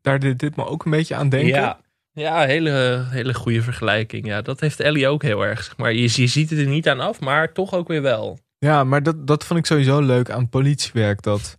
daar 0.00 0.18
deed 0.18 0.38
dit 0.38 0.56
me 0.56 0.64
ook 0.66 0.84
een 0.84 0.90
beetje 0.90 1.14
aan 1.14 1.28
denken. 1.28 1.48
Ja, 1.48 1.80
ja 2.12 2.40
hele, 2.46 3.06
hele 3.08 3.34
goede 3.34 3.62
vergelijking. 3.62 4.26
Ja, 4.26 4.42
dat 4.42 4.60
heeft 4.60 4.80
Ellie 4.80 5.08
ook 5.08 5.22
heel 5.22 5.42
erg. 5.44 5.62
Zeg 5.64 5.76
maar 5.76 5.92
je, 5.92 6.02
je 6.02 6.26
ziet 6.26 6.50
het 6.50 6.58
er 6.58 6.66
niet 6.66 6.88
aan 6.88 7.00
af, 7.00 7.20
maar 7.20 7.52
toch 7.52 7.74
ook 7.74 7.88
weer 7.88 8.02
wel. 8.02 8.38
Ja, 8.58 8.84
maar 8.84 9.02
dat, 9.02 9.26
dat 9.26 9.44
vond 9.44 9.58
ik 9.58 9.66
sowieso 9.66 10.00
leuk 10.00 10.30
aan 10.30 10.48
politiewerk. 10.48 11.22
Dat, 11.22 11.58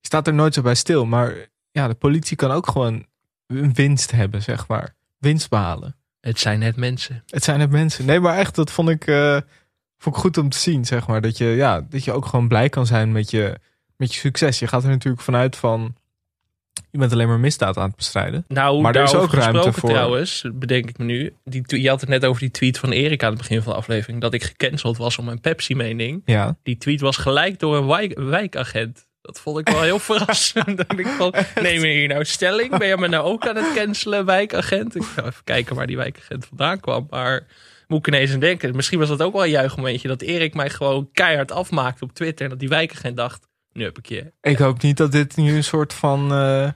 je 0.00 0.06
staat 0.06 0.26
er 0.26 0.34
nooit 0.34 0.54
zo 0.54 0.62
bij 0.62 0.74
stil, 0.74 1.06
maar 1.06 1.34
ja, 1.70 1.88
de 1.88 1.94
politie 1.94 2.36
kan 2.36 2.50
ook 2.50 2.68
gewoon 2.68 3.06
een 3.46 3.74
winst 3.74 4.10
hebben, 4.10 4.42
zeg 4.42 4.68
maar. 4.68 4.94
Winst 5.18 5.48
behalen. 5.50 5.96
Het 6.20 6.38
zijn 6.38 6.58
net 6.58 6.76
mensen. 6.76 7.22
Het 7.26 7.44
zijn 7.44 7.60
het 7.60 7.70
mensen. 7.70 8.04
Nee, 8.06 8.20
maar 8.20 8.36
echt, 8.36 8.54
dat 8.54 8.70
vond 8.70 8.88
ik, 8.88 9.06
eh, 9.06 9.40
vond 9.98 10.16
ik 10.16 10.20
goed 10.22 10.38
om 10.38 10.48
te 10.48 10.58
zien, 10.58 10.84
zeg 10.84 11.06
maar. 11.06 11.20
Dat 11.20 11.38
je, 11.38 11.44
ja, 11.44 11.86
dat 11.90 12.04
je 12.04 12.12
ook 12.12 12.26
gewoon 12.26 12.48
blij 12.48 12.68
kan 12.68 12.86
zijn 12.86 13.12
met 13.12 13.30
je, 13.30 13.54
met 13.96 14.14
je 14.14 14.20
succes. 14.20 14.58
Je 14.58 14.66
gaat 14.66 14.82
er 14.82 14.88
natuurlijk 14.90 15.22
vanuit 15.22 15.56
van, 15.56 15.94
je 16.90 16.98
bent 16.98 17.12
alleen 17.12 17.28
maar 17.28 17.38
misdaad 17.40 17.76
aan 17.76 17.86
het 17.86 17.96
bestrijden. 17.96 18.44
Nou, 18.48 18.80
Maar 18.80 18.94
er 18.96 19.02
is 19.02 19.14
ook 19.14 19.32
ruimte 19.32 19.72
voor- 19.72 19.90
trouwens, 19.90 20.44
bedenk 20.54 20.88
ik 20.88 20.98
me 20.98 21.04
nu. 21.04 21.34
Die, 21.44 21.80
je 21.82 21.88
had 21.88 22.00
het 22.00 22.08
net 22.10 22.24
over 22.24 22.40
die 22.40 22.50
tweet 22.50 22.78
van 22.78 22.90
Erik 22.90 23.22
aan 23.22 23.28
het 23.28 23.38
begin 23.38 23.62
van 23.62 23.72
de 23.72 23.78
aflevering. 23.78 24.20
Dat 24.20 24.34
ik 24.34 24.42
gecanceld 24.44 24.96
was 24.96 25.18
om 25.18 25.24
mijn 25.24 25.40
Pepsi-mening. 25.40 26.22
Ja. 26.24 26.56
Die 26.62 26.78
tweet 26.78 27.00
was 27.00 27.16
gelijk 27.16 27.58
door 27.58 27.76
een 27.76 27.86
wijk, 27.86 28.18
wijkagent. 28.18 29.06
Dat 29.22 29.40
vond 29.40 29.58
ik 29.58 29.68
wel 29.68 29.82
heel 29.82 29.98
verrassend. 30.10 30.66
Dan 30.66 30.76
denk 30.96 30.98
ik 30.98 31.06
van, 31.06 31.34
neem 31.62 31.84
je 31.84 31.92
hier 31.92 32.08
nou 32.08 32.24
stelling? 32.24 32.78
Ben 32.78 32.88
je 32.88 32.96
me 32.96 33.08
nou 33.08 33.24
ook 33.24 33.46
aan 33.48 33.56
het 33.56 33.72
cancelen, 33.74 34.24
wijkagent? 34.24 34.94
Ik 34.94 35.02
ga 35.02 35.24
even 35.24 35.44
kijken 35.44 35.76
waar 35.76 35.86
die 35.86 35.96
wijkagent 35.96 36.46
vandaan 36.46 36.80
kwam. 36.80 37.06
Maar 37.10 37.46
moet 37.88 37.98
ik 37.98 38.06
ineens 38.06 38.32
aan 38.32 38.40
denken. 38.40 38.76
Misschien 38.76 38.98
was 38.98 39.08
dat 39.08 39.22
ook 39.22 39.32
wel 39.32 39.44
een 39.44 39.50
juichmomentje. 39.50 40.08
Dat 40.08 40.22
Erik 40.22 40.54
mij 40.54 40.70
gewoon 40.70 41.08
keihard 41.12 41.52
afmaakte 41.52 42.04
op 42.04 42.12
Twitter. 42.12 42.44
En 42.44 42.50
dat 42.50 42.60
die 42.60 42.68
wijkagent 42.68 43.16
dacht, 43.16 43.48
nu 43.72 43.84
heb 43.84 43.98
ik 43.98 44.06
je. 44.06 44.32
Ik 44.40 44.58
hoop 44.58 44.82
niet 44.82 44.96
dat 44.96 45.12
dit 45.12 45.36
nu 45.36 45.56
een 45.56 45.64
soort 45.64 45.94
van, 45.94 46.32
eh, 46.32 46.70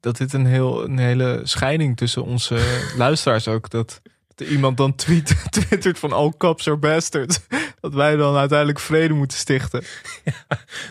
dat 0.00 0.16
dit 0.16 0.32
een, 0.32 0.46
heel, 0.46 0.84
een 0.84 0.98
hele 0.98 1.40
scheiding 1.42 1.96
tussen 1.96 2.24
onze 2.24 2.80
luisteraars 2.96 3.48
ook, 3.48 3.70
dat, 3.70 4.02
dat 4.34 4.48
iemand 4.48 4.76
dan 4.76 4.94
tweet, 4.94 5.44
twittert 5.60 5.98
van 5.98 6.12
all 6.12 6.32
cops 6.38 6.68
are 6.68 6.76
bastards. 6.76 7.40
Dat 7.80 7.94
wij 7.94 8.16
dan 8.16 8.36
uiteindelijk 8.36 8.80
vrede 8.80 9.14
moeten 9.14 9.38
stichten. 9.38 9.82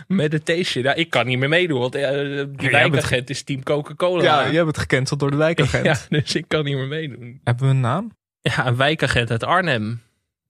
Meditation. 0.08 0.84
Ja, 0.84 0.94
ik 0.94 1.10
kan 1.10 1.26
niet 1.26 1.39
meer 1.39 1.50
meedoen, 1.50 1.80
want 1.80 1.96
eh, 1.96 2.02
die 2.02 2.16
jij 2.26 2.46
bent 2.58 2.72
wijkagent 2.72 3.30
is 3.30 3.44
team 3.44 3.64
Coca-Cola. 3.64 4.24
Ja, 4.24 4.52
jij 4.52 4.64
bent 4.64 4.78
gecanceld 4.78 5.20
door 5.20 5.32
de 5.32 5.38
wijkagent. 5.38 5.86
Ja, 5.92 5.98
dus 6.10 6.36
ik 6.36 6.46
kan 6.48 6.64
niet 6.64 6.76
meer 6.76 6.88
meedoen. 6.88 7.42
Hebben 7.44 7.66
we 7.66 7.72
een 7.72 7.80
naam? 7.80 8.12
Ja, 8.42 8.66
een 8.66 8.76
wijkagent 8.76 9.32
uit 9.32 9.44
Arnhem. 9.44 10.02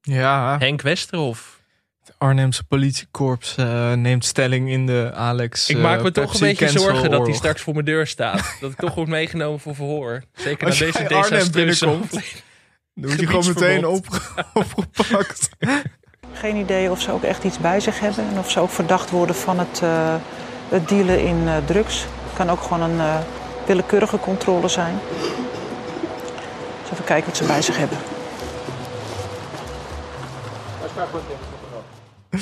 Ja, 0.01 0.57
Henk 0.59 0.81
Westerhof. 0.81 1.61
het 2.03 2.15
Arnhemse 2.17 2.63
politiekorps 2.63 3.55
eh, 3.55 3.93
neemt 3.93 4.25
stelling 4.25 4.69
in 4.69 4.85
de 4.85 5.11
Alex. 5.13 5.69
Ik 5.69 5.75
eh, 5.75 5.81
maak 5.81 6.01
me 6.01 6.11
toch 6.11 6.33
een 6.33 6.39
beetje 6.39 6.69
zorgen 6.69 7.09
dat 7.09 7.25
hij 7.25 7.35
straks 7.35 7.61
voor 7.61 7.73
mijn 7.73 7.85
deur 7.85 8.07
staat. 8.07 8.57
Dat 8.59 8.71
ik 8.71 8.77
toch 8.77 8.95
wordt 8.95 9.09
meegenomen 9.09 9.59
voor 9.59 9.75
verhoor. 9.75 10.23
Zeker 10.33 10.67
Als 10.67 10.79
na 10.79 10.85
deze 10.85 11.03
desastreuze 11.03 11.51
binnenkomt. 11.51 12.11
Dan 12.93 13.09
word 13.09 13.19
je 13.19 13.27
gewoon 13.27 13.47
meteen 13.47 13.85
op, 13.85 14.05
opgepakt. 14.53 15.49
Geen 16.33 16.55
idee 16.55 16.91
of 16.91 17.01
ze 17.01 17.11
ook 17.11 17.23
echt 17.23 17.43
iets 17.43 17.57
bij 17.59 17.79
zich 17.79 17.99
hebben 17.99 18.27
en 18.27 18.37
of 18.37 18.51
ze 18.51 18.59
ook 18.59 18.69
verdacht 18.69 19.09
worden 19.09 19.35
van 19.35 19.59
het, 19.59 19.81
eh, 19.83 20.15
het 20.69 20.89
dealen 20.89 21.23
in 21.23 21.47
eh, 21.47 21.55
drugs. 21.65 22.01
Het 22.01 22.33
kan 22.33 22.49
ook 22.49 22.61
gewoon 22.61 22.89
een 22.89 22.99
eh, 22.99 23.15
willekeurige 23.65 24.19
controle 24.19 24.67
zijn. 24.67 24.99
Even 26.91 27.05
kijken 27.05 27.25
wat 27.27 27.37
ze 27.37 27.45
bij 27.45 27.61
zich 27.61 27.77
hebben. 27.77 27.97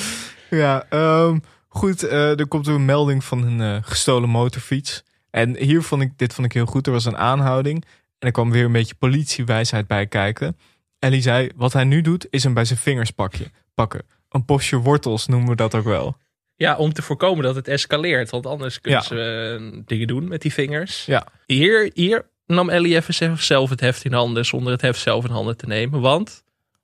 Ja, 0.50 0.86
ehm, 0.90 1.38
Goed, 1.72 2.04
eh, 2.04 2.40
er 2.40 2.48
komt 2.48 2.68
een 2.68 2.86
melding 2.86 3.24
van 3.24 3.44
een 3.44 3.62
eh, 3.62 3.84
gestolen 3.84 4.30
motorfiets. 4.30 5.04
En 5.30 5.58
hier 5.58 5.82
vond 5.84 6.02
ik, 6.02 6.12
dit 6.18 6.34
vond 6.34 6.48
ik 6.48 6.54
heel 6.54 6.66
goed. 6.66 6.88
Er 6.88 6.94
was 6.94 7.06
een 7.06 7.18
aanhouding. 7.18 7.84
En 8.20 8.28
er 8.28 8.32
kwam 8.32 8.52
weer 8.52 8.66
een 8.66 8.72
beetje 8.72 8.96
politiewijsheid 8.96 9.88
bij 9.88 10.08
kijken. 10.08 10.58
En 11.00 11.12
die 11.12 11.22
zei, 11.22 11.50
wat 11.56 11.74
hij 11.74 11.84
nu 11.84 12.02
doet, 12.02 12.28
is 12.30 12.44
hem 12.44 12.54
bij 12.54 12.66
zijn 12.66 12.80
vingers 12.80 13.12
pakje, 13.12 13.46
pakken. 13.74 14.02
Een 14.30 14.46
postje 14.46 14.78
wortels 14.78 15.28
noemen 15.28 15.50
we 15.50 15.56
dat 15.56 15.76
ook 15.76 15.84
wel. 15.84 16.18
Ja, 16.56 16.76
om 16.78 16.94
te 16.94 17.02
voorkomen 17.02 17.44
dat 17.44 17.56
het 17.56 17.68
escaleert. 17.68 18.30
Want 18.30 18.46
anders 18.46 18.82
kunnen 18.82 19.00
Ja. 19.00 19.06
ze 19.06 19.60
eh, 19.76 19.82
dingen 19.86 20.08
doen 20.08 20.28
met 20.28 20.42
die 20.42 20.54
vingers. 20.54 21.06
Ja. 21.06 21.28
Hier, 21.46 21.92
hier 21.94 22.26
nam 22.56 22.70
Ellie 22.70 22.96
even 22.96 23.38
zelf- 23.42 23.70
het 23.70 23.80
heft 23.80 24.06
in 24.06 24.14
handen 24.14 24.46
zonder 24.46 24.72
het 24.72 24.82
heft 24.82 25.00
zelf 25.02 25.26
in 25.26 25.32
handen 25.32 25.58
te 25.58 25.66
nemen. 25.68 26.02
Want 26.02 26.44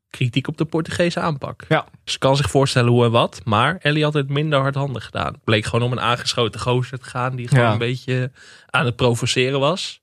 kritiek 0.10 0.48
op 0.48 0.58
de 0.58 0.66
Portugese 0.66 1.20
aanpak. 1.20 1.64
Ja. 1.70 1.86
Ze 2.06 2.18
kan 2.18 2.36
zich 2.36 2.50
voorstellen 2.50 2.92
hoe 2.92 3.06
en 3.06 3.12
wat. 3.12 3.42
Maar 3.44 3.78
Ellie 3.82 4.04
had 4.04 4.14
het 4.14 4.30
minder 4.30 4.60
hardhandig 4.60 5.06
gedaan. 5.06 5.34
Het 5.34 5.44
bleek 5.44 5.66
gewoon 5.66 5.86
om 5.86 5.92
een 5.92 6.00
aangeschoten 6.02 6.60
gozer 6.60 7.00
te 7.00 7.06
gaan. 7.06 7.36
Die 7.36 7.48
gewoon 7.48 7.64
Ja. 7.64 7.72
een 7.72 7.78
beetje 7.78 8.32
aan 8.70 8.86
het 8.86 8.96
provoceren 8.96 9.60
was. 9.60 10.02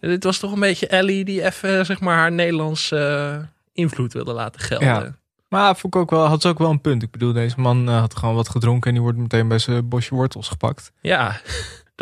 En 0.00 0.08
dit 0.08 0.24
was 0.24 0.38
toch 0.38 0.52
een 0.52 0.60
beetje 0.60 0.86
Ellie 0.86 1.24
die 1.24 1.44
even 1.44 1.86
zeg 1.86 2.00
maar, 2.00 2.16
haar 2.16 2.32
Nederlandse 2.32 2.96
eh, 2.98 3.46
invloed 3.72 4.12
wilde 4.12 4.32
laten 4.32 4.60
gelden. 4.60 4.88
Ja. 4.88 5.14
Maar 5.48 5.76
vond 5.76 5.94
ik 5.94 6.00
ook 6.00 6.10
wel, 6.10 6.26
had 6.26 6.42
ze 6.42 6.48
ook 6.48 6.58
wel 6.58 6.70
een 6.70 6.80
punt. 6.80 7.02
Ik 7.02 7.10
bedoel, 7.10 7.32
deze 7.32 7.60
man 7.60 7.88
eh, 7.88 7.98
had 8.00 8.16
gewoon 8.16 8.34
wat 8.34 8.48
gedronken 8.48 8.86
en 8.88 8.92
die 8.94 9.02
wordt 9.02 9.18
meteen 9.18 9.48
bij 9.48 9.58
zijn 9.58 9.88
bosje 9.88 10.14
wortels 10.14 10.48
gepakt. 10.48 10.92
Ja, 11.00 11.40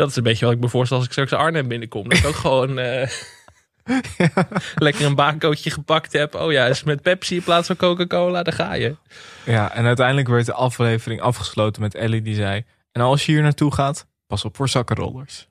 dat 0.01 0.09
is 0.09 0.15
een 0.15 0.23
beetje 0.23 0.45
wat 0.45 0.53
ik 0.53 0.59
me 0.59 0.69
voorstel 0.69 0.97
als 0.97 1.05
ik 1.05 1.11
straks 1.11 1.33
Arnhem 1.33 1.67
binnenkom. 1.67 2.09
Dat 2.09 2.17
ik 2.17 2.25
ook 2.25 2.35
gewoon 2.45 2.79
eh, 2.79 3.09
lekker 4.75 5.05
een 5.05 5.15
baancootje 5.15 5.69
gepakt 5.69 6.13
heb. 6.13 6.35
Oh 6.35 6.51
ja, 6.51 6.65
is 6.65 6.83
met 6.83 7.01
Pepsi 7.01 7.35
in 7.35 7.43
plaats 7.43 7.67
van 7.67 7.75
Coca-Cola, 7.75 8.43
daar 8.43 8.53
ga 8.53 8.73
je. 8.73 8.95
Ja, 9.45 9.73
en 9.73 9.85
uiteindelijk 9.85 10.27
werd 10.27 10.45
de 10.45 10.53
aflevering 10.53 11.21
afgesloten 11.21 11.81
met 11.81 11.95
Ellie 11.95 12.21
die 12.21 12.35
zei... 12.35 12.63
En 12.91 13.01
als 13.01 13.25
je 13.25 13.31
hier 13.31 13.41
naartoe 13.41 13.73
gaat, 13.73 14.07
pas 14.27 14.45
op 14.45 14.55
voor 14.55 14.69
zakkenrollers. 14.69 15.47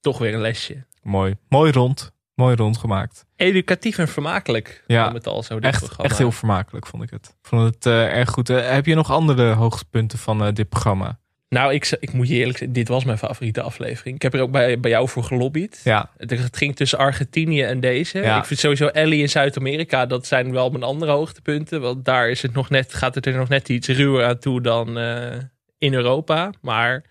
Toch 0.00 0.18
weer 0.18 0.34
een 0.34 0.40
lesje. 0.40 0.86
Mooi. 1.02 1.36
Mooi 1.48 1.72
rond. 1.72 2.12
Mooi 2.34 2.56
rond 2.56 2.76
gemaakt. 2.76 3.24
Educatief 3.36 3.98
en 3.98 4.08
vermakelijk. 4.08 4.84
Ja, 4.86 5.10
met 5.10 5.26
al 5.26 5.42
zo 5.42 5.54
dit 5.54 5.64
Echt, 5.64 5.78
programma. 5.78 6.04
echt 6.04 6.18
heel 6.18 6.32
vermakelijk 6.32 6.86
vond 6.86 7.02
ik 7.02 7.10
het. 7.10 7.36
Vond 7.42 7.74
het 7.74 7.86
eh, 7.86 8.16
erg 8.16 8.30
goed. 8.30 8.48
Heb 8.48 8.86
je 8.86 8.94
nog 8.94 9.10
andere 9.10 9.52
hoogtepunten 9.52 10.18
van 10.18 10.44
eh, 10.44 10.52
dit 10.52 10.68
programma? 10.68 11.18
Nou, 11.54 11.72
ik, 11.72 11.96
ik 12.00 12.12
moet 12.12 12.28
je 12.28 12.34
eerlijk 12.34 12.58
zeggen, 12.58 12.74
dit 12.74 12.88
was 12.88 13.04
mijn 13.04 13.18
favoriete 13.18 13.62
aflevering. 13.62 14.16
Ik 14.16 14.22
heb 14.22 14.34
er 14.34 14.40
ook 14.40 14.50
bij, 14.50 14.80
bij 14.80 14.90
jou 14.90 15.08
voor 15.08 15.24
gelobbyd. 15.24 15.80
Ja, 15.84 16.10
Het, 16.16 16.56
ging 16.56 16.76
tussen 16.76 16.98
Argentinië 16.98 17.62
en 17.62 17.80
deze. 17.80 18.18
Ja. 18.18 18.38
Ik 18.38 18.44
vind 18.44 18.60
sowieso 18.60 18.86
Ellie 18.86 19.20
in 19.20 19.28
Zuid-Amerika, 19.28 20.06
dat 20.06 20.26
zijn 20.26 20.52
wel 20.52 20.70
mijn 20.70 20.82
andere 20.82 21.12
hoogtepunten. 21.12 21.80
Want 21.80 22.04
daar 22.04 22.30
is 22.30 22.42
het 22.42 22.52
nog 22.52 22.70
net, 22.70 22.94
gaat 22.94 23.14
het 23.14 23.26
er 23.26 23.36
nog 23.36 23.48
net 23.48 23.68
iets 23.68 23.88
ruwer 23.88 24.24
aan 24.24 24.38
toe 24.38 24.60
dan 24.60 24.98
eh, 24.98 25.36
in 25.78 25.94
Europa. 25.94 26.52
Maar 26.60 27.04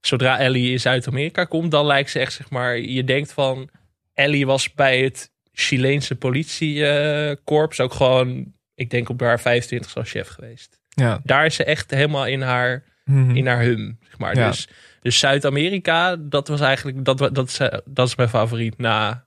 zodra 0.00 0.38
Ellie 0.38 0.70
in 0.70 0.80
Zuid-Amerika 0.80 1.44
komt, 1.44 1.70
dan 1.70 1.86
lijkt 1.86 2.10
ze 2.10 2.18
echt, 2.18 2.32
zeg 2.32 2.50
maar, 2.50 2.78
je 2.78 3.04
denkt 3.04 3.32
van... 3.32 3.68
Ellie 4.14 4.46
was 4.46 4.74
bij 4.74 5.00
het 5.02 5.30
Chileense 5.52 6.16
politiekorps 6.16 7.80
ook 7.80 7.92
gewoon, 7.92 8.52
ik 8.74 8.90
denk 8.90 9.08
op 9.08 9.20
haar 9.20 9.40
25 9.40 9.96
als 9.96 10.10
chef 10.10 10.28
geweest. 10.28 10.80
ja. 10.88 11.20
Daar 11.24 11.46
is 11.46 11.54
ze 11.54 11.64
echt 11.64 11.90
helemaal 11.90 12.26
in 12.26 12.40
haar 12.40 12.84
Mhm. 13.10 13.36
in 13.36 13.46
haar 13.46 13.62
hum. 13.62 13.98
Zeg 14.02 14.18
maar. 14.18 14.36
Ja. 14.36 14.48
Dus, 14.48 14.68
dus 15.00 15.18
Zuid-Amerika, 15.18 16.16
dat 16.16 16.48
was 16.48 16.60
eigenlijk 16.60 17.04
dat, 17.04 17.18
dat, 17.18 17.48
is, 17.48 17.58
eh, 17.58 17.78
dat 17.84 18.06
is 18.06 18.16
mijn 18.16 18.28
favoriet 18.28 18.78
na, 18.78 19.26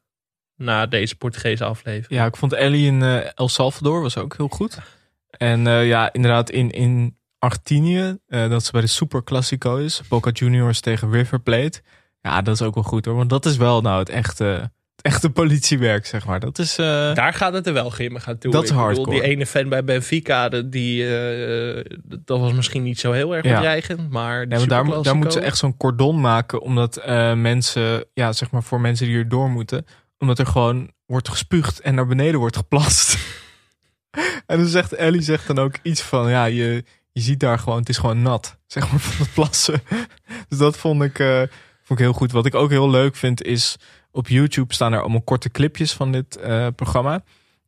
na 0.56 0.86
deze 0.86 1.16
Portugese 1.16 1.64
aflevering. 1.64 2.20
Ja, 2.22 2.26
ik 2.26 2.36
vond 2.36 2.54
Ellie 2.54 2.86
in 2.86 3.02
eh, 3.02 3.20
El 3.36 3.50
Salvador 3.50 4.02
was 4.02 4.18
ook 4.18 4.38
heel 4.38 4.48
goed. 4.48 4.78
En 5.30 5.68
eh, 5.68 5.88
ja, 5.88 6.14
inderdaad 6.14 6.50
in, 6.50 6.70
in 6.70 7.18
Argentinië, 7.38 8.18
dat 8.28 8.64
ze 8.64 8.72
bij 8.72 8.82
de 8.82 8.88
Super 8.88 9.24
Classico 9.24 9.78
is. 9.78 10.02
Boca 10.10 10.32
Juniors 10.32 10.80
tegen 10.80 11.12
River 11.12 11.40
Plate. 11.40 11.82
Ja, 12.22 12.42
dat 12.42 12.54
is 12.56 12.62
ook 12.62 12.74
wel 12.74 12.84
goed 12.84 13.06
hoor. 13.06 13.16
Want 13.16 13.30
dat 13.30 13.46
is 13.46 13.58
wel 13.58 13.82
nou 13.82 14.00
het 14.00 14.10
echte, 14.10 14.72
echte 15.02 15.30
politiewerk, 15.30 16.06
zeg 16.06 16.26
maar. 16.26 16.40
Dat 16.40 16.60
is... 16.60 16.78
eh, 16.78 16.86
Daar 17.14 17.34
gaat 17.34 17.54
het 17.54 17.68
er 17.68 17.74
wel 17.74 17.90
grimmig 17.90 18.28
aan 18.28 18.38
toe. 18.38 18.52
Dat 18.52 18.64
is 18.64 18.70
Ik 18.70 18.76
bedoel, 18.76 18.90
hardcore. 18.94 19.20
Die 19.20 19.30
ene 19.30 19.46
fan 19.46 19.70
bij 19.70 19.84
Benfica, 19.84 20.50
die, 20.50 21.18
eh, 21.18 21.86
dat 22.26 22.40
was 22.40 22.54
misschien 22.54 22.84
niet 22.84 23.00
zo 23.00 23.12
heel 23.12 23.36
erg 23.36 23.46
Ja. 23.46 23.56
bedreigend. 23.56 24.10
Maar, 24.10 24.40
de 24.42 24.46
Nee, 24.48 24.60
maar 24.60 24.68
daar, 24.68 24.86
moet- 24.86 25.04
daar 25.04 25.16
moeten 25.16 25.34
ze 25.34 25.40
echt 25.48 25.58
zo'n 25.58 25.78
cordon 25.78 26.22
maken. 26.22 26.62
Omdat 26.62 26.98
eh, 26.98 27.34
mensen, 27.34 28.06
ja, 28.14 28.32
zeg 28.34 28.52
maar 28.52 28.64
voor 28.64 28.82
mensen 28.82 29.06
die 29.08 29.18
er 29.18 29.30
door 29.30 29.50
moeten. 29.50 29.86
Omdat 30.18 30.40
er 30.40 30.46
gewoon 30.48 30.92
wordt 31.06 31.30
gespuugd 31.30 31.80
en 31.80 31.96
naar 31.96 32.08
beneden 32.08 32.40
wordt 32.40 32.58
geplast. 32.58 33.18
en 34.48 34.58
dan 34.58 34.66
zegt 34.68 34.94
Ellie 34.94 35.22
zegt 35.22 35.48
dan 35.48 35.60
ook 35.60 35.76
iets 35.82 36.02
van, 36.02 36.30
ja, 36.30 36.46
je, 36.46 36.84
je 37.12 37.22
ziet 37.22 37.40
daar 37.40 37.60
gewoon, 37.60 37.80
het 37.80 37.90
is 37.90 37.98
gewoon 37.98 38.22
nat. 38.22 38.58
Zeg 38.68 38.92
maar 38.92 39.00
van 39.10 39.26
het 39.26 39.34
plassen. 39.34 39.82
dus 40.48 40.58
dat 40.58 40.78
vond 40.78 41.04
ik, 41.04 41.18
vond 41.84 42.00
ik 42.00 42.06
heel 42.06 42.14
goed. 42.14 42.32
Wat 42.32 42.46
ik 42.46 42.56
ook 42.56 42.70
heel 42.70 42.90
leuk 42.90 43.16
vind 43.16 43.44
is, 43.44 43.76
op 44.14 44.28
YouTube 44.28 44.74
staan 44.74 44.94
er 44.94 45.02
allemaal 45.02 45.22
korte 45.22 45.50
clipjes 45.50 45.94
van 45.94 46.12
dit 46.12 46.36
eh, 46.36 46.68
programma. 46.76 47.24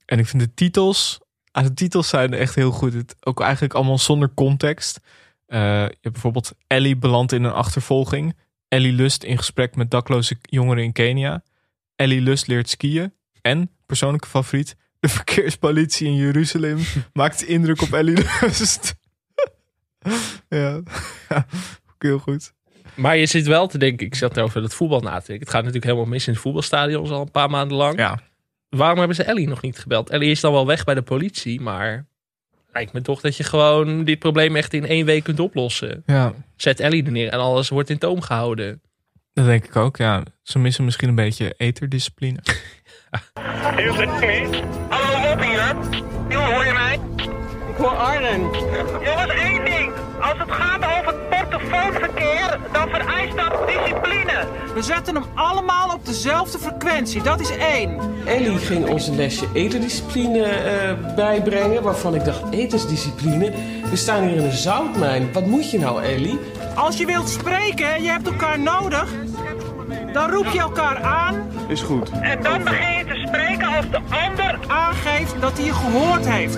En 0.06 0.20
ik 0.20 0.28
vind 0.28 0.44
de 0.44 0.54
titels, 0.54 1.20
ah, 1.52 1.64
de 1.64 1.74
titels 1.74 2.08
zijn 2.08 2.34
echt 2.34 2.56
heel 2.56 2.72
goed. 2.72 2.94
Het, 2.94 3.16
ook 3.20 3.42
eigenlijk 3.42 3.74
allemaal 3.74 3.98
zonder 3.98 4.34
context. 4.34 5.00
Eh, 5.46 5.60
je 5.60 5.98
hebt 6.02 6.12
bijvoorbeeld 6.12 6.52
Ellie 6.68 6.98
belandt 6.98 7.32
in 7.32 7.44
een 7.44 7.52
achtervolging. 7.52 8.36
Ellie 8.68 8.94
Lust 8.94 9.24
in 9.24 9.38
gesprek 9.38 9.76
met 9.76 9.92
dakloze 9.92 10.38
jongeren 10.42 10.84
in 10.84 10.92
Kenia. 10.92 11.44
Ellie 11.96 12.22
Lust 12.22 12.48
leert 12.48 12.70
skiën. 12.70 13.14
En, 13.42 13.72
persoonlijke 13.86 14.28
favoriet, 14.28 14.76
de 15.00 15.10
verkeerspolitie 15.18 16.08
in 16.08 16.16
Jeruzalem 16.16 16.80
maakt 17.14 17.42
indruk 17.42 17.82
op 17.82 17.94
Ellie 17.94 18.26
Lust. 18.42 18.96
ja, 20.50 20.82
ja, 21.30 21.46
ook 21.94 22.04
heel 22.04 22.20
goed. 22.20 22.55
Maar 22.96 23.18
je 23.18 23.26
zit 23.26 23.48
wel 23.48 23.68
te 23.68 23.78
denken, 23.78 24.06
ik 24.06 24.16
zat 24.16 24.40
over 24.40 24.62
het 24.62 24.74
voetbal 24.74 25.00
na 25.02 25.10
te 25.20 25.26
denken. 25.26 25.40
Het 25.40 25.50
gaat 25.50 25.60
natuurlijk 25.64 25.86
helemaal 25.86 26.06
mis 26.10 26.28
in 26.28 26.34
het 26.34 26.42
voetbalstadion 26.42 27.12
al 27.12 27.22
een 27.22 27.32
paar 27.32 27.50
maanden 27.50 27.78
lang. 27.78 27.98
Ja, 27.98 28.20
Waarom 28.70 28.98
hebben 28.98 29.16
ze 29.16 29.24
Ellie 29.24 29.48
nog 29.48 29.62
niet 29.62 29.80
gebeld? 29.80 30.10
Ellie 30.10 30.32
is 30.32 30.40
dan 30.40 30.52
wel 30.52 30.66
weg 30.66 30.84
bij 30.84 30.94
de 30.96 31.02
politie, 31.02 31.62
maar 31.62 32.06
lijkt 32.74 32.94
me 32.94 33.02
toch 33.02 33.22
dat 33.22 33.38
je 33.38 33.44
gewoon 33.44 34.04
dit 34.04 34.20
probleem 34.20 34.56
echt 34.56 34.74
in 34.74 34.86
één 34.86 35.06
week 35.06 35.24
kunt 35.24 35.40
oplossen. 35.40 36.04
ja, 36.06 36.34
Zet 36.56 36.80
Ellie 36.80 37.06
er 37.06 37.12
neer 37.12 37.30
en 37.30 37.40
alles 37.40 37.70
wordt 37.70 37.90
in 37.90 37.98
toom 37.98 38.22
gehouden. 38.22 38.82
dat 39.34 39.46
denk 39.46 39.66
ik 39.66 39.76
ook. 39.76 39.98
Ja, 39.98 40.24
ze 40.44 40.60
missen 40.60 40.86
misschien 40.86 41.10
een 41.10 41.16
beetje 41.16 41.54
eterdiscipline. 41.58 42.40
Zit 43.98 44.20
niet. 44.20 44.62
Hallo, 44.90 45.32
op 45.32 45.42
hier. 45.42 45.76
Jongen, 46.30 46.54
hoor 46.54 46.66
je 46.66 46.74
mij? 46.74 47.00
Ik 47.70 47.76
hoor 47.78 47.88
Arnhem. 47.90 48.42
Jongens, 49.04 49.32
één 49.34 49.66
ding. 49.66 49.92
Als 50.22 50.38
het 50.38 50.52
gaat 50.52 50.84
over 50.86 50.95
portofoonverkeer, 51.76 52.60
dan 52.72 52.90
vereist 52.90 53.36
dat 53.38 53.68
discipline. 53.68 54.48
We 54.74 54.82
zetten 54.82 55.16
hem 55.16 55.26
allemaal 55.34 55.94
op 55.94 56.06
dezelfde 56.06 56.60
frequentie. 56.60 57.22
Dat 57.22 57.40
is 57.40 57.58
één. 57.58 58.00
Ellie 58.26 58.58
ging 58.58 58.88
ons 58.88 59.08
een 59.08 59.16
lesje 59.16 59.46
eterdiscipline 59.54 60.44
eh, 60.44 61.16
bijbrengen, 61.16 61.84
waarvan 61.84 62.16
ik 62.16 62.26
dacht, 62.26 62.42
etensdiscipline? 62.52 63.52
We 63.90 63.96
staan 63.96 64.24
hier 64.24 64.38
in 64.38 64.44
een 64.44 64.52
zoutmijn. 64.52 65.34
Wat 65.34 65.46
moet 65.46 65.72
je 65.72 65.80
nou, 65.80 66.04
Ellie? 66.04 66.40
Als 66.76 66.98
je 66.98 67.06
wilt 67.06 67.30
spreken 67.30 67.94
en 67.94 68.04
je 68.04 68.10
hebt 68.10 68.28
elkaar 68.28 68.60
nodig, 68.60 69.10
dan 70.14 70.30
roep 70.30 70.48
je 70.48 70.60
elkaar 70.60 71.02
aan, 71.02 71.52
En 72.22 72.42
dan 72.42 72.64
begin 72.64 72.98
je 72.98 73.06
te 73.06 73.24
spreken 73.28 73.68
als 73.68 73.90
de 73.90 74.00
ander. 74.10 74.60
aangeeft 74.68 75.42
dat 75.42 75.58
hij 75.58 75.66
je 75.66 75.74
gehoord 75.74 76.28
heeft. 76.28 76.58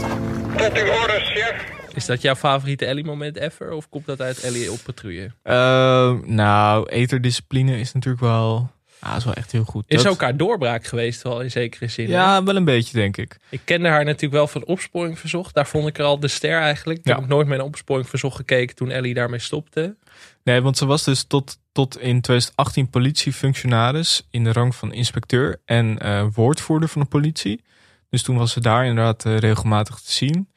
Tot 0.55 0.77
uw 0.77 0.91
orders, 1.01 1.31
chef. 1.31 1.76
Is 1.97 2.05
dat 2.05 2.21
jouw 2.21 2.35
favoriete 2.35 2.85
Ellie-moment 2.85 3.37
ever? 3.37 3.71
Of 3.71 3.89
komt 3.89 4.05
dat 4.05 4.21
uit 4.21 4.39
Ellie 4.43 4.71
op 4.71 4.79
patrouille? 4.83 5.31
Eh, 5.41 6.13
nou, 6.25 6.89
eterdiscipline 6.89 7.79
is 7.79 7.91
natuurlijk 7.93 8.23
wel, 8.23 8.71
ja, 9.01 9.15
is 9.15 9.23
wel 9.25 9.33
echt 9.33 9.51
heel 9.51 9.63
goed. 9.63 9.83
Is 9.87 10.03
Dat- 10.03 10.11
ook 10.11 10.21
haar 10.21 10.37
doorbraak 10.37 10.85
geweest 10.85 11.21
wel 11.21 11.41
in 11.41 11.51
zekere 11.51 11.87
zin. 11.87 12.05
hè? 12.05 12.11
Ja, 12.11 12.43
wel 12.43 12.55
een 12.55 12.65
beetje 12.65 12.97
denk 12.97 13.17
ik. 13.17 13.37
Ik 13.49 13.61
kende 13.63 13.87
haar 13.89 14.03
natuurlijk 14.05 14.33
wel 14.33 14.47
van 14.47 14.65
Opsporing 14.65 15.19
Verzocht. 15.19 15.53
Daar 15.55 15.67
vond 15.67 15.87
ik 15.87 15.97
er 15.97 16.03
al 16.05 16.19
de 16.19 16.27
ster 16.27 16.59
eigenlijk. 16.61 16.99
Ik 16.99 17.05
Ja. 17.07 17.13
heb 17.13 17.21
ook 17.23 17.29
nooit 17.29 17.47
meer 17.47 17.57
naar 17.57 17.65
Opsporing 17.65 18.09
Verzocht 18.09 18.35
gekeken 18.35 18.75
toen 18.75 18.89
Ellie 18.91 19.13
daarmee 19.13 19.39
stopte. 19.39 19.95
Nee, 20.43 20.61
want 20.61 20.77
ze 20.77 20.85
was 20.85 21.03
dus 21.03 21.23
tot, 21.23 21.57
tot 21.71 21.99
in 21.99 22.21
2018 22.21 22.89
politiefunctionaris 22.89 24.27
in 24.31 24.43
de 24.43 24.51
rang 24.51 24.75
van 24.75 24.93
inspecteur 24.93 25.61
en 25.65 25.99
eh, 25.99 26.25
woordvoerder 26.33 26.89
van 26.89 27.01
de 27.01 27.07
politie. 27.07 27.63
Dus 28.09 28.23
toen 28.23 28.37
was 28.37 28.51
ze 28.51 28.59
daar 28.59 28.85
inderdaad 28.85 29.25
eh, 29.25 29.37
regelmatig 29.37 29.99
te 29.99 30.11
zien. 30.13 30.49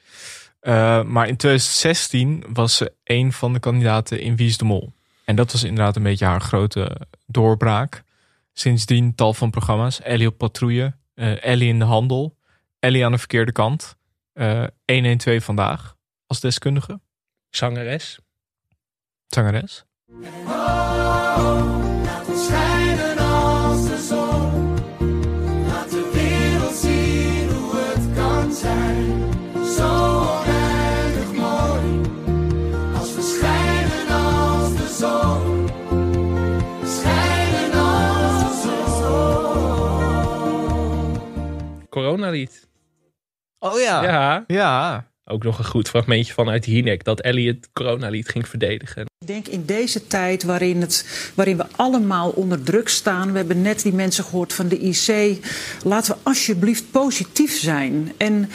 Eh, 0.60 1.02
maar 1.02 1.28
in 1.28 1.36
2016 1.36 2.44
was 2.52 2.76
ze 2.76 2.92
een 3.04 3.32
van 3.32 3.52
de 3.52 3.58
kandidaten 3.60 4.20
in 4.20 4.36
Wie 4.36 4.48
is 4.48 4.58
de 4.58 4.64
Mol. 4.64 4.92
En 5.24 5.36
dat 5.36 5.52
was 5.52 5.62
inderdaad 5.62 5.96
een 5.96 6.02
beetje 6.02 6.24
haar 6.24 6.40
grote 6.40 6.96
doorbraak. 7.26 8.02
Sindsdien 8.52 9.14
tal 9.14 9.34
van 9.34 9.50
programma's. 9.50 10.00
Ellie 10.00 10.26
op 10.26 10.38
patrouille, 10.38 10.94
eh, 11.14 11.44
Ellie 11.44 11.68
in 11.68 11.78
de 11.78 11.84
handel, 11.84 12.36
Ellie 12.78 13.04
aan 13.04 13.12
de 13.12 13.18
verkeerde 13.18 13.52
kant, 13.52 13.96
eh 14.32 14.64
112 14.84 15.44
vandaag 15.44 15.96
als 16.26 16.40
deskundige, 16.40 17.00
Zangeres. 17.50 18.18
zangeres. 19.26 19.84
Laat 20.46 21.79
Oh 43.58 43.80
ja. 43.80 44.02
Ja. 44.02 44.44
Ja. 44.46 45.08
Ook 45.24 45.42
nog 45.42 45.58
een 45.58 45.64
goed 45.64 45.88
fragmentje 45.88 46.32
vanuit 46.32 46.64
Hinek 46.64 47.04
dat 47.04 47.20
Ellie 47.20 47.48
het 47.48 47.68
coronalied 47.72 48.28
ging 48.28 48.48
verdedigen. 48.48 49.04
Ik 49.18 49.26
denk 49.26 49.46
in 49.46 49.64
deze 49.64 50.06
tijd 50.06 50.42
waarin, 50.42 50.80
het, 50.80 51.30
waarin 51.34 51.56
we 51.56 51.66
allemaal 51.76 52.30
onder 52.30 52.62
druk 52.62 52.88
staan. 52.88 53.32
We 53.32 53.38
hebben 53.38 53.62
net 53.62 53.82
die 53.82 53.92
mensen 53.92 54.24
gehoord 54.24 54.52
van 54.52 54.68
de 54.68 54.78
IC. 54.78 55.38
Laten 55.84 56.14
we 56.14 56.20
alsjeblieft 56.22 56.90
positief 56.90 57.58
zijn. 57.58 58.12
En 58.16 58.50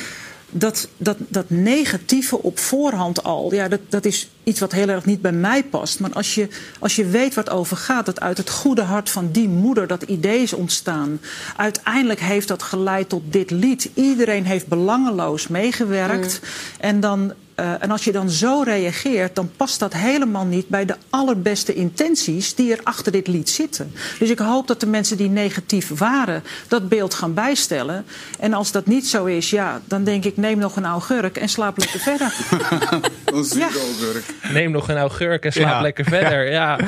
dat, 0.49 0.87
dat, 0.97 1.17
dat 1.19 1.49
negatieve 1.49 2.41
op 2.41 2.59
voorhand 2.59 3.23
al, 3.23 3.53
ja, 3.53 3.67
dat, 3.67 3.79
dat 3.89 4.05
is 4.05 4.29
iets 4.43 4.59
wat 4.59 4.71
heel 4.71 4.89
erg 4.89 5.05
niet 5.05 5.21
bij 5.21 5.31
mij 5.31 5.63
past. 5.63 5.99
Maar 5.99 6.13
als 6.13 6.35
je, 6.35 6.47
als 6.79 6.95
je 6.95 7.05
weet 7.05 7.33
wat 7.33 7.49
over 7.49 7.77
gaat, 7.77 8.05
dat 8.05 8.19
uit 8.19 8.37
het 8.37 8.49
goede 8.49 8.81
hart 8.81 9.09
van 9.09 9.31
die 9.31 9.49
moeder 9.49 9.87
dat 9.87 10.03
idee 10.03 10.41
is 10.41 10.53
ontstaan. 10.53 11.19
Uiteindelijk 11.55 12.19
heeft 12.19 12.47
dat 12.47 12.63
geleid 12.63 13.09
tot 13.09 13.23
dit 13.25 13.51
lied. 13.51 13.89
Iedereen 13.93 14.45
heeft 14.45 14.67
belangeloos 14.67 15.47
meegewerkt. 15.47 16.39
En 16.79 16.99
dan 16.99 17.33
eh, 17.56 17.84
en 17.84 17.91
als 17.91 18.03
je 18.03 18.12
dan 18.12 18.30
zo 18.30 18.62
reageert, 18.62 19.36
dan 19.36 19.51
past 19.58 19.80
dat 19.80 19.93
helemaal 19.93 20.45
niet 20.45 20.68
bij 20.68 20.86
de 20.86 20.95
allerbeste 21.10 21.74
intenties 21.74 22.56
die 22.56 22.72
er 22.72 22.80
achter 22.84 23.12
dit 23.12 23.28
lied 23.28 23.49
zitten. 23.49 23.91
Dus 24.20 24.30
ik 24.30 24.39
hoop 24.39 24.68
dat 24.68 24.80
de 24.80 24.86
mensen 24.88 25.18
die 25.18 25.30
negatief 25.30 25.89
waren 25.97 26.43
dat 26.68 26.89
beeld 26.89 27.14
gaan 27.14 27.34
bijstellen. 27.34 28.06
En 28.39 28.53
als 28.53 28.72
dat 28.72 28.86
niet 28.86 29.08
zo 29.08 29.26
is, 29.26 29.49
ja, 29.49 29.82
dan 29.86 30.03
denk 30.03 30.24
ik 30.26 30.38
neem 30.38 30.58
nog 30.58 30.76
een 30.76 30.86
augurk 30.86 31.38
en 31.38 31.49
slaap 31.49 31.78
lekker 31.78 31.99
verder. 31.99 32.34
ja. 33.60 33.70
Neem 34.51 34.72
nog 34.72 34.89
een 34.89 34.97
augurk 34.97 35.45
en 35.45 35.51
slaap 35.51 35.66
Ja. 35.66 35.82
lekker 35.82 36.06
verder. 36.06 36.51
Ja. 36.51 36.80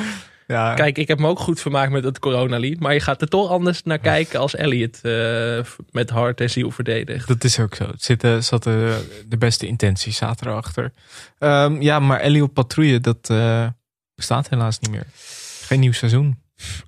Ja. 0.48 0.74
Kijk, 0.74 0.98
ik 0.98 1.08
heb 1.08 1.18
me 1.18 1.26
ook 1.26 1.38
goed 1.38 1.60
vermaakt 1.60 1.92
met 1.92 2.04
het 2.04 2.18
coronalied. 2.18 2.80
Maar 2.80 2.94
je 2.94 3.00
gaat 3.00 3.20
er 3.20 3.28
toch 3.28 3.50
anders 3.50 3.82
naar 3.82 3.98
kijken 3.98 4.40
als 4.40 4.54
Ellie 4.54 4.82
het 4.82 5.00
eh, 5.02 5.72
met 5.90 6.10
hart 6.10 6.40
en 6.40 6.50
ziel 6.50 6.70
verdedigt. 6.70 7.28
Dat 7.28 7.44
is 7.44 7.60
ook 7.60 7.74
zo. 7.74 7.86
Het 7.86 8.02
zitten, 8.02 8.44
zat 8.44 8.62
de, 8.62 9.06
de 9.26 9.36
beste 9.36 9.66
intenties 9.66 10.16
zaten 10.16 10.46
erachter. 10.46 10.92
Ehm, 11.38 11.80
ja, 11.80 11.98
maar 11.98 12.20
Ellie 12.20 12.42
op 12.42 12.54
patrouille, 12.54 13.00
dat 13.00 13.30
eh, 13.30 13.66
bestaat 14.14 14.48
helaas 14.48 14.78
niet 14.78 14.90
meer. 14.90 15.06
Geen 15.64 15.80
nieuw 15.80 15.92
seizoen. 15.92 16.38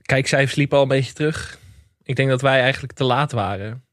Kijkcijfers 0.03 0.55
liepen 0.55 0.77
al 0.77 0.83
een 0.83 0.89
beetje 0.89 1.13
terug. 1.13 1.59
Ik 2.03 2.17
denk 2.17 2.29
dat 2.29 2.41
wij 2.41 2.61
eigenlijk 2.61 2.93
te 2.93 3.05
laat 3.05 3.33
waren. 3.33 3.85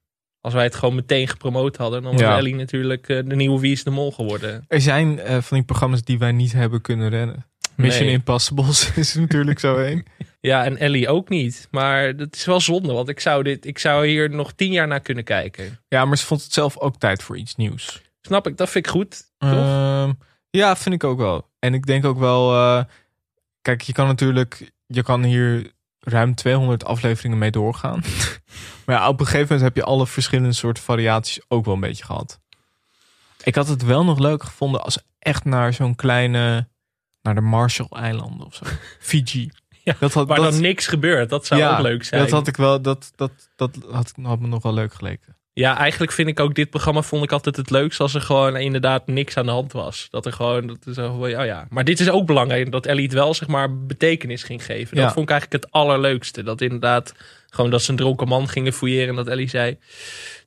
Als 0.41 0.53
wij 0.53 0.63
het 0.63 0.75
gewoon 0.75 0.95
meteen 0.95 1.27
gepromoot 1.27 1.77
hadden, 1.77 2.01
dan 2.01 2.11
was 2.11 2.21
Ja. 2.21 2.37
Ellie 2.37 2.55
natuurlijk 2.55 3.09
eh, 3.09 3.21
de 3.25 3.35
nieuwe 3.35 3.59
Wie 3.59 3.71
is 3.71 3.83
de 3.83 3.89
Mol 3.89 4.11
geworden. 4.11 4.65
Er 4.67 4.81
zijn 4.81 5.19
eh, 5.19 5.37
van 5.41 5.57
die 5.57 5.65
programma's 5.65 6.03
die 6.03 6.17
wij 6.19 6.31
niet 6.31 6.53
hebben 6.53 6.81
kunnen 6.81 7.09
rennen. 7.09 7.45
Mission 7.77 8.05
Nee. 8.05 8.13
Impossible 8.13 8.67
is 9.01 9.13
natuurlijk 9.13 9.59
zo 9.59 9.77
een. 9.77 10.05
Ja, 10.39 10.65
en 10.65 10.77
Ellie 10.77 11.09
ook 11.09 11.29
niet. 11.29 11.67
Maar 11.71 12.15
dat 12.15 12.35
is 12.35 12.45
wel 12.45 12.59
zonde, 12.59 12.93
want 12.93 13.09
ik 13.09 13.19
zou, 13.19 13.43
dit, 13.43 13.65
ik 13.65 13.79
zou 13.79 14.07
hier 14.07 14.29
nog 14.29 14.53
tien 14.53 14.71
jaar 14.71 14.87
naar 14.87 14.99
kunnen 14.99 15.23
kijken. 15.23 15.79
Ja, 15.87 16.05
maar 16.05 16.17
ze 16.17 16.25
vond 16.25 16.43
het 16.43 16.53
zelf 16.53 16.77
ook 16.77 16.97
tijd 16.97 17.23
voor 17.23 17.37
iets 17.37 17.55
nieuws. 17.55 18.01
Snap 18.21 18.47
ik, 18.47 18.57
dat 18.57 18.69
vind 18.69 18.85
ik 18.85 18.91
goed. 18.91 19.23
Toch? 19.37 19.51
Ehm, 19.51 20.11
ja, 20.49 20.75
vind 20.75 20.95
ik 20.95 21.03
ook 21.03 21.17
wel. 21.17 21.49
En 21.59 21.73
ik 21.73 21.85
denk 21.85 22.05
ook 22.05 22.19
wel, 22.19 22.53
eh, 22.53 22.83
kijk, 23.61 23.81
je 23.81 23.93
kan 23.93 24.07
natuurlijk, 24.07 24.71
je 24.85 25.03
kan 25.03 25.23
hier 25.23 25.71
ruim 25.99 26.35
200 26.35 26.85
afleveringen 26.85 27.37
mee 27.37 27.51
doorgaan. 27.51 28.03
maar 28.85 28.95
ja, 28.95 29.07
op 29.07 29.19
een 29.19 29.25
gegeven 29.25 29.47
moment 29.47 29.61
heb 29.61 29.75
je 29.75 29.91
alle 29.91 30.07
verschillende 30.07 30.53
soorten 30.53 30.83
variaties 30.83 31.41
ook 31.47 31.65
wel 31.65 31.73
een 31.73 31.79
beetje 31.79 32.05
gehad. 32.05 32.39
Ik 33.43 33.55
had 33.55 33.67
het 33.67 33.83
wel 33.83 34.03
nog 34.03 34.19
leuk 34.19 34.43
gevonden 34.43 34.83
als 34.83 34.99
echt 35.19 35.45
naar 35.45 35.73
zo'n 35.73 35.95
kleine, 35.95 36.67
naar 37.27 37.35
de 37.35 37.49
Marshall-eilanden 37.49 38.45
of 38.45 38.55
zo. 38.55 38.65
Fiji. 38.99 39.49
Ja, 39.83 39.95
dat 39.99 40.13
had, 40.13 40.27
waar 40.27 40.37
dat, 40.37 40.51
dan 40.51 40.61
niks 40.61 40.87
gebeurt, 40.87 41.29
dat 41.29 41.45
zou 41.45 41.63
ook 41.63 41.79
leuk 41.79 42.03
zijn. 42.03 42.21
Dat 42.21 42.31
had 42.31 42.47
ik 42.47 42.57
wel, 42.57 42.81
dat, 42.81 43.11
dat, 43.15 43.31
dat 43.55 43.77
had, 43.91 44.13
had 44.21 44.39
me 44.39 44.47
nog 44.47 44.63
wel 44.63 44.73
leuk 44.73 44.93
geleken. 44.93 45.35
Ja, 45.53 45.77
eigenlijk 45.77 46.11
vind 46.11 46.27
ik 46.27 46.39
ook 46.39 46.55
dit 46.55 46.69
programma 46.69 47.01
vond 47.01 47.23
ik 47.23 47.31
altijd 47.31 47.55
het 47.55 47.69
leukst 47.69 47.99
als 47.99 48.13
er 48.13 48.21
gewoon 48.21 48.55
inderdaad 48.57 49.07
niks 49.07 49.37
aan 49.37 49.45
de 49.45 49.51
hand 49.51 49.71
was. 49.71 50.07
Dat 50.09 50.25
er 50.25 50.33
gewoon, 50.33 50.67
dat 50.67 50.85
is 50.85 50.97
oh 50.97 51.29
ja. 51.29 51.67
Maar 51.69 51.83
dit 51.83 51.99
is 51.99 52.09
ook 52.09 52.25
belangrijk, 52.25 52.71
dat 52.71 52.85
Ellie 52.85 53.03
het 53.03 53.13
wel 53.13 53.33
zeg 53.33 53.47
maar 53.47 53.85
betekenis 53.85 54.43
ging 54.43 54.65
geven. 54.65 54.95
Dat 54.95 55.05
Ja. 55.05 55.11
vond 55.11 55.25
ik 55.25 55.31
eigenlijk 55.31 55.63
het 55.63 55.73
allerleukste. 55.73 56.43
Dat 56.43 56.61
inderdaad 56.61 57.13
gewoon 57.49 57.71
dat 57.71 57.81
ze 57.81 57.89
een 57.91 57.97
dronken 57.97 58.27
man 58.27 58.47
gingen 58.47 58.73
fouilleren 58.73 59.09
en 59.09 59.15
dat 59.15 59.27
Ellie 59.27 59.49
zei, 59.49 59.77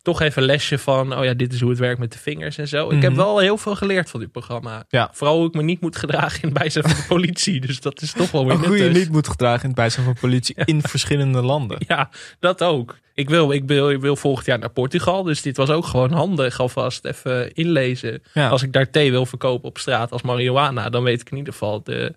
toch 0.03 0.20
even 0.20 0.42
een 0.42 0.48
lesje 0.48 0.78
van, 0.78 1.16
oh 1.18 1.24
ja, 1.24 1.34
dit 1.34 1.53
is 1.53 1.61
hoe 1.61 1.70
het 1.70 1.78
werkt 1.78 1.98
met 1.98 2.12
de 2.12 2.18
vingers 2.18 2.59
en 2.59 2.68
zo. 2.68 2.90
Ik 2.90 3.03
heb 3.03 3.11
Mhm. 3.12 3.20
wel 3.20 3.38
heel 3.38 3.57
veel 3.59 3.76
geleerd 3.76 4.11
van 4.11 4.20
dit 4.20 4.32
programma. 4.32 4.84
Ja. 4.88 5.11
Vooral 5.12 5.36
hoe 5.36 5.46
ik 5.46 5.55
me 5.55 5.62
niet 5.62 5.80
moet 5.80 5.96
gedragen 5.96 6.42
in 6.42 6.48
het 6.48 6.59
bijzijn 6.59 6.84
van 6.84 6.96
de 6.96 7.05
politie. 7.09 7.61
Dus 7.61 7.80
dat 7.80 8.03
is 8.03 8.12
toch 8.12 8.30
wel 8.30 8.46
weer 8.46 8.57
hoe 8.66 8.76
je 8.76 8.90
niet 8.90 9.11
moet 9.11 9.28
gedragen 9.28 9.61
in 9.62 9.66
het 9.68 9.78
bijzijn 9.78 10.05
van 10.05 10.14
politie 10.20 10.55
in 10.64 10.82
verschillende 10.82 11.42
landen. 11.42 11.78
Ja, 11.88 12.11
dat 12.38 12.62
ook. 12.62 12.98
Ik 13.14 13.28
wil, 13.30 13.53
ik, 13.53 13.64
wil, 13.66 13.90
ik 13.90 14.01
wil 14.01 14.16
volgend 14.16 14.46
jaar 14.46 14.59
naar 14.59 14.70
Portugal. 14.70 15.22
Dus 15.22 15.42
dit 15.42 15.57
was 15.57 15.70
ook 15.70 15.84
gewoon 15.86 16.12
handig 16.12 16.61
alvast 16.61 17.05
even 17.05 17.53
inlezen. 17.55 18.22
Ja. 18.34 18.48
Als 18.48 18.62
ik 18.62 18.72
daar 18.72 18.90
thee 18.90 19.11
wil 19.11 19.26
verkopen 19.26 19.68
op 19.68 19.78
straat 19.78 20.12
als 20.12 20.22
marihuana, 20.22 20.88
dan 20.90 21.03
weet 21.03 21.20
ik 21.20 21.30
in 21.30 21.36
ieder 21.36 21.53
geval 21.53 21.82
de 21.82 22.14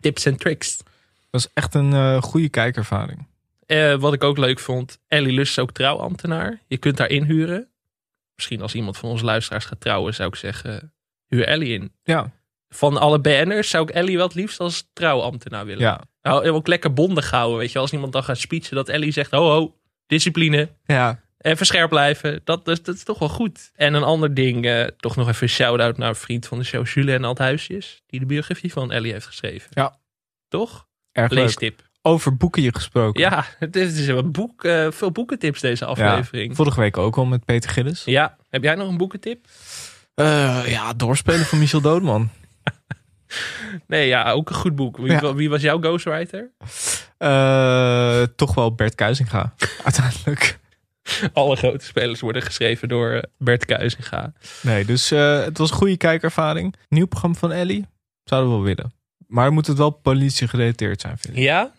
tips 0.00 0.24
en 0.26 0.36
tricks. 0.36 0.76
Dat 1.30 1.40
is 1.40 1.48
echt 1.54 1.74
een 1.74 1.92
eh, 1.92 2.22
goede 2.22 2.48
kijkervaring. 2.48 3.26
Eh, 3.66 3.94
wat 3.94 4.12
ik 4.12 4.24
ook 4.24 4.38
leuk 4.38 4.58
vond, 4.58 4.98
Ellie 5.08 5.32
Lust 5.32 5.50
is 5.50 5.58
ook 5.58 5.72
trouwambtenaar. 5.72 6.62
Je 6.66 6.76
kunt 6.76 6.96
daar 6.96 7.10
inhuren. 7.10 7.68
Misschien 8.34 8.62
als 8.62 8.74
iemand 8.74 8.96
van 8.96 9.10
onze 9.10 9.24
luisteraars 9.24 9.64
gaat 9.64 9.80
trouwen, 9.80 10.14
zou 10.14 10.28
ik 10.28 10.34
zeggen, 10.34 10.92
huur 11.26 11.44
Ellie 11.44 11.72
in. 11.72 11.92
Ja. 12.02 12.32
Van 12.68 12.96
alle 12.96 13.20
BN'ers 13.20 13.70
zou 13.70 13.88
ik 13.88 13.94
Ellie 13.94 14.16
wel 14.16 14.26
het 14.26 14.34
liefst 14.34 14.60
als 14.60 14.90
trouwambtenaar 14.92 15.66
willen. 15.66 15.82
Ja. 15.82 16.00
Nou, 16.22 16.50
ook 16.50 16.66
lekker 16.66 16.92
bondig 16.92 17.30
houden, 17.30 17.58
weet 17.58 17.72
je. 17.72 17.78
Als 17.78 17.92
iemand 17.92 18.12
dan 18.12 18.24
gaat 18.24 18.38
speechen, 18.38 18.76
dat 18.76 18.88
Ellie 18.88 19.12
zegt, 19.12 19.30
ho 19.30 19.50
ho, 19.50 19.76
discipline. 20.06 20.68
Ja. 20.84 21.24
Even 21.38 21.66
scherp 21.66 21.88
blijven. 21.88 22.40
Dat, 22.44 22.64
dat, 22.64 22.84
dat 22.84 22.94
is 22.94 23.04
toch 23.04 23.18
wel 23.18 23.28
goed. 23.28 23.70
En 23.74 23.94
een 23.94 24.02
ander 24.02 24.34
ding, 24.34 24.66
eh, 24.66 24.84
toch 24.84 25.16
nog 25.16 25.28
even 25.28 25.42
een 25.42 25.48
shout-out 25.48 25.96
naar 25.96 26.08
een 26.08 26.14
vriend 26.14 26.46
van 26.46 26.58
de 26.58 26.64
show, 26.64 26.86
Julien 26.86 27.24
Althuisjes. 27.24 28.02
Die 28.06 28.20
de 28.20 28.26
biografie 28.26 28.72
van 28.72 28.92
Ellie 28.92 29.12
heeft 29.12 29.26
geschreven. 29.26 29.70
Ja. 29.70 29.98
Toch? 30.48 30.88
Erg 31.12 31.30
leuk. 31.30 31.42
Leestip. 31.42 31.85
Over 32.06 32.36
boeken 32.36 32.62
je 32.62 32.74
gesproken. 32.74 33.20
Ja, 33.20 33.44
het 33.58 33.76
is, 33.76 33.98
is 33.98 34.08
een 34.08 34.32
boek, 34.32 34.64
eh, 34.64 34.86
veel 34.90 35.10
boekentips 35.10 35.60
deze 35.60 35.84
aflevering. 35.84 36.48
Ja. 36.48 36.54
Vorige 36.54 36.80
week 36.80 36.96
ook 36.96 37.16
al 37.16 37.24
met 37.24 37.44
Peter 37.44 37.70
Gillis. 37.70 38.04
heb 38.50 38.62
jij 38.62 38.74
nog 38.74 38.88
een 38.88 38.96
boekentip? 38.96 39.46
Eh, 40.14 40.62
ja, 40.66 40.92
doorspelen 40.92 41.44
van 41.46 41.58
Michel 41.58 41.80
Doodman. 41.80 42.28
Nee, 43.86 44.06
ja, 44.06 44.30
ook 44.30 44.48
een 44.48 44.54
goed 44.54 44.74
boek. 44.74 44.96
Wie, 44.96 45.12
Ja. 45.12 45.34
wie 45.34 45.50
was 45.50 45.62
jouw 45.62 45.78
ghostwriter? 45.78 46.50
Eh, 47.18 48.22
toch 48.36 48.54
wel 48.54 48.74
Bert 48.74 48.94
Kuizinga, 48.94 49.54
uiteindelijk. 49.84 50.58
Alle 51.32 51.56
grote 51.56 51.84
spelers 51.84 52.20
worden 52.20 52.42
geschreven 52.42 52.88
door 52.88 53.22
Bert 53.38 53.64
Kuizinga. 53.64 54.32
Nee, 54.62 54.84
dus 54.84 55.10
het 55.10 55.58
was 55.58 55.70
een 55.70 55.76
goede 55.76 55.96
kijkervaring. 55.96 56.74
Nieuw 56.88 57.06
programma 57.06 57.38
van 57.38 57.52
Ellie. 57.52 57.86
Zouden 58.24 58.50
we 58.50 58.56
wel 58.56 58.64
willen. 58.64 58.92
Maar 59.26 59.52
moet 59.52 59.66
het 59.66 59.78
wel 59.78 59.90
politie 59.90 60.48
gerelateerd 60.48 61.00
zijn, 61.00 61.18
vind 61.18 61.36
ik. 61.36 61.42
Ja? 61.42 61.72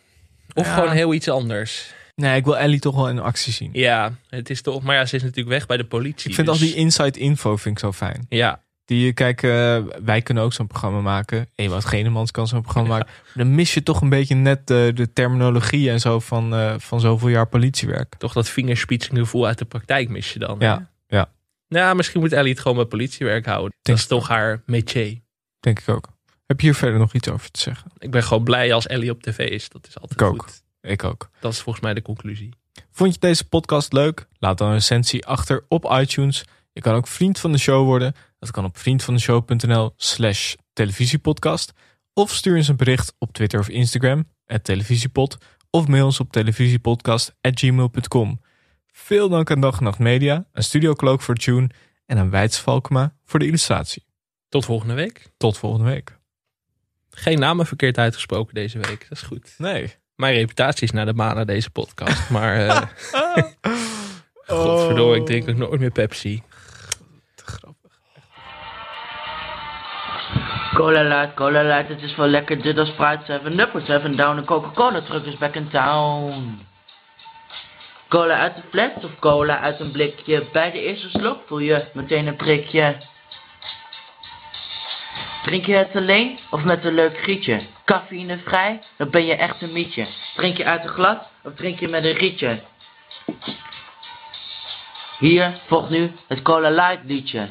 Of 0.58 0.66
Ja. 0.66 0.74
gewoon 0.74 0.92
heel 0.92 1.14
iets 1.14 1.30
anders? 1.30 1.94
Nee, 2.16 2.36
ik 2.38 2.46
wil 2.46 2.58
Ellie 2.58 2.80
toch 2.80 2.96
wel 2.96 3.10
in 3.10 3.20
actie 3.20 3.54
zien. 3.54 3.70
Ja, 3.74 4.12
het 4.30 4.50
is 4.50 4.62
toch... 4.62 4.84
Maar 4.84 4.96
ja, 4.96 5.06
ze 5.06 5.16
is 5.16 5.22
natuurlijk 5.22 5.50
weg 5.50 5.66
bij 5.66 5.78
de 5.78 5.86
politie. 5.86 6.30
Ik 6.30 6.36
vind 6.36 6.48
dus- 6.48 6.60
al 6.60 6.66
die 6.66 6.76
inside 6.76 7.20
info 7.20 7.56
vind 7.58 7.76
ik 7.76 7.82
zo 7.82 7.92
fijn. 7.92 8.26
Ja, 8.30 8.66
Die, 8.86 9.14
kijk, 9.14 9.44
eh, 9.44 9.78
wij 10.04 10.22
kunnen 10.22 10.44
ook 10.44 10.54
zo'n 10.54 10.68
programma 10.68 11.02
maken. 11.02 11.50
Ewout 11.56 11.86
Genemans 11.86 12.32
kan 12.32 12.48
zo'n 12.48 12.62
programma 12.62 12.90
maken. 12.90 13.08
Dan 13.34 13.56
mis 13.56 13.74
je 13.74 13.84
toch 13.84 14.02
een 14.02 14.10
beetje 14.10 14.36
net 14.36 14.68
de, 14.68 14.92
de 14.96 15.14
terminologie 15.14 15.90
en 15.90 16.00
zo 16.00 16.20
van, 16.20 16.54
eh, 16.56 16.76
van 16.78 17.00
zoveel 17.00 17.28
jaar 17.30 17.48
politiewerk. 17.48 18.16
toch 18.18 18.34
dat 18.34 18.50
vingerspitsen 18.50 19.16
gevoel 19.18 19.46
uit 19.48 19.58
de 19.58 19.66
praktijk 19.66 20.10
mis 20.10 20.34
je 20.34 20.40
dan. 20.40 20.56
Ja, 20.60 20.90
hè? 21.08 21.18
ja, 21.18 21.30
Nou, 21.68 21.96
misschien 21.96 22.20
moet 22.22 22.32
Ellie 22.34 22.52
het 22.52 22.60
gewoon 22.62 22.78
bij 22.78 22.86
politiewerk 22.86 23.46
houden. 23.46 23.70
Dat 23.72 23.80
Denk 23.82 23.98
is 23.98 24.06
toch 24.06 24.28
haar 24.28 24.62
métier. 24.66 25.20
denk 25.60 25.80
ik 25.80 25.90
ook. 25.90 26.08
Heb 26.48 26.60
je 26.60 26.66
hier 26.66 26.76
verder 26.76 27.00
nog 27.00 27.14
iets 27.14 27.30
over 27.30 27.52
te 27.52 27.60
zeggen? 27.60 27.92
Ik 27.98 28.12
ben 28.12 28.24
gewoon 28.24 28.44
blij 28.44 28.74
als 28.74 28.88
Ellie 28.88 29.12
op 29.12 29.22
tv 29.24 29.40
is. 29.50 29.70
Dat 29.70 29.88
is 29.88 30.00
altijd 30.00 30.22
Ik 30.22 30.28
ook. 30.28 30.42
goed. 30.42 30.64
Ik 30.82 31.04
ook. 31.04 31.30
Dat 31.40 31.54
is 31.54 31.60
volgens 31.62 31.84
mij 31.84 31.94
de 31.94 32.02
conclusie. 32.02 32.54
Vond 32.92 33.14
je 33.14 33.20
deze 33.20 33.48
podcast 33.48 33.94
leuk? 33.94 34.28
Laat 34.40 34.58
dan 34.58 34.68
een 34.68 34.74
recensie 34.74 35.26
achter 35.26 35.66
op 35.68 35.92
iTunes. 35.92 36.44
Je 36.74 36.82
kan 36.82 36.96
ook 36.96 37.08
vriend 37.08 37.40
van 37.40 37.52
de 37.52 37.58
show 37.58 37.86
worden. 37.86 38.14
Dat 38.40 38.52
kan 38.52 38.66
op 38.66 38.78
vriendvandeshow.nl 38.78 39.94
slash 39.96 40.54
televisiepodcast. 40.74 41.74
Of 42.14 42.34
stuur 42.34 42.56
ons 42.56 42.68
een 42.68 42.76
bericht 42.76 43.14
op 43.18 43.34
Twitter 43.34 43.60
of 43.60 43.70
Instagram, 43.70 44.28
televisiepod. 44.62 45.38
Of 45.70 45.88
mail 45.88 46.06
ons 46.06 46.20
op 46.20 46.32
televisiepodcast.gmail.com. 46.32 48.42
Veel 48.92 49.30
dank 49.30 49.52
aan 49.52 49.62
Dag 49.62 49.78
en 49.78 49.84
Nacht 49.84 50.00
Media, 50.00 50.48
aan 50.54 50.64
Studio 50.64 50.94
Cloak 50.94 51.22
voor 51.22 51.36
Tune 51.36 51.70
en 52.06 52.18
aan 52.18 52.30
Weits 52.30 52.60
Valkema 52.60 53.16
voor 53.26 53.40
de 53.40 53.46
illustratie. 53.46 54.06
Tot 54.50 54.66
volgende 54.66 54.94
week. 54.94 55.30
Tot 55.38 55.58
volgende 55.58 55.90
week. 55.90 56.17
Geen 57.20 57.40
namen 57.40 57.66
verkeerd 57.66 57.98
uitgesproken 57.98 58.54
deze 58.54 58.80
week. 58.80 59.06
Dat 59.10 59.18
is 59.18 59.22
goed. 59.22 59.56
Nee. 59.58 59.94
Mijn 60.16 60.34
reputatie 60.34 60.84
is 60.84 60.92
naar 60.92 61.06
de 61.06 61.14
maan 61.14 61.36
na 61.36 61.46
deze 61.46 61.70
podcast. 61.70 62.30
Maar 62.30 62.68
eh 62.68 62.82
godverdomme, 64.58 65.16
ik 65.16 65.26
drink 65.26 65.50
ook 65.50 65.56
nooit 65.56 65.80
meer 65.80 65.92
Pepsi. 65.92 66.44
Cola 70.74 71.04
Light, 71.04 71.34
Cola 71.34 71.64
Light, 71.64 71.90
het 71.90 72.02
is 72.02 72.16
wel 72.16 72.28
lekker 72.28 72.62
dit 72.62 72.78
als 72.78 72.90
Sprite 72.90 73.24
7 73.26 73.60
Up 73.60 73.76
or 73.76 73.82
7 73.82 74.16
Down. 74.16 74.36
De 74.36 74.44
Coca-Cola 74.44 75.02
truck 75.02 75.26
is 75.26 75.38
back 75.38 75.56
in 75.56 75.70
town. 75.70 76.66
Cola 78.10 78.40
uit 78.40 78.56
de 78.56 78.62
fles 78.70 79.04
of 79.04 79.20
cola 79.20 79.60
uit 79.60 79.80
een 79.80 79.92
blikje? 79.92 80.48
Bij 80.52 80.72
de 80.72 80.82
eerste 80.82 81.10
slok 81.10 81.48
voel 81.48 81.60
je 81.60 81.86
meteen 81.94 82.28
een 82.28 82.36
prikje. 82.36 82.98
Drink 85.44 85.66
je 85.66 85.76
het 85.76 85.96
alleen 85.96 86.40
of 86.50 86.64
met 86.64 86.86
een 86.86 86.94
leuk 86.94 87.18
grietje? 87.18 87.62
Cafeïnevrij, 87.86 88.82
dan 88.98 89.10
ben 89.10 89.26
je 89.26 89.36
echt 89.36 89.62
een 89.62 89.72
mietje. 89.72 90.08
Drink 90.36 90.58
je 90.58 90.66
uit 90.66 90.84
een 90.84 90.90
glas 90.90 91.18
of 91.44 91.54
drink 91.54 91.80
je 91.80 91.88
met 91.88 92.04
een 92.04 92.18
rietje? 92.18 92.62
Hier 95.20 95.60
volgt 95.68 95.90
nu 95.90 96.12
het 96.28 96.42
Cola 96.42 96.70
Light 96.70 97.04
liedje. 97.04 97.48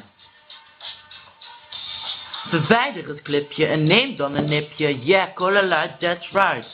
Verwijder 2.49 3.09
het 3.09 3.23
clipje 3.23 3.67
en 3.67 3.87
neem 3.87 4.17
dan 4.17 4.35
een 4.35 4.49
nipje. 4.49 5.05
Yeah, 5.05 5.35
Cola 5.35 5.63
Light, 5.63 6.01
that's 6.01 6.31
right. 6.33 6.67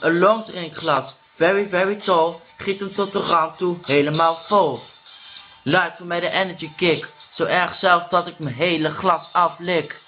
Een 0.00 0.18
long 0.18 0.44
drinkglas, 0.44 1.14
very 1.36 1.68
very 1.68 1.96
tall. 1.96 2.34
Giet 2.56 2.78
hem 2.78 2.94
tot 2.94 3.12
de 3.12 3.18
rand 3.18 3.58
toe, 3.58 3.76
helemaal 3.82 4.38
vol. 4.46 4.80
Luid 5.62 5.92
voor 5.96 6.06
mij 6.06 6.20
de 6.20 6.30
energy 6.30 6.70
kick. 6.76 7.08
Zo 7.34 7.44
erg 7.44 7.78
zelf 7.78 8.08
dat 8.08 8.26
ik 8.26 8.38
mijn 8.38 8.54
hele 8.54 8.90
glas 8.90 9.28
aflik. 9.32 10.00